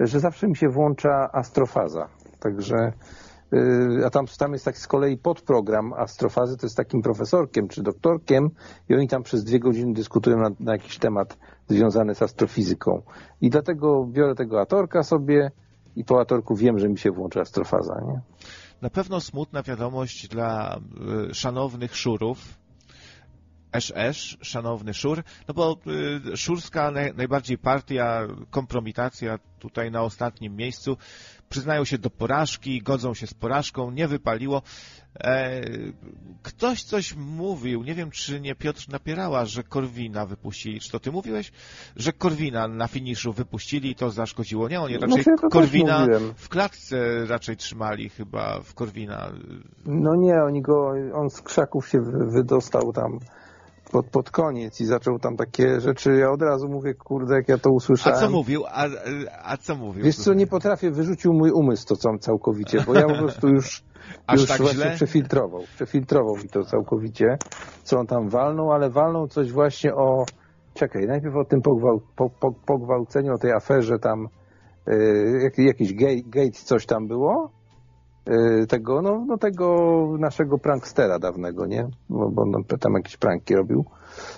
że 0.00 0.20
zawsze 0.20 0.48
mi 0.48 0.56
się 0.56 0.68
włącza 0.68 1.32
astrofaza. 1.32 2.08
Także 2.40 2.92
y, 3.52 4.06
a 4.06 4.10
tam, 4.10 4.26
tam 4.38 4.52
jest 4.52 4.64
tak 4.64 4.78
z 4.78 4.86
kolei 4.86 5.18
podprogram 5.18 5.92
astrofazy, 5.92 6.56
to 6.56 6.66
jest 6.66 6.76
takim 6.76 7.02
profesorkiem 7.02 7.68
czy 7.68 7.82
doktorkiem 7.82 8.50
i 8.88 8.94
oni 8.94 9.08
tam 9.08 9.22
przez 9.22 9.44
dwie 9.44 9.60
godziny 9.60 9.92
dyskutują 9.92 10.36
na, 10.36 10.50
na 10.60 10.72
jakiś 10.72 10.98
temat 10.98 11.38
związany 11.68 12.14
z 12.14 12.22
astrofizyką. 12.22 13.02
I 13.40 13.50
dlatego 13.50 14.06
biorę 14.06 14.34
tego 14.34 14.60
Atorka 14.60 15.02
sobie 15.02 15.50
i 15.96 16.04
po 16.04 16.20
Atorku 16.20 16.56
wiem, 16.56 16.78
że 16.78 16.88
mi 16.88 16.98
się 16.98 17.10
włączy 17.10 17.40
astrofaza, 17.40 18.00
nie? 18.06 18.20
Na 18.82 18.90
pewno 18.90 19.20
smutna 19.20 19.62
wiadomość 19.62 20.28
dla 20.28 20.80
y, 21.30 21.34
szanownych 21.34 21.96
szurów. 21.96 22.62
SS, 23.80 24.36
szanowny 24.40 24.94
szur, 24.94 25.22
no 25.48 25.54
bo 25.54 25.76
y, 26.32 26.36
szurska 26.36 26.90
naj, 26.90 27.14
najbardziej 27.14 27.58
partia, 27.58 28.26
kompromitacja 28.50 29.38
tutaj 29.58 29.90
na 29.90 30.02
ostatnim 30.02 30.56
miejscu. 30.56 30.96
Przyznają 31.48 31.84
się 31.84 31.98
do 31.98 32.10
porażki, 32.10 32.82
godzą 32.82 33.14
się 33.14 33.26
z 33.26 33.34
porażką, 33.34 33.90
nie 33.90 34.08
wypaliło. 34.08 34.62
E, 35.20 35.60
ktoś 36.42 36.82
coś 36.82 37.14
mówił, 37.16 37.82
nie 37.82 37.94
wiem 37.94 38.10
czy 38.10 38.40
nie 38.40 38.54
Piotr 38.54 38.88
Napierała, 38.88 39.44
że 39.44 39.62
Korwina 39.62 40.26
wypuścili. 40.26 40.80
Czy 40.80 40.90
to 40.92 41.00
ty 41.00 41.12
mówiłeś? 41.12 41.52
Że 41.96 42.12
Korwina 42.12 42.68
na 42.68 42.88
finiszu 42.88 43.32
wypuścili 43.32 43.90
i 43.90 43.94
to 43.94 44.10
zaszkodziło. 44.10 44.68
Nie, 44.68 44.80
oni 44.80 44.98
raczej 44.98 45.18
ja 45.18 45.24
to 45.36 45.42
też 45.42 45.52
Korwina 45.52 46.06
w 46.36 46.48
klatce 46.48 47.26
raczej 47.26 47.56
trzymali 47.56 48.08
chyba 48.08 48.60
w 48.60 48.74
Korwina. 48.74 49.32
No 49.84 50.14
nie, 50.16 50.42
oni 50.42 50.62
go, 50.62 50.92
on 51.14 51.30
z 51.30 51.42
krzaków 51.42 51.88
się 51.88 52.00
wy- 52.00 52.26
wydostał 52.30 52.92
tam 52.92 53.18
pod, 53.92 54.06
pod 54.10 54.30
koniec 54.30 54.80
i 54.80 54.84
zaczął 54.84 55.18
tam 55.18 55.36
takie 55.36 55.80
rzeczy, 55.80 56.12
ja 56.12 56.30
od 56.30 56.42
razu 56.42 56.68
mówię, 56.68 56.94
kurde, 56.94 57.34
jak 57.34 57.48
ja 57.48 57.58
to 57.58 57.70
A 57.70 57.72
usłyszałem. 57.72 58.20
co 58.20 58.30
mówił? 58.30 58.62
A, 58.66 58.86
a 59.44 59.56
co 59.56 59.74
mówił? 59.76 60.04
Wiesz 60.04 60.16
co, 60.16 60.34
nie 60.34 60.46
potrafię, 60.46 60.90
wyrzucił 60.90 61.32
mój 61.32 61.50
umysł 61.50 61.86
to 61.86 61.94
cał- 61.94 62.18
całkowicie, 62.18 62.78
bo 62.86 62.94
ja 62.94 63.06
po 63.06 63.14
prostu 63.14 63.48
już, 63.48 63.82
Aż 64.26 64.40
już 64.40 64.48
tak 64.48 64.58
właśnie 64.60 64.82
źle? 64.82 64.94
przefiltrował. 64.94 65.60
Przefiltrował 65.74 66.36
mi 66.36 66.48
to 66.48 66.64
całkowicie, 66.64 67.36
co 67.82 67.98
on 67.98 68.06
tam 68.06 68.28
walnął, 68.28 68.72
ale 68.72 68.90
walnął 68.90 69.26
coś 69.28 69.52
właśnie 69.52 69.94
o, 69.94 70.24
czekaj, 70.74 71.02
najpierw 71.06 71.36
o 71.36 71.44
tym 71.44 71.60
pogwał, 71.62 72.00
po, 72.16 72.30
po, 72.40 72.52
pogwałceniu, 72.66 73.32
o 73.34 73.38
tej 73.38 73.52
aferze 73.52 73.98
tam, 73.98 74.26
y, 74.88 75.40
jak, 75.42 75.58
jakiś 75.58 75.94
gate, 75.94 76.22
gate, 76.26 76.50
coś 76.64 76.86
tam 76.86 77.06
było, 77.08 77.50
tego, 78.68 79.02
no, 79.02 79.24
no 79.26 79.38
tego 79.38 80.06
naszego 80.18 80.58
prankstera 80.58 81.18
dawnego, 81.18 81.66
nie? 81.66 81.88
Bo, 82.08 82.30
bo 82.30 82.42
on 82.42 82.64
tam 82.80 82.94
jakieś 82.94 83.16
pranki 83.16 83.54
robił. 83.54 83.84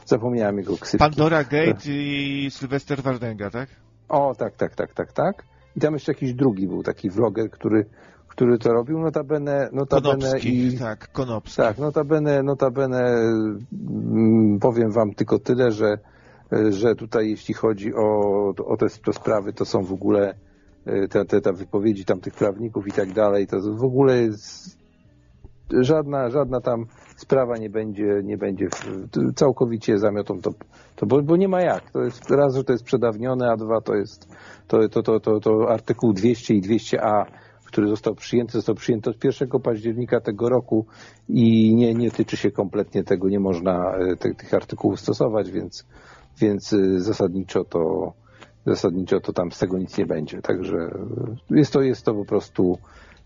Zapomniałem 0.06 0.58
jego 0.58 0.76
ksywki. 0.76 0.98
Pandora 0.98 1.44
Gate 1.44 1.88
i 1.88 2.48
Sylwester 2.50 3.02
Wardęga, 3.02 3.50
tak? 3.50 3.68
O, 4.08 4.34
tak, 4.34 4.56
tak, 4.56 4.74
tak, 4.74 4.94
tak, 4.94 5.12
tak. 5.12 5.44
I 5.76 5.80
tam 5.80 5.94
jeszcze 5.94 6.12
jakiś 6.12 6.34
drugi 6.34 6.68
był, 6.68 6.82
taki 6.82 7.10
vloger, 7.10 7.50
który, 7.50 7.86
który 8.28 8.58
to 8.58 8.72
robił, 8.72 8.98
notabene, 8.98 9.68
notabene 9.72 10.18
Konopski, 10.18 10.66
i... 10.66 10.78
tak, 10.78 11.12
Konopski. 11.12 11.56
Tak, 11.56 11.78
notabene, 11.78 12.42
notabene 12.42 13.00
mm, 13.72 14.58
powiem 14.60 14.90
wam 14.90 15.14
tylko 15.14 15.38
tyle, 15.38 15.70
że, 15.70 15.98
że 16.70 16.94
tutaj 16.94 17.30
jeśli 17.30 17.54
chodzi 17.54 17.94
o, 17.94 18.48
o 18.66 18.76
te, 18.76 18.86
te 19.04 19.12
sprawy, 19.12 19.52
to 19.52 19.64
są 19.64 19.82
w 19.82 19.92
ogóle 19.92 20.30
e, 20.30 20.34
te, 21.10 21.24
te, 21.24 21.40
te 21.40 21.52
wypowiedzi 21.52 22.04
tam 22.04 22.20
tych 22.20 22.34
prawników 22.34 22.86
i 22.86 22.92
tak 22.92 23.12
dalej, 23.12 23.46
to 23.46 23.56
w 23.60 23.84
ogóle 23.84 24.22
jest 24.22 24.78
żadna, 25.80 26.30
żadna 26.30 26.60
tam 26.60 26.84
sprawa 27.16 27.56
nie 27.56 27.70
będzie, 27.70 28.20
nie 28.24 28.38
będzie 28.38 28.68
całkowicie 29.34 29.98
zamiotą 29.98 30.40
to, 30.40 30.50
to 30.96 31.06
bo, 31.06 31.22
bo 31.22 31.36
nie 31.36 31.48
ma 31.48 31.60
jak. 31.60 31.90
To 31.90 32.02
jest 32.02 32.30
raz, 32.30 32.54
że 32.54 32.64
to 32.64 32.72
jest 32.72 32.84
przedawnione, 32.84 33.50
a 33.50 33.56
dwa 33.56 33.80
to 33.80 33.94
jest 33.94 34.28
to, 34.68 34.88
to, 34.88 35.02
to, 35.02 35.20
to, 35.20 35.40
to 35.40 35.70
artykuł 35.70 36.12
200 36.12 36.54
i 36.54 36.62
200a, 36.62 37.24
który 37.64 37.88
został 37.88 38.14
przyjęty, 38.14 38.52
został 38.52 38.74
przyjęty 38.74 39.10
od 39.10 39.24
1 39.24 39.48
października 39.62 40.20
tego 40.20 40.48
roku 40.48 40.86
i 41.28 41.74
nie, 41.74 41.94
nie 41.94 42.10
tyczy 42.10 42.36
się 42.36 42.50
kompletnie 42.50 43.04
tego, 43.04 43.28
nie 43.28 43.40
można 43.40 43.96
e, 43.96 44.16
te, 44.16 44.34
tych 44.34 44.54
artykułów 44.54 45.00
stosować, 45.00 45.50
więc, 45.50 45.86
więc 46.40 46.72
e, 46.72 47.00
zasadniczo 47.00 47.64
to 47.64 48.12
zasadniczo 48.66 49.20
to 49.20 49.32
tam 49.32 49.52
z 49.52 49.58
tego 49.58 49.78
nic 49.78 49.98
nie 49.98 50.06
będzie. 50.06 50.42
Także 50.42 50.78
e, 51.50 51.56
jest 51.56 51.72
to, 51.72 51.82
jest 51.82 52.04
to 52.04 52.14
po 52.14 52.24
prostu 52.24 52.78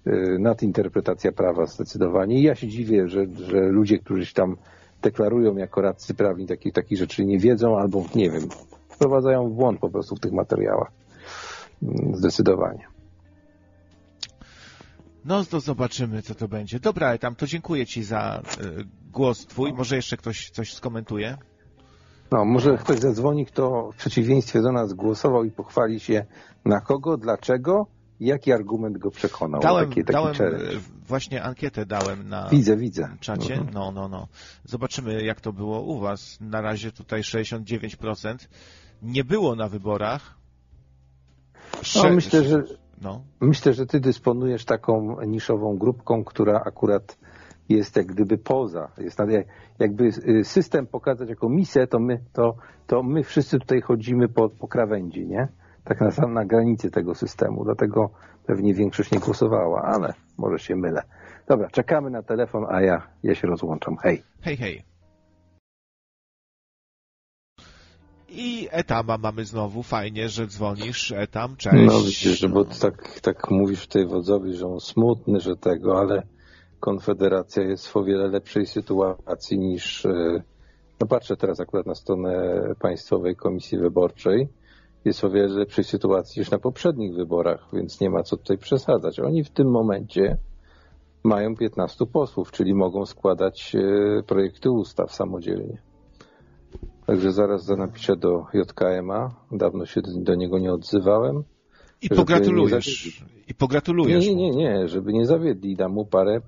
e, 0.06 0.38
nadinterpretacja 0.38 1.32
prawa 1.32 1.66
zdecydowanie. 1.66 2.38
I 2.38 2.42
ja 2.42 2.54
się 2.54 2.68
dziwię, 2.68 3.08
że, 3.08 3.26
że 3.34 3.60
ludzie, 3.60 3.98
którzy 3.98 4.26
się 4.26 4.34
tam 4.34 4.56
deklarują 5.02 5.56
jako 5.56 5.80
radcy 5.80 6.14
prawni 6.14 6.46
takich, 6.46 6.72
takich 6.72 6.98
rzeczy 6.98 7.24
nie 7.24 7.38
wiedzą 7.38 7.78
albo 7.78 8.04
nie 8.14 8.30
wiem, 8.30 8.42
wprowadzają 8.88 9.48
w 9.48 9.52
błąd 9.52 9.80
po 9.80 9.90
prostu 9.90 10.16
w 10.16 10.20
tych 10.20 10.32
materiałach. 10.32 10.90
Mm, 11.82 12.14
Zdecydowanie. 12.14 12.86
No 15.24 15.44
to 15.44 15.60
zobaczymy, 15.60 16.22
co 16.22 16.34
to 16.34 16.48
będzie. 16.48 16.80
Dobra, 16.80 17.18
tam 17.18 17.34
to 17.34 17.46
dziękuję 17.46 17.86
Ci 17.86 18.04
za 18.04 18.42
y, 18.80 18.84
głos 19.12 19.46
Twój. 19.46 19.72
Może 19.72 19.96
jeszcze 19.96 20.16
ktoś 20.16 20.50
coś 20.50 20.74
skomentuje? 20.74 21.36
No, 22.32 22.44
może 22.44 22.76
ktoś 22.76 22.98
zadzwoni, 22.98 23.46
kto 23.46 23.90
w 23.92 23.96
przeciwieństwie 23.96 24.62
do 24.62 24.72
nas 24.72 24.92
głosował 24.92 25.44
i 25.44 25.50
pochwali 25.50 26.00
się 26.00 26.26
na 26.64 26.80
kogo, 26.80 27.16
dlaczego, 27.16 27.86
jaki 28.20 28.52
argument 28.52 28.98
go 28.98 29.10
przekonał. 29.10 29.60
Dałem, 29.60 29.88
taki, 29.88 30.04
taki 30.04 30.12
dałem 30.12 30.34
y, 30.36 30.80
właśnie 31.08 31.42
ankietę 31.42 31.86
dałem 31.86 32.28
na 32.28 32.48
Widzę, 32.48 32.76
widzę. 32.76 33.08
czacie. 33.20 33.54
Mhm. 33.54 33.74
No, 33.74 33.92
no, 33.92 34.08
no. 34.08 34.28
Zobaczymy, 34.64 35.22
jak 35.22 35.40
to 35.40 35.52
było 35.52 35.82
u 35.82 35.98
Was. 35.98 36.38
Na 36.40 36.60
razie 36.60 36.92
tutaj 36.92 37.20
69%. 37.20 38.36
Nie 39.02 39.24
było 39.24 39.56
na 39.56 39.68
wyborach. 39.68 40.34
No, 41.96 42.10
myślę, 42.10 42.44
że 42.44 42.62
No. 43.00 43.24
Myślę, 43.40 43.74
że 43.74 43.86
ty 43.86 44.00
dysponujesz 44.00 44.64
taką 44.64 45.16
niszową 45.26 45.76
grupką, 45.78 46.24
która 46.24 46.62
akurat 46.66 47.18
jest 47.68 47.96
jak 47.96 48.06
gdyby 48.06 48.38
poza. 48.38 48.88
Jest 48.98 49.18
jakby 49.78 50.04
y, 50.04 50.44
system 50.44 50.86
pokazać 50.86 51.28
jako 51.28 51.48
misję, 51.48 51.86
to 51.86 51.98
my, 51.98 52.20
to, 52.32 52.56
to 52.86 53.02
my 53.02 53.22
wszyscy 53.22 53.58
tutaj 53.58 53.80
chodzimy 53.80 54.28
po, 54.28 54.48
po 54.48 54.68
krawędzi, 54.68 55.26
nie? 55.26 55.48
Tak 55.84 56.00
na, 56.00 56.10
sam 56.10 56.34
na 56.34 56.44
granicy 56.44 56.90
tego 56.90 57.14
systemu. 57.14 57.64
Dlatego 57.64 58.10
pewnie 58.46 58.74
większość 58.74 59.10
nie 59.12 59.18
głosowała, 59.18 59.82
ale 59.82 60.14
może 60.38 60.58
się 60.58 60.76
mylę. 60.76 61.02
Dobra, 61.48 61.68
czekamy 61.70 62.10
na 62.10 62.22
telefon, 62.22 62.66
a 62.68 62.80
ja, 62.80 63.02
ja 63.22 63.34
się 63.34 63.48
rozłączam. 63.48 63.96
Hej. 63.96 64.22
Hej, 64.40 64.56
hej. 64.56 64.82
I 68.28 68.68
Etama 68.70 69.18
mamy 69.18 69.44
znowu, 69.44 69.82
fajnie, 69.82 70.28
że 70.28 70.46
dzwonisz, 70.46 71.12
Etam, 71.12 71.56
cześć. 71.56 71.86
No 71.86 71.98
widzisz, 71.98 72.38
że 72.38 72.48
bo 72.48 72.64
tak, 72.64 73.20
tak 73.20 73.50
mówisz 73.50 73.86
tutaj 73.86 74.06
wodzowi, 74.06 74.54
że 74.54 74.66
on 74.66 74.80
smutny, 74.80 75.40
że 75.40 75.56
tego, 75.56 75.98
ale 75.98 76.22
Konfederacja 76.80 77.62
jest 77.62 77.88
w 77.88 77.96
o 77.96 78.04
wiele 78.04 78.28
lepszej 78.28 78.66
sytuacji 78.66 79.58
niż, 79.58 80.06
e, 80.06 80.42
no 81.00 81.06
patrzę 81.06 81.36
teraz 81.36 81.60
akurat 81.60 81.86
na 81.86 81.94
stronę 81.94 82.62
Państwowej 82.80 83.36
Komisji 83.36 83.78
Wyborczej, 83.78 84.48
jest 85.04 85.20
w 85.20 85.24
o 85.24 85.30
wiele 85.30 85.48
lepszej 85.48 85.84
sytuacji 85.84 86.40
niż 86.40 86.50
na 86.50 86.58
poprzednich 86.58 87.14
wyborach, 87.14 87.68
więc 87.72 88.00
nie 88.00 88.10
ma 88.10 88.22
co 88.22 88.36
tutaj 88.36 88.58
przesadzać. 88.58 89.20
Oni 89.20 89.44
w 89.44 89.50
tym 89.50 89.70
momencie 89.70 90.36
mają 91.24 91.56
15 91.56 92.06
posłów, 92.06 92.52
czyli 92.52 92.74
mogą 92.74 93.06
składać 93.06 93.76
e, 93.76 94.22
projekty 94.22 94.70
ustaw 94.70 95.12
samodzielnie. 95.12 95.78
Także 97.06 97.32
zaraz 97.32 97.64
za 97.64 97.76
napiszę 97.76 98.16
do 98.16 98.44
JKM-a. 98.54 99.30
Dawno 99.52 99.86
się 99.86 100.00
do 100.16 100.34
niego 100.34 100.58
nie 100.58 100.72
odzywałem. 100.72 101.44
I 102.02 102.08
pogratulujesz. 102.08 103.22
I 103.48 103.54
pogratulujesz. 103.54 104.26
Nie, 104.26 104.34
nie, 104.34 104.50
nie, 104.50 104.56
nie, 104.56 104.88
żeby 104.88 105.12
nie 105.12 105.26
zawiedli. 105.26 105.76
Dam 105.76 105.92
mu 105.92 106.06
parę, 106.06 106.40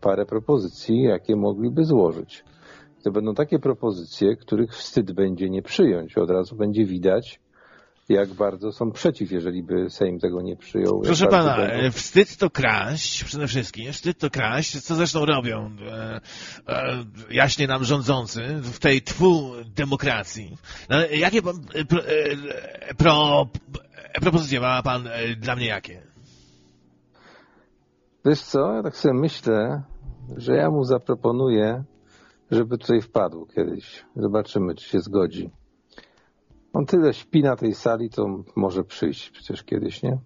parę 0.00 0.26
propozycji, 0.26 1.02
jakie 1.02 1.36
mogliby 1.36 1.84
złożyć. 1.84 2.44
To 3.04 3.10
będą 3.10 3.34
takie 3.34 3.58
propozycje, 3.58 4.36
których 4.36 4.70
wstyd 4.76 5.12
będzie 5.12 5.50
nie 5.50 5.62
przyjąć. 5.62 6.18
Od 6.18 6.30
razu 6.30 6.56
będzie 6.56 6.84
widać, 6.84 7.40
jak 8.08 8.28
bardzo 8.34 8.72
są 8.72 8.92
przeciw, 8.92 9.32
jeżeli 9.32 9.62
by 9.62 9.90
Sejm 9.90 10.18
tego 10.18 10.42
nie 10.42 10.56
przyjął. 10.56 11.00
Proszę 11.00 11.26
pana, 11.26 11.56
będą- 11.56 11.74
e, 11.74 11.90
wstyd 11.90 12.36
to 12.36 12.50
kraść, 12.50 13.24
przede 13.24 13.46
wszystkim, 13.46 13.92
wstyd 13.92 14.18
to 14.18 14.30
kraść, 14.30 14.80
co 14.80 14.94
zresztą 14.94 15.24
robią 15.26 15.70
e, 15.90 16.20
e, 16.68 17.04
jaśnie 17.30 17.66
nam 17.66 17.84
rządzący 17.84 18.40
w 18.62 18.78
tej 18.78 19.02
twu 19.02 19.52
demokracji. 19.76 20.56
No, 20.88 20.96
jakie 21.06 21.42
pan, 21.42 21.56
e, 21.74 21.84
pro, 21.84 22.00
e, 22.08 22.94
pro, 22.94 23.46
e, 24.14 24.20
propozycje 24.20 24.60
ma 24.60 24.82
pan 24.82 25.08
dla 25.36 25.56
mnie 25.56 25.66
jakie? 25.66 26.02
Wiesz 28.28 28.42
co, 28.42 28.72
ja 28.74 28.82
tak 28.82 28.96
sobie 28.96 29.14
myślę, 29.14 29.82
że 30.36 30.56
ja 30.56 30.70
mu 30.70 30.84
zaproponuję, 30.84 31.84
żeby 32.50 32.78
tutaj 32.78 33.00
wpadł 33.00 33.46
kiedyś. 33.46 34.04
Zobaczymy, 34.16 34.74
czy 34.74 34.88
się 34.88 35.00
zgodzi. 35.00 35.50
On 36.72 36.86
tyle 36.86 37.14
śpi 37.14 37.42
na 37.42 37.56
tej 37.56 37.74
sali, 37.74 38.10
to 38.10 38.26
może 38.56 38.84
przyjść 38.84 39.30
przecież 39.30 39.64
kiedyś, 39.64 40.02
nie? 40.02 40.18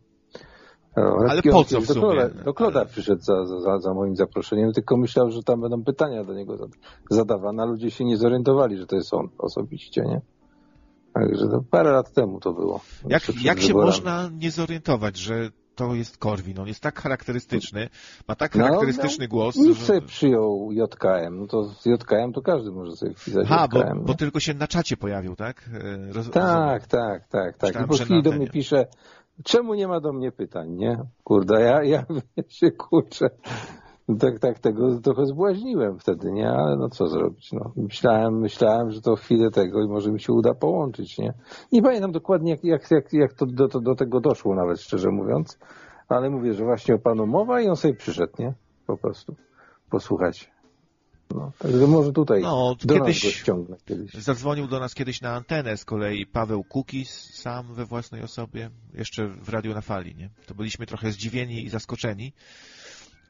O, 0.97 1.16
Ale 1.29 1.43
po 1.43 1.65
co 1.65 1.81
w 1.81 1.87
do 1.87 1.95
sumie? 1.95 2.07
Kloda, 2.07 2.29
do 2.45 2.55
Kloda 2.55 2.85
przyszedł 2.85 3.23
za, 3.23 3.47
za, 3.47 3.79
za 3.79 3.95
moim 3.95 4.16
zaproszeniem, 4.16 4.73
tylko 4.73 4.97
myślał, 4.97 5.31
że 5.31 5.43
tam 5.43 5.61
będą 5.61 5.85
pytania 5.85 6.24
do 6.24 6.35
niego 6.35 6.57
zad- 6.57 6.77
zadawane, 7.11 7.62
a 7.62 7.66
ludzie 7.66 7.91
się 7.91 8.05
nie 8.05 8.16
zorientowali, 8.16 8.77
że 8.77 8.87
to 8.87 8.97
jest 8.97 9.15
on 9.15 9.29
osobiście, 9.39 10.03
nie? 10.03 10.20
Także 11.15 11.49
to 11.49 11.65
parę 11.70 11.93
lat 11.93 12.12
temu 12.12 12.41
to 12.41 12.53
było. 12.53 12.81
Jak, 13.09 13.23
jak 13.45 13.61
się 13.61 13.74
można 13.74 14.31
nie 14.33 14.51
zorientować, 14.51 15.16
że 15.16 15.51
to 15.74 15.94
jest 15.94 16.19
Korwin? 16.19 16.59
On 16.59 16.69
jest 16.69 16.81
tak 16.81 17.01
charakterystyczny, 17.01 17.89
ma 18.28 18.35
tak 18.35 18.55
No, 18.55 18.65
charakterystyczny 18.65 19.28
głos, 19.28 19.57
Nikt 19.57 19.81
że... 19.81 19.86
sobie 19.86 20.03
przyjął 20.03 20.73
JKM, 20.73 21.39
no 21.40 21.47
to 21.47 21.65
z 21.65 21.86
JKM 21.86 22.32
to 22.32 22.43
każdy 22.43 22.70
może 22.70 22.97
sobie 22.97 23.15
wpisać 23.15 23.47
Ha, 23.49 23.69
bo, 23.69 23.78
JKM. 23.78 24.05
bo 24.05 24.15
tylko 24.15 24.40
się 24.40 24.55
na 24.55 24.66
czacie 24.69 24.97
pojawił, 24.97 25.36
tak? 25.36 25.70
E, 26.09 26.12
Roz, 26.12 26.31
Tak, 26.31 26.86
tak, 26.86 27.28
tak, 27.28 27.59
tak. 27.59 27.85
I 27.85 27.89
po 27.89 27.94
chwili 27.94 28.23
do 28.23 28.32
mnie 28.32 28.47
pisze, 28.49 28.86
czemu 29.44 29.74
nie 29.74 29.89
ma 29.89 30.01
do 30.01 30.12
mnie 30.12 30.32
pytań, 30.32 30.70
nie? 30.70 30.99
Kurde, 31.24 31.61
ja, 31.61 31.82
ja 31.85 32.05
się 32.49 32.70
kurczę. 32.70 33.31
Tak, 34.20 34.39
tak, 34.39 34.59
tego 34.59 35.01
trochę 35.01 35.27
zbłaźniłem 35.27 35.99
wtedy, 35.99 36.33
nie? 36.33 36.49
Ale 36.51 36.77
no 36.77 36.89
co 36.89 37.07
zrobić, 37.09 37.53
no. 37.53 37.73
Myślałem, 37.77 38.39
myślałem, 38.41 38.91
że 38.91 39.01
to 39.01 39.16
chwilę 39.16 39.51
tego 39.51 39.83
i 39.85 39.89
może 39.89 40.12
mi 40.12 40.20
się 40.20 40.33
uda 40.33 40.55
połączyć, 40.55 41.19
nie? 41.19 41.35
Nie 41.73 41.83
pamiętam 41.83 42.12
dokładnie, 42.12 42.51
jak, 42.51 42.65
jak, 42.65 42.91
jak, 42.91 43.12
jak 43.12 43.33
to 43.33 43.47
do, 43.47 43.69
to 43.69 43.81
do 43.81 43.95
tego 43.95 44.20
doszło 44.20 44.55
nawet, 44.55 44.81
szczerze 44.81 45.11
mówiąc. 45.11 45.59
Ale 46.09 46.31
mówię, 46.31 46.55
że 46.55 46.65
właśnie 46.65 46.95
o 46.95 46.99
panu 46.99 47.27
mowa 47.27 47.61
i 47.61 47.69
on 47.69 47.77
sobie 47.77 47.95
przyszedł, 47.95 48.33
nie? 48.39 48.55
Po 48.87 48.97
prostu. 48.97 49.35
Posłuchać. 49.91 50.51
No, 51.35 51.53
także 51.59 51.87
może 51.87 52.12
tutaj 52.12 52.43
No, 52.43 52.74
do 52.85 52.95
kiedyś- 52.95 53.24
nas 53.24 53.33
go 53.33 53.39
ściągnę 53.39 53.77
kiedyś. 53.85 54.15
Zadzwonił 54.15 54.66
do 54.66 54.81
nas 54.81 54.95
kiedyś 54.95 55.20
na 55.20 55.31
antenę 55.31 55.77
z 55.77 55.85
kolei 55.85 56.27
Paweł 56.27 56.65
Kukis, 56.65 57.35
sam 57.35 57.74
we 57.74 57.85
własnej 57.85 58.23
osobie, 58.23 58.70
jeszcze 58.95 59.29
w 59.29 59.49
Radiu 59.49 59.74
na 59.74 59.81
Fali, 59.81 60.15
nie? 60.15 60.31
To 60.47 60.55
byliśmy 60.55 60.87
trochę 60.87 61.11
zdziwieni 61.12 61.65
i 61.65 61.69
zaskoczeni. 61.69 62.33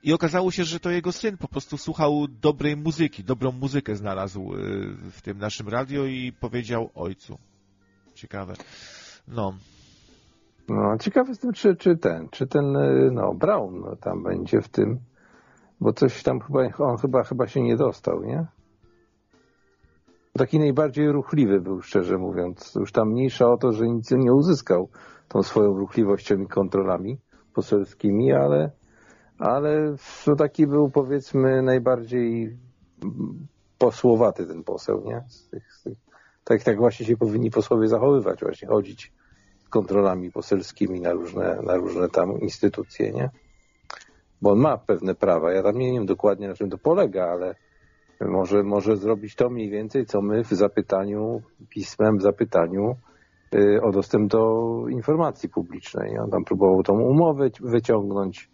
I 0.02 0.12
okazało 0.12 0.50
się, 0.50 0.64
że 0.64 0.80
to 0.80 0.90
jego 0.90 1.12
syn 1.12 1.36
po 1.36 1.48
prostu 1.48 1.78
słuchał 1.78 2.26
dobrej 2.42 2.76
muzyki, 2.76 3.24
dobrą 3.24 3.52
muzykę 3.52 3.96
znalazł 3.96 4.54
y, 4.54 4.58
w 5.10 5.22
tym 5.22 5.38
naszym 5.38 5.68
radio 5.68 6.04
i 6.04 6.32
powiedział 6.40 6.90
ojcu. 6.94 7.38
Ciekawe. 8.14 8.54
No, 9.28 9.52
No, 10.68 10.98
ciekawy 10.98 11.28
jestem, 11.28 11.52
czy, 11.52 11.76
czy 11.76 11.96
ten, 11.96 12.28
czy 12.28 12.46
ten, 12.46 12.76
y, 12.76 13.10
no, 13.12 13.34
Brown 13.34 13.80
no, 13.80 13.96
tam 13.96 14.22
będzie 14.22 14.60
w 14.60 14.68
tym, 14.68 14.98
bo 15.80 15.92
coś 15.92 16.22
tam 16.22 16.40
chyba, 16.40 16.60
on 16.78 16.96
chyba, 16.96 17.22
chyba 17.22 17.46
się 17.46 17.62
nie 17.62 17.76
dostał, 17.76 18.22
nie? 18.22 18.46
Taki 20.38 20.58
najbardziej 20.58 21.12
ruchliwy 21.12 21.60
był, 21.60 21.82
szczerze 21.82 22.18
mówiąc. 22.18 22.74
Już 22.74 22.92
tam 22.92 23.08
mniejsza 23.08 23.46
o 23.46 23.56
to, 23.56 23.72
że 23.72 23.86
nic 23.86 24.10
nie 24.10 24.32
uzyskał 24.32 24.88
tą 25.28 25.42
swoją 25.42 25.78
ruchliwością 25.78 26.38
i 26.38 26.46
kontrolami 26.46 27.18
poselskimi, 27.54 28.32
ale, 28.32 28.70
ale 29.42 29.96
no 30.26 30.36
taki 30.36 30.66
był, 30.66 30.90
powiedzmy, 30.90 31.62
najbardziej 31.62 32.56
posłowaty 33.78 34.46
ten 34.46 34.64
poseł, 34.64 35.02
nie? 35.04 35.24
Z 35.28 35.48
tych, 35.48 35.72
z 35.72 35.82
tych, 35.82 35.98
tak, 36.44 36.62
tak 36.62 36.76
właśnie 36.76 37.06
się 37.06 37.16
powinni 37.16 37.50
posłowie 37.50 37.88
zachowywać, 37.88 38.40
właśnie 38.40 38.68
chodzić 38.68 39.12
kontrolami 39.70 40.32
poselskimi 40.32 41.00
na 41.00 41.12
różne, 41.12 41.58
na 41.62 41.76
różne 41.76 42.08
tam 42.08 42.40
instytucje, 42.40 43.12
nie? 43.12 43.30
Bo 44.42 44.50
on 44.50 44.58
ma 44.58 44.78
pewne 44.78 45.14
prawa. 45.14 45.52
Ja 45.52 45.62
tam 45.62 45.78
nie 45.78 45.92
wiem 45.92 46.06
dokładnie 46.06 46.48
na 46.48 46.54
czym 46.54 46.70
to 46.70 46.78
polega, 46.78 47.24
ale 47.24 47.54
może, 48.20 48.62
może 48.62 48.96
zrobić 48.96 49.34
to 49.34 49.50
mniej 49.50 49.70
więcej, 49.70 50.06
co 50.06 50.22
my 50.22 50.44
w 50.44 50.50
zapytaniu, 50.50 51.42
pismem 51.68 52.18
w 52.18 52.22
zapytaniu 52.22 52.96
y, 53.54 53.80
o 53.82 53.92
dostęp 53.92 54.30
do 54.30 54.66
informacji 54.88 55.48
publicznej. 55.48 56.18
On 56.18 56.30
tam 56.30 56.44
próbował 56.44 56.82
tą 56.82 57.00
umowę 57.00 57.50
wyciągnąć 57.60 58.51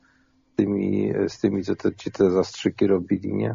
tymi, 0.59 1.13
z 1.29 1.41
tymi 1.41 1.65
co 1.65 1.77
te, 1.77 1.95
ci 1.95 2.11
te 2.11 2.31
zastrzyki 2.31 2.87
robili, 2.87 3.35
nie? 3.35 3.55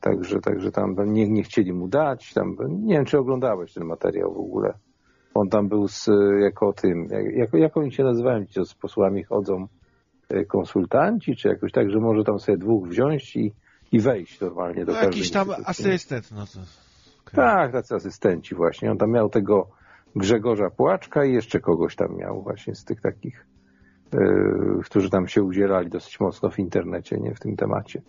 Także, 0.00 0.40
także 0.40 0.72
tam 0.72 0.94
nie, 1.06 1.28
nie 1.28 1.42
chcieli 1.42 1.72
mu 1.72 1.88
dać. 1.88 2.32
Tam, 2.32 2.56
nie 2.68 2.94
wiem, 2.94 3.04
czy 3.04 3.18
oglądałeś 3.18 3.74
ten 3.74 3.84
materiał 3.84 4.34
w 4.34 4.38
ogóle. 4.38 4.74
On 5.34 5.48
tam 5.48 5.68
był 5.68 5.88
z, 5.88 6.08
jako 6.40 6.72
tym, 6.72 7.08
jak, 7.34 7.52
jak, 7.52 7.76
oni 7.76 7.92
się 7.92 8.04
nazywają, 8.04 8.44
ci 8.44 8.54
co 8.54 8.64
z 8.64 8.74
posłami 8.74 9.24
chodzą, 9.24 9.66
y, 10.32 10.46
konsultanci, 10.46 11.36
czy 11.36 11.48
jakoś 11.48 11.72
tak, 11.72 11.90
że 11.90 11.98
może 11.98 12.24
tam 12.24 12.38
sobie 12.38 12.58
dwóch 12.58 12.88
wziąć 12.88 13.36
i, 13.36 13.52
i 13.92 14.00
wejść 14.00 14.40
normalnie 14.40 14.84
do 14.84 14.92
no 14.92 14.98
każdej 14.98 15.18
jakiś 15.18 15.30
tam 15.30 15.48
instytucji. 15.48 15.90
asystent, 15.90 16.30
no 16.32 16.46
to... 16.46 16.60
okej. 17.20 17.34
Tak, 17.34 17.72
tacy 17.72 17.94
asystenci 17.94 18.54
właśnie. 18.54 18.90
On 18.90 18.98
tam 18.98 19.10
miał 19.10 19.28
tego 19.28 19.66
Grzegorza 20.16 20.70
Płaczka 20.70 21.24
i 21.24 21.32
jeszcze 21.32 21.60
kogoś 21.60 21.96
tam 21.96 22.16
miał 22.16 22.42
właśnie 22.42 22.74
z 22.74 22.84
tych 22.84 23.00
takich, 23.00 23.46
którzy 24.84 25.10
tam 25.10 25.28
się 25.28 25.42
udzielali 25.42 25.90
dosyć 25.90 26.20
mocno 26.20 26.50
w 26.50 26.58
internecie, 26.58 27.16
nie 27.16 27.34
w 27.34 27.40
tym 27.40 27.56
temacie. 27.56 28.02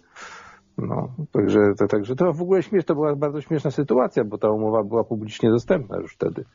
No, 0.77 1.09
także 1.31 1.59
to, 1.79 1.87
także 1.87 2.15
to 2.15 2.33
w 2.33 2.41
ogóle 2.41 2.63
śmiesz, 2.63 2.85
to 2.85 2.95
była 2.95 3.15
bardzo 3.15 3.41
śmieszna 3.41 3.71
sytuacja, 3.71 4.23
bo 4.23 4.37
ta 4.37 4.49
umowa 4.49 4.83
była 4.83 5.03
publicznie 5.03 5.49
dostępna 5.49 5.97
już 5.97 6.13
wtedy. 6.13 6.45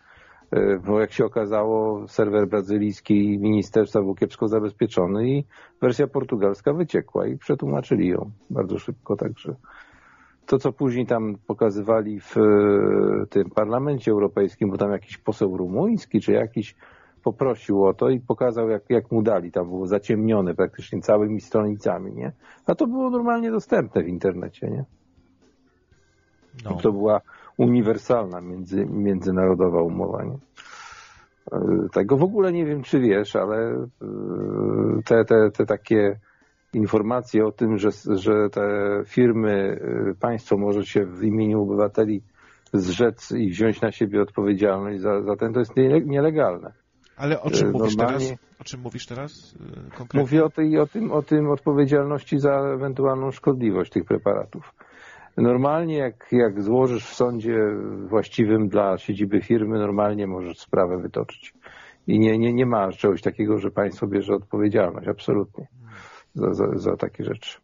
Yy, 0.52 0.80
Bo 0.86 1.00
jak 1.00 1.12
się 1.12 1.24
okazało, 1.24 2.08
serwer 2.08 2.48
brazylijski 2.48 3.38
ministerstwa 3.38 4.00
był 4.00 4.14
kiepsko 4.14 4.48
zabezpieczony 4.48 5.28
i 5.28 5.44
wersja 5.82 6.06
portugalska 6.06 6.72
wyciekła 6.72 7.26
i 7.26 7.38
przetłumaczyli 7.38 8.08
ją 8.08 8.30
bardzo 8.50 8.78
szybko, 8.78 9.16
także 9.16 9.54
to, 10.46 10.58
co 10.58 10.72
później 10.72 11.06
tam 11.06 11.34
pokazywali 11.46 12.20
w 12.20 12.36
e, 12.36 13.26
tym 13.30 13.50
parlamencie 13.50 14.10
europejskim, 14.10 14.70
bo 14.70 14.76
tam 14.76 14.92
jakiś 14.92 15.18
poseł 15.18 15.56
rumuński 15.56 16.20
czy 16.20 16.32
jakiś 16.32 16.74
poprosił 17.26 17.84
o 17.84 17.94
to 17.94 18.08
i 18.08 18.20
pokazał, 18.20 18.68
jak, 18.70 18.82
jak 18.90 19.12
mu 19.12 19.22
dali. 19.22 19.52
Tam 19.52 19.68
było 19.68 19.86
zaciemnione 19.86 20.54
praktycznie 20.54 21.00
całymi 21.00 21.40
stronicami, 21.40 22.12
nie? 22.12 22.32
A 22.66 22.74
to 22.74 22.86
było 22.86 23.10
normalnie 23.10 23.50
dostępne 23.50 24.02
w 24.02 24.08
internecie, 24.08 24.70
nie? 24.70 24.84
No. 26.64 26.76
To 26.76 26.92
była 26.92 27.20
uniwersalna 27.56 28.40
między, 28.40 28.86
międzynarodowa 28.86 29.82
umowa, 29.82 30.24
nie? 30.24 30.38
E, 31.52 31.88
Tego 31.92 32.16
w 32.16 32.22
ogóle 32.22 32.52
nie 32.52 32.64
wiem, 32.64 32.82
czy 32.82 33.00
wiesz, 33.00 33.36
ale 33.36 33.56
e, 33.56 33.86
te, 35.04 35.24
te, 35.24 35.50
te 35.50 35.66
takie 35.66 36.18
informacje 36.72 37.46
o 37.46 37.52
tym, 37.52 37.78
że, 37.78 37.88
że 38.14 38.50
te 38.50 38.68
firmy, 39.04 39.80
e, 40.10 40.14
państwo 40.20 40.56
może 40.56 40.86
się 40.86 41.04
w 41.04 41.22
imieniu 41.24 41.62
obywateli 41.62 42.22
zrzec 42.72 43.32
i 43.32 43.48
wziąć 43.50 43.80
na 43.80 43.92
siebie 43.92 44.22
odpowiedzialność 44.22 45.00
za, 45.00 45.22
za 45.22 45.36
ten, 45.36 45.52
to 45.52 45.58
jest 45.58 45.76
niele- 45.76 46.06
nielegalne. 46.06 46.72
Ale 47.16 47.40
o 47.40 47.50
czym 47.50 47.70
mówisz 47.72 47.96
teraz? 47.96 48.34
O 48.60 48.64
czym 48.64 48.80
mówisz 48.80 49.06
teraz 49.06 49.54
konkretnie? 49.98 50.20
Mówię 50.20 50.44
o, 50.44 50.50
tej, 50.50 50.78
o, 50.78 50.86
tym, 50.86 51.12
o 51.12 51.22
tym 51.22 51.50
odpowiedzialności 51.50 52.38
za 52.38 52.50
ewentualną 52.50 53.30
szkodliwość 53.30 53.92
tych 53.92 54.04
preparatów. 54.04 54.74
Normalnie 55.36 55.96
jak, 55.96 56.32
jak 56.32 56.62
złożysz 56.62 57.06
w 57.06 57.14
sądzie 57.14 57.58
właściwym 58.08 58.68
dla 58.68 58.98
siedziby 58.98 59.40
firmy, 59.40 59.78
normalnie 59.78 60.26
możesz 60.26 60.58
sprawę 60.58 60.98
wytoczyć. 60.98 61.54
I 62.06 62.18
nie, 62.18 62.38
nie, 62.38 62.52
nie 62.52 62.66
ma 62.66 62.92
czegoś 62.92 63.22
takiego, 63.22 63.58
że 63.58 63.70
państwo 63.70 64.06
bierze 64.06 64.34
odpowiedzialność, 64.34 65.08
absolutnie, 65.08 65.68
za, 66.34 66.52
za, 66.52 66.66
za 66.74 66.96
takie 66.96 67.24
rzeczy. 67.24 67.58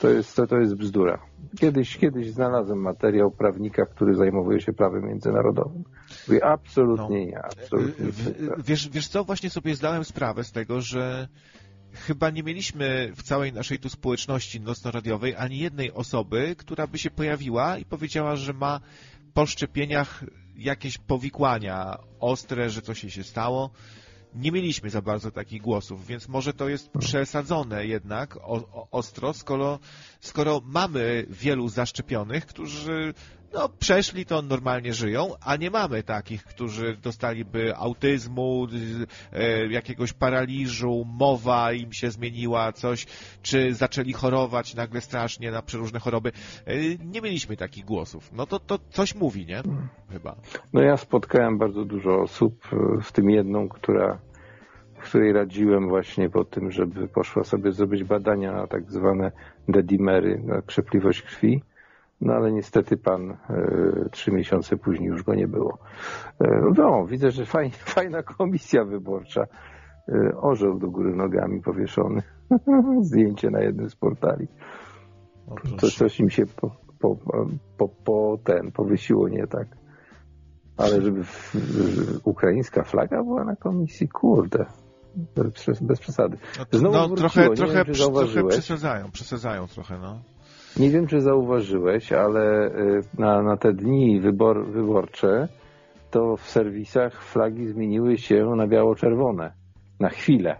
To 0.00 0.08
jest, 0.10 0.36
to, 0.36 0.46
to 0.46 0.56
jest 0.56 0.74
bzdura. 0.74 1.18
Kiedyś, 1.60 1.96
kiedyś 1.96 2.30
znalazłem 2.30 2.78
materiał 2.78 3.30
prawnika, 3.30 3.86
który 3.86 4.14
zajmuje 4.14 4.60
się 4.60 4.72
prawem 4.72 5.04
międzynarodowym. 5.04 5.84
Mówię, 6.28 6.44
absolutnie 6.44 7.26
nie, 7.26 7.42
absolutnie 7.44 8.06
W- 8.06 8.26
nie. 8.42 8.48
Wiesz, 8.64 8.88
wiesz 8.88 9.08
co, 9.08 9.24
właśnie 9.24 9.50
sobie 9.50 9.74
zdałem 9.74 10.04
sprawę 10.04 10.44
z 10.44 10.52
tego, 10.52 10.80
że 10.80 11.28
chyba 11.92 12.30
nie 12.30 12.42
mieliśmy 12.42 13.12
w 13.16 13.22
całej 13.22 13.52
naszej 13.52 13.78
tu 13.78 13.88
społeczności 13.88 14.60
nocno-radiowej 14.60 15.36
ani 15.36 15.58
jednej 15.58 15.92
osoby, 15.92 16.54
która 16.58 16.86
by 16.86 16.98
się 16.98 17.10
pojawiła 17.10 17.78
i 17.78 17.84
powiedziała, 17.84 18.36
że 18.36 18.52
ma 18.52 18.80
po 19.34 19.46
szczepieniach 19.46 20.24
jakieś 20.56 20.98
powikłania 20.98 21.98
ostre, 22.20 22.70
że 22.70 22.82
coś 22.82 23.04
jej 23.04 23.10
się 23.10 23.24
stało. 23.24 23.70
Nie 24.34 24.52
mieliśmy 24.52 24.90
za 24.90 25.02
bardzo 25.02 25.30
takich 25.30 25.62
głosów, 25.62 26.06
więc 26.06 26.28
może 26.28 26.52
to 26.52 26.68
jest 26.68 26.90
przesadzone 26.98 27.86
jednak 27.86 28.36
o, 28.36 28.40
o, 28.42 28.88
ostro, 28.90 29.34
skoro, 29.34 29.78
skoro 30.20 30.60
mamy 30.64 31.26
wielu 31.30 31.68
zaszczepionych, 31.68 32.46
którzy 32.46 33.14
no, 33.54 33.68
przeszli 33.68 34.26
to 34.26 34.42
normalnie 34.42 34.92
żyją, 34.92 35.30
a 35.40 35.56
nie 35.56 35.70
mamy 35.70 36.02
takich, 36.02 36.44
którzy 36.44 36.96
dostaliby 37.02 37.76
autyzmu, 37.76 38.66
e, 39.32 39.66
jakiegoś 39.66 40.12
paraliżu, 40.12 41.04
mowa 41.18 41.72
im 41.72 41.92
się 41.92 42.10
zmieniła, 42.10 42.72
coś, 42.72 43.06
czy 43.42 43.74
zaczęli 43.74 44.12
chorować 44.12 44.74
nagle 44.74 45.00
strasznie 45.00 45.50
na 45.50 45.62
przeróżne 45.62 46.00
choroby. 46.00 46.32
E, 46.66 46.74
Nie 47.04 47.20
mieliśmy 47.20 47.56
takich 47.56 47.84
głosów. 47.84 48.30
No 48.32 48.46
to, 48.46 48.58
to 48.58 48.78
coś 48.90 49.14
mówi, 49.14 49.46
nie? 49.46 49.62
Chyba. 50.12 50.36
No 50.72 50.82
ja 50.82 50.96
spotkałem 50.96 51.58
bardzo 51.58 51.84
dużo 51.84 52.20
osób, 52.20 52.68
w 53.02 53.12
tym 53.12 53.30
jedną, 53.30 53.68
która, 53.68 54.18
której 55.02 55.32
radziłem 55.32 55.88
właśnie 55.88 56.30
po 56.30 56.44
tym, 56.44 56.70
żeby 56.70 57.08
poszła 57.08 57.44
sobie 57.44 57.72
zrobić 57.72 58.04
badania 58.04 58.52
na 58.52 58.66
tak 58.66 58.90
zwane 58.90 59.32
dedimery, 59.68 60.42
na 60.44 60.62
krzepliwość 60.62 61.22
krwi. 61.22 61.62
No 62.20 62.34
ale 62.34 62.52
niestety 62.52 62.96
pan 62.96 63.30
e, 63.30 63.36
trzy 64.10 64.32
miesiące 64.32 64.76
później 64.76 65.08
już 65.08 65.22
go 65.22 65.34
nie 65.34 65.48
było. 65.48 65.78
E, 66.40 66.72
no, 66.76 67.06
widzę, 67.06 67.30
że 67.30 67.46
fajna, 67.46 67.74
fajna 67.96 68.22
komisja 68.22 68.84
wyborcza. 68.84 69.46
E, 70.08 70.36
orzeł 70.36 70.78
do 70.78 70.90
góry 70.90 71.16
nogami 71.16 71.60
powieszony. 71.60 72.22
Zdjęcie 73.00 73.50
na 73.50 73.60
jednym 73.60 73.90
z 73.90 73.96
portali. 73.96 74.48
To 75.80 75.90
coś 75.90 76.20
im 76.20 76.30
się 76.30 76.46
po, 76.46 76.76
po, 76.98 77.16
po, 77.76 77.88
po 77.88 78.38
ten 78.44 78.72
powysiło 78.72 79.28
nie 79.28 79.46
tak. 79.46 79.68
Ale 80.76 81.02
żeby 81.02 81.24
w, 81.24 81.54
ukraińska 82.24 82.82
flaga 82.82 83.22
była 83.22 83.44
na 83.44 83.56
komisji, 83.56 84.08
kurde, 84.08 84.66
bez, 85.16 85.80
bez 85.80 86.00
przesady. 86.00 86.36
Znowu 86.72 86.94
no, 86.94 87.08
wróciło, 87.08 87.28
trochę, 87.28 87.48
nie 87.48 87.56
trochę, 87.56 87.84
wiem, 87.84 87.94
trochę 87.94 88.48
przesadzają, 88.48 89.10
przesadzają 89.10 89.66
trochę, 89.66 89.98
no. 89.98 90.33
Nie 90.76 90.90
wiem, 90.90 91.06
czy 91.06 91.20
zauważyłeś, 91.20 92.12
ale 92.12 92.66
y, 92.66 93.00
na, 93.18 93.42
na 93.42 93.56
te 93.56 93.72
dni 93.72 94.20
wybor, 94.20 94.66
wyborcze 94.66 95.48
to 96.10 96.36
w 96.36 96.50
serwisach 96.50 97.22
flagi 97.22 97.66
zmieniły 97.66 98.18
się 98.18 98.44
na 98.56 98.66
biało-czerwone. 98.66 99.52
Na 100.00 100.08
chwilę. 100.08 100.56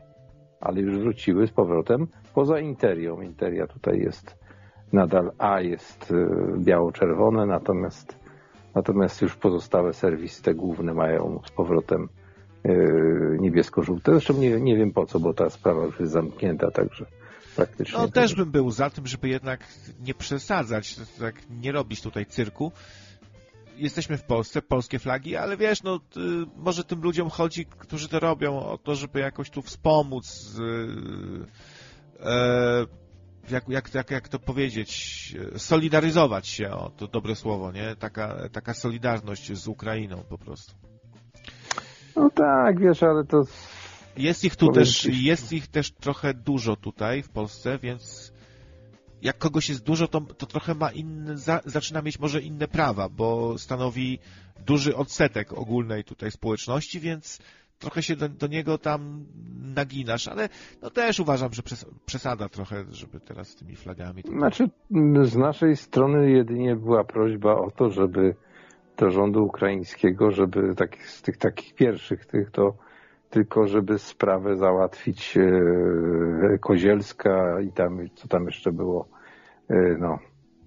Ale 0.61 0.81
już 0.81 0.99
wróciły 0.99 1.47
z 1.47 1.51
powrotem 1.51 2.07
poza 2.35 2.59
interią. 2.59 3.21
Interia 3.21 3.67
tutaj 3.67 3.99
jest 3.99 4.45
nadal 4.93 5.31
A 5.39 5.61
jest 5.61 6.11
y, 6.11 6.27
biało-czerwone, 6.59 7.47
natomiast, 7.47 8.19
natomiast 8.75 9.23
już 9.23 9.37
pozostałe 9.37 9.93
serwisy 9.93 10.43
te 10.43 10.55
główne 10.55 10.95
mają 10.95 11.41
z 11.47 11.51
powrotem 11.51 12.09
y, 12.67 13.37
niebiesko-żółte. 13.41 14.13
Zresztą 14.13 14.35
nie, 14.35 14.61
nie 14.61 14.77
wiem 14.77 14.93
po 14.93 15.07
co, 15.07 15.21
bo 15.21 15.35
ta 15.35 15.51
sprawa 15.51 15.85
już 15.85 16.01
jest 16.01 16.13
zamknięta, 16.13 16.71
także 16.71 17.07
praktycznie. 17.57 17.99
No 17.99 18.09
też 18.09 18.35
bym 18.35 18.51
był 18.51 18.71
za 18.71 18.91
tym, 18.91 19.07
żeby 19.07 19.29
jednak 19.29 19.61
nie 20.01 20.15
przesadzać, 20.15 20.97
tak 21.19 21.35
nie 21.51 21.73
robić 21.73 22.03
tutaj 22.03 22.27
cyrku. 22.27 22.73
Jesteśmy 23.77 24.19
w 24.19 24.23
Polsce, 24.23 24.63
polskie 24.63 24.99
flagi, 24.99 25.37
ale 25.37 25.57
wiesz, 25.57 25.83
no 25.83 25.97
y, 25.97 26.01
może 26.57 26.85
tym 26.85 27.03
ludziom 27.03 27.31
chodzi, 27.31 27.67
którzy 27.67 28.09
to 28.09 28.21
robią, 28.21 28.59
o 28.59 28.79
to, 28.79 28.95
żeby 28.95 29.21
jakoś 29.21 29.51
tu 29.51 29.63
wspomóc, 29.63 30.59
y, 30.59 32.27
e, 32.27 32.87
jak, 33.51 33.69
jak, 33.69 33.95
jak, 33.95 34.11
jak 34.11 34.29
to 34.29 34.39
powiedzieć, 34.39 34.91
e, 35.55 35.59
solidaryzować 35.59 36.49
się, 36.49 36.71
o 36.71 36.91
to 36.91 37.07
dobre 37.09 37.35
słowo, 37.35 37.73
nie? 37.73 37.97
Taka, 37.97 38.49
taka 38.53 38.75
solidarność 38.75 39.53
z 39.53 39.69
Ukrainą 39.69 40.23
po 40.29 40.39
prostu. 40.39 40.75
No 42.17 42.31
tak, 42.31 42.81
wiesz, 42.81 43.03
ale 43.03 43.25
to 43.25 43.43
Jest 44.17 44.45
ich 44.45 44.57
tu 44.57 44.73
też, 44.73 45.05
jest 45.05 45.53
ich 45.53 45.67
też 45.69 45.91
trochę 45.91 46.35
dużo 46.35 46.77
tutaj 46.77 47.23
w 47.23 47.29
Polsce, 47.29 47.79
więc 47.79 48.33
jak 49.23 49.39
kogoś 49.39 49.69
jest 49.69 49.85
dużo, 49.85 50.09
to, 50.09 50.21
to 50.21 50.47
trochę 50.47 50.75
ma 50.75 50.91
inny, 50.91 51.39
za, 51.39 51.61
zaczyna 51.65 52.03
mieć 52.03 52.19
może 52.19 52.41
inne 52.41 52.69
prawa, 52.69 53.09
bo 53.09 53.59
stanowi 53.59 54.19
duży 54.67 54.97
odsetek 54.97 55.53
ogólnej 55.53 56.05
tutaj 56.05 56.31
społeczności, 56.31 57.01
więc 57.01 57.39
trochę 57.79 58.03
się 58.03 58.17
do, 58.17 58.29
do 58.29 58.47
niego 58.47 58.79
tam 58.79 59.25
naginasz, 59.75 60.29
ale 60.29 60.49
no 60.83 60.91
też 60.91 61.21
uważam, 61.21 61.53
że 61.55 61.63
przes, 61.63 61.87
przesada 62.07 62.49
trochę, 62.49 62.85
żeby 62.91 63.21
teraz 63.21 63.49
z 63.49 63.57
tymi 63.57 63.77
flagami. 63.77 64.23
tutaj- 64.23 64.39
Znaczy, 64.39 64.69
z 65.25 65.37
naszej 65.37 65.77
strony 65.77 66.31
jedynie 66.31 66.77
była 66.77 67.05
prośba 67.05 67.55
o 67.55 67.71
to, 67.71 67.91
żeby 67.91 68.35
do 68.97 69.11
rządu 69.11 69.45
ukraińskiego, 69.45 70.31
żeby 70.31 70.75
z 71.07 71.23
tych 71.23 71.37
takich 71.37 71.75
pierwszych, 71.75 72.27
tych 72.27 72.51
to 72.51 72.75
tylko 73.35 73.67
żeby 73.69 73.99
sprawę 73.99 74.57
załatwić 74.57 75.37
e, 75.37 76.59
Kozielska 76.59 77.61
i 77.61 77.73
tam, 77.73 77.99
co 78.15 78.29
tam 78.29 78.45
jeszcze 78.45 78.73
było, 78.73 79.09
e, 79.69 79.75
no, 79.99 80.19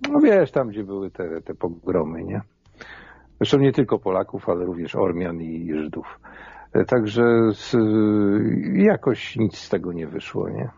no 0.09 0.19
wiesz, 0.19 0.51
tam 0.51 0.67
gdzie 0.67 0.83
były 0.83 1.11
te, 1.11 1.41
te 1.41 1.53
pogromy, 1.53 2.23
nie? 2.23 2.41
Zresztą 3.37 3.57
nie 3.57 3.71
tylko 3.71 3.99
Polaków, 3.99 4.49
ale 4.49 4.65
również 4.65 4.95
Ormian 4.95 5.41
i 5.41 5.73
Żydów. 5.73 6.19
E, 6.73 6.85
Także 6.85 7.23
z, 7.53 7.75
jakoś 8.73 9.35
nic 9.35 9.57
z 9.57 9.69
tego 9.69 9.93
nie 9.93 10.07
wyszło, 10.07 10.49
nie? 10.49 10.69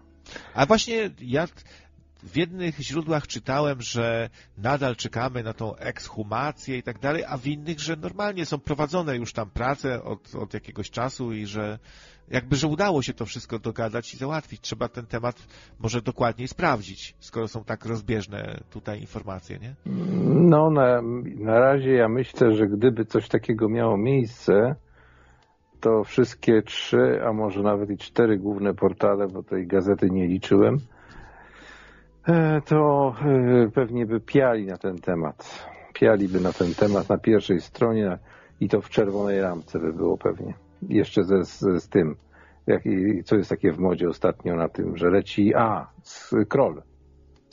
A 0.56 0.66
właśnie 0.66 1.10
ja 1.22 1.46
w 2.24 2.38
jednych 2.38 2.80
źródłach 2.80 3.28
czytałem, 3.28 3.82
że 3.82 4.30
nadal 4.58 4.96
czekamy 4.96 5.44
na 5.44 5.54
tą 5.54 5.76
ekshumację 5.76 6.78
i 6.78 6.84
tak 6.84 7.00
dalej, 7.00 7.24
a 7.28 7.38
w 7.38 7.48
innych, 7.48 7.80
że 7.80 7.96
normalnie 7.96 8.46
są 8.46 8.60
prowadzone 8.60 9.18
już 9.18 9.34
tam 9.34 9.50
prace 9.50 10.04
od, 10.04 10.36
od 10.36 10.54
jakiegoś 10.54 10.90
czasu 10.92 11.34
i 11.34 11.46
że 11.46 11.80
jakby, 12.30 12.56
że 12.56 12.68
udało 12.68 13.02
się 13.02 13.14
to 13.14 13.26
wszystko 13.26 13.60
dogadać 13.60 14.14
i 14.14 14.18
załatwić. 14.18 14.62
Trzeba 14.62 14.88
ten 14.88 15.06
temat 15.06 15.48
może 15.80 16.02
dokładniej 16.02 16.48
sprawdzić, 16.48 17.16
skoro 17.20 17.48
są 17.48 17.64
tak 17.64 17.86
rozbieżne 17.86 18.60
tutaj 18.70 19.02
informacje, 19.02 19.60
nie? 19.60 19.76
No, 20.26 20.70
na, 20.70 21.02
na 21.40 21.60
razie 21.60 21.92
ja 21.94 22.10
myślę, 22.10 22.56
że 22.56 22.68
gdyby 22.68 23.06
coś 23.06 23.28
takiego 23.28 23.70
miało 23.70 23.98
miejsce, 23.98 24.76
to 25.80 26.04
wszystkie 26.04 26.62
trzy, 26.62 27.22
a 27.26 27.34
może 27.34 27.64
nawet 27.64 27.90
i 27.90 27.98
cztery 27.98 28.38
główne 28.38 28.74
portale, 28.74 29.28
bo 29.28 29.44
tej 29.44 29.68
gazety 29.68 30.10
nie 30.10 30.28
liczyłem, 30.28 30.78
to 32.66 33.14
e, 33.66 33.70
pewnie 33.70 34.06
by 34.06 34.20
piali 34.20 34.66
na 34.66 34.78
ten 34.78 34.98
temat. 34.98 35.68
Pialiby 35.94 36.40
na 36.40 36.54
ten 36.54 36.76
temat 36.76 37.10
na 37.10 37.18
pierwszej 37.18 37.62
stronie 37.62 38.18
i 38.60 38.70
to 38.70 38.82
w 38.82 38.90
czerwonej 38.90 39.42
ramce 39.42 39.80
by 39.80 39.94
było 39.94 40.18
pewnie. 40.18 40.54
Jeszcze 40.82 41.24
ze, 41.24 41.44
z, 41.44 41.60
z 41.60 41.90
tym, 41.90 42.16
jak, 42.68 42.84
co 43.26 43.36
jest 43.36 43.50
takie 43.50 43.72
w 43.72 43.80
modzie 43.80 44.10
ostatnio 44.10 44.56
na 44.56 44.70
tym, 44.70 44.98
że 44.98 45.10
leci, 45.10 45.56
a, 45.56 45.88
scroll. 46.04 46.82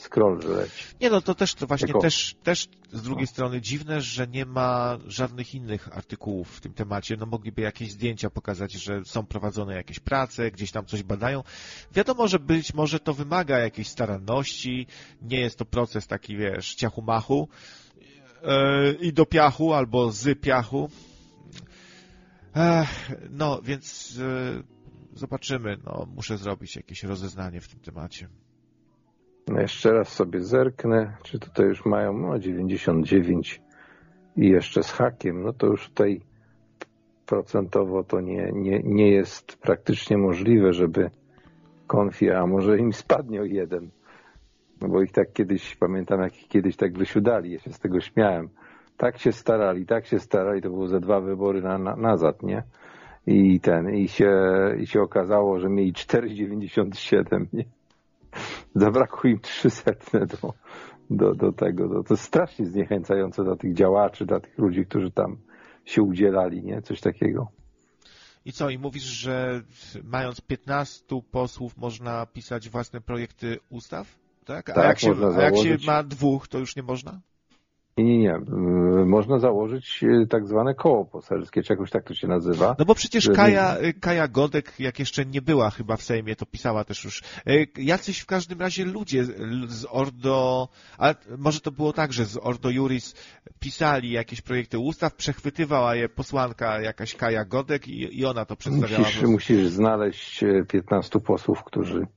Scroll, 0.07 0.41
że 0.41 0.49
leci. 0.49 0.85
Nie 1.01 1.09
no, 1.09 1.21
to 1.21 1.35
też 1.35 1.53
to 1.53 1.67
właśnie 1.67 1.87
Jako- 1.87 1.99
też, 1.99 2.35
też 2.43 2.67
z 2.91 3.01
drugiej 3.01 3.27
strony 3.27 3.61
dziwne, 3.61 4.01
że 4.01 4.27
nie 4.27 4.45
ma 4.45 4.97
żadnych 5.07 5.55
innych 5.55 5.97
artykułów 5.97 6.57
w 6.57 6.61
tym 6.61 6.73
temacie. 6.73 7.17
No 7.17 7.25
mogliby 7.25 7.61
jakieś 7.61 7.91
zdjęcia 7.91 8.29
pokazać, 8.29 8.73
że 8.73 9.05
są 9.05 9.25
prowadzone 9.25 9.75
jakieś 9.75 9.99
prace, 9.99 10.51
gdzieś 10.51 10.71
tam 10.71 10.85
coś 10.85 11.03
badają. 11.03 11.43
Wiadomo, 11.91 12.27
że 12.27 12.39
być 12.39 12.73
może 12.73 12.99
to 12.99 13.13
wymaga 13.13 13.59
jakiejś 13.59 13.87
staranności, 13.87 14.87
nie 15.21 15.39
jest 15.39 15.57
to 15.57 15.65
proces 15.65 16.07
taki, 16.07 16.37
wiesz, 16.37 16.75
ciachu-machu 16.75 17.47
yy, 18.41 18.93
i 19.01 19.13
do 19.13 19.25
piachu 19.25 19.73
albo 19.73 20.11
z 20.11 20.39
piachu. 20.39 20.89
Ech, 22.55 23.11
no, 23.29 23.61
więc 23.61 24.15
yy, 24.15 24.63
zobaczymy. 25.13 25.77
No, 25.85 26.07
muszę 26.15 26.37
zrobić 26.37 26.75
jakieś 26.75 27.03
rozeznanie 27.03 27.61
w 27.61 27.67
tym 27.67 27.79
temacie. 27.79 28.27
No 29.57 29.61
jeszcze 29.61 29.93
raz 29.93 30.07
sobie 30.09 30.41
zerknę, 30.41 31.17
czy 31.23 31.39
tutaj 31.39 31.65
już 31.65 31.85
mają 31.85 32.17
no, 32.17 32.39
99 32.39 33.61
i 34.35 34.49
jeszcze 34.49 34.83
z 34.83 34.91
hakiem, 34.91 35.43
no 35.43 35.53
to 35.53 35.67
już 35.67 35.89
tutaj 35.89 36.21
procentowo 37.25 38.03
to 38.03 38.21
nie, 38.21 38.51
nie, 38.53 38.79
nie 38.83 39.11
jest 39.11 39.57
praktycznie 39.57 40.17
możliwe, 40.17 40.73
żeby 40.73 41.09
konfia, 41.87 42.39
a 42.39 42.47
może 42.47 42.77
im 42.77 42.93
spadnie 42.93 43.41
o 43.41 43.43
jeden. 43.43 43.89
No 44.81 44.87
bo 44.87 45.01
ich 45.01 45.11
tak 45.11 45.33
kiedyś, 45.33 45.75
pamiętam 45.75 46.21
jak 46.21 46.41
ich 46.41 46.47
kiedyś 46.47 46.75
tak 46.75 46.97
wysiudali, 46.97 47.51
ja 47.51 47.59
się 47.59 47.73
z 47.73 47.79
tego 47.79 48.01
śmiałem. 48.01 48.49
Tak 48.97 49.17
się 49.17 49.31
starali, 49.31 49.85
tak 49.85 50.05
się 50.05 50.19
starali, 50.19 50.61
to 50.61 50.69
było 50.69 50.87
ze 50.87 50.99
dwa 50.99 51.21
wybory 51.21 51.61
na, 51.61 51.77
na, 51.77 51.95
nazad, 51.95 52.43
nie? 52.43 52.63
I 53.27 53.59
ten, 53.59 53.95
i 53.95 54.07
się, 54.07 54.31
i 54.79 54.87
się 54.87 55.01
okazało, 55.01 55.59
że 55.59 55.69
mieli 55.69 55.93
4,97, 55.93 57.45
nie? 57.53 57.76
Zabrakło 58.75 59.29
im 59.29 59.39
300 59.39 59.91
do, 60.41 60.53
do, 61.09 61.35
do 61.35 61.51
tego. 61.51 61.87
Do, 61.87 62.03
to 62.03 62.13
jest 62.13 62.23
strasznie 62.23 62.65
zniechęcające 62.65 63.43
dla 63.43 63.55
tych 63.55 63.73
działaczy, 63.73 64.25
dla 64.25 64.39
tych 64.39 64.57
ludzi, 64.57 64.85
którzy 64.85 65.11
tam 65.11 65.37
się 65.85 66.01
udzielali, 66.01 66.63
nie? 66.63 66.81
Coś 66.81 67.01
takiego. 67.01 67.47
I 68.45 68.53
co, 68.53 68.69
i 68.69 68.77
mówisz, 68.77 69.03
że 69.03 69.61
mając 70.03 70.41
15 70.41 71.21
posłów 71.31 71.77
można 71.77 72.25
pisać 72.25 72.69
własne 72.69 73.01
projekty 73.01 73.59
ustaw? 73.69 74.15
Tak? 74.45 74.69
A, 74.69 74.73
Tak, 74.73 74.85
jak, 74.85 74.99
się, 74.99 75.15
a 75.37 75.41
jak 75.41 75.57
się 75.57 75.77
ma 75.87 76.03
dwóch, 76.03 76.47
to 76.47 76.59
już 76.59 76.75
nie 76.75 76.83
można? 76.83 77.21
Nie, 77.97 78.03
nie, 78.03 78.17
nie. 78.17 78.35
Y, 78.35 79.05
Można 79.05 79.39
założyć 79.39 80.03
y, 80.03 80.27
tak 80.29 80.47
zwane 80.47 80.73
koło 80.75 81.05
poselskie, 81.05 81.63
czy 81.63 81.73
jakoś 81.73 81.91
tak 81.91 82.03
to 82.03 82.13
się 82.13 82.27
nazywa. 82.27 82.75
No 82.79 82.85
bo 82.85 82.95
przecież 82.95 83.29
Kaja, 83.35 83.77
Kaja 83.99 84.27
Godek, 84.27 84.73
jak 84.79 84.99
jeszcze 84.99 85.25
nie 85.25 85.41
była 85.41 85.69
chyba 85.69 85.97
w 85.97 86.01
Sejmie, 86.03 86.35
to 86.35 86.45
pisała 86.45 86.83
też 86.83 87.03
już. 87.03 87.21
E, 87.45 87.81
Jacyś 87.81 88.19
w 88.19 88.25
każdym 88.25 88.59
razie 88.61 88.85
ludzie 88.85 89.23
z- 89.25 89.85
Ordo, 89.89 90.67
ale 90.97 91.15
może 91.37 91.59
to 91.59 91.71
było 91.71 91.93
tak, 91.93 92.13
że 92.13 92.25
z 92.25 92.37
Ordo 92.41 92.69
Juris 92.69 93.15
pisali 93.59 94.11
jakieś 94.11 94.41
projekty 94.41 94.79
ustaw, 94.79 95.15
przechwytywała 95.15 95.95
je 95.95 96.09
posłanka 96.09 96.81
jakaś 96.81 97.15
Kaja 97.15 97.45
Godek 97.45 97.87
i, 97.87 98.19
i 98.19 98.25
ona 98.25 98.45
to 98.45 98.55
przedstawiała. 98.55 98.99
Musisz, 99.03 99.21
musisz 99.21 99.67
znaleźć 99.67 100.43
y, 100.43 100.65
15 100.71 101.19
posłów, 101.19 101.63
którzy. 101.63 102.07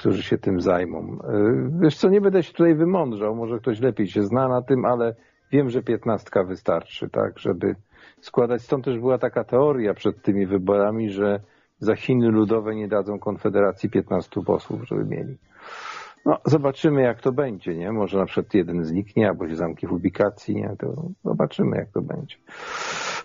Którzy 0.00 0.22
się 0.22 0.38
tym 0.38 0.60
zajmą. 0.60 0.98
Y, 0.98 1.70
Wiesz 1.80 1.96
co, 1.96 2.08
nie 2.08 2.20
będę 2.20 2.42
się 2.42 2.52
tutaj 2.52 2.74
wymądrzał, 2.74 3.34
może 3.36 3.58
ktoś 3.58 3.80
lepiej 3.80 4.06
się 4.06 4.22
zna 4.22 4.48
na 4.48 4.62
tym, 4.62 4.84
ale 4.84 5.14
wiem, 5.52 5.70
że 5.70 5.82
15 5.82 6.30
wystarczy, 6.46 7.10
tak, 7.10 7.38
żeby 7.38 7.74
składać. 8.20 8.62
Stąd 8.62 8.84
też 8.84 8.98
była 8.98 9.18
taka 9.18 9.44
teoria 9.44 9.94
przed 9.94 10.22
tymi 10.22 10.46
wyborami, 10.46 11.10
że 11.10 11.40
za 11.78 11.96
Chiny 11.96 12.28
Ludowe 12.28 12.74
nie 12.74 12.88
dadzą 12.88 13.18
Konfederacji 13.18 13.90
15 13.90 14.42
posłów, 14.46 14.88
żeby 14.88 15.04
mieli. 15.04 15.36
No, 16.26 16.38
zobaczymy 16.44 17.02
jak 17.02 17.20
to 17.20 17.32
będzie, 17.32 17.74
nie? 17.74 17.92
Może 17.92 18.18
na 18.18 18.26
przykład 18.26 18.54
jeden 18.54 18.84
zniknie, 18.84 19.28
albo 19.28 19.48
się 19.48 19.56
zamknie 19.56 19.88
w 19.88 19.92
ubikacji, 19.92 20.54
nie? 20.54 20.76
To 20.78 21.02
zobaczymy 21.24 21.76
jak 21.76 21.88
to 21.88 22.02
będzie. 22.02 22.36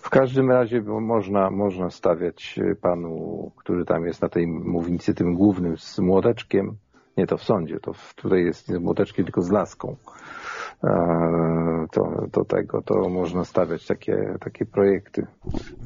W 0.06 0.10
każdym 0.10 0.50
razie 0.50 0.80
bo 0.80 1.00
można, 1.00 1.50
można 1.50 1.90
stawiać 1.90 2.58
y, 2.58 2.76
panu, 2.76 3.52
który 3.56 3.84
tam 3.84 4.06
jest 4.06 4.22
na 4.22 4.28
tej 4.28 4.46
mównicy, 4.46 5.14
tym 5.14 5.34
głównym 5.34 5.76
z 5.78 5.98
młoteczkiem. 5.98 6.76
Nie, 7.16 7.26
to 7.26 7.36
w 7.36 7.42
sądzie, 7.44 7.80
to 7.80 7.92
w, 7.92 8.14
tutaj 8.14 8.44
jest 8.44 8.68
nie 8.68 8.76
z 8.76 8.80
młoteczkiem, 8.80 9.24
tylko 9.24 9.42
z 9.42 9.50
laską. 9.50 9.96
Eee, 10.84 11.88
To, 11.92 12.26
to 12.32 12.44
tego, 12.44 12.82
to 12.82 13.08
można 13.08 13.44
stawiać 13.44 13.86
takie, 13.86 14.34
takie 14.40 14.66
projekty. 14.66 15.26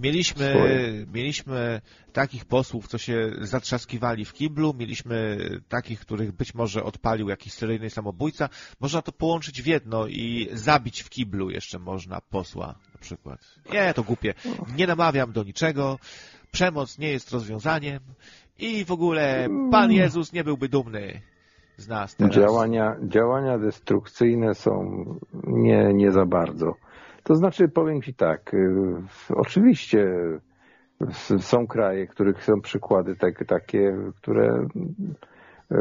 Mieliśmy, 0.03 0.51
Swoje. 0.51 1.07
mieliśmy 1.15 1.81
takich 2.13 2.45
posłów, 2.45 2.89
co 2.89 2.99
się 2.99 3.31
zatrzaskiwali 3.41 4.25
w 4.25 4.33
kiblu, 4.33 4.75
mieliśmy 4.79 5.39
takich, 5.69 6.01
których 6.01 6.33
być 6.33 6.55
może 6.55 6.85
odpalił 6.85 7.29
jakiś 7.29 7.53
seryjny 7.53 7.91
samobójca. 7.91 8.49
Można 8.81 9.03
to 9.03 9.13
połączyć 9.13 9.63
w 9.63 9.67
jedno 9.67 10.07
i 10.07 10.49
zabić 10.53 11.03
w 11.03 11.11
kiblu 11.11 11.51
jeszcze 11.51 11.79
można 11.79 12.21
posła 12.21 12.75
przykład. 13.01 13.41
Nie, 13.73 13.95
to 13.95 14.03
głupie. 14.03 14.35
Nie 14.77 14.87
namawiam 14.87 15.33
do 15.33 15.45
niczego. 15.45 15.99
Przemoc 16.53 16.99
nie 16.99 17.11
jest 17.11 17.31
rozwiązaniem 17.31 18.01
i 18.59 18.85
w 18.85 18.91
ogóle 18.91 19.49
Pan 19.71 19.93
Jezus 19.93 20.33
nie 20.33 20.45
byłby 20.45 20.69
dumny 20.69 21.21
z 21.77 21.89
nas 21.89 22.17
teraz. 22.17 22.35
Działania, 22.35 22.97
działania 23.03 23.59
destrukcyjne 23.59 24.55
są 24.55 25.05
nie, 25.47 25.95
nie 25.95 26.11
za 26.11 26.27
bardzo. 26.27 26.75
To 27.23 27.35
znaczy, 27.35 27.69
powiem 27.69 28.03
Ci 28.03 28.15
tak, 28.15 28.55
y, 28.55 29.03
oczywiście 29.35 30.07
są 31.39 31.67
kraje, 31.67 32.07
których 32.07 32.45
są 32.45 32.61
przykłady 32.61 33.17
tak, 33.17 33.45
takie, 33.47 33.97
które 34.17 34.67
y, 35.73 35.77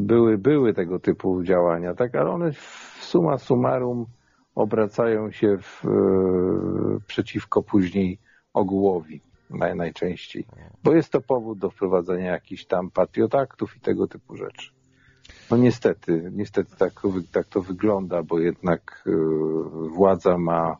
były, 0.00 0.38
były 0.38 0.74
tego 0.74 0.98
typu 0.98 1.42
działania, 1.42 1.94
tak, 1.94 2.14
ale 2.14 2.30
one 2.30 2.52
w 2.52 2.98
summa 3.00 3.38
summarum 3.38 4.06
obracają 4.54 5.30
się 5.30 5.58
w, 5.58 5.84
y, 5.84 7.06
przeciwko 7.06 7.62
później 7.62 8.18
ogółowi 8.52 9.20
naj, 9.50 9.76
najczęściej, 9.76 10.46
bo 10.84 10.94
jest 10.94 11.12
to 11.12 11.20
powód 11.20 11.58
do 11.58 11.70
wprowadzenia 11.70 12.30
jakichś 12.30 12.64
tam 12.64 12.90
patriotaktów 12.90 13.76
i 13.76 13.80
tego 13.80 14.06
typu 14.06 14.36
rzeczy. 14.36 14.70
No 15.50 15.56
niestety, 15.56 16.30
niestety 16.32 16.76
tak, 16.76 17.02
tak 17.32 17.46
to 17.46 17.62
wygląda, 17.62 18.22
bo 18.22 18.38
jednak 18.38 19.04
y, 19.06 19.12
władza 19.94 20.38
ma, 20.38 20.76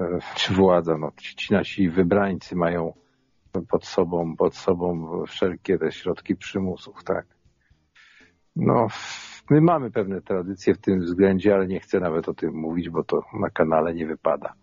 e, 0.00 0.18
czy 0.34 0.54
władza, 0.54 0.98
no 0.98 1.12
ci 1.16 1.52
nasi 1.52 1.90
wybrańcy 1.90 2.56
mają 2.56 2.92
pod 3.68 3.86
sobą, 3.86 4.36
pod 4.36 4.54
sobą 4.54 5.08
wszelkie 5.26 5.78
te 5.78 5.92
środki 5.92 6.36
przymusów, 6.36 7.04
tak. 7.04 7.26
No, 8.56 8.88
my 9.50 9.60
mamy 9.60 9.90
pewne 9.90 10.20
tradycje 10.20 10.74
w 10.74 10.78
tym 10.78 11.00
względzie, 11.00 11.54
ale 11.54 11.66
nie 11.66 11.80
chcę 11.80 12.00
nawet 12.00 12.28
o 12.28 12.34
tym 12.34 12.54
mówić, 12.54 12.90
bo 12.90 13.04
to 13.04 13.22
na 13.40 13.50
kanale 13.50 13.94
nie 13.94 14.06
wypada 14.06 14.54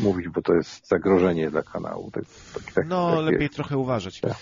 mówić, 0.00 0.28
bo 0.28 0.42
to 0.42 0.54
jest 0.54 0.88
zagrożenie 0.88 1.50
dla 1.50 1.62
kanału. 1.62 2.10
Tak, 2.10 2.24
tak, 2.54 2.72
tak, 2.72 2.86
No, 2.88 3.20
lepiej 3.20 3.50
trochę 3.50 3.76
uważać. 3.76 4.20
Tak. 4.20 4.34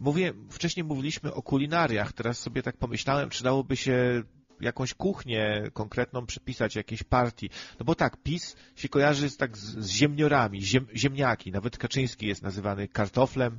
Mówię, 0.00 0.32
wcześniej 0.50 0.84
mówiliśmy 0.84 1.34
o 1.34 1.42
kulinariach, 1.42 2.12
teraz 2.12 2.38
sobie 2.38 2.62
tak 2.62 2.76
pomyślałem, 2.76 3.30
czy 3.30 3.44
dałoby 3.44 3.76
się 3.76 4.22
jakąś 4.60 4.94
kuchnię 4.94 5.62
konkretną 5.72 6.26
przypisać 6.26 6.76
jakiejś 6.76 7.02
partii. 7.02 7.50
No 7.80 7.84
bo 7.84 7.94
tak, 7.94 8.16
PiS 8.22 8.56
się 8.76 8.88
kojarzy 8.88 9.30
z, 9.30 9.36
tak 9.36 9.58
z, 9.58 9.78
z 9.78 9.90
ziemniorami, 9.90 10.62
ziem, 10.62 10.86
ziemniaki. 10.94 11.52
Nawet 11.52 11.78
Kaczyński 11.78 12.26
jest 12.26 12.42
nazywany 12.42 12.88
kartoflem 12.88 13.58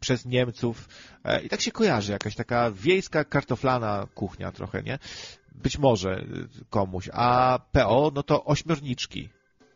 przez 0.00 0.24
Niemców. 0.24 0.88
E, 1.24 1.40
I 1.42 1.48
tak 1.48 1.60
się 1.60 1.72
kojarzy, 1.72 2.12
jakaś 2.12 2.34
taka 2.34 2.70
wiejska 2.70 3.24
kartoflana 3.24 4.06
kuchnia 4.14 4.52
trochę, 4.52 4.82
nie? 4.82 4.98
Być 5.52 5.78
może 5.78 6.20
y, 6.20 6.64
komuś. 6.70 7.10
A 7.12 7.58
PO, 7.72 8.10
no 8.14 8.22
to 8.22 8.44
ośmiorniczki. 8.44 9.28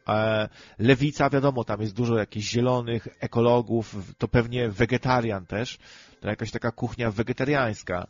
E, 0.08 0.48
Lewica, 0.78 1.30
wiadomo, 1.30 1.64
tam 1.64 1.80
jest 1.80 1.94
dużo 1.94 2.16
jakichś 2.18 2.46
zielonych, 2.46 3.08
ekologów, 3.20 3.96
to 4.18 4.28
pewnie 4.28 4.68
wegetarian 4.68 5.46
też, 5.46 5.78
to 6.20 6.28
jakaś 6.28 6.50
taka 6.50 6.70
kuchnia 6.70 7.10
wegetariańska. 7.10 8.06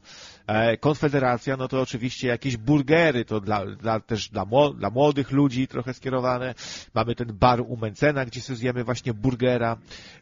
E, 0.46 0.76
Konfederacja, 0.76 1.56
no 1.56 1.68
to 1.68 1.80
oczywiście 1.80 2.28
jakieś 2.28 2.56
burgery, 2.56 3.24
to 3.24 3.40
dla, 3.40 3.66
dla, 3.66 4.00
też 4.00 4.28
dla, 4.28 4.46
dla 4.76 4.90
młodych 4.90 5.30
ludzi 5.30 5.68
trochę 5.68 5.94
skierowane. 5.94 6.54
Mamy 6.94 7.14
ten 7.14 7.32
bar 7.38 7.60
u 7.60 7.76
Mencena, 7.76 8.24
gdzie 8.24 8.40
sobie 8.40 8.56
zjemy 8.56 8.84
właśnie 8.84 9.14
burgera. 9.14 9.76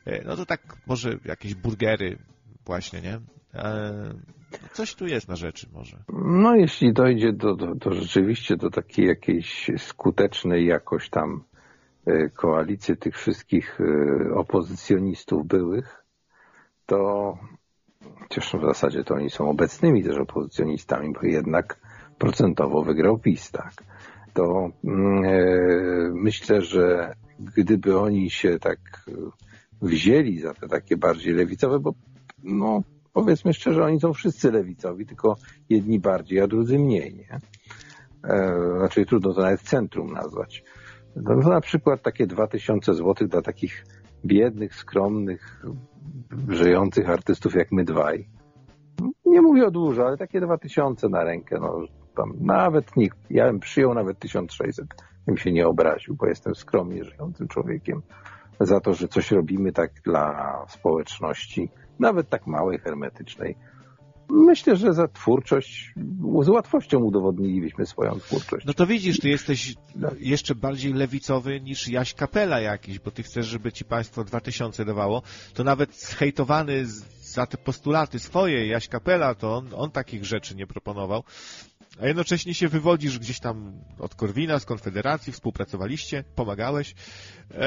E, 0.07 0.25
No 0.25 0.37
to 0.37 0.47
tak, 0.47 0.77
może 0.87 1.19
jakieś 1.25 1.55
burgery 1.55 2.19
właśnie, 2.67 3.01
nie? 3.01 3.21
Coś 4.73 4.95
tu 4.95 5.07
jest 5.07 5.29
na 5.29 5.37
rzeczy 5.37 5.67
może. 5.73 5.97
No, 6.13 6.57
jeśli 6.57 6.93
dojdzie 6.93 7.33
do, 7.33 7.55
do, 7.55 7.75
do 7.75 7.93
rzeczywiście 7.93 8.57
do 8.57 8.71
takiej 8.71 9.07
jakiejś 9.07 9.71
skutecznej 9.79 10.67
jakoś 10.67 11.11
tam 11.11 11.45
e, 12.07 12.29
koalicji 12.29 12.97
tych 12.97 13.17
wszystkich 13.17 13.81
e, 13.81 14.35
opozycjonistów 14.35 15.47
byłych, 15.47 16.05
to 16.87 17.35
chociaż 18.21 18.53
w 18.53 18.65
zasadzie 18.67 19.05
to 19.05 19.15
oni 19.15 19.31
są 19.31 19.51
obecnymi 19.51 20.05
też 20.05 20.17
opozycjonistami, 20.17 21.13
bo 21.13 21.21
jednak 21.23 21.81
procentowo 22.19 22.83
wygrał 22.83 23.19
PiS, 23.19 23.51
tak. 23.51 23.73
To 24.35 24.71
mm, 24.85 25.25
e, 25.25 25.31
myślę, 26.15 26.63
że 26.63 27.15
gdyby 27.39 27.99
oni 27.99 28.31
się 28.31 28.59
tak 28.59 28.79
wzięli 29.83 30.39
za 30.39 30.55
te 30.55 30.69
takie 30.69 30.97
bardziej 30.97 31.35
lewicowe, 31.35 31.79
bo 31.79 31.95
no 32.43 32.83
powiedzmy 33.13 33.55
szczerze, 33.55 33.85
oni 33.85 34.01
są 34.01 34.13
wszyscy 34.13 34.53
lewicowi, 34.53 35.07
tylko 35.07 35.37
jedni 35.69 36.01
bardziej, 36.01 36.41
a 36.41 36.47
drudzy 36.47 36.79
mniej, 36.79 37.15
nie? 37.15 37.41
Znaczy 38.79 39.07
trudno 39.07 39.33
to 39.35 39.41
nawet 39.41 39.63
centrum 39.63 40.13
nazwać. 40.13 40.65
No, 41.17 41.43
to 41.43 41.49
na 41.49 41.61
przykład 41.61 42.03
takie 42.03 42.27
2000 42.27 42.95
zł 42.95 43.29
dla 43.29 43.43
takich 43.43 43.85
biednych, 44.25 44.75
skromnych, 44.75 45.63
żyjących 46.49 47.11
artystów 47.11 47.55
jak 47.55 47.73
my 47.73 47.85
dwaj. 47.85 48.29
Nie 49.25 49.43
mówię 49.43 49.67
o 49.67 49.71
dużo, 49.71 50.07
ale 50.07 50.17
takie 50.17 50.41
2000 50.41 51.09
na 51.09 51.25
rękę, 51.25 51.59
no 51.61 51.81
tam 52.17 52.33
nawet 52.41 52.97
nikt, 52.97 53.19
ja 53.31 53.47
bym 53.47 53.61
przyjął 53.61 53.95
nawet 53.95 54.19
1600, 54.19 54.87
bym 55.27 55.37
się 55.37 55.53
nie 55.53 55.67
obraził, 55.67 56.15
bo 56.15 56.27
jestem 56.27 56.55
skromnie 56.55 57.05
żyjącym 57.05 57.49
człowiekiem 57.49 58.03
za 58.61 58.81
to, 58.81 58.95
że 58.95 59.09
coś 59.09 59.31
robimy 59.31 59.73
tak 59.73 59.91
dla 60.05 60.65
społeczności, 60.69 61.71
nawet 61.99 62.29
tak 62.29 62.47
małej, 62.47 62.79
hermetycznej. 62.79 63.57
Myślę, 64.33 64.77
że 64.77 64.93
za 64.93 65.09
twórczość, 65.09 65.95
z 66.43 66.49
łatwością 66.49 66.99
udowodnilibyśmy 66.99 67.87
swoją 67.87 68.19
twórczość. 68.21 68.67
No 68.67 68.75
to 68.75 68.87
widzisz, 68.87 69.19
ty 69.19 69.29
jesteś 69.29 69.75
jeszcze 70.21 70.55
bardziej 70.55 70.93
lewicowy 70.93 71.61
niż 71.61 71.89
Jaś 71.89 72.15
Kapela 72.15 72.61
jakiś, 72.61 72.99
bo 72.99 73.11
ty 73.11 73.23
chcesz, 73.23 73.47
żeby 73.47 73.73
ci 73.73 73.85
państwo 73.85 74.25
2000 74.25 74.85
dawało, 74.85 75.23
to 75.55 75.65
nawet 75.65 75.95
zhejtowany 76.01 76.87
z- 76.87 77.05
za 77.33 77.47
te 77.47 77.59
postulaty 77.59 78.19
swoje 78.19 78.67
Jaś 78.67 78.89
Kapela, 78.89 79.35
to 79.35 79.57
on, 79.57 79.69
on 79.77 79.91
takich 79.91 80.25
rzeczy 80.25 80.55
nie 80.57 80.67
proponował. 80.67 81.23
A 82.01 82.07
jednocześnie 82.07 82.55
się 82.55 82.69
wywodzisz 82.69 83.19
gdzieś 83.19 83.41
tam 83.41 83.73
od 83.99 84.15
Korwina, 84.15 84.59
z 84.59 84.65
Konfederacji, 84.65 85.33
współpracowaliście, 85.33 86.25
pomagałeś. 86.35 86.95
E, 87.51 87.67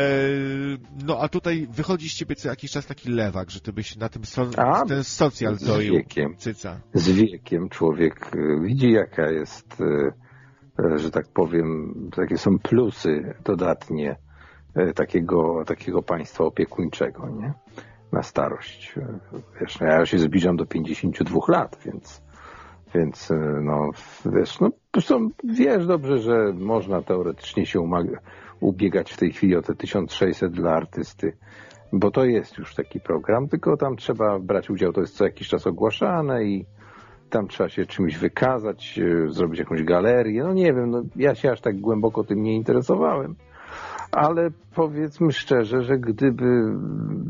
no 1.05 1.19
a 1.19 1.29
tutaj 1.29 1.67
wychodzi 1.71 2.09
z 2.09 2.13
ciebie 2.13 2.35
co 2.35 2.49
jakiś 2.49 2.71
czas 2.71 2.85
taki 2.85 3.09
lewak, 3.09 3.51
że 3.51 3.59
ty 3.59 3.73
byś 3.73 3.95
na 3.95 4.09
tym 4.09 4.25
so, 4.25 4.47
A, 4.57 4.85
ten 4.85 5.03
socjal 5.03 5.55
z 5.55 5.79
wiekiem. 5.79 6.35
cyca. 6.37 6.79
Z 6.93 7.09
wiekiem 7.09 7.69
człowiek 7.69 8.35
y, 8.35 8.59
widzi, 8.63 8.91
jaka 8.91 9.31
jest, 9.31 9.81
y, 9.81 10.99
że 10.99 11.11
tak 11.11 11.27
powiem, 11.27 11.93
jakie 12.17 12.37
są 12.37 12.59
plusy 12.59 13.33
dodatnie 13.43 14.15
takiego, 14.95 15.63
takiego 15.65 16.03
państwa 16.03 16.43
opiekuńczego, 16.43 17.29
nie? 17.29 17.53
Na 18.11 18.23
starość. 18.23 18.95
Wiesz, 19.61 19.79
no 19.79 19.87
ja 19.87 20.05
się 20.05 20.19
zbliżam 20.19 20.57
do 20.57 20.65
52 20.65 21.39
lat, 21.47 21.79
więc, 21.85 22.21
więc 22.95 23.31
y, 23.31 23.35
no, 23.61 23.89
wiesz, 24.25 24.59
no, 24.59 24.69
zresztą 24.93 25.29
wiesz 25.43 25.87
dobrze, 25.87 26.17
że 26.17 26.53
można 26.53 27.01
teoretycznie 27.01 27.65
się 27.65 27.79
umaga, 27.79 28.19
ubiegać 28.59 29.11
w 29.11 29.17
tej 29.17 29.31
chwili 29.31 29.55
o 29.55 29.61
te 29.61 29.75
1600 29.75 30.51
dla 30.51 30.71
artysty, 30.71 31.37
bo 31.93 32.11
to 32.11 32.25
jest 32.25 32.57
już 32.57 32.75
taki 32.75 32.99
program, 32.99 33.47
tylko 33.47 33.77
tam 33.77 33.95
trzeba 33.95 34.39
brać 34.39 34.69
udział, 34.69 34.93
to 34.93 35.01
jest 35.01 35.15
co 35.15 35.25
jakiś 35.25 35.47
czas 35.47 35.67
ogłaszane 35.67 36.43
i 36.43 36.65
tam 37.29 37.47
trzeba 37.47 37.69
się 37.69 37.85
czymś 37.85 38.17
wykazać, 38.17 38.99
e, 38.99 39.29
zrobić 39.29 39.59
jakąś 39.59 39.83
galerię, 39.83 40.43
no 40.43 40.53
nie 40.53 40.73
wiem, 40.73 40.89
no 40.89 41.01
ja 41.15 41.35
się 41.35 41.51
aż 41.51 41.61
tak 41.61 41.79
głęboko 41.79 42.23
tym 42.23 42.43
nie 42.43 42.55
interesowałem, 42.55 43.35
ale 44.15 44.49
powiedzmy 44.75 45.31
szczerze, 45.31 45.81
że 45.81 45.97
gdyby 45.97 46.45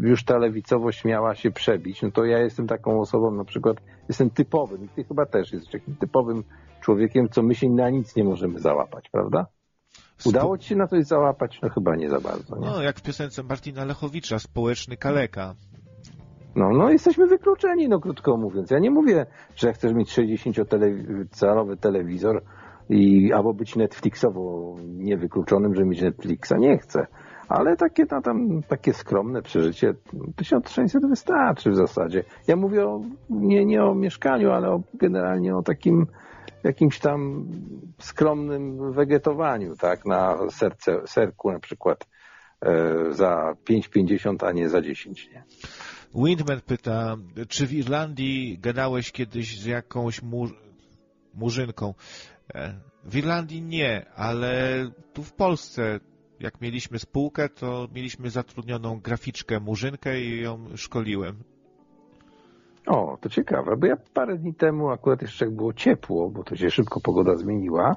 już 0.01 0.23
ta 0.23 0.37
lewicowość 0.37 1.05
miała 1.05 1.35
się 1.35 1.51
przebić, 1.51 2.01
no 2.01 2.11
to 2.11 2.25
ja 2.25 2.39
jestem 2.39 2.67
taką 2.67 2.99
osobą, 2.99 3.31
na 3.31 3.43
przykład 3.43 3.77
jestem 4.09 4.29
typowym, 4.29 4.85
i 4.85 4.89
ty 4.89 5.03
chyba 5.03 5.25
też 5.25 5.53
jesteś 5.53 5.71
takim 5.71 5.95
typowym 5.95 6.43
człowiekiem, 6.81 7.29
co 7.29 7.43
my 7.43 7.55
się 7.55 7.69
na 7.69 7.89
nic 7.89 8.15
nie 8.15 8.23
możemy 8.23 8.59
załapać, 8.59 9.09
prawda? 9.09 9.45
Udało 10.25 10.57
ci 10.57 10.67
się 10.67 10.75
na 10.75 10.87
coś 10.87 11.05
załapać? 11.05 11.59
No 11.61 11.69
chyba 11.69 11.95
nie 11.95 12.09
za 12.09 12.19
bardzo, 12.19 12.55
nie? 12.55 12.67
No, 12.67 12.81
jak 12.81 12.99
w 12.99 13.01
piosence 13.01 13.43
Martina 13.43 13.85
Lechowicza, 13.85 14.39
społeczny 14.39 14.97
kaleka. 14.97 15.55
No, 16.55 16.69
no 16.69 16.89
jesteśmy 16.89 17.27
wykluczeni, 17.27 17.89
no 17.89 17.99
krótko 17.99 18.37
mówiąc. 18.37 18.71
Ja 18.71 18.79
nie 18.79 18.91
mówię, 18.91 19.25
że 19.55 19.73
chcesz 19.73 19.93
mieć 19.93 20.17
60-calowy 20.17 21.77
telewizor 21.77 22.43
i 22.89 23.33
albo 23.33 23.53
być 23.53 23.75
Netflixowo 23.75 24.75
niewykluczonym, 24.83 25.75
że 25.75 25.85
mieć 25.85 26.01
Netflixa. 26.01 26.53
Nie 26.59 26.77
chcę. 26.77 27.07
Ale 27.47 27.77
takie, 27.77 28.05
no, 28.11 28.21
tam, 28.21 28.63
takie 28.67 28.93
skromne 28.93 29.41
przeżycie, 29.41 29.93
1600 30.35 31.05
wystarczy 31.05 31.71
w 31.71 31.75
zasadzie. 31.75 32.23
Ja 32.47 32.55
mówię 32.55 32.85
o, 32.85 33.01
nie, 33.29 33.65
nie 33.65 33.83
o 33.83 33.95
mieszkaniu, 33.95 34.51
ale 34.51 34.69
o, 34.69 34.81
generalnie 34.93 35.55
o 35.55 35.63
takim 35.63 36.07
jakimś 36.63 36.99
tam 36.99 37.47
skromnym 37.99 38.91
wegetowaniu, 38.91 39.75
tak, 39.75 40.05
na 40.05 40.37
serce, 40.49 41.01
serku 41.07 41.51
na 41.51 41.59
przykład 41.59 42.07
e, 42.61 43.13
za 43.13 43.53
5,50, 43.69 44.47
a 44.47 44.51
nie 44.51 44.69
za 44.69 44.81
10, 44.81 45.29
nie? 45.29 45.43
Windman 46.15 46.61
pyta, 46.61 47.15
czy 47.47 47.67
w 47.67 47.73
Irlandii 47.73 48.59
gadałeś 48.59 49.11
kiedyś 49.11 49.59
z 49.59 49.65
jakąś 49.65 50.21
mur... 50.21 50.49
murzynką? 51.33 51.93
E, 52.55 52.73
W 53.03 53.15
Irlandii 53.15 53.61
nie, 53.61 54.05
ale 54.15 54.51
tu 55.13 55.23
w 55.23 55.33
Polsce, 55.33 55.99
jak 56.39 56.61
mieliśmy 56.61 56.99
spółkę, 56.99 57.49
to 57.49 57.87
mieliśmy 57.95 58.29
zatrudnioną 58.29 58.99
graficzkę 58.99 59.59
murzynkę 59.59 60.21
i 60.21 60.41
ją 60.41 60.65
szkoliłem. 60.75 61.35
O, 62.87 63.17
to 63.21 63.29
ciekawe, 63.29 63.77
bo 63.77 63.87
ja 63.87 63.97
parę 64.13 64.37
dni 64.37 64.53
temu, 64.53 64.89
akurat 64.89 65.21
jeszcze 65.21 65.45
jak 65.45 65.55
było 65.55 65.73
ciepło, 65.73 66.29
bo 66.29 66.43
to 66.43 66.55
się 66.55 66.69
szybko 66.71 67.01
pogoda 67.01 67.35
zmieniła, 67.35 67.95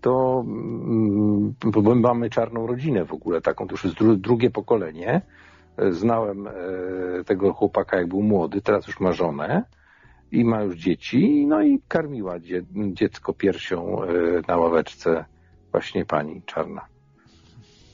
to 0.00 0.44
mm, 0.46 1.54
bo 1.64 1.94
mamy 1.94 2.30
czarną 2.30 2.66
rodzinę 2.66 3.04
w 3.04 3.12
ogóle, 3.12 3.40
taką 3.40 3.66
to 3.66 3.72
już 3.72 3.84
jest 3.84 3.96
dru 3.96 4.16
drugie 4.16 4.50
pokolenie. 4.50 5.22
E, 5.76 5.92
Znałem 5.92 6.46
e, 6.46 6.52
tego 7.24 7.52
chłopaka, 7.52 7.96
jak 7.96 8.08
był 8.08 8.22
młody, 8.22 8.60
teraz 8.62 8.86
już 8.86 9.00
ma 9.00 9.12
żonę 9.12 9.64
i 10.32 10.44
ma 10.44 10.62
już 10.62 10.76
dzieci, 10.76 11.46
no 11.46 11.62
i 11.62 11.80
karmiła 11.88 12.38
dzie 12.38 12.62
dziecko 12.92 13.32
piersią 13.32 14.02
e, 14.02 14.08
na 14.48 14.56
ławeczce 14.56 15.24
właśnie 15.72 16.04
pani 16.04 16.42
czarna. 16.42 16.86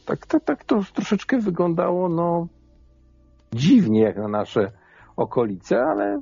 Tak, 0.06 0.26
tak, 0.26 0.44
tak 0.44 0.64
to 0.64 0.80
troszeczkę 0.94 1.38
wyglądało, 1.38 2.08
no 2.08 2.46
dziwnie 3.52 4.00
jak 4.00 4.16
na 4.16 4.28
nasze 4.28 4.72
okolice, 5.16 5.82
ale 5.82 6.20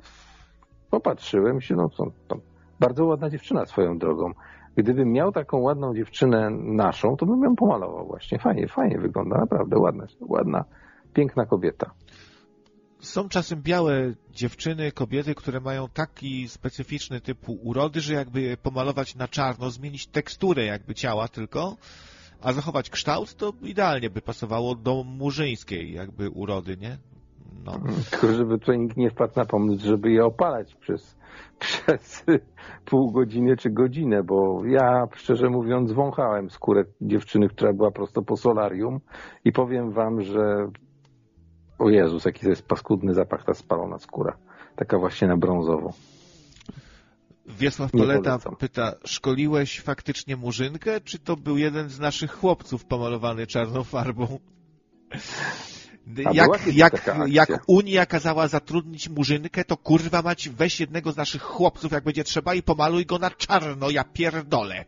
popatrzyłem 0.90 1.60
się, 1.60 1.74
no 1.74 1.88
co, 1.88 2.04
to 2.28 2.36
bardzo 2.80 3.04
ładna 3.04 3.30
dziewczyna 3.30 3.66
swoją 3.66 3.98
drogą. 3.98 4.32
Gdybym 4.76 5.12
miał 5.12 5.32
taką 5.32 5.58
ładną 5.58 5.94
dziewczynę 5.94 6.50
naszą, 6.50 7.16
to 7.16 7.26
bym 7.26 7.42
ją 7.42 7.56
pomalował 7.56 8.06
właśnie. 8.06 8.38
Fajnie, 8.38 8.68
fajnie 8.68 8.98
wygląda, 8.98 9.38
naprawdę 9.38 9.78
ładna, 9.78 10.06
ładna, 10.20 10.64
piękna 11.12 11.46
kobieta. 11.46 11.90
Są 13.04 13.28
czasem 13.28 13.62
białe 13.62 14.12
dziewczyny, 14.30 14.92
kobiety, 14.92 15.34
które 15.34 15.60
mają 15.60 15.88
taki 15.88 16.48
specyficzny 16.48 17.20
typ 17.20 17.38
urody, 17.48 18.00
że 18.00 18.14
jakby 18.14 18.40
je 18.40 18.56
pomalować 18.56 19.14
na 19.14 19.28
czarno, 19.28 19.70
zmienić 19.70 20.06
teksturę 20.06 20.64
jakby 20.64 20.94
ciała 20.94 21.28
tylko, 21.28 21.76
a 22.42 22.52
zachować 22.52 22.90
kształt, 22.90 23.34
to 23.34 23.52
idealnie 23.62 24.10
by 24.10 24.20
pasowało 24.20 24.74
do 24.74 25.04
murzyńskiej 25.04 25.92
jakby 25.92 26.30
urody, 26.30 26.76
nie? 26.76 26.98
No. 27.64 27.72
Tylko 28.10 28.32
żeby 28.32 28.58
tutaj 28.58 28.78
nikt 28.78 28.96
nie 28.96 29.10
wpadł 29.10 29.32
na 29.36 29.44
pomysł, 29.44 29.86
żeby 29.86 30.10
je 30.10 30.24
opalać 30.24 30.74
przez, 30.74 31.16
przez 31.58 32.24
pół 32.84 33.12
godziny 33.12 33.56
czy 33.56 33.70
godzinę, 33.70 34.22
bo 34.22 34.64
ja 34.64 35.06
szczerze 35.14 35.50
mówiąc 35.50 35.92
wąchałem 35.92 36.50
skórę 36.50 36.84
dziewczyny, 37.00 37.48
która 37.48 37.72
była 37.72 37.90
prosto 37.90 38.22
po 38.22 38.36
solarium 38.36 39.00
i 39.44 39.52
powiem 39.52 39.92
wam, 39.92 40.22
że 40.22 40.68
o 41.84 41.90
Jezus, 41.90 42.24
jaki 42.24 42.40
to 42.40 42.48
jest 42.48 42.62
paskudny 42.62 43.14
zapach 43.14 43.44
ta 43.44 43.54
spalona 43.54 43.98
skóra. 43.98 44.36
Taka 44.76 44.98
właśnie 44.98 45.28
na 45.28 45.36
brązowo. 45.36 45.92
Wiesław 47.46 47.90
Poleta 47.90 48.38
pyta, 48.58 48.92
szkoliłeś 49.04 49.80
faktycznie 49.80 50.36
murzynkę, 50.36 51.00
czy 51.00 51.18
to 51.18 51.36
był 51.36 51.56
jeden 51.58 51.88
z 51.88 51.98
naszych 51.98 52.32
chłopców 52.32 52.84
pomalowany 52.84 53.46
czarną 53.46 53.84
farbą? 53.84 54.38
A 56.24 56.30
Jak, 56.32 56.74
jak, 56.74 57.10
jak 57.26 57.62
Unia 57.66 58.06
kazała 58.06 58.48
zatrudnić 58.48 59.08
murzynkę, 59.08 59.64
to 59.64 59.76
kurwa 59.76 60.22
mać 60.22 60.48
weź 60.48 60.80
jednego 60.80 61.12
z 61.12 61.16
naszych 61.16 61.42
chłopców, 61.42 61.92
jak 61.92 62.04
będzie 62.04 62.24
trzeba 62.24 62.54
i 62.54 62.62
pomaluj 62.62 63.06
go 63.06 63.18
na 63.18 63.30
czarno, 63.30 63.90
ja 63.90 64.04
pierdolę. 64.04 64.84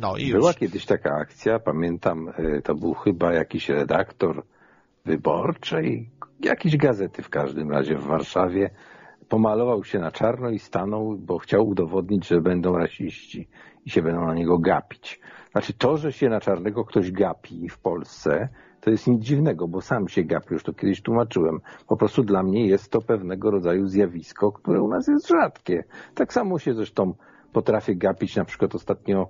No 0.00 0.16
i 0.16 0.26
już. 0.26 0.38
Była 0.38 0.54
kiedyś 0.54 0.86
taka 0.86 1.10
akcja, 1.10 1.58
pamiętam, 1.58 2.28
y, 2.28 2.62
to 2.64 2.74
był 2.74 2.94
chyba 2.94 3.32
jakiś 3.32 3.68
redaktor 3.68 4.44
wyborczej, 5.06 6.10
jakiejś 6.40 6.76
gazety 6.76 7.22
w 7.22 7.28
każdym 7.28 7.70
razie 7.70 7.96
w 7.96 8.06
Warszawie, 8.06 8.70
pomalował 9.28 9.84
się 9.84 9.98
na 9.98 10.10
czarno 10.10 10.50
i 10.50 10.58
stanął, 10.58 11.16
bo 11.18 11.38
chciał 11.38 11.68
udowodnić, 11.68 12.28
że 12.28 12.40
będą 12.40 12.78
rasiści 12.78 13.48
i 13.84 13.90
się 13.90 14.02
będą 14.02 14.26
na 14.26 14.34
niego 14.34 14.58
gapić. 14.58 15.20
Znaczy 15.52 15.72
to, 15.72 15.96
że 15.96 16.12
się 16.12 16.28
na 16.28 16.40
czarnego 16.40 16.84
ktoś 16.84 17.12
gapi 17.12 17.68
w 17.68 17.78
Polsce, 17.78 18.48
to 18.80 18.90
jest 18.90 19.06
nic 19.06 19.22
dziwnego, 19.22 19.68
bo 19.68 19.80
sam 19.80 20.08
się 20.08 20.22
gapi, 20.22 20.54
już 20.54 20.62
to 20.62 20.72
kiedyś 20.72 21.02
tłumaczyłem. 21.02 21.60
Po 21.88 21.96
prostu 21.96 22.22
dla 22.22 22.42
mnie 22.42 22.66
jest 22.66 22.90
to 22.90 23.00
pewnego 23.00 23.50
rodzaju 23.50 23.86
zjawisko, 23.86 24.52
które 24.52 24.82
u 24.82 24.88
nas 24.88 25.08
jest 25.08 25.28
rzadkie. 25.28 25.84
Tak 26.14 26.32
samo 26.32 26.58
się 26.58 26.74
zresztą 26.74 27.14
potrafię 27.52 27.96
gapić, 27.96 28.36
na 28.36 28.44
przykład 28.44 28.74
ostatnio 28.74 29.28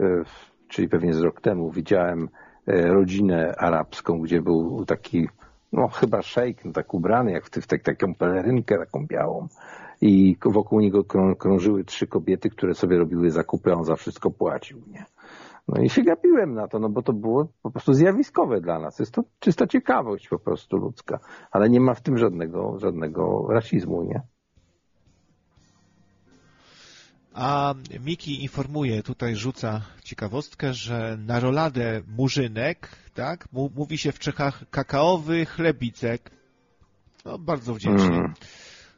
e, 0.00 0.24
czyli 0.72 0.88
pewnie 0.88 1.14
z 1.14 1.20
rok 1.20 1.40
temu, 1.40 1.70
widziałem 1.70 2.28
rodzinę 2.66 3.54
arabską, 3.58 4.20
gdzie 4.20 4.42
był 4.42 4.84
taki, 4.84 5.28
no 5.72 5.88
chyba 5.88 6.22
szejk, 6.22 6.64
no, 6.64 6.72
tak 6.72 6.94
ubrany, 6.94 7.32
jak 7.32 7.44
w, 7.44 7.50
w 7.50 7.66
tak, 7.66 7.82
taką 7.82 8.14
pelerynkę 8.14 8.78
taką 8.78 9.06
białą. 9.06 9.48
I 10.00 10.36
wokół 10.44 10.80
niego 10.80 11.04
krą, 11.04 11.34
krążyły 11.34 11.84
trzy 11.84 12.06
kobiety, 12.06 12.50
które 12.50 12.74
sobie 12.74 12.98
robiły 12.98 13.30
zakupy, 13.30 13.72
a 13.72 13.74
on 13.74 13.84
za 13.84 13.96
wszystko 13.96 14.30
płacił, 14.30 14.82
nie? 14.86 15.04
No 15.68 15.82
i 15.82 15.90
się 15.90 16.02
gapiłem 16.02 16.54
na 16.54 16.68
to, 16.68 16.78
no 16.78 16.88
bo 16.88 17.02
to 17.02 17.12
było 17.12 17.48
po 17.62 17.70
prostu 17.70 17.92
zjawiskowe 17.92 18.60
dla 18.60 18.78
nas. 18.78 18.98
Jest 18.98 19.14
to 19.14 19.22
czysta 19.40 19.66
ciekawość 19.66 20.28
po 20.28 20.38
prostu 20.38 20.76
ludzka, 20.76 21.18
ale 21.50 21.70
nie 21.70 21.80
ma 21.80 21.94
w 21.94 22.02
tym 22.02 22.18
żadnego, 22.18 22.78
żadnego 22.78 23.46
rasizmu, 23.48 24.02
nie? 24.02 24.22
A 27.34 27.74
Miki 28.00 28.42
informuje, 28.42 29.02
tutaj 29.02 29.36
rzuca 29.36 29.80
ciekawostkę, 30.04 30.74
że 30.74 31.18
na 31.26 31.40
roladę 31.40 32.02
murzynek, 32.16 32.88
tak, 33.14 33.48
mówi 33.52 33.98
się 33.98 34.12
w 34.12 34.18
Czechach 34.18 34.64
kakaowy 34.70 35.46
chlebicek. 35.46 36.30
No, 37.24 37.38
bardzo 37.38 37.74
wdzięcznie. 37.74 38.16
Mm. 38.16 38.34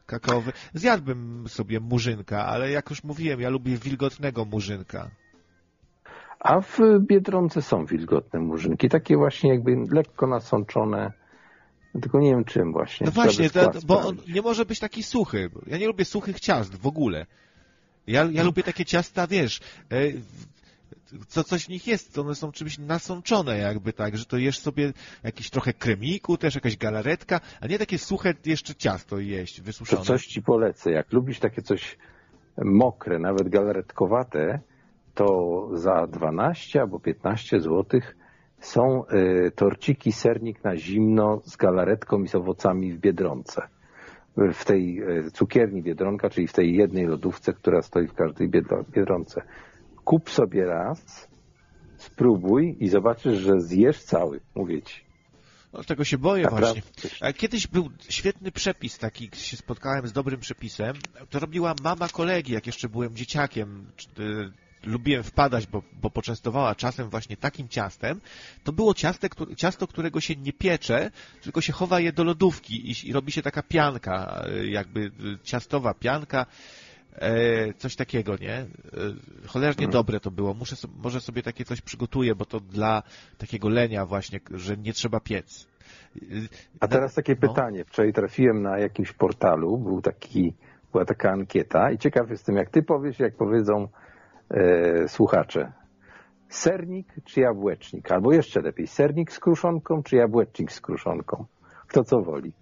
Kakaowy. 0.07 0.53
Zjadłbym 0.75 1.45
sobie 1.49 1.81
murzynka, 1.81 2.47
ale 2.47 2.71
jak 2.71 2.91
już 2.91 3.05
mówiłem, 3.05 3.41
ja 3.41 3.49
lubię 3.49 3.77
wilgotnego 3.77 4.45
murzynka. 4.45 5.11
A 6.41 6.61
w 6.61 6.79
Biedronce 7.01 7.63
są 7.63 7.87
wilgotne 7.87 8.41
murzynki, 8.41 8.89
takie 8.89 9.17
właśnie 9.17 9.51
jakby 9.51 9.77
lekko 9.91 10.27
nasączone, 10.27 11.13
tylko 12.03 12.21
nie 12.21 12.31
wiem 12.31 12.45
czym 12.45 12.73
właśnie. 12.73 13.07
No 13.07 13.13
właśnie, 13.13 13.51
to, 13.51 13.71
bo 13.87 14.01
on 14.01 14.17
nie 14.29 14.43
może 14.43 14.65
być 14.65 14.79
taki 14.79 15.03
suchy. 15.03 15.51
Ja 15.67 15.79
nie 15.79 15.87
lubię 15.87 16.05
suchych 16.05 16.41
ciast 16.41 16.77
w 16.77 16.87
ogóle. 16.87 17.27
Ja, 18.07 18.29
ja 18.33 18.43
lubię 18.43 18.63
takie 18.63 18.85
ciasta, 18.85 19.27
wiesz, 19.27 19.61
e, 19.93 19.97
co 21.29 21.45
coś 21.45 21.65
w 21.65 21.69
nich 21.69 21.87
jest, 21.87 22.19
one 22.19 22.35
są 22.35 22.53
czymś 22.53 22.79
nasączone 22.79 23.59
jakby 23.59 23.93
tak, 23.93 24.17
że 24.17 24.25
to 24.25 24.37
jesz 24.37 24.59
sobie 24.59 24.93
jakiś 25.23 25.51
trochę 25.51 25.73
kremiku, 25.73 26.37
też 26.37 26.55
jakaś 26.55 26.77
galaretka, 26.77 27.41
a 27.61 27.67
nie 27.67 27.79
takie 27.79 27.99
suche 27.99 28.35
jeszcze 28.47 28.75
ciasto 28.75 29.19
jeść, 29.19 29.57
To 29.57 29.63
wysuszone. 29.63 30.05
coś 30.05 30.27
ci 30.27 30.43
polecę. 30.43 30.91
Jak 30.91 31.13
lubisz 31.13 31.39
takie 31.39 31.63
coś 31.63 31.97
mokre, 32.65 33.19
nawet 33.19 33.49
galaretkowate, 33.49 34.61
to 35.15 35.69
za 35.73 36.07
12 36.07 36.81
albo 36.81 37.01
15 37.01 37.61
zł 37.61 38.01
są 38.59 39.05
y, 39.07 39.51
torciki 39.57 40.13
sernik 40.13 40.65
na 40.65 40.77
zimno 40.77 41.41
z 41.45 41.57
galaretką 41.57 42.23
i 42.23 42.29
z 42.29 42.35
owocami 42.35 42.93
w 42.93 42.99
Biedronce. 42.99 43.63
W 44.37 44.65
tej 44.65 45.03
y, 45.27 45.31
cukierni 45.31 45.83
Biedronka, 45.83 46.31
czyli 46.31 46.47
w 46.47 46.53
tej 46.53 46.77
jednej 46.77 47.07
lodówce, 47.07 47.53
która 47.53 47.83
stoi 47.83 48.09
w 48.09 48.15
każdej 48.15 48.49
Biedro- 48.51 48.85
Biedronce. 48.91 49.43
Kup 50.05 50.31
sobie 50.31 50.65
raz, 50.67 51.29
spróbuj 51.97 52.77
i 52.81 52.89
zobaczysz, 52.89 53.39
że 53.39 53.61
zjesz 53.61 54.03
cały, 54.03 54.41
mówię 54.55 54.83
ci. 54.83 55.05
No, 55.73 55.85
tego 55.85 56.05
się 56.05 56.19
boję 56.19 56.43
Naprawdę. 56.43 56.81
właśnie. 56.81 57.11
A 57.29 57.33
Kiedyś 57.33 57.67
był 57.67 57.89
świetny 58.09 58.53
przepis 58.53 58.99
taki, 58.99 59.31
się 59.33 59.57
spotkałem 59.57 60.07
z 60.07 60.13
dobrym 60.13 60.41
przepisem. 60.41 60.97
To 61.31 61.39
robiła 61.39 61.75
mama 61.85 62.09
kolegi, 62.09 62.53
jak 62.53 62.67
jeszcze 62.67 62.89
byłem 62.89 63.17
dzieciakiem. 63.17 63.87
Lubiłem 64.87 65.23
wpadać, 65.23 65.67
bo, 65.67 65.83
bo 66.03 66.11
poczęstowała 66.11 66.75
czasem 66.75 67.09
właśnie 67.09 67.37
takim 67.37 67.69
ciastem. 67.69 68.21
To 68.65 68.73
było 68.73 68.95
ciasto, 68.95 69.29
które, 69.29 69.57
ciasto, 69.57 69.87
którego 69.87 70.21
się 70.21 70.37
nie 70.37 70.53
piecze, 70.53 71.11
tylko 71.43 71.61
się 71.61 71.73
chowa 71.73 72.01
je 72.01 72.13
do 72.13 72.25
lodówki 72.25 72.91
i, 72.91 73.09
i 73.09 73.13
robi 73.13 73.33
się 73.33 73.43
taka 73.43 73.63
pianka, 73.63 74.45
y, 74.63 74.67
jakby 74.67 75.01
y, 75.01 75.11
ciastowa 75.43 75.95
pianka. 75.95 76.47
E, 77.15 77.75
coś 77.75 77.97
takiego, 77.97 78.37
nie? 78.37 78.53
E, 78.55 78.67
cholernie 79.47 79.85
Mhm. 79.85 79.91
dobre 79.91 80.21
to 80.21 80.31
było. 80.31 80.55
Muszę 80.55 80.77
może 81.03 81.21
sobie 81.21 81.43
takie 81.43 81.65
coś 81.65 81.81
przygotuję, 81.81 82.35
bo 82.35 82.45
to 82.45 82.61
dla 82.61 83.03
takiego 83.39 83.69
lenia 83.69 84.07
właśnie, 84.07 84.41
że 84.51 84.77
nie 84.77 84.93
trzeba 84.93 85.21
piec. 85.21 85.67
Y, 86.23 86.49
A 86.81 86.89
teraz 86.89 87.15
takie 87.15 87.37
no. 87.43 87.49
pytanie. 87.49 87.85
Wczoraj 87.85 88.13
trafiłem 88.13 88.63
na 88.63 88.79
jakimś 88.79 89.13
portalu, 89.13 89.79
był 89.79 90.03
taki, 90.03 90.55
była 90.93 91.05
taka 91.05 91.31
ankieta 91.31 91.91
i 91.91 91.99
ciekaw 91.99 92.31
jestem, 92.31 92.57
jak 92.57 92.71
ty 92.71 92.83
powiesz, 92.83 93.19
jak 93.19 93.37
powiedzą 93.37 93.89
e, 94.51 95.09
słuchacze. 95.09 95.73
Sernik 96.49 97.15
czy 97.25 97.41
jabłecznik? 97.41 98.13
Albo 98.13 98.33
jeszcze 98.33 98.61
lepiej, 98.61 98.87
sernik 98.87 99.33
z 99.33 99.41
kruszonką 99.41 100.03
czy 100.03 100.17
jabłecznik 100.17 100.73
z 100.73 100.81
kruszonką? 100.81 101.45
Kto 101.87 102.05
co 102.05 102.23
woli? 102.23 102.53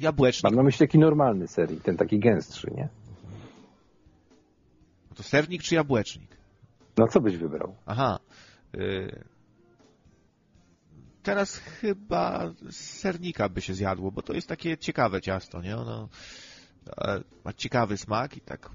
Jabłecznik. 0.00 0.44
Mam 0.44 0.54
na 0.54 0.62
myśli 0.62 0.86
taki 0.86 0.98
normalny 0.98 1.48
sernik, 1.48 1.82
ten 1.82 1.96
taki 1.96 2.18
gęstszy, 2.18 2.70
nie? 2.76 2.88
To 5.14 5.22
sernik 5.22 5.62
czy 5.62 5.74
jabłecznik? 5.74 6.36
No 6.98 7.08
co 7.08 7.20
byś 7.20 7.36
wybrał? 7.36 7.74
Aha. 7.86 8.18
Y, 8.74 9.24
Teraz 11.22 11.56
chyba 11.56 12.52
sernika 12.70 13.48
by 13.48 13.60
się 13.60 13.74
zjadło, 13.74 14.10
bo 14.10 14.22
to 14.22 14.32
jest 14.32 14.48
takie 14.48 14.78
ciekawe 14.78 15.20
ciasto, 15.20 15.62
nie? 15.62 15.76
Ono 15.76 16.08
e, 16.98 17.20
ma 17.44 17.52
ciekawy 17.52 17.96
smak 17.96 18.36
i 18.36 18.40
tak 18.40 18.70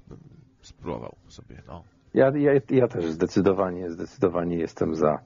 spróbował 0.68 1.16
sobie, 1.28 1.62
no. 1.66 1.84
Ja, 2.14 2.32
ja, 2.36 2.52
ja 2.70 2.88
też 2.88 3.10
zdecydowanie, 3.10 3.90
zdecydowanie 3.90 4.56
jestem 4.56 4.94
za 4.94 5.18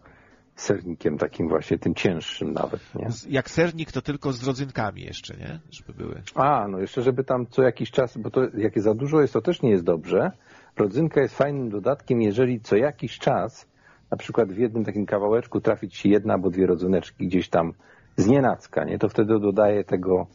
sernikiem 0.57 1.19
takim 1.19 1.49
właśnie, 1.49 1.79
tym 1.79 1.95
cięższym 1.95 2.53
nawet, 2.53 2.95
nie? 2.95 3.09
Jak 3.29 3.51
sernik, 3.51 3.93
to 3.93 4.03
tylko 4.03 4.33
z 4.33 4.47
rodzynkami 4.47 5.03
jeszcze, 5.03 5.37
nie? 5.37 5.61
Żeby 5.71 5.93
były. 5.93 6.23
A, 6.35 6.69
no 6.69 6.79
jeszcze, 6.79 7.03
żeby 7.03 7.25
tam 7.25 7.47
co 7.47 7.63
jakiś 7.63 7.91
czas, 7.91 8.19
bo 8.19 8.31
to 8.31 8.41
jak 8.55 8.81
za 8.81 8.95
dużo 8.95 9.21
jest, 9.21 9.33
to 9.33 9.41
też 9.41 9.63
nie 9.63 9.71
jest 9.71 9.85
dobrze. 9.85 10.31
Rodzynka 10.77 11.21
jest 11.21 11.37
fajnym 11.37 11.71
dodatkiem, 11.71 12.23
jeżeli 12.23 12.61
co 12.61 12.77
jakiś 12.77 13.19
czas, 13.19 13.69
na 14.11 14.17
przykład 14.17 14.53
w 14.53 14.59
jednym 14.59 14.85
takim 14.85 15.07
kawałeczku 15.07 15.61
trafi 15.61 15.89
ci 15.89 16.11
jedna 16.11 16.35
albo 16.35 16.51
dwie 16.51 16.67
rodzyneczki 16.67 17.27
gdzieś 17.27 17.49
tam 17.49 17.73
z 18.17 18.27
nienacka, 18.27 18.85
nie? 18.85 18.99
To 18.99 19.09
wtedy 19.09 19.41
dodaje 19.41 19.85
tego 19.85 20.27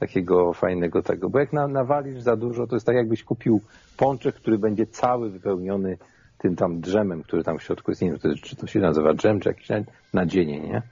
takiego 0.00 0.52
fajnego 0.52 1.02
tego. 1.02 1.30
Bo 1.30 1.38
jak 1.38 1.52
na, 1.52 1.68
nawalisz 1.68 2.20
za 2.20 2.36
dużo, 2.36 2.66
to 2.66 2.76
jest 2.76 2.86
tak 2.86 2.96
jakbyś 2.96 3.24
kupił 3.24 3.60
pączek, 3.96 4.34
który 4.34 4.58
będzie 4.58 4.86
cały 4.86 5.30
wypełniony 5.30 5.98
tym 6.38 6.56
tam 6.56 6.80
drzemem, 6.80 7.22
który 7.22 7.44
tam 7.44 7.58
w 7.58 7.62
środku 7.62 7.90
jest. 7.90 8.02
Nie 8.02 8.08
wiem, 8.10 8.18
czy 8.42 8.56
to 8.56 8.66
się 8.66 8.80
nazywa 8.80 9.14
drzem, 9.14 9.40
czy 9.40 9.48
jakieś 9.48 9.68
na- 9.68 9.84
nadzienie, 10.12 10.60
nie? 10.60 10.82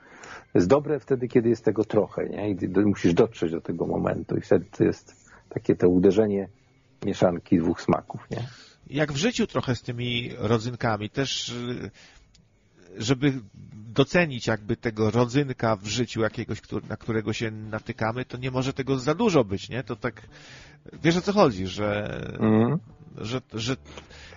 Jest 0.54 0.68
dobre 0.68 1.00
wtedy, 1.00 1.28
kiedy 1.28 1.48
jest 1.48 1.64
tego 1.64 1.84
trochę, 1.84 2.28
nie? 2.28 2.50
I 2.50 2.56
musisz 2.84 3.14
dotrzeć 3.14 3.52
do 3.52 3.60
tego 3.60 3.86
momentu 3.86 4.36
i 4.36 4.40
wtedy 4.40 4.64
to 4.78 4.84
jest 4.84 5.32
takie 5.48 5.76
to 5.76 5.88
uderzenie 5.88 6.48
mieszanki 7.04 7.58
dwóch 7.58 7.82
smaków, 7.82 8.20
nie? 8.30 8.38
Jak 8.90 9.12
w 9.12 9.16
życiu 9.16 9.46
trochę 9.46 9.74
z 9.76 9.82
tymi 9.82 10.30
rodzynkami, 10.38 11.10
też 11.10 11.48
y, 11.48 11.90
żeby 12.96 13.32
docenić 13.74 14.46
jakby 14.46 14.76
tego 14.76 15.10
rodzynka 15.10 15.76
w 15.76 15.86
życiu 15.86 16.20
jakiegoś, 16.20 16.58
na 16.88 16.96
którego 16.96 17.32
się 17.32 17.50
natykamy, 17.50 18.24
to 18.24 18.36
nie 18.38 18.50
może 18.50 18.72
tego 18.72 18.98
za 18.98 19.14
dużo 19.14 19.44
być, 19.44 19.68
nie? 19.68 19.82
To 19.84 19.96
tak, 19.96 20.22
wiesz 21.02 21.16
o 21.16 21.20
co 21.20 21.32
chodzi, 21.32 21.66
że, 21.66 22.18
Mhm. 22.40 22.78
Że, 23.20 23.40
że 23.52 23.76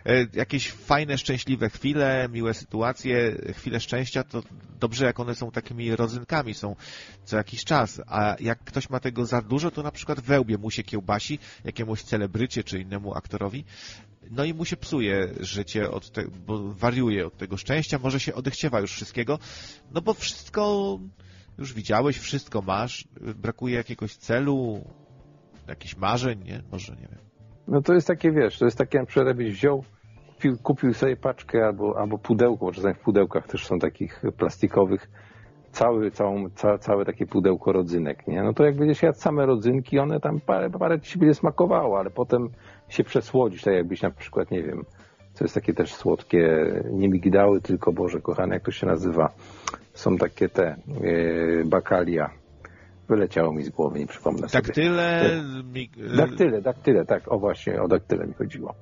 e, 0.06 0.28
jakieś 0.34 0.72
fajne, 0.72 1.18
szczęśliwe 1.18 1.70
chwile, 1.70 2.30
miłe 2.32 2.54
sytuacje, 2.54 3.36
chwile 3.54 3.80
szczęścia, 3.80 4.24
to 4.24 4.44
dobrze 4.80 5.06
jak 5.06 5.20
one 5.20 5.36
są 5.36 5.52
takimi 5.52 5.96
rodzynkami, 5.96 6.54
są 6.54 6.76
co 7.26 7.38
jakiś 7.38 7.64
czas, 7.64 8.02
a 8.08 8.36
jak 8.40 8.64
ktoś 8.64 8.90
ma 8.90 9.00
tego 9.00 9.26
za 9.26 9.42
dużo, 9.42 9.72
to 9.72 9.84
na 9.84 9.92
przykład 9.92 10.20
wełbie 10.20 10.58
mu 10.58 10.72
się 10.72 10.84
kiełbasi 10.84 11.40
jakiemuś 11.64 12.02
celebrycie 12.02 12.64
czy 12.64 12.80
innemu 12.80 13.14
aktorowi, 13.14 13.66
no 14.32 14.44
i 14.44 14.54
mu 14.54 14.66
się 14.66 14.78
psuje 14.78 15.34
życie, 15.40 15.92
od 15.92 16.12
te, 16.12 16.24
bo 16.48 16.74
wariuje 16.74 17.28
od 17.28 17.38
tego 17.38 17.58
szczęścia, 17.58 18.00
może 18.00 18.20
się 18.20 18.34
odechciewa 18.34 18.80
już 18.80 18.92
wszystkiego, 18.92 19.40
no 19.92 20.02
bo 20.02 20.14
wszystko 20.14 21.00
już 21.58 21.74
widziałeś, 21.74 22.18
wszystko 22.18 22.62
masz, 22.62 23.08
brakuje 23.36 23.76
jakiegoś 23.76 24.16
celu, 24.16 24.86
jakichś 25.68 25.96
marzeń, 25.96 26.44
nie? 26.44 26.64
Może, 26.72 26.96
nie 26.96 27.08
wiem. 27.08 27.31
No 27.68 27.82
to 27.82 27.94
jest 27.94 28.08
takie, 28.08 28.32
wiesz, 28.32 28.60
to 28.60 28.66
jest 28.66 28.78
takie, 28.78 29.00
na 29.16 29.24
jakbyś 29.28 29.52
wziął, 29.52 29.84
kupił, 30.34 30.58
kupił 30.64 30.94
sobie 30.94 31.16
paczkę 31.16 31.66
albo, 31.66 32.00
albo 32.00 32.18
pudełko, 32.18 32.66
bo 32.66 32.72
czasami 32.72 32.94
w 32.94 33.00
pudełkach 33.00 33.48
też 33.48 33.66
są 33.66 33.80
takich 33.80 34.22
plastikowych, 34.38 35.10
cały, 35.72 36.12
całą, 36.12 36.50
ca, 36.50 36.78
całe 36.78 37.06
takie 37.06 37.26
pudełko 37.26 37.72
rodzynek, 37.72 38.28
nie? 38.28 38.44
No 38.44 38.54
to 38.54 38.66
jak 38.66 38.76
będziesz 38.76 39.04
jadł 39.04 39.18
same 39.18 39.46
rodzynki, 39.46 40.00
one 40.00 40.20
tam 40.20 40.40
parę, 40.40 40.70
parę 40.70 41.00
ci 41.00 41.12
się 41.12 41.20
będzie 41.20 41.34
smakowało, 41.34 42.00
ale 42.00 42.10
potem 42.10 42.50
się 42.90 43.04
przesłodzisz, 43.04 43.62
tak 43.62 43.74
jakbyś 43.74 44.02
na 44.02 44.12
przykład, 44.12 44.52
nie 44.52 44.64
wiem, 44.64 44.86
co 45.34 45.46
jest 45.46 45.56
takie 45.56 45.74
też 45.74 45.94
słodkie, 45.94 46.74
nie 46.92 47.10
migdały, 47.10 47.62
tylko 47.62 47.94
Boże 47.94 48.22
kochane, 48.22 48.54
jak 48.54 48.66
to 48.66 48.72
się 48.72 48.88
nazywa? 48.88 49.30
Są 49.94 50.18
takie 50.18 50.50
te, 50.50 50.76
yy, 51.02 51.64
bakalia. 51.66 52.41
Wyleciało 53.12 53.54
mi 53.54 53.64
z 53.64 53.70
głowy, 53.70 54.00
nie 54.00 54.08
przypomnę 54.08 54.50
sobie. 54.50 54.64
Daktyle, 54.64 55.22
mig... 55.74 55.92
Daktyle, 56.18 56.62
daktyle, 56.62 57.06
tak, 57.06 57.32
o 57.32 57.40
właśnie, 57.40 57.82
o 57.82 57.88
daktyle 57.88 58.28
mi 58.28 58.34
chodziło. 58.34 58.74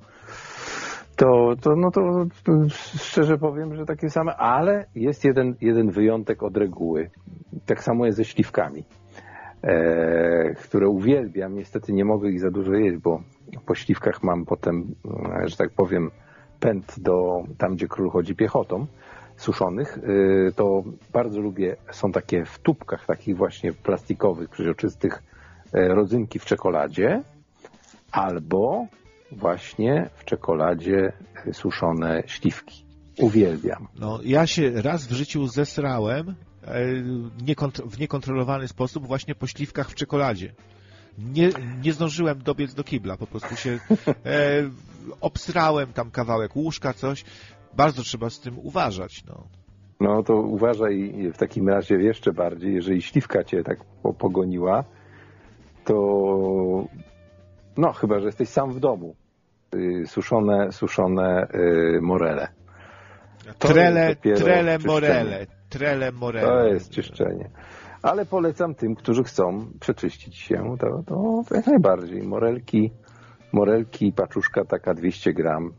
To, 1.16 1.54
to, 1.60 1.70
no 1.76 1.90
to, 1.90 2.00
to 2.44 2.52
szczerze 2.98 3.38
powiem, 3.38 3.74
że 3.74 3.84
takie 3.84 4.10
same, 4.10 4.36
ale 4.36 4.84
jest 4.94 5.24
jeden, 5.24 5.54
jeden 5.60 5.90
wyjątek 5.90 6.42
od 6.42 6.56
reguły. 6.56 7.10
Tak 7.66 7.82
samo 7.82 8.06
jest 8.06 8.18
ze 8.18 8.24
śliwkami, 8.24 8.84
e, 9.62 10.54
które 10.54 10.88
uwielbiam. 10.88 11.54
Niestety 11.54 11.92
nie 11.92 12.04
mogę 12.04 12.28
ich 12.30 12.40
za 12.40 12.50
dużo 12.50 12.72
jeść, 12.72 12.96
bo 12.96 13.20
po 13.66 13.74
śliwkach 13.74 14.22
mam 14.22 14.44
potem, 14.44 14.94
e, 15.44 15.48
że 15.48 15.56
tak 15.56 15.70
powiem, 15.76 16.10
pęd 16.60 17.00
do 17.00 17.42
tam, 17.58 17.74
gdzie 17.74 17.88
król 17.88 18.10
chodzi 18.10 18.34
piechotą 18.34 18.86
suszonych, 19.40 19.98
e, 19.98 20.52
to 20.52 20.82
bardzo 21.12 21.40
lubię, 21.40 21.76
są 21.92 22.12
takie 22.12 22.44
w 22.44 22.58
tubkach 22.58 23.06
takich 23.06 23.36
właśnie 23.36 23.72
plastikowych, 23.72 24.50
przeźroczystych, 24.50 25.22
e, 25.72 25.88
rodzynki 25.88 26.38
w 26.38 26.44
czekoladzie 26.44 27.22
albo 28.12 28.86
właśnie 29.32 30.10
w 30.14 30.24
czekoladzie 30.24 31.12
e, 31.46 31.54
suszone 31.54 32.22
śliwki. 32.26 32.84
Uwielbiam. 33.18 33.88
No, 33.98 34.20
ja 34.24 34.46
się 34.46 34.82
raz 34.82 35.06
w 35.06 35.12
życiu 35.12 35.46
zesrałem 35.46 36.34
w 37.86 37.98
niekontrolowany 37.98 38.68
sposób 38.68 39.06
właśnie 39.06 39.34
po 39.34 39.46
śliwkach 39.46 39.90
w 39.90 39.94
czekoladzie. 39.94 40.52
Nie, 41.18 41.50
nie 41.82 41.92
zdążyłem 41.92 42.42
dobiec 42.42 42.74
do 42.74 42.84
kibla, 42.84 43.16
po 43.16 43.26
prostu 43.26 43.56
się 43.56 43.70
e, 44.08 44.70
obsrałem 45.20 45.92
tam 45.92 46.10
kawałek 46.10 46.56
łóżka, 46.56 46.94
coś. 46.94 47.24
Bardzo 47.76 48.02
trzeba 48.02 48.30
z 48.30 48.40
tym 48.40 48.58
uważać, 48.58 49.24
no. 49.24 49.44
No 50.00 50.22
to 50.22 50.34
uważaj 50.36 51.14
w 51.34 51.38
takim 51.38 51.68
razie 51.68 51.94
jeszcze 51.94 52.32
bardziej, 52.32 52.74
jeżeli 52.74 53.02
śliwka 53.02 53.44
cię 53.44 53.62
tak 53.64 53.78
po- 54.02 54.12
pogoniła, 54.14 54.84
to 55.84 55.94
no 57.76 57.92
chyba, 57.92 58.20
że 58.20 58.26
jesteś 58.26 58.48
sam 58.48 58.72
w 58.72 58.80
domu. 58.80 59.14
Y, 59.74 60.06
Suszone, 60.06 60.72
suszone 60.72 61.48
y, 61.54 62.00
morele. 62.02 62.48
To 63.58 63.68
Trele, 63.68 64.16
trele 64.16 64.78
czyszczenie. 64.78 64.94
morele, 64.94 65.46
trele 65.68 66.12
morele. 66.12 66.46
To 66.46 66.66
jest 66.66 66.90
czyszczenie. 66.90 67.50
Ale 68.02 68.26
polecam 68.26 68.74
tym, 68.74 68.94
którzy 68.94 69.24
chcą 69.24 69.66
przeczyścić 69.80 70.36
się, 70.36 70.76
to, 70.80 71.02
to, 71.06 71.42
jak 71.56 71.66
najbardziej. 71.66 72.22
Morelki 72.22 72.90
morelki 73.52 74.12
paczuszka 74.12 74.64
taka 74.64 74.94
200 74.94 75.32
gram. 75.32 75.72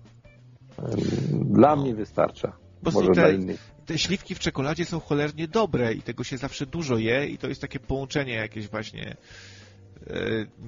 Dla 1.31 1.75
mnie 1.75 1.95
wystarcza. 1.95 2.51
Po 2.83 2.91
Może 2.91 2.97
prostu 2.97 3.13
dla 3.13 3.23
te, 3.23 3.33
innych. 3.33 3.71
te 3.85 3.97
śliwki 3.97 4.35
w 4.35 4.39
czekoladzie 4.39 4.85
są 4.85 4.99
cholernie 4.99 5.47
dobre 5.47 5.93
i 5.93 6.01
tego 6.01 6.23
się 6.23 6.37
zawsze 6.37 6.65
dużo 6.65 6.97
je 6.97 7.27
i 7.27 7.37
to 7.37 7.47
jest 7.47 7.61
takie 7.61 7.79
połączenie 7.79 8.33
jakieś 8.33 8.67
właśnie 8.67 9.15
e, 10.07 10.15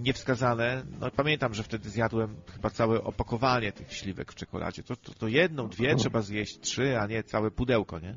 niewskazane. 0.04 0.84
No 1.00 1.12
pamiętam, 1.12 1.54
że 1.54 1.64
wtedy 1.64 1.90
zjadłem 1.90 2.36
chyba 2.54 2.70
całe 2.70 3.04
opakowanie 3.04 3.72
tych 3.72 3.94
śliwek 3.94 4.32
w 4.32 4.36
czekoladzie. 4.36 4.84
To, 4.84 4.96
to, 4.96 5.14
to 5.14 5.28
jedną, 5.28 5.68
dwie 5.68 5.96
trzeba 5.96 6.22
zjeść, 6.22 6.60
trzy, 6.60 7.00
a 7.00 7.08
nie 7.08 7.24
całe 7.24 7.52
pudełko, 7.52 8.00
nie? 8.00 8.16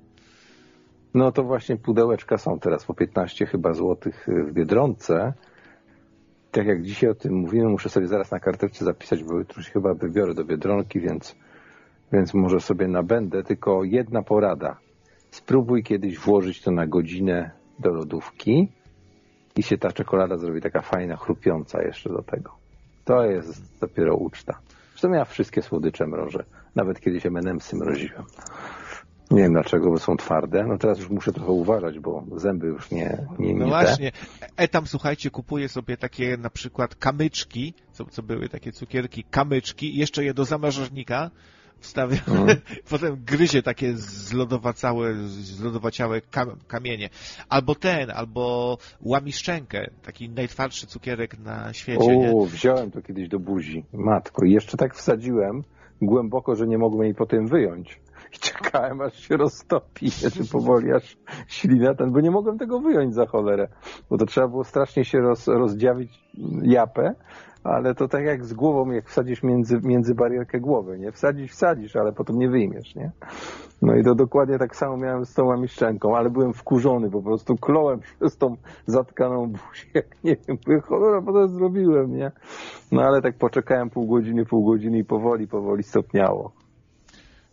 No 1.15 1.33
to 1.33 1.43
właśnie 1.45 1.77
pudełeczka 1.77 2.39
są 2.39 2.59
teraz 2.59 2.85
po 2.85 2.95
15 2.95 3.47
chyba 3.47 3.73
złotych 3.73 4.27
w 4.49 4.53
Biedronce. 4.53 5.33
Tak 6.51 6.67
jak 6.67 6.83
dzisiaj 6.83 7.11
o 7.11 7.15
tym 7.15 7.35
mówimy, 7.35 7.69
muszę 7.69 7.89
sobie 7.89 8.07
zaraz 8.09 8.31
na 8.31 8.41
karteczce 8.41 8.85
zapisać, 8.85 9.25
bo 9.25 9.39
jutro 9.39 9.63
się 9.63 9.71
chyba 9.73 9.95
wybiorę 9.95 10.35
do 10.35 10.45
Biedronki, 10.45 11.01
więc, 11.01 11.37
więc 12.13 12.35
może 12.35 12.61
sobie 12.61 12.89
nabędę. 12.89 13.43
Tylko 13.43 13.85
jedna 13.85 14.23
porada. 14.23 14.77
Spróbuj 15.31 15.83
kiedyś 15.83 16.19
włożyć 16.19 16.63
to 16.63 16.71
na 16.71 16.87
godzinę 16.87 17.51
do 17.79 17.91
lodówki 17.91 18.69
i 19.57 19.63
się 19.63 19.79
ta 19.79 19.93
czekolada 19.93 20.37
zrobi 20.37 20.61
taka 20.61 20.81
fajna, 20.81 21.17
chrupiąca 21.17 21.83
jeszcze 21.83 22.11
do 22.11 22.23
tego. 22.23 22.53
To 23.05 23.25
jest 23.25 23.79
dopiero 23.81 24.17
uczta. 24.17 24.59
Zresztą 24.91 25.13
ja 25.13 25.25
wszystkie 25.25 25.63
słodycze 25.63 26.07
mrożę. 26.07 26.45
Nawet 26.75 27.01
kiedyś 27.01 27.27
M&M'sy 27.27 27.77
mroziłem. 27.77 28.25
Nie 29.31 29.43
wiem 29.43 29.53
dlaczego, 29.53 29.91
bo 29.91 29.99
są 29.99 30.17
twarde. 30.17 30.65
No 30.65 30.79
teraz 30.79 30.99
już 30.99 31.11
muszę 31.11 31.33
trochę 31.33 31.53
uważać, 31.53 31.99
bo 31.99 32.25
zęby 32.37 32.67
już 32.67 32.91
nie, 32.91 33.27
nie, 33.39 33.55
nie 33.55 33.61
No 33.61 33.67
właśnie. 33.67 34.13
E 34.57 34.69
tam, 34.69 34.87
słuchajcie, 34.87 35.31
kupuję 35.31 35.69
sobie 35.69 35.97
takie 35.97 36.37
na 36.37 36.51
przykład 36.51 36.95
kamyczki, 36.95 37.75
co, 37.93 38.05
co 38.05 38.23
były 38.23 38.49
takie 38.49 38.73
cukierki, 38.73 39.25
kamyczki 39.25 39.97
jeszcze 39.97 40.25
je 40.25 40.35
do 40.35 40.45
zamrażarnika 40.45 41.31
wstawiam, 41.81 42.21
Mhm. 42.29 42.59
potem 42.91 43.17
gryzie 43.27 43.63
takie 43.63 43.93
zlodowacałe, 43.97 45.15
zlodowaciałe 45.29 46.21
kam, 46.21 46.57
kamienie. 46.69 47.09
Albo 47.49 47.75
ten, 47.75 48.11
albo 48.11 48.79
łamiszczenkę, 49.03 49.91
taki 50.03 50.29
najtwardszy 50.29 50.87
cukierek 50.87 51.39
na 51.39 51.73
świecie, 51.73 52.17
nie? 52.17 52.33
O, 52.33 52.45
wziąłem 52.47 52.91
to 52.91 53.03
kiedyś 53.03 53.29
do 53.29 53.39
buzi. 53.39 53.85
Matko, 53.93 54.45
i 54.45 54.53
jeszcze 54.53 54.77
tak 54.77 54.95
wsadziłem 54.95 55.63
głęboko, 56.03 56.55
że 56.57 56.67
nie 56.67 56.79
mogłem 56.79 57.05
jej 57.05 57.15
potem 57.15 57.47
wyjąć. 57.47 58.01
I 58.35 58.39
czekałem, 58.39 59.01
aż 59.01 59.15
się 59.15 59.37
roztopi, 59.37 60.11
czy 60.11 60.51
powoli, 60.53 60.93
aż 60.93 61.17
ślina 61.49 61.95
ten, 61.95 62.13
bo 62.13 62.21
nie 62.21 62.31
mogłem 62.31 62.59
tego 62.59 62.81
wyjąć 62.81 63.15
za 63.15 63.27
cholerę. 63.27 63.69
Bo 64.11 64.19
to 64.19 64.27
trzeba 64.27 64.49
było 64.49 64.65
strasznie 64.65 65.05
się 65.05 65.19
roz, 65.19 65.49
rozdziawić 65.49 66.25
japę, 66.63 67.15
ale 67.65 67.95
to 67.95 68.09
tak 68.09 68.25
jak 68.25 68.45
z 68.45 68.55
głową, 68.55 68.91
jak 68.91 69.09
wsadzisz 69.09 69.43
między, 69.43 69.81
między 69.83 70.15
barierkę 70.15 70.61
głowy, 70.61 70.99
nie? 70.99 71.13
Wsadzisz, 71.13 71.53
wsadzisz, 71.53 71.97
ale 71.97 72.13
potem 72.13 72.39
nie 72.39 72.49
wyjmiesz, 72.49 72.95
nie? 72.95 73.11
No 73.83 73.95
i 73.97 74.05
to 74.05 74.15
dokładnie 74.15 74.59
tak 74.59 74.77
samo 74.77 74.97
miałem 74.97 75.25
z 75.25 75.35
tą 75.35 75.45
łamiszczenką, 75.45 76.17
ale 76.17 76.31
byłem 76.31 76.53
wkurzony, 76.53 77.11
po 77.11 77.23
prostu 77.23 77.57
klołem 77.57 78.01
przez 78.01 78.37
tą 78.37 78.57
zatkaną 78.87 79.47
buzię, 79.47 79.87
jak 79.95 80.25
nie 80.25 80.37
wiem, 80.49 80.81
cholera, 80.81 81.23
po 81.23 81.33
to 81.33 81.49
zrobiłem, 81.49 82.17
nie? 82.17 82.33
No 82.93 83.03
ale 83.03 83.23
tak 83.23 83.39
poczekałem 83.39 83.91
pół 83.91 84.07
godziny, 84.07 84.45
pół 84.45 84.65
godziny 84.65 84.99
i 84.99 85.05
powoli, 85.05 85.49
powoli 85.49 85.83
stopniało. 85.83 86.53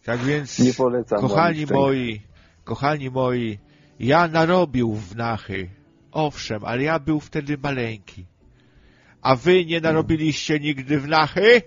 Tak 0.06 0.20
więc, 0.20 0.60
Nie 0.60 0.74
polecam 0.74 1.22
kochani 1.22 1.66
moi, 1.74 2.22
kochani 2.64 3.10
moi, 3.10 3.60
ja 4.00 4.28
narobił 4.28 4.94
w 4.94 5.16
nachy. 5.16 5.70
Owszem, 6.12 6.66
ale 6.66 6.84
ja 6.84 7.00
był 7.00 7.20
wtedy 7.20 7.58
maleńki. 7.58 8.26
A 9.22 9.36
wy 9.36 9.66
nie 9.66 9.82
narobiliście 9.82 10.60
nigdy 10.60 11.00
w 11.00 11.08
nachy? 11.08 11.62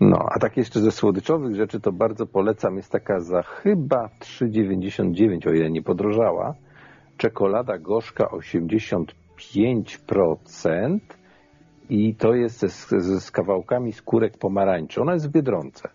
No, 0.00 0.26
a 0.34 0.38
tak 0.38 0.56
jeszcze 0.56 0.80
ze 0.80 0.90
słodyczowych 0.90 1.56
rzeczy 1.56 1.80
to 1.80 1.92
bardzo 1.92 2.26
polecam. 2.26 2.76
Jest 2.76 2.92
taka 2.92 3.20
za 3.20 3.42
chyba 3.42 4.10
3,99, 4.20 5.48
o 5.48 5.52
ile 5.52 5.70
nie 5.70 5.82
podrożała. 5.82 6.54
Czekolada 7.16 7.78
gorzka 7.78 8.24
85% 8.24 10.98
i 11.90 12.14
to 12.14 12.34
jest 12.34 12.58
ze, 12.58 13.00
ze, 13.00 13.20
z 13.20 13.30
kawałkami 13.30 13.92
skórek 13.92 14.38
pomarańczy. 14.38 15.00
Ona 15.00 15.12
jest 15.12 15.28
w 15.28 15.32
Biedronce. 15.32 15.88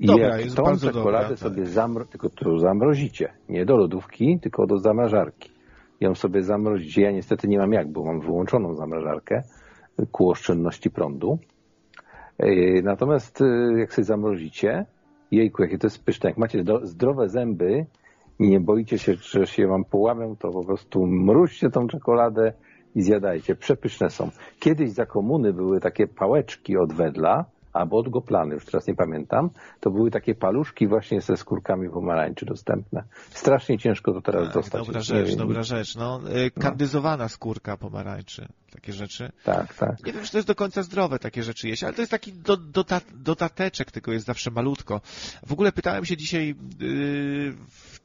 I 0.00 0.06
Dobra, 0.06 0.26
jak 0.26 0.44
jest 0.44 0.56
tą 0.56 0.64
czekoladę 0.64 0.94
dobra, 0.94 1.28
tak. 1.28 1.38
sobie 1.38 1.66
zamro... 1.66 2.04
tylko 2.04 2.30
to 2.30 2.58
zamrozicie. 2.58 3.32
Nie 3.48 3.64
do 3.64 3.76
lodówki, 3.76 4.38
tylko 4.42 4.66
do 4.66 4.78
zamrażarki. 4.78 5.50
Ją 6.00 6.14
sobie 6.14 6.42
zamrozicie. 6.42 7.02
Ja 7.02 7.10
niestety 7.10 7.48
nie 7.48 7.58
mam 7.58 7.72
jak, 7.72 7.92
bo 7.92 8.04
mam 8.04 8.20
wyłączoną 8.20 8.74
zamrażarkę 8.74 9.42
ku 10.12 10.30
oszczędności 10.30 10.90
prądu. 10.90 11.38
Yy, 12.38 12.82
Natomiast 12.82 13.40
yy, 13.40 13.80
jak 13.80 13.94
sobie 13.94 14.04
zamrozicie, 14.04 14.86
jejku, 15.30 15.62
jakie 15.62 15.78
to 15.78 15.86
jest 15.86 16.04
pyszne. 16.04 16.30
Jak 16.30 16.38
macie 16.38 16.64
zdrowe 16.82 17.28
zęby 17.28 17.86
i 18.38 18.48
nie 18.48 18.60
boicie 18.60 18.98
się, 18.98 19.14
że 19.14 19.46
się 19.46 19.66
wam 19.66 19.84
połamią, 19.84 20.36
to 20.36 20.50
po 20.50 20.64
prostu 20.64 21.06
mruźcie 21.06 21.70
tą 21.70 21.88
czekoladę 21.88 22.52
i 22.98 23.02
zjadajcie. 23.02 23.56
Przepyszne 23.56 24.10
są. 24.10 24.30
Kiedyś 24.60 24.90
za 24.90 25.06
komuny 25.06 25.52
były 25.52 25.80
takie 25.80 26.06
pałeczki 26.06 26.76
od 26.76 26.92
wedla, 26.92 27.44
albo 27.72 27.98
od 27.98 28.08
goplany, 28.08 28.54
już 28.54 28.64
teraz 28.64 28.86
nie 28.86 28.94
pamiętam. 28.94 29.50
To 29.80 29.90
były 29.90 30.10
takie 30.10 30.34
paluszki 30.34 30.86
właśnie 30.88 31.20
ze 31.20 31.36
skórkami 31.36 31.90
pomarańczy 31.90 32.46
dostępne. 32.46 33.02
Strasznie 33.30 33.78
ciężko 33.78 34.12
to 34.12 34.20
teraz 34.20 34.44
Tak, 34.44 34.54
dostać. 34.54 34.86
dobra 34.86 35.00
rzecz, 35.00 35.28
wiem, 35.28 35.38
dobra 35.38 35.62
rzecz. 35.62 35.96
No, 35.96 36.20
kandyzowana 36.60 37.28
skórka 37.28 37.76
pomarańczy, 37.76 38.48
takie 38.72 38.92
rzeczy. 38.92 39.32
Tak, 39.44 39.74
tak. 39.74 40.04
Nie 40.06 40.12
wiem, 40.12 40.24
czy 40.24 40.32
to 40.32 40.38
jest 40.38 40.48
do 40.48 40.54
końca 40.54 40.82
zdrowe 40.82 41.18
takie 41.18 41.42
rzeczy 41.42 41.68
jeść, 41.68 41.84
ale 41.84 41.92
to 41.92 42.02
jest 42.02 42.10
taki 42.10 42.32
do, 42.32 42.56
dota, 42.56 43.00
dodateczek, 43.14 43.90
tylko 43.90 44.12
jest 44.12 44.26
zawsze 44.26 44.50
malutko. 44.50 45.00
W 45.46 45.52
ogóle 45.52 45.72
pytałem 45.72 46.04
się 46.04 46.16
dzisiaj 46.16 46.54
yy, 46.80 47.54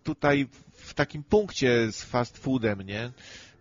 tutaj 0.04 0.48
w 0.74 0.94
takim 0.94 1.24
punkcie 1.24 1.92
z 1.92 2.04
fast 2.04 2.38
foodem, 2.38 2.82
nie? 2.82 3.12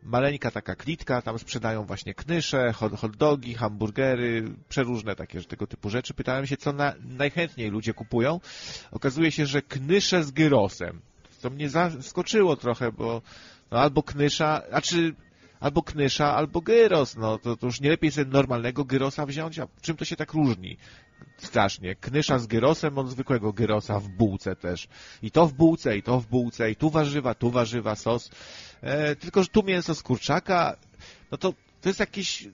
Maleńka 0.03 0.51
taka 0.51 0.75
klitka, 0.77 1.23
tam 1.23 1.39
sprzedają 1.39 1.85
właśnie 1.85 2.15
knysze, 2.15 2.73
hot, 2.73 3.17
dogi, 3.17 3.55
hamburgery, 3.55 4.45
przeróżne 4.69 5.17
takie 5.17 5.41
tego 5.41 5.67
typu 5.67 5.91
rzeczy. 5.91 6.15
Pytałem 6.15 6.47
się, 6.47 6.57
co 6.57 6.73
na, 6.73 6.95
najchętniej 7.01 7.71
ludzie 7.71 7.95
kupują. 7.95 8.41
Okazuje 8.91 9.33
się, 9.33 9.47
że 9.47 9.63
knysze 9.63 10.25
z 10.25 10.31
gyrosem. 10.31 11.01
Co 11.39 11.51
mnie 11.51 11.69
zaskoczyło 11.69 12.57
trochę, 12.57 12.93
bo 12.93 13.23
no 13.71 13.79
albo 13.79 14.03
knysza, 14.03 14.63
znaczy 14.69 15.15
albo 15.63 15.83
knysza, 15.83 16.35
albo 16.35 16.61
gyros. 16.61 17.17
No 17.17 17.39
to, 17.39 17.57
to 17.57 17.67
już 17.67 17.81
nie 17.81 17.91
lepiej 17.91 18.11
sobie 18.11 18.31
normalnego 18.31 18.85
gyrosa 18.85 19.27
wziąć, 19.27 19.59
a 19.59 19.67
czym 19.81 19.97
to 19.97 20.05
się 20.05 20.17
tak 20.17 20.33
różni? 20.33 20.77
Strasznie. 21.37 21.95
Knysza 21.95 22.39
z 22.39 22.47
gyrosem 22.47 22.99
od 22.99 23.11
zwykłego 23.11 23.53
gyrosa 23.53 24.01
w 24.01 24.09
bułce 24.09 24.57
też. 24.57 24.89
I 25.23 25.31
to 25.31 25.47
w 25.47 25.53
bułce, 25.53 25.97
i 25.97 26.03
to 26.03 26.21
w 26.21 26.27
bułce, 26.27 26.71
i 26.71 26.77
tu 26.77 26.91
warzywa, 26.91 27.35
tu 27.35 27.51
warzywa, 27.51 27.97
sos. 27.97 28.31
E, 28.81 29.17
tylko, 29.17 29.43
że 29.43 29.49
tu 29.49 29.63
mięso 29.63 29.95
z 29.95 30.03
kurczaka, 30.03 30.77
no 31.31 31.39
to, 31.39 31.53
to 31.81 31.89
jest 31.89 32.01
jakieś 32.01 32.49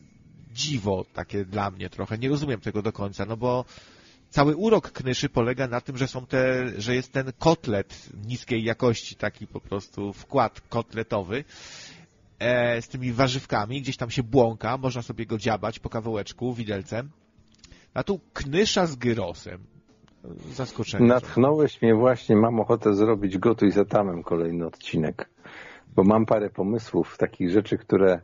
dziwo 0.52 1.04
takie 1.12 1.44
dla 1.44 1.70
mnie 1.70 1.90
trochę. 1.90 2.18
Nie 2.18 2.28
rozumiem 2.28 2.60
tego 2.60 2.82
do 2.82 2.92
końca, 2.92 3.26
no 3.26 3.36
bo 3.36 3.64
cały 4.30 4.56
urok 4.56 4.92
knyszy 4.92 5.28
polega 5.28 5.68
na 5.68 5.80
tym, 5.80 5.96
że 5.96 6.08
są 6.08 6.26
te, 6.26 6.72
że 6.80 6.94
jest 6.94 7.12
ten 7.12 7.32
kotlet 7.38 8.08
niskiej 8.26 8.64
jakości, 8.64 9.16
taki 9.16 9.46
po 9.46 9.60
prostu 9.60 10.12
wkład 10.12 10.60
kotletowy 10.60 11.44
e, 12.38 12.82
z 12.82 12.88
tymi 12.88 13.12
warzywkami, 13.12 13.82
gdzieś 13.82 13.96
tam 13.96 14.10
się 14.10 14.22
błąka, 14.22 14.78
można 14.78 15.02
sobie 15.02 15.26
go 15.26 15.38
dziabać 15.38 15.78
po 15.78 15.88
kawałeczku 15.88 16.54
widelcem. 16.54 17.10
A 17.94 18.02
tu 18.02 18.20
knysza 18.32 18.86
z 18.86 18.96
gyrosem. 18.96 19.58
Zaskoczenie. 20.52 21.06
Natchnąłeś 21.06 21.82
mnie 21.82 21.94
właśnie, 21.94 22.36
mam 22.36 22.60
ochotę 22.60 22.94
zrobić 22.94 23.38
gotuj 23.38 23.70
z 23.70 23.78
etamem 23.78 24.22
kolejny 24.22 24.66
odcinek, 24.66 25.28
bo 25.96 26.04
mam 26.04 26.26
parę 26.26 26.50
pomysłów, 26.50 27.18
takich 27.18 27.50
rzeczy, 27.50 27.78
które 27.78 28.20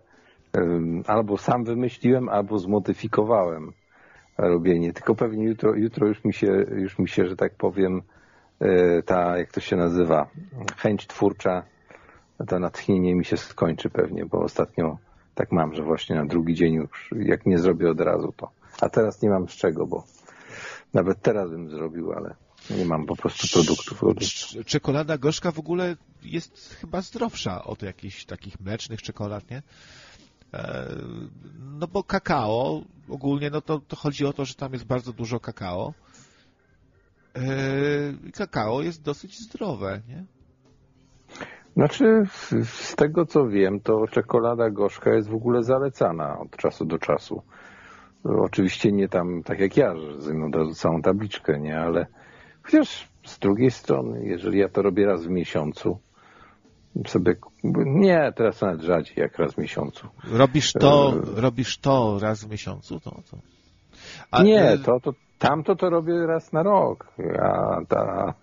em, 0.53 1.03
albo 1.07 1.39
sam 1.39 1.65
wymyśliłem, 1.65 2.29
albo 2.29 2.59
zmodyfikowałem 2.59 3.73
robienie. 4.39 4.93
Tylko 4.93 5.15
pewnie 5.15 5.45
jutro, 5.45 5.75
jutro 5.75 6.09
już 6.09 6.25
mi 6.25 6.33
się, 6.33 6.47
już 6.77 6.99
mi 6.99 7.09
się, 7.09 7.27
że 7.27 7.37
tak 7.37 7.55
powiem, 7.55 8.03
e, 8.61 9.03
ta, 9.03 9.39
jak 9.39 9.53
to 9.53 9.61
się 9.61 9.77
nazywa, 9.77 10.31
chęć 10.77 11.07
twórcza, 11.07 11.63
to 12.47 12.59
natchnienie 12.59 13.15
mi 13.15 13.25
się 13.25 13.37
skończy 13.37 13.91
pewnie, 13.91 14.27
bo 14.27 14.41
ostatnio 14.41 14.99
tak 15.35 15.53
mam, 15.53 15.75
że 15.75 15.83
właśnie 15.83 16.17
na 16.17 16.27
drugi 16.27 16.55
dzień 16.55 16.75
już, 16.75 17.11
jak 17.19 17.47
nie 17.47 17.59
zrobię 17.59 17.91
od 17.91 18.01
razu, 18.01 18.33
to. 18.37 18.51
A 18.81 18.89
teraz 18.89 19.23
nie 19.23 19.31
mam 19.31 19.49
z 19.49 19.53
czego, 19.53 19.87
bo 19.87 20.05
nawet 20.95 21.23
teraz 21.23 21.51
bym 21.51 21.71
zrobił, 21.71 22.13
ale 22.13 22.35
nie 22.71 22.85
mam 22.85 23.07
po 23.07 23.17
prostu 23.17 23.49
produktów. 23.53 24.03
Cz- 24.03 24.65
Czekolada 24.65 25.19
gorzka 25.19 25.51
w 25.53 25.59
ogóle 25.59 25.97
jest 26.23 26.75
chyba 26.81 27.01
zdrowsza 27.01 27.65
od 27.65 27.83
jakichś 27.83 28.25
takich 28.25 28.61
mlecznych 28.61 29.03
czekolad, 29.03 29.51
nie? 29.51 29.63
E, 30.55 30.89
No 31.61 31.87
bo 31.87 32.03
kakao, 32.05 32.83
ogólnie 33.09 33.51
no 33.51 33.61
to, 33.61 33.81
to 33.89 33.97
chodzi 33.97 34.27
o 34.27 34.33
to, 34.33 34.45
że 34.45 34.55
tam 34.55 34.73
jest 34.73 34.85
bardzo 34.85 35.13
dużo 35.13 35.41
kakao. 35.41 35.95
E, 37.37 37.41
Kakao 38.33 38.83
jest 38.83 39.03
dosyć 39.03 39.39
zdrowe, 39.41 40.01
nie? 40.09 40.25
Znaczy, 41.77 42.23
z- 42.65 42.97
tego 42.97 43.27
co 43.27 43.49
wiem, 43.49 43.81
to 43.81 44.07
czekolada 44.07 44.71
gorzka 44.71 45.15
jest 45.15 45.29
w 45.29 45.35
ogóle 45.35 45.63
zalecana 45.63 46.39
od 46.39 46.57
czasu 46.57 46.85
do 46.85 46.99
czasu. 46.99 47.43
Oczywiście 48.25 48.93
nie 48.93 49.09
tam 49.09 49.43
tak 49.43 49.59
jak 49.59 49.77
ja, 49.77 49.97
że 49.97 50.21
zajmę 50.21 50.47
od 50.47 50.55
razu 50.57 50.75
całą 50.75 51.03
tabliczkę, 51.03 51.61
nie, 51.61 51.81
ale 51.81 52.07
chociaż 52.63 53.09
z 53.27 53.39
drugiej 53.39 53.71
strony, 53.71 54.25
jeżeli 54.27 54.59
ja 54.59 54.69
to 54.69 54.83
robię 54.83 55.07
raz 55.07 55.27
w 55.27 55.31
miesiącu, 55.31 55.99
sobie, 57.07 57.35
nie, 57.87 58.33
teraz 58.37 58.61
nawet 58.61 58.81
rzadziej 58.81 59.15
jak 59.17 59.39
raz 59.39 59.55
w 59.55 59.59
miesiącu. 59.59 60.07
Robisz 60.33 60.73
to, 60.73 61.15
E, 61.37 61.41
robisz 61.41 61.79
to 61.79 62.19
raz 62.23 62.45
w 62.45 62.51
miesiącu? 62.51 63.01
To, 63.01 63.11
to. 63.11 63.37
A, 64.31 64.43
nie, 64.43 64.63
e, 64.63 64.79
to, 64.79 65.01
to, 65.01 65.13
tamto 65.39 65.77
to 65.77 65.91
robię 65.91 66.27
raz 66.27 66.53
na 66.53 66.63
rok. 66.63 67.07
A 67.43 67.81
ta, 67.89 68.35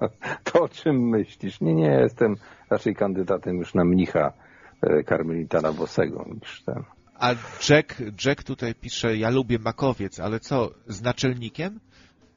to 0.44 0.64
o 0.64 0.70
czym 0.70 1.10
myślisz? 1.10 1.62
Nie, 1.62 1.76
nie, 1.76 2.00
jestem 2.02 2.36
raczej 2.70 2.96
kandydatem 2.96 3.58
już 3.58 3.74
na 3.74 3.86
mnicha 3.86 4.34
e, 4.82 5.04
karmelitana 5.04 5.72
Bosego 5.74 6.26
niż 6.34 6.64
ten. 6.64 6.84
A 7.20 7.30
Jack, 7.70 8.02
Jack 8.26 8.44
tutaj 8.44 8.76
pisze, 8.76 9.18
ja 9.18 9.30
lubię 9.30 9.60
makowiec, 9.60 10.20
ale 10.20 10.40
co, 10.40 10.70
z 10.88 11.02
naczelnikiem? 11.02 11.80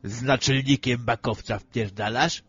Z 0.03 0.23
naczelnikiem 0.23 1.01
makowca 1.07 1.59
wpierdalasz? 1.59 2.43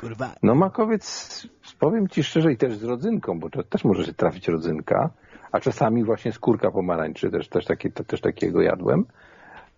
Kurwa. 0.00 0.34
No 0.42 0.54
makowiec, 0.54 1.46
powiem 1.78 2.08
ci 2.08 2.24
szczerze, 2.24 2.52
i 2.52 2.56
też 2.56 2.76
z 2.76 2.84
rodzynką, 2.84 3.40
bo 3.40 3.50
to 3.50 3.62
też 3.62 3.84
może 3.84 4.04
się 4.04 4.14
trafić 4.14 4.48
rodzynka, 4.48 5.10
a 5.52 5.60
czasami 5.60 6.04
właśnie 6.04 6.32
skórka 6.32 6.70
pomarańczy, 6.70 7.30
też, 7.30 7.48
też, 7.48 7.64
takie, 7.64 7.90
to, 7.90 8.04
też 8.04 8.20
takiego 8.20 8.62
jadłem. 8.62 9.04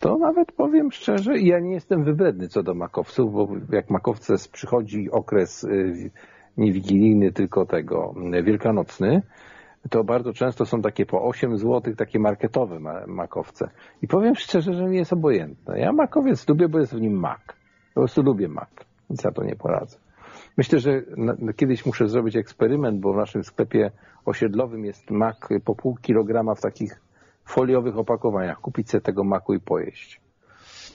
To 0.00 0.18
nawet 0.18 0.52
powiem 0.52 0.92
szczerze, 0.92 1.38
ja 1.38 1.58
nie 1.58 1.72
jestem 1.72 2.04
wybredny 2.04 2.48
co 2.48 2.62
do 2.62 2.74
makowców, 2.74 3.32
bo 3.32 3.48
jak 3.72 3.90
makowce 3.90 4.34
przychodzi 4.52 5.10
okres 5.10 5.64
y, 5.64 6.10
nie 6.56 6.72
wigilijny, 6.72 7.32
tylko 7.32 7.66
tego 7.66 8.14
y, 8.34 8.42
wielkanocny, 8.42 9.22
to 9.90 10.04
bardzo 10.04 10.32
często 10.32 10.66
są 10.66 10.82
takie 10.82 11.06
po 11.06 11.22
8 11.22 11.58
zł, 11.58 11.94
takie 11.96 12.18
marketowe 12.18 12.80
ma- 12.80 13.06
makowce. 13.06 13.70
I 14.02 14.08
powiem 14.08 14.34
szczerze, 14.34 14.74
że 14.74 14.84
mi 14.84 14.96
jest 14.96 15.12
obojętne. 15.12 15.78
Ja 15.78 15.92
makowiec 15.92 16.48
lubię, 16.48 16.68
bo 16.68 16.78
jest 16.78 16.94
w 16.94 17.00
nim 17.00 17.12
mak. 17.12 17.56
Po 17.94 18.00
prostu 18.00 18.22
lubię 18.22 18.48
mak. 18.48 18.84
Nic 19.10 19.24
ja 19.24 19.30
to 19.32 19.44
nie 19.44 19.56
poradzę. 19.56 19.98
Myślę, 20.56 20.78
że 20.78 21.02
na, 21.16 21.34
na 21.38 21.52
kiedyś 21.52 21.86
muszę 21.86 22.08
zrobić 22.08 22.36
eksperyment, 22.36 23.00
bo 23.00 23.12
w 23.12 23.16
naszym 23.16 23.44
sklepie 23.44 23.90
osiedlowym 24.24 24.84
jest 24.84 25.10
mak 25.10 25.48
po 25.64 25.74
pół 25.74 25.96
kilograma 25.96 26.54
w 26.54 26.60
takich 26.60 27.00
foliowych 27.50 27.96
opakowaniach. 27.98 28.60
Kupić 28.60 28.90
sobie 28.90 29.00
tego 29.00 29.24
maku 29.24 29.54
i 29.54 29.60
pojeść. 29.60 30.20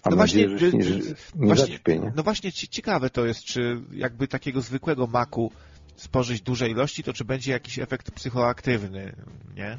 Mam 0.06 0.12
No 0.12 0.18
właśnie, 0.18 0.48
nadzieję, 0.48 0.60
że 0.60 0.72
się 0.72 0.78
nie, 0.78 0.84
że 0.84 1.00
nie 1.36 1.48
właśnie, 1.48 1.80
nie? 1.88 2.14
no 2.16 2.24
właśnie 2.24 2.52
ci- 2.52 2.68
ciekawe 2.68 3.10
to 3.10 3.26
jest, 3.26 3.44
czy 3.44 3.82
jakby 3.92 4.28
takiego 4.28 4.62
zwykłego 4.62 5.08
maku 5.08 5.52
spożyć 5.96 6.42
duże 6.42 6.70
ilości, 6.70 7.04
to 7.04 7.14
czy 7.14 7.26
będzie 7.26 7.52
jakiś 7.52 7.80
efekt 7.80 8.12
psychoaktywny, 8.12 9.16
nie? 9.56 9.78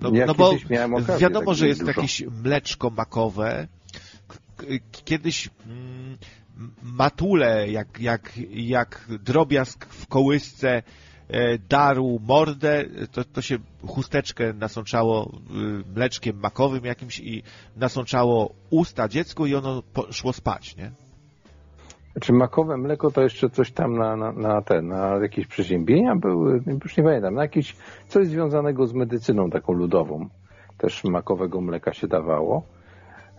No, 0.00 0.10
Ja 0.14 0.26
no 0.26 0.34
bo 0.34 0.54
wiadomo, 1.18 1.54
że 1.54 1.68
jest 1.68 1.80
dużo. 1.80 1.92
jakieś 1.92 2.22
mleczko 2.42 2.90
makowe. 2.90 3.68
Kiedyś 5.04 5.50
mm, 5.66 6.18
matule, 6.82 7.70
jak, 7.70 8.00
jak, 8.00 8.32
jak 8.50 9.08
drobiazg 9.24 9.86
w 9.86 10.06
kołysce 10.06 10.82
darł 11.68 12.20
mordę, 12.28 12.84
to, 13.12 13.24
to 13.24 13.42
się 13.42 13.56
chusteczkę 13.86 14.52
nasączało 14.52 15.30
y, 15.90 15.94
mleczkiem 15.96 16.36
makowym 16.40 16.84
jakimś 16.84 17.20
i 17.20 17.42
nasączało 17.76 18.54
usta 18.70 19.08
dziecku 19.08 19.46
i 19.46 19.54
ono 19.54 19.82
poszło 19.82 20.32
spać, 20.32 20.76
nie? 20.76 20.90
Czy 22.20 22.32
makowe 22.32 22.76
mleko 22.76 23.10
to 23.10 23.22
jeszcze 23.22 23.50
coś 23.50 23.72
tam 23.72 23.96
na, 23.98 24.16
na, 24.16 24.32
na 24.32 24.62
te, 24.62 24.82
na 24.82 25.18
jakieś 25.22 25.46
przeziębienia 25.46 26.16
były? 26.16 26.62
Już 26.84 26.96
nie 26.96 27.04
pamiętam. 27.04 27.34
Na 27.34 27.42
jakieś 27.42 27.76
coś 28.08 28.26
związanego 28.26 28.86
z 28.86 28.94
medycyną 28.94 29.50
taką 29.50 29.72
ludową. 29.72 30.28
Też 30.78 31.04
makowego 31.04 31.60
mleka 31.60 31.92
się 31.92 32.08
dawało. 32.08 32.62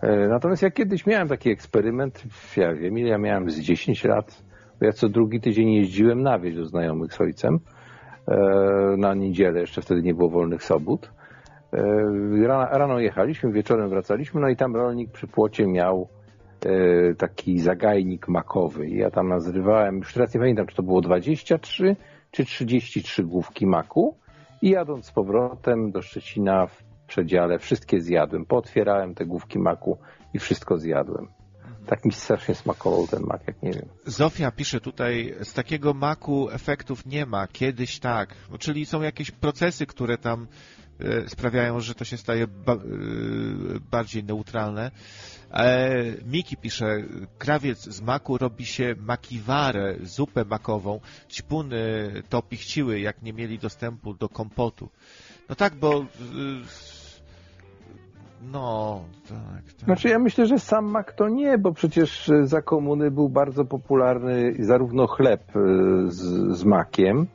E, 0.02 0.28
Natomiast 0.28 0.62
ja 0.62 0.70
kiedyś 0.70 1.06
miałem 1.06 1.28
taki 1.28 1.50
eksperyment, 1.50 2.22
ja 2.56 2.74
wiem 2.74 2.98
ja 2.98 3.18
miałem 3.18 3.50
z 3.50 3.58
10 3.60 4.04
lat, 4.04 4.42
ja 4.80 4.92
co 4.92 5.08
drugi 5.08 5.40
tydzień 5.40 5.72
jeździłem 5.72 6.22
na 6.22 6.38
wieś 6.38 6.56
do 6.56 6.64
znajomych 6.64 7.12
z 7.12 7.20
ojcem 7.20 7.54
e, 7.54 7.75
na 8.98 9.14
niedzielę, 9.14 9.60
jeszcze 9.60 9.82
wtedy 9.82 10.02
nie 10.02 10.14
było 10.14 10.30
wolnych 10.30 10.64
sobót. 10.64 11.10
E, 11.72 12.46
Rano, 12.46 12.78
rano 12.78 12.98
jechaliśmy, 13.00 13.52
wieczorem 13.52 13.88
wracaliśmy, 13.88 14.40
no 14.40 14.48
i 14.48 14.56
tam 14.56 14.76
rolnik 14.76 15.10
przy 15.10 15.26
płocie 15.26 15.66
miał 15.66 16.08
e, 16.66 17.14
taki 17.14 17.58
zagajnik 17.58 18.28
makowy. 18.28 18.88
Ja 18.88 19.10
tam 19.10 19.28
nazrywałem, 19.28 19.96
już 19.96 20.14
teraz 20.14 20.34
nie 20.34 20.40
pamiętam, 20.40 20.66
czy 20.66 20.76
to 20.76 20.82
było 20.82 21.00
23 21.00 21.96
czy 22.30 22.44
33 22.44 23.24
główki 23.24 23.66
maku. 23.66 24.16
I 24.62 24.70
jadąc 24.70 25.06
z 25.06 25.12
powrotem 25.12 25.90
do 25.90 26.02
Szczecina 26.02 26.66
w 26.66 26.84
przedziale, 27.06 27.58
wszystkie 27.58 28.00
zjadłem. 28.00 28.46
Pootwierałem 28.46 29.14
te 29.14 29.26
główki 29.26 29.58
maku 29.58 29.98
i 30.34 30.38
wszystko 30.38 30.78
zjadłem. 30.78 31.28
Tak 31.86 32.04
mi 32.04 32.12
strasznie 32.12 32.54
smakował 32.54 33.06
ten 33.06 33.22
mak, 33.22 33.46
jak 33.46 33.62
nie 33.62 33.72
wiem. 33.72 33.88
Zofia 34.06 34.50
pisze 34.50 34.80
tutaj, 34.80 35.34
z 35.42 35.52
takiego 35.52 35.94
maku 35.94 36.50
efektów 36.50 37.06
nie 37.06 37.26
ma, 37.26 37.46
kiedyś 37.46 37.98
tak. 37.98 38.34
No, 38.50 38.58
czyli 38.58 38.86
są 38.86 39.02
jakieś 39.02 39.30
procesy, 39.30 39.86
które 39.86 40.18
tam 40.18 40.46
e, 41.00 41.28
sprawiają, 41.28 41.80
że 41.80 41.94
to 41.94 42.04
się 42.04 42.16
staje 42.16 42.46
ba 42.46 42.72
e, 42.72 42.78
bardziej 43.90 44.24
neutralne. 44.24 44.90
E, 45.50 45.94
Miki 46.24 46.56
pisze, 46.56 47.02
krawiec 47.38 47.82
z 47.82 48.00
maku 48.00 48.38
robi 48.38 48.66
się 48.66 48.94
makiwarę, 48.98 49.96
zupę 50.02 50.44
makową, 50.44 51.00
ćpuny 51.30 52.12
to 52.28 52.42
pichciły, 52.42 53.00
jak 53.00 53.22
nie 53.22 53.32
mieli 53.32 53.58
dostępu 53.58 54.14
do 54.14 54.28
kompotu. 54.28 54.88
No 55.48 55.54
tak, 55.54 55.74
bo... 55.74 56.06
No, 58.42 59.00
tak, 59.28 59.72
tak. 59.74 59.84
Znaczy 59.84 60.08
ja 60.08 60.18
myślę, 60.18 60.46
że 60.46 60.58
sam 60.58 60.84
mak 60.84 61.12
to 61.12 61.28
nie, 61.28 61.58
bo 61.58 61.72
przecież 61.72 62.28
e, 62.28 62.46
za 62.46 62.62
komuny 62.62 63.10
był 63.10 63.28
bardzo 63.28 63.64
popularny 63.64 64.54
zarówno 64.58 65.06
chleb 65.06 65.42
e, 65.56 65.60
z, 66.06 66.20
z 66.58 66.64
makiem, 66.64 67.26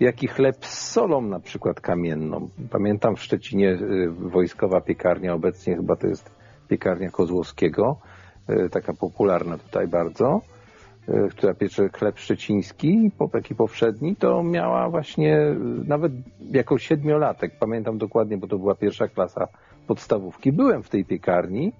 jak 0.00 0.22
i 0.22 0.28
chleb 0.28 0.66
z 0.66 0.90
solą 0.90 1.22
na 1.22 1.40
przykład 1.40 1.80
kamienną. 1.80 2.48
Pamiętam 2.70 3.16
w 3.16 3.22
Szczecinie 3.22 3.70
e, 3.70 3.78
wojskowa 4.08 4.80
piekarnia, 4.80 5.34
obecnie 5.34 5.76
chyba 5.76 5.96
to 5.96 6.06
jest 6.06 6.30
piekarnia 6.68 7.10
Kozłowskiego, 7.10 7.96
taka 8.70 8.92
popularna 8.94 9.58
tutaj 9.58 9.88
bardzo, 9.88 10.40
która 11.30 11.54
piecze 11.54 11.88
chleb 11.88 12.18
szczeciński, 12.18 13.10
taki 13.32 13.54
powszedni, 13.54 14.16
to 14.16 14.42
miała 14.42 14.88
właśnie 14.90 15.56
nawet 15.86 16.12
jako 16.40 16.78
siedmiolatek, 16.78 17.58
pamiętam 17.60 17.98
dokładnie, 17.98 18.38
bo 18.38 18.46
to 18.46 18.58
była 18.58 18.74
pierwsza 18.74 19.08
klasa 19.08 19.48
podstawówki. 19.86 20.52
Byłem 20.52 20.82
w 20.82 20.88
tej 20.88 21.04
piekarni 21.04 21.72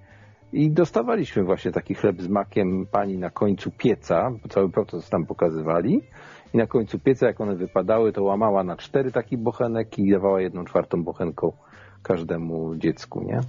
i 0.52 0.70
dostawaliśmy 0.70 1.44
właśnie 1.44 1.72
taki 1.72 1.94
chleb 1.94 2.22
z 2.22 2.28
makiem 2.28 2.86
pani 2.90 3.18
na 3.18 3.30
końcu 3.30 3.70
pieca, 3.70 4.30
cały 4.50 4.70
proces 4.70 5.08
tam 5.10 5.26
pokazywali. 5.26 6.00
I 6.54 6.58
na 6.58 6.66
końcu 6.66 6.98
pieca, 6.98 7.26
jak 7.26 7.40
one 7.40 7.56
wypadały, 7.56 8.12
to 8.12 8.22
łamała 8.22 8.64
na 8.64 8.76
cztery 8.76 9.12
taki 9.12 9.38
bochenek 9.38 9.98
i 9.98 10.10
dawała 10.10 10.40
jedną 10.40 10.64
czwartą 10.64 11.04
bochenką 11.04 11.52
każdemu 12.02 12.76
dziecku, 12.76 13.22
nie? 13.22 13.40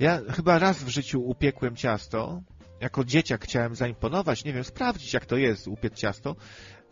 Ja 0.00 0.20
chyba 0.30 0.58
raz 0.58 0.84
w 0.84 0.88
życiu 0.88 1.22
upiekłem 1.22 1.76
ciasto. 1.76 2.40
Jako 2.80 3.04
dzieciak 3.04 3.44
chciałem 3.44 3.74
zaimponować, 3.74 4.44
nie 4.44 4.52
wiem, 4.52 4.64
sprawdzić 4.64 5.14
jak 5.14 5.26
to 5.26 5.36
jest 5.36 5.68
upiec 5.68 5.94
ciasto. 5.94 6.36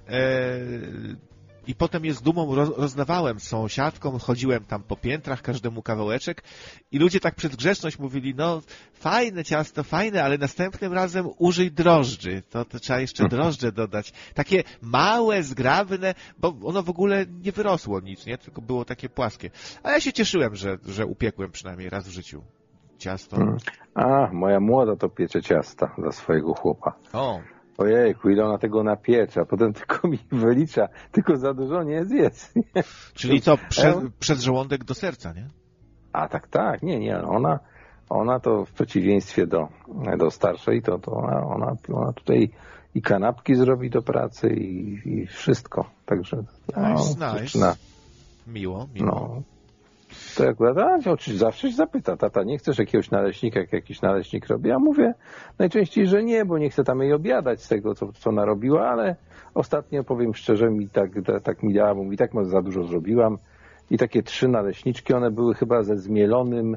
Eee, 0.08 1.16
I 1.66 1.74
potem 1.74 2.04
je 2.04 2.14
z 2.14 2.22
dumą 2.22 2.54
roz, 2.54 2.70
rozdawałem 2.76 3.40
sąsiadkom, 3.40 4.18
chodziłem 4.18 4.64
tam 4.64 4.82
po 4.82 4.96
piętrach, 4.96 5.42
każdemu 5.42 5.82
kawałeczek 5.82 6.42
i 6.92 6.98
ludzie 6.98 7.20
tak 7.20 7.34
przed 7.34 7.56
grzeczność 7.56 7.98
mówili, 7.98 8.34
no 8.34 8.62
fajne 8.94 9.44
ciasto, 9.44 9.84
fajne, 9.84 10.24
ale 10.24 10.38
następnym 10.38 10.92
razem 10.92 11.28
użyj 11.38 11.72
drożdży. 11.72 12.42
To, 12.50 12.64
to 12.64 12.80
trzeba 12.80 13.00
jeszcze 13.00 13.28
drożdże 13.28 13.72
dodać. 13.72 14.12
Takie 14.34 14.64
małe, 14.82 15.42
zgrabne, 15.42 16.14
bo 16.38 16.54
ono 16.64 16.82
w 16.82 16.90
ogóle 16.90 17.26
nie 17.26 17.52
wyrosło 17.52 18.00
nic, 18.00 18.26
nie? 18.26 18.38
Tylko 18.38 18.62
było 18.62 18.84
takie 18.84 19.08
płaskie. 19.08 19.50
A 19.82 19.90
ja 19.90 20.00
się 20.00 20.12
cieszyłem, 20.12 20.56
że, 20.56 20.78
że 20.86 21.06
upiekłem 21.06 21.50
przynajmniej 21.50 21.90
raz 21.90 22.08
w 22.08 22.10
życiu 22.10 22.42
ciasto. 22.98 23.36
Mm. 23.36 23.56
A, 23.94 24.32
moja 24.32 24.60
młoda 24.60 24.96
to 24.96 25.08
piecze 25.08 25.42
ciasta 25.42 25.94
dla 25.98 26.12
swojego 26.12 26.54
chłopa. 26.54 26.92
O, 27.12 27.40
Ojejku, 27.78 28.30
ile 28.30 28.44
ona 28.44 28.58
tego 28.58 28.82
napiecze, 28.82 29.40
a 29.40 29.44
potem 29.44 29.72
tylko 29.72 30.08
mi 30.08 30.18
wylicza, 30.32 30.88
tylko 31.12 31.36
za 31.36 31.54
dużo 31.54 31.82
nie 31.82 32.04
zjedz. 32.04 32.52
czyli 33.14 33.40
co, 33.40 33.52
E? 33.54 34.10
przez 34.18 34.42
żołądek 34.42 34.84
do 34.84 34.94
serca, 34.94 35.32
nie? 35.32 35.48
A 36.12 36.28
tak, 36.28 36.48
tak, 36.48 36.82
nie, 36.82 36.98
nie, 36.98 37.18
ona, 37.22 37.58
ona 38.08 38.40
to 38.40 38.64
w 38.64 38.72
przeciwieństwie 38.72 39.46
do, 39.46 39.68
do 40.18 40.30
starszej, 40.30 40.82
to, 40.82 40.98
to 40.98 41.12
ona, 41.12 41.46
ona, 41.46 41.76
ona 41.92 42.12
tutaj 42.12 42.50
i 42.94 43.02
kanapki 43.02 43.54
zrobi 43.54 43.90
do 43.90 44.02
pracy 44.02 44.48
i, 44.48 45.00
i 45.04 45.26
wszystko. 45.26 45.90
Także 46.06 46.36
no, 46.76 46.94
Nice, 47.40 47.76
Miło, 48.46 48.88
miło. 48.94 49.06
no, 49.06 49.42
To 50.38 50.48
akurat, 50.48 50.78
a, 50.78 50.98
zawsze 51.34 51.70
się 51.70 51.76
zapyta, 51.76 52.16
tata, 52.16 52.42
nie 52.42 52.58
chcesz 52.58 52.78
jakiegoś 52.78 53.10
naleśnika, 53.10 53.60
jak 53.60 53.72
jakiś 53.72 54.02
naleśnik 54.02 54.46
robi? 54.46 54.68
Ja 54.68 54.78
mówię 54.78 55.14
najczęściej, 55.58 56.06
że 56.06 56.22
nie, 56.22 56.44
bo 56.44 56.58
nie 56.58 56.70
chcę 56.70 56.84
tam 56.84 57.00
jej 57.00 57.12
obiadać 57.12 57.62
z 57.62 57.68
tego, 57.68 57.94
co, 57.94 58.12
co 58.12 58.32
narobiła, 58.32 58.88
ale 58.88 59.16
ostatnio, 59.54 60.04
powiem 60.04 60.34
szczerze, 60.34 60.70
mi 60.70 60.88
tak, 60.88 61.10
tak, 61.42 61.62
mi 61.62 61.74
dała, 61.74 61.94
bo 61.94 62.04
mi 62.04 62.16
tak 62.16 62.30
za 62.42 62.62
dużo 62.62 62.84
zrobiłam. 62.84 63.38
I 63.90 63.98
takie 63.98 64.22
trzy 64.22 64.48
naleśniczki, 64.48 65.14
one 65.14 65.30
były 65.30 65.54
chyba 65.54 65.82
ze 65.82 65.96
zmielonym, 65.96 66.76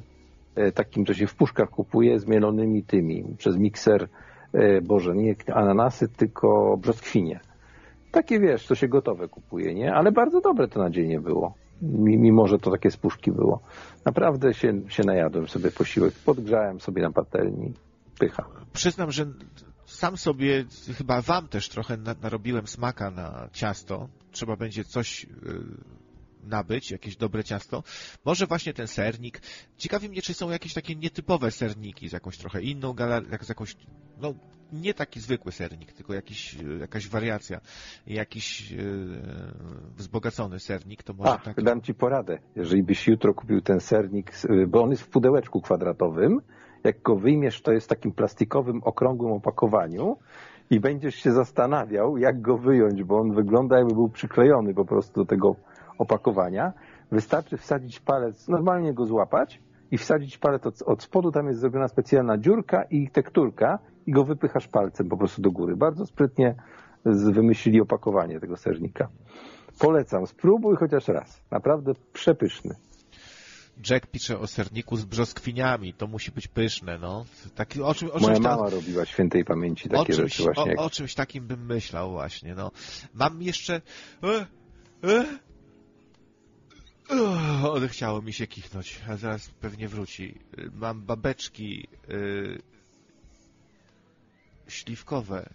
e, 0.56 0.72
takim, 0.72 1.06
co 1.06 1.14
się 1.14 1.28
w 1.28 1.36
puszkach 1.36 1.70
kupuje, 1.70 2.20
zmielonymi 2.20 2.84
tymi, 2.84 3.36
przez 3.38 3.58
mikser, 3.58 4.08
e, 4.54 4.82
boże, 4.82 5.16
nie 5.16 5.36
ananasy, 5.54 6.10
tylko 6.10 6.78
brzoskwinie. 6.78 7.40
Takie 8.12 8.40
wiesz, 8.40 8.68
co 8.68 8.76
się 8.76 8.88
gotowe 8.88 9.28
kupuje, 9.28 9.74
nie? 9.74 9.94
Ale 9.94 10.12
bardzo 10.12 10.42
dobre 10.42 10.68
to 10.68 10.80
nadzienie 10.80 11.20
było. 11.20 11.61
Mi- 11.82 12.18
Mimo, 12.18 12.48
że 12.48 12.60
to 12.60 12.72
takie 12.72 12.92
z 12.92 12.98
puszki 12.98 13.32
było. 13.32 13.62
Naprawdę 14.06 14.54
się, 14.54 14.82
się 14.88 15.04
najadłem 15.06 15.48
sobie 15.48 15.72
posiłek. 15.72 16.14
Podgrzałem 16.26 16.80
sobie 16.80 17.02
na 17.02 17.12
patelni. 17.12 17.74
Pycha. 18.20 18.46
Przyznam, 18.74 19.12
że 19.12 19.26
sam 19.86 20.18
sobie, 20.18 20.66
chyba 20.98 21.22
wam 21.22 21.48
też 21.48 21.70
trochę 21.70 21.98
na- 21.98 22.16
narobiłem 22.22 22.68
smaka 22.68 23.12
na 23.12 23.50
ciasto. 23.54 24.08
Trzeba 24.32 24.56
będzie 24.56 24.84
coś 24.84 25.24
y, 25.24 25.28
nabyć, 26.44 26.92
jakieś 26.92 27.16
dobre 27.18 27.44
ciasto. 27.44 27.84
Może 28.26 28.48
właśnie 28.48 28.74
ten 28.74 28.88
sernik. 28.88 29.42
Ciekawi 29.78 30.10
mnie, 30.10 30.22
czy 30.22 30.34
są 30.34 30.50
jakieś 30.50 30.74
takie 30.74 30.96
nietypowe 30.96 31.52
serniki 31.52 32.10
z 32.10 32.12
jakąś 32.12 32.38
trochę 32.38 32.62
inną 32.62 32.94
galerią, 32.94 33.30
z 33.42 33.50
jakąś, 33.50 33.76
no 34.22 34.34
nie 34.74 34.94
taki 34.94 35.20
zwykły 35.20 35.52
sernik, 35.52 35.94
tylko 35.94 36.14
jakiś, 36.14 36.58
jakaś 36.80 37.08
wariacja, 37.08 37.62
jakiś 38.08 38.72
y, 38.72 38.78
wzbogacony 39.98 40.60
sernik, 40.60 41.04
to 41.04 41.14
może 41.14 41.32
A, 41.32 41.38
tak. 41.38 41.64
dam 41.64 41.82
ci 41.82 41.94
poradę. 41.94 42.38
Jeżeli 42.56 42.84
byś 42.84 43.08
jutro 43.08 43.34
kupił 43.34 43.62
ten 43.62 43.80
sernik, 43.80 44.36
z- 44.36 44.48
bo 44.70 44.84
on 44.84 44.90
jest 44.90 45.04
w 45.04 45.10
pudełeczku 45.10 45.62
kwadratowym, 45.62 46.42
jak 46.84 47.02
go 47.02 47.16
wyjmiesz, 47.16 47.62
to 47.62 47.72
jest 47.72 47.86
w 47.86 47.90
takim 47.90 48.12
plastikowym, 48.12 48.82
okrągłym 48.84 49.34
opakowaniu 49.34 50.18
i 50.70 50.80
będziesz 50.80 51.16
się 51.16 51.32
zastanawiał, 51.32 52.18
jak 52.18 52.42
go 52.42 52.58
wyjąć, 52.58 53.04
bo 53.04 53.18
on 53.20 53.34
wygląda 53.36 53.78
jakby 53.78 53.94
był 53.94 54.10
przyklejony 54.10 54.74
po 54.74 54.86
prostu 54.86 55.14
do 55.22 55.26
tego 55.26 55.56
opakowania. 56.02 56.74
Wystarczy 57.12 57.58
wsadzić 57.58 58.00
palec, 58.00 58.48
normalnie 58.48 58.94
go 58.94 59.06
złapać 59.06 59.62
i 59.92 59.98
wsadzić 59.98 60.38
palec 60.38 60.66
od, 60.66 60.82
od 60.82 61.04
spodu, 61.04 61.32
tam 61.32 61.48
jest 61.48 61.60
zrobiona 61.60 61.88
specjalna 61.88 62.38
dziurka 62.38 62.84
i 62.84 63.10
tekturka 63.10 63.80
i 64.06 64.12
go 64.12 64.24
wypychasz 64.24 64.68
palcem 64.68 65.10
po 65.10 65.18
prostu 65.18 65.42
do 65.42 65.52
góry. 65.52 65.76
Bardzo 65.76 66.06
sprytnie 66.06 66.56
wymyślili 67.06 67.82
opakowanie 67.82 68.40
tego 68.40 68.58
sernika. 68.58 69.10
Polecam, 69.80 70.28
spróbuj 70.28 70.76
chociaż 70.76 71.08
raz. 71.08 71.42
Naprawdę 71.52 71.92
przepyszny. 72.14 72.76
Jack 73.90 74.08
pisze 74.08 74.40
o 74.40 74.48
serniku 74.48 74.98
z 74.98 75.06
brzoskwiniami, 75.06 75.94
to 75.94 76.08
musi 76.08 76.32
być 76.32 76.48
pyszne, 76.48 76.98
no. 76.98 77.26
Taki, 77.56 77.82
o 77.82 77.94
czym, 77.94 78.12
o 78.12 78.20
Moja 78.20 78.34
tam- 78.34 78.44
mama 78.44 78.70
robiła 78.70 79.06
świętej 79.06 79.46
pamięci 79.46 79.90
takie 79.90 80.14
czymś, 80.14 80.36
rzeczy 80.36 80.44
właśnie. 80.44 80.76
o, 80.78 80.86
o 80.86 80.90
czymś 80.90 81.16
takim 81.16 81.48
bym 81.48 81.66
myślał 81.66 82.12
właśnie, 82.12 82.56
no. 82.56 82.72
Mam 83.14 83.42
jeszcze... 83.42 83.82
E, 84.24 84.46
e, 85.10 85.26
e, 87.12 87.70
odechciało 87.70 88.22
mi 88.22 88.34
się 88.34 88.48
kichnąć, 88.48 89.02
a 89.10 89.18
zaraz 89.18 89.50
pewnie 89.50 89.88
wróci. 89.88 90.40
Mam 90.74 91.02
babeczki 91.02 91.88
e, 91.88 92.72
śliwkowe. 94.68 95.50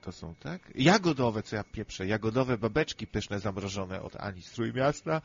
To 0.00 0.12
są, 0.12 0.34
tak? 0.34 0.72
Jagodowe, 0.74 1.42
co 1.42 1.56
ja 1.56 1.64
pieprzę. 1.64 2.06
Jagodowe 2.06 2.58
babeczki 2.58 3.06
pyszne 3.06 3.40
zamrożone 3.40 4.02
od 4.02 4.16
Ani 4.16 4.42
z 4.42 4.50
Trójmiasta. 4.50 5.22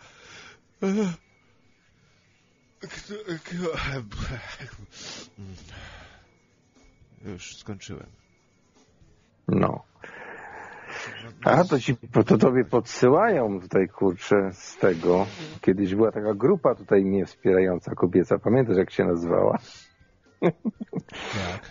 Już 7.26 7.58
skończyłem. 7.58 8.10
No. 9.48 9.93
A 11.46 11.64
to 11.64 11.80
ci 11.80 11.96
to 12.26 12.38
tobie 12.38 12.66
podsyłają 12.66 13.60
tutaj 13.62 13.88
kurczę 13.88 14.50
z 14.54 14.78
tego. 14.78 15.26
Kiedyś 15.62 15.96
była 15.96 16.12
taka 16.12 16.34
grupa 16.34 16.76
tutaj 16.76 17.06
mnie 17.06 17.26
wspierająca 17.26 17.96
kobieca. 17.96 18.40
Pamiętasz 18.40 18.78
jak 18.78 18.92
się 18.92 19.06
nazywała? 19.06 19.58
Jak? 20.42 21.62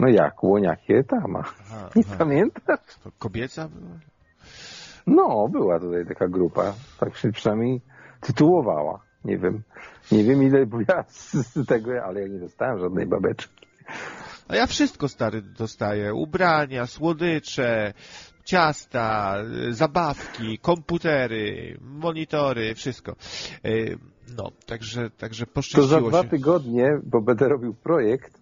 No 0.00 0.08
jak? 0.08 0.42
Łoniakie 0.44 1.04
tama. 1.04 1.44
Aha, 1.66 1.90
Nie 1.96 2.02
aha. 2.06 2.16
pamiętasz? 2.18 2.98
To 3.04 3.10
kobieca 3.18 3.68
była? 3.68 3.98
No, 5.06 5.48
była 5.48 5.80
tutaj 5.80 6.06
taka 6.06 6.28
grupa. 6.28 6.74
Tak 7.00 7.16
się 7.16 7.32
przynajmniej 7.32 7.80
tytułowała. 8.20 9.00
Nie 9.24 9.38
wiem. 9.38 9.62
Nie 10.12 10.24
wiem 10.24 10.42
ile 10.42 10.66
ja 10.88 11.04
z 11.08 11.66
tego, 11.68 12.04
ale 12.04 12.20
ja 12.20 12.28
nie 12.28 12.38
dostałem 12.38 12.78
żadnej 12.78 13.06
babeczki. 13.06 13.66
A 14.48 14.56
ja 14.56 14.66
wszystko 14.66 15.08
stary 15.08 15.42
dostaję. 15.42 16.14
Ubrania, 16.14 16.86
słodycze, 16.86 17.92
ciasta, 18.44 19.36
y, 19.68 19.74
zabawki, 19.74 20.58
komputery, 20.58 21.78
monitory, 21.80 22.74
wszystko. 22.74 23.16
Y, 23.66 23.98
No, 24.36 24.50
także, 24.66 25.10
także 25.10 25.46
To 25.46 25.50
za 25.50 25.54
poszczęściło 25.54 26.08
dwa 26.08 26.22
się. 26.22 26.28
tygodnie, 26.28 26.98
bo 27.04 27.20
będę 27.20 27.48
robił 27.48 27.74
projekt 27.74 28.40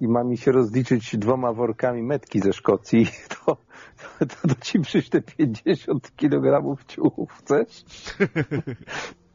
i 0.00 0.08
ma 0.08 0.24
mi 0.24 0.38
się 0.38 0.52
rozliczyć 0.52 1.16
dwoma 1.16 1.52
workami 1.52 2.02
metki 2.02 2.40
ze 2.40 2.52
Szkocji, 2.52 3.06
to, 3.46 3.56
to, 4.18 4.48
to 4.48 4.54
ci 4.62 4.80
przyślę 4.80 5.22
50 5.22 6.10
kg 6.16 6.76
ciuchów, 6.88 7.32
chcesz? 7.32 7.84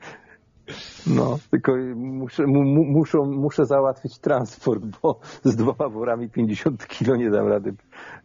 No, 1.07 1.39
tylko 1.51 1.73
muszę, 1.95 2.47
mu, 2.47 2.63
mu- 2.63 2.85
muszą, 2.85 3.25
muszę 3.25 3.65
załatwić 3.65 4.19
transport, 4.19 4.83
bo 5.01 5.19
z 5.43 5.55
dwoma 5.55 5.89
worami 5.89 6.29
50 6.29 6.85
kg 6.87 7.17
nie 7.19 7.29
dam 7.31 7.47
rady 7.47 7.69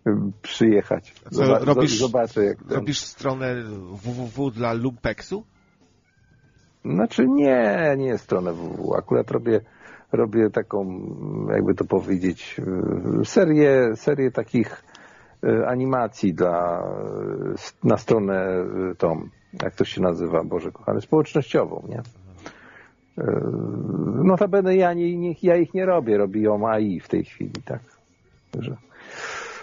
y, 0.06 0.10
przyjechać. 0.42 1.14
A 1.26 1.30
co, 1.30 1.42
Zoba- 1.44 1.60
robisz- 1.64 1.98
Zobaczę 1.98 2.44
jak 2.44 2.58
ten... 2.58 2.76
Robisz 2.76 3.00
stronę 3.00 3.54
www 3.92 4.50
dla 4.50 4.72
Lumpeksu? 4.72 5.44
Znaczy 6.84 7.26
nie, 7.28 7.94
nie 7.98 8.18
stronę 8.18 8.52
www. 8.52 8.94
Akurat 8.98 9.30
robię, 9.30 9.60
robię 10.12 10.50
taką, 10.50 10.86
jakby 11.54 11.74
to 11.74 11.84
powiedzieć, 11.84 12.60
y, 13.20 13.24
serię, 13.24 13.90
serię 13.96 14.30
takich 14.30 14.84
y, 15.44 15.66
animacji 15.66 16.34
dla, 16.34 16.82
na 17.84 17.96
stronę 17.96 18.46
tą, 18.98 19.28
jak 19.62 19.74
to 19.74 19.84
się 19.84 20.00
nazywa, 20.02 20.44
Boże 20.44 20.72
kochany, 20.72 21.00
społecznościową, 21.00 21.86
nie? 21.88 22.02
Y, 23.18 23.22
Notabene 24.24 24.76
ja, 24.76 24.92
nie, 24.92 25.16
nie, 25.16 25.34
ja 25.42 25.56
ich 25.56 25.74
nie 25.74 25.86
robię, 25.86 26.18
robi 26.18 26.42
ją 26.42 26.68
AI 26.68 27.00
w 27.00 27.08
tej 27.08 27.24
chwili, 27.24 27.62
tak. 27.64 27.80
Także, 28.50 28.76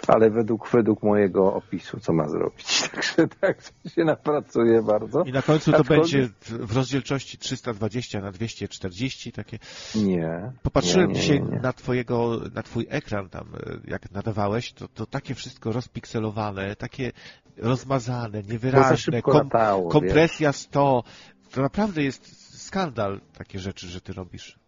ale 0.08 0.30
według, 0.30 0.70
według 0.70 1.02
mojego 1.02 1.54
opisu, 1.54 2.00
co 2.00 2.12
ma 2.12 2.28
zrobić. 2.28 2.82
Także 2.88 3.28
tak 3.40 3.58
się 3.94 4.04
napracuje 4.04 4.82
bardzo. 4.82 5.22
I 5.22 5.32
na 5.32 5.42
końcu 5.42 5.72
to 5.72 5.78
Aczkolwiek- 5.78 6.00
będzie 6.00 6.28
w 6.40 6.76
rozdzielczości 6.76 7.38
320 7.38 8.20
na 8.20 8.32
240 8.32 9.32
takie. 9.32 9.58
Nie. 9.94 10.52
Popatrzyłem 10.62 11.08
nie, 11.08 11.14
nie, 11.14 11.20
dzisiaj 11.20 11.42
nie, 11.42 11.60
na 11.60 11.72
twojego, 11.72 12.40
na 12.54 12.62
twój 12.62 12.86
ekran 12.88 13.28
tam, 13.28 13.46
e, 13.66 13.90
jak 13.90 14.10
nadawałeś, 14.10 14.72
to, 14.72 14.88
to 14.88 15.06
takie 15.06 15.34
wszystko 15.34 15.72
rozpikselowane, 15.72 16.76
takie 16.76 17.12
rozmazane, 17.56 18.42
niewyraźne, 18.42 19.22
kom, 19.22 19.34
latało, 19.34 19.84
wiesz. 19.84 19.92
kompresja 19.92 20.52
100. 20.52 21.04
To 21.50 21.62
naprawdę 21.62 22.02
jest 22.02 22.47
skandal 22.68 23.20
takie 23.38 23.58
rzeczy, 23.58 23.86
że 23.86 24.00
ty 24.00 24.12
robisz. 24.12 24.58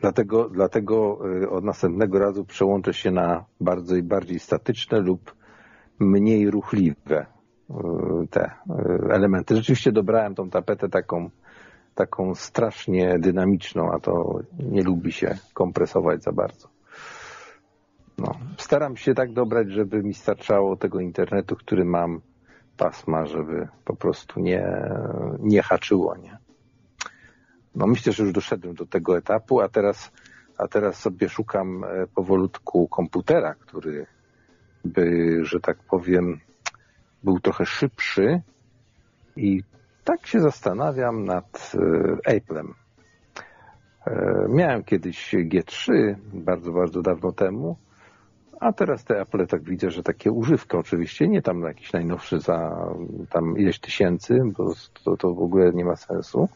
Dlatego, 0.00 0.48
dlatego 0.48 1.18
y, 1.42 1.50
od 1.50 1.64
następnego 1.64 2.18
razu 2.18 2.44
przełączę 2.44 2.94
się 2.94 3.10
na 3.10 3.44
bardzo 3.60 3.96
i 3.96 4.02
bardziej 4.02 4.38
statyczne 4.38 5.00
lub 5.00 5.34
mniej 5.98 6.50
ruchliwe 6.50 7.26
y, 7.70 7.74
te 8.30 8.44
y, 8.44 9.12
elementy. 9.12 9.56
Rzeczywiście 9.56 9.92
dobrałem 9.92 10.34
tą 10.34 10.50
tapetę 10.50 10.88
taką, 10.88 11.30
taką 11.94 12.34
strasznie 12.34 13.18
dynamiczną, 13.18 13.92
a 13.92 14.00
to 14.00 14.40
nie 14.58 14.82
lubi 14.82 15.12
się 15.12 15.38
kompresować 15.54 16.22
za 16.22 16.32
bardzo. 16.32 16.68
No. 18.18 18.34
Staram 18.58 18.96
się 18.96 19.14
tak 19.14 19.32
dobrać, 19.32 19.70
żeby 19.70 20.02
mi 20.02 20.14
starczało 20.14 20.76
tego 20.76 21.00
internetu, 21.00 21.56
który 21.56 21.84
mam, 21.84 22.20
pasma, 22.76 23.26
żeby 23.26 23.68
po 23.84 23.96
prostu 23.96 24.40
nie, 24.40 24.90
nie 25.38 25.62
haczyło, 25.62 26.16
nie? 26.16 26.45
No 27.76 27.86
myślę, 27.86 28.12
że 28.12 28.22
już 28.22 28.32
doszedłem 28.32 28.74
do 28.74 28.86
tego 28.86 29.18
etapu, 29.18 29.60
a 29.60 29.68
teraz, 29.68 30.12
a 30.58 30.68
teraz 30.68 30.98
sobie 30.98 31.28
szukam 31.28 31.84
e, 31.84 32.06
powolutku 32.06 32.88
komputera, 32.88 33.54
który 33.54 34.06
by, 34.84 35.38
że 35.42 35.60
tak 35.60 35.78
powiem, 35.90 36.40
był 37.24 37.40
trochę 37.40 37.66
szybszy 37.66 38.40
i 39.36 39.62
tak 40.04 40.26
się 40.26 40.40
zastanawiam 40.40 41.24
nad 41.24 41.72
e, 42.28 42.38
Apple'em. 42.38 42.72
E, 44.06 44.46
Miałem 44.48 44.84
kiedyś 44.84 45.34
G3 45.34 46.14
bardzo, 46.32 46.72
bardzo 46.72 47.02
dawno 47.02 47.32
temu, 47.32 47.76
a 48.60 48.72
teraz 48.72 49.04
te 49.04 49.20
Apple 49.20 49.46
tak 49.46 49.62
widzę, 49.62 49.90
że 49.90 50.02
takie 50.02 50.32
używka 50.32 50.78
oczywiście, 50.78 51.28
nie 51.28 51.42
tam 51.42 51.62
jakiś 51.62 51.92
najnowszy 51.92 52.40
za 52.40 52.86
tam 53.30 53.58
ileś 53.58 53.80
tysięcy, 53.80 54.40
bo 54.56 54.72
to, 55.04 55.16
to 55.16 55.34
w 55.34 55.42
ogóle 55.42 55.72
nie 55.72 55.84
ma 55.84 55.96
sensu 55.96 56.48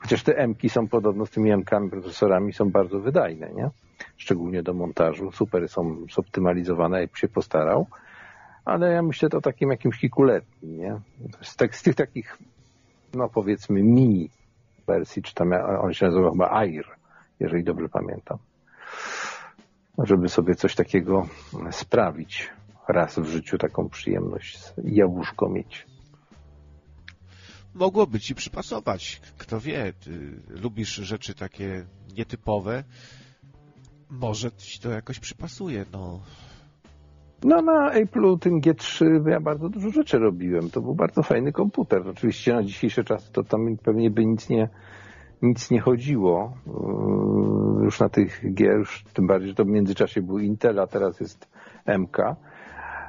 Chociaż 0.00 0.22
te 0.22 0.36
M-ki 0.36 0.68
są 0.68 0.88
podobno 0.88 1.26
z 1.26 1.30
tymi 1.30 1.50
M-kami, 1.50 1.90
procesorami 1.90 2.52
są 2.52 2.70
bardzo 2.70 3.00
wydajne, 3.00 3.50
nie? 3.52 3.70
Szczególnie 4.16 4.62
do 4.62 4.74
montażu. 4.74 5.32
Super 5.32 5.68
są 5.68 6.06
zoptymalizowane, 6.14 7.00
jak 7.00 7.16
się 7.16 7.28
postarał. 7.28 7.86
Ale 8.64 8.92
ja 8.92 9.02
myślę 9.02 9.28
to 9.28 9.38
o 9.38 9.40
takim 9.40 9.70
jakimś 9.70 9.98
kilkuletnim, 9.98 10.78
nie? 10.78 11.00
Z, 11.42 11.56
tak, 11.56 11.76
z 11.76 11.82
tych 11.82 11.94
takich, 11.94 12.38
no 13.14 13.28
powiedzmy 13.28 13.82
mini 13.82 14.30
wersji, 14.86 15.22
czy 15.22 15.34
tam 15.34 15.52
on 15.80 15.92
się 15.92 16.06
nazywa 16.06 16.30
chyba 16.30 16.50
Air, 16.50 16.84
jeżeli 17.40 17.64
dobrze 17.64 17.88
pamiętam. 17.88 18.38
Żeby 19.98 20.28
sobie 20.28 20.54
coś 20.54 20.74
takiego 20.74 21.26
sprawić 21.70 22.50
raz 22.88 23.18
w 23.18 23.24
życiu, 23.24 23.58
taką 23.58 23.88
przyjemność 23.88 24.58
jabłuszko 24.84 25.48
mieć. 25.48 25.86
Mogłoby 27.74 28.20
ci 28.20 28.34
przypasować. 28.34 29.20
Kto 29.38 29.60
wie, 29.60 29.92
lubisz 30.48 30.94
rzeczy 30.94 31.34
takie 31.34 31.84
nietypowe. 32.16 32.84
Może 34.10 34.52
ci 34.52 34.80
to 34.80 34.90
jakoś 34.90 35.18
przypasuje, 35.18 35.84
no. 35.92 36.20
No 37.44 37.62
na 37.62 37.90
Apple'u 37.94 38.38
tym 38.38 38.60
G3 38.60 39.28
ja 39.28 39.40
bardzo 39.40 39.68
dużo 39.68 39.90
rzeczy 39.90 40.18
robiłem. 40.18 40.70
To 40.70 40.80
był 40.80 40.94
bardzo 40.94 41.22
fajny 41.22 41.52
komputer. 41.52 42.08
Oczywiście 42.08 42.54
na 42.54 42.62
dzisiejsze 42.62 43.04
czasy 43.04 43.32
to 43.32 43.42
tam 43.44 43.76
pewnie 43.82 44.10
by 44.10 44.26
nic 44.26 44.48
nie, 44.48 44.68
nic 45.42 45.70
nie 45.70 45.80
chodziło. 45.80 46.52
Yy, 46.66 47.84
Już 47.84 48.00
na 48.00 48.08
tych 48.08 48.54
G, 48.54 48.66
już 48.66 49.04
tym 49.14 49.26
bardziej, 49.26 49.48
że 49.48 49.54
to 49.54 49.64
w 49.64 49.68
międzyczasie 49.68 50.22
był 50.22 50.38
Intel, 50.38 50.80
a 50.80 50.86
teraz 50.86 51.20
jest 51.20 51.48
MK. 51.98 52.16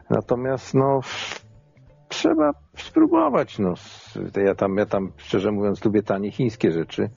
Natomiast 0.10 0.74
no 0.74 1.00
trzeba 2.12 2.52
spróbować. 2.78 3.60
No. 3.60 3.74
Ja 4.46 4.56
tam, 4.56 4.78
ja 4.78 4.86
tam 4.86 5.12
szczerze 5.18 5.52
mówiąc 5.52 5.86
lubię 5.86 6.04
tanie 6.04 6.32
chińskie 6.32 6.72
rzeczy, 6.72 7.10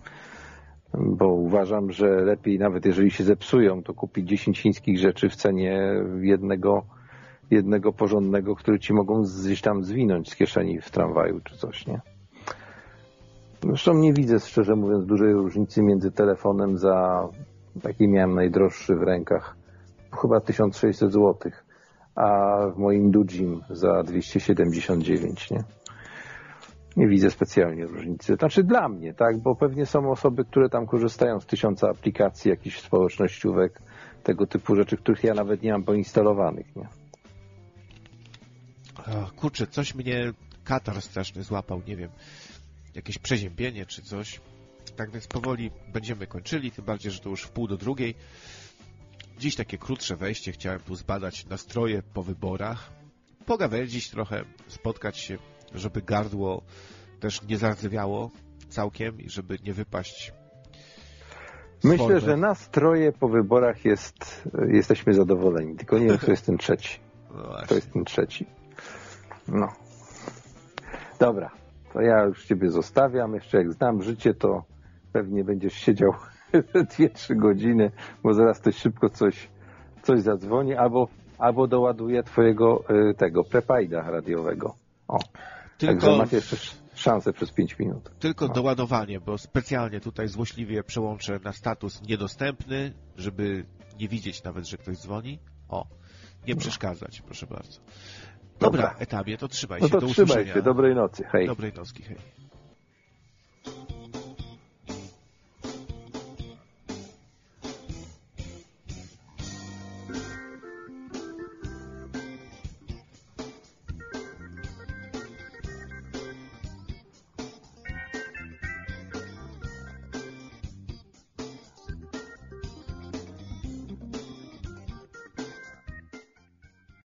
bo 0.95 1.29
uważam, 1.29 1.93
że 1.93 2.07
lepiej 2.07 2.59
nawet 2.59 2.87
jeżeli 2.87 3.11
się 3.11 3.25
zepsują, 3.25 3.83
to 3.83 3.95
kupić 3.95 4.29
10 4.29 4.61
chińskich 4.61 4.99
rzeczy 4.99 5.29
w 5.29 5.37
cenie 5.37 5.95
jednego, 6.21 6.83
jednego 7.51 7.93
porządnego, 7.93 8.57
który 8.57 8.79
ci 8.79 8.95
mogą 8.95 9.23
gdzieś 9.23 9.61
tam 9.61 9.83
zwinąć 9.83 10.31
z 10.31 10.37
kieszeni 10.37 10.81
w 10.81 10.91
tramwaju 10.91 11.41
czy 11.45 11.57
coś, 11.57 11.87
nie? 11.87 12.01
Zresztą 13.63 13.95
nie 13.95 14.13
widzę, 14.13 14.41
szczerze 14.41 14.77
mówiąc, 14.77 15.07
dużej 15.07 15.33
różnicy 15.33 15.83
między 15.83 16.13
telefonem 16.13 16.79
za, 16.79 17.29
taki 17.83 18.09
miałem 18.09 18.35
najdroższy 18.35 18.97
w 18.97 19.03
rękach, 19.03 19.57
chyba 20.21 20.41
1600 20.41 21.13
złotych 21.13 21.64
a 22.15 22.59
w 22.75 22.79
moim 22.79 23.11
Dujim 23.11 23.61
za 23.71 24.03
279, 24.03 25.51
nie? 25.51 25.65
Nie 26.97 27.09
widzę 27.09 27.31
specjalnie 27.31 27.87
różnicy. 27.87 28.35
Znaczy 28.35 28.65
dla 28.65 28.89
mnie, 28.89 29.15
tak? 29.15 29.39
Bo 29.39 29.57
pewnie 29.57 29.87
są 29.87 30.11
osoby, 30.11 30.45
które 30.45 30.69
tam 30.69 30.87
korzystają 30.87 31.41
z 31.41 31.47
tysiąca 31.47 31.89
aplikacji, 31.89 32.51
jakichś 32.51 32.81
społecznościówek, 32.81 33.83
tego 34.23 34.47
typu 34.47 34.77
rzeczy, 34.77 34.97
których 34.97 35.25
ja 35.25 35.35
nawet 35.35 35.63
nie 35.63 35.73
mam 35.73 35.85
poinstalowanych, 35.85 36.77
nie? 36.77 36.89
Kurczę, 39.37 39.67
coś 39.67 39.95
mnie 39.95 40.33
katar 40.65 41.03
straszny 41.03 41.43
złapał, 41.43 41.83
nie 41.87 41.97
wiem, 41.97 42.11
jakieś 42.95 43.19
przeziębienie 43.19 43.87
czy 43.87 44.03
coś. 44.03 44.41
Tak 44.97 45.11
więc 45.11 45.27
powoli 45.27 45.71
będziemy 45.93 46.27
kończyli, 46.27 46.71
tym 46.71 46.85
bardziej, 46.85 47.13
że 47.13 47.21
to 47.21 47.29
już 47.29 47.43
w 47.43 47.51
pół 47.51 47.69
do 47.69 47.77
drugiej. 47.77 48.15
Dziś 49.39 49.57
takie 49.57 49.79
krótsze 49.79 50.17
wejście, 50.17 50.53
chciałem 50.53 50.81
tu 50.81 50.95
zbadać 50.95 51.47
nastroje 51.47 52.03
po 52.15 52.23
wyborach, 52.23 52.91
pogawędzić 53.47 54.11
trochę, 54.11 54.45
spotkać 54.69 55.19
się, 55.19 55.39
żeby 55.75 56.03
gardło 56.03 56.63
też 57.21 57.43
nie 57.43 57.59
zardzewiało 57.59 58.31
całkiem 58.69 59.21
i 59.21 59.31
żeby 59.31 59.59
nie 59.65 59.73
wypaść 59.73 60.33
Myślę, 61.85 61.99
formy. 61.99 62.21
że 62.21 62.37
nastroje 62.37 63.13
po 63.13 63.29
wyborach 63.29 63.85
jest, 63.85 64.49
jesteśmy 64.69 65.15
zadowoleni, 65.15 65.77
tylko 65.77 65.99
nie 65.99 66.07
wiem, 66.07 66.19
kto 66.19 66.31
jest 66.31 66.47
ten 66.47 66.59
trzeci. 66.59 66.99
No 67.35 67.41
Kto 67.43 67.49
właśnie. 67.51 67.77
jest 67.77 67.93
ten 67.93 68.05
trzeci. 68.05 68.47
No. 69.49 69.69
Dobra, 71.19 71.51
to 71.93 72.01
ja 72.01 72.23
już 72.25 72.45
ciebie 72.47 72.71
zostawiam. 72.71 73.35
Jeszcze 73.35 73.59
jak 73.59 73.73
znam 73.73 74.03
życie, 74.03 74.35
to 74.35 74.65
pewnie 75.13 75.45
będziesz 75.45 75.75
siedział 75.75 76.13
2-3 76.99 77.37
godziny, 77.37 77.91
bo 78.23 78.35
zaraz 78.35 78.61
ktoś 78.61 78.77
szybko 78.77 79.11
coś, 79.11 79.49
coś 80.03 80.21
zadzwoni, 80.21 80.75
albo, 80.75 81.09
albo 81.39 81.67
doładuje 81.67 82.23
twojego 82.23 82.85
y, 83.11 83.15
tego 83.15 83.45
prepajda 83.45 84.11
radiowego. 84.11 84.75
O, 85.09 85.19
także 85.19 85.37
Tylko, 85.79 86.17
macie 86.17 86.37
jeszcze 86.37 86.57
sz- 86.57 86.83
szansę 86.95 87.33
przez 87.33 87.53
5 87.53 87.79
minut. 87.79 88.11
tylko 88.19 88.47
No. 88.49 88.55
doładowanie, 88.55 89.21
bo 89.21 89.39
specjalnie 89.39 90.01
tutaj 90.01 90.29
złośliwie 90.29 90.83
przełączę 90.83 91.41
na 91.45 91.53
status 91.53 92.03
niedostępny, 92.09 92.93
żeby 93.17 93.65
nie 94.01 94.09
widzieć 94.09 94.45
nawet, 94.45 94.69
że 94.69 94.77
ktoś 94.77 94.97
dzwoni. 94.99 95.39
O, 95.69 95.87
nie 96.49 96.57
przeszkadzać, 96.57 97.21
proszę 97.23 97.47
bardzo. 97.47 97.81
Dobra, 98.61 98.83
Dobra. 98.83 98.95
etapie, 98.99 99.37
to 99.39 99.49
trzymaj 99.49 99.81
No 99.81 99.87
się, 99.89 99.93
to 99.93 100.01
do 100.01 100.07
trzymaj 100.07 100.25
usłyszenia. 100.27 100.55
się, 100.55 100.63
dobrej 100.63 100.95
nocy, 100.95 101.25
hej. 101.33 101.47
Dobrej 101.47 101.73
nocki, 101.73 102.03
hej. 102.03 102.17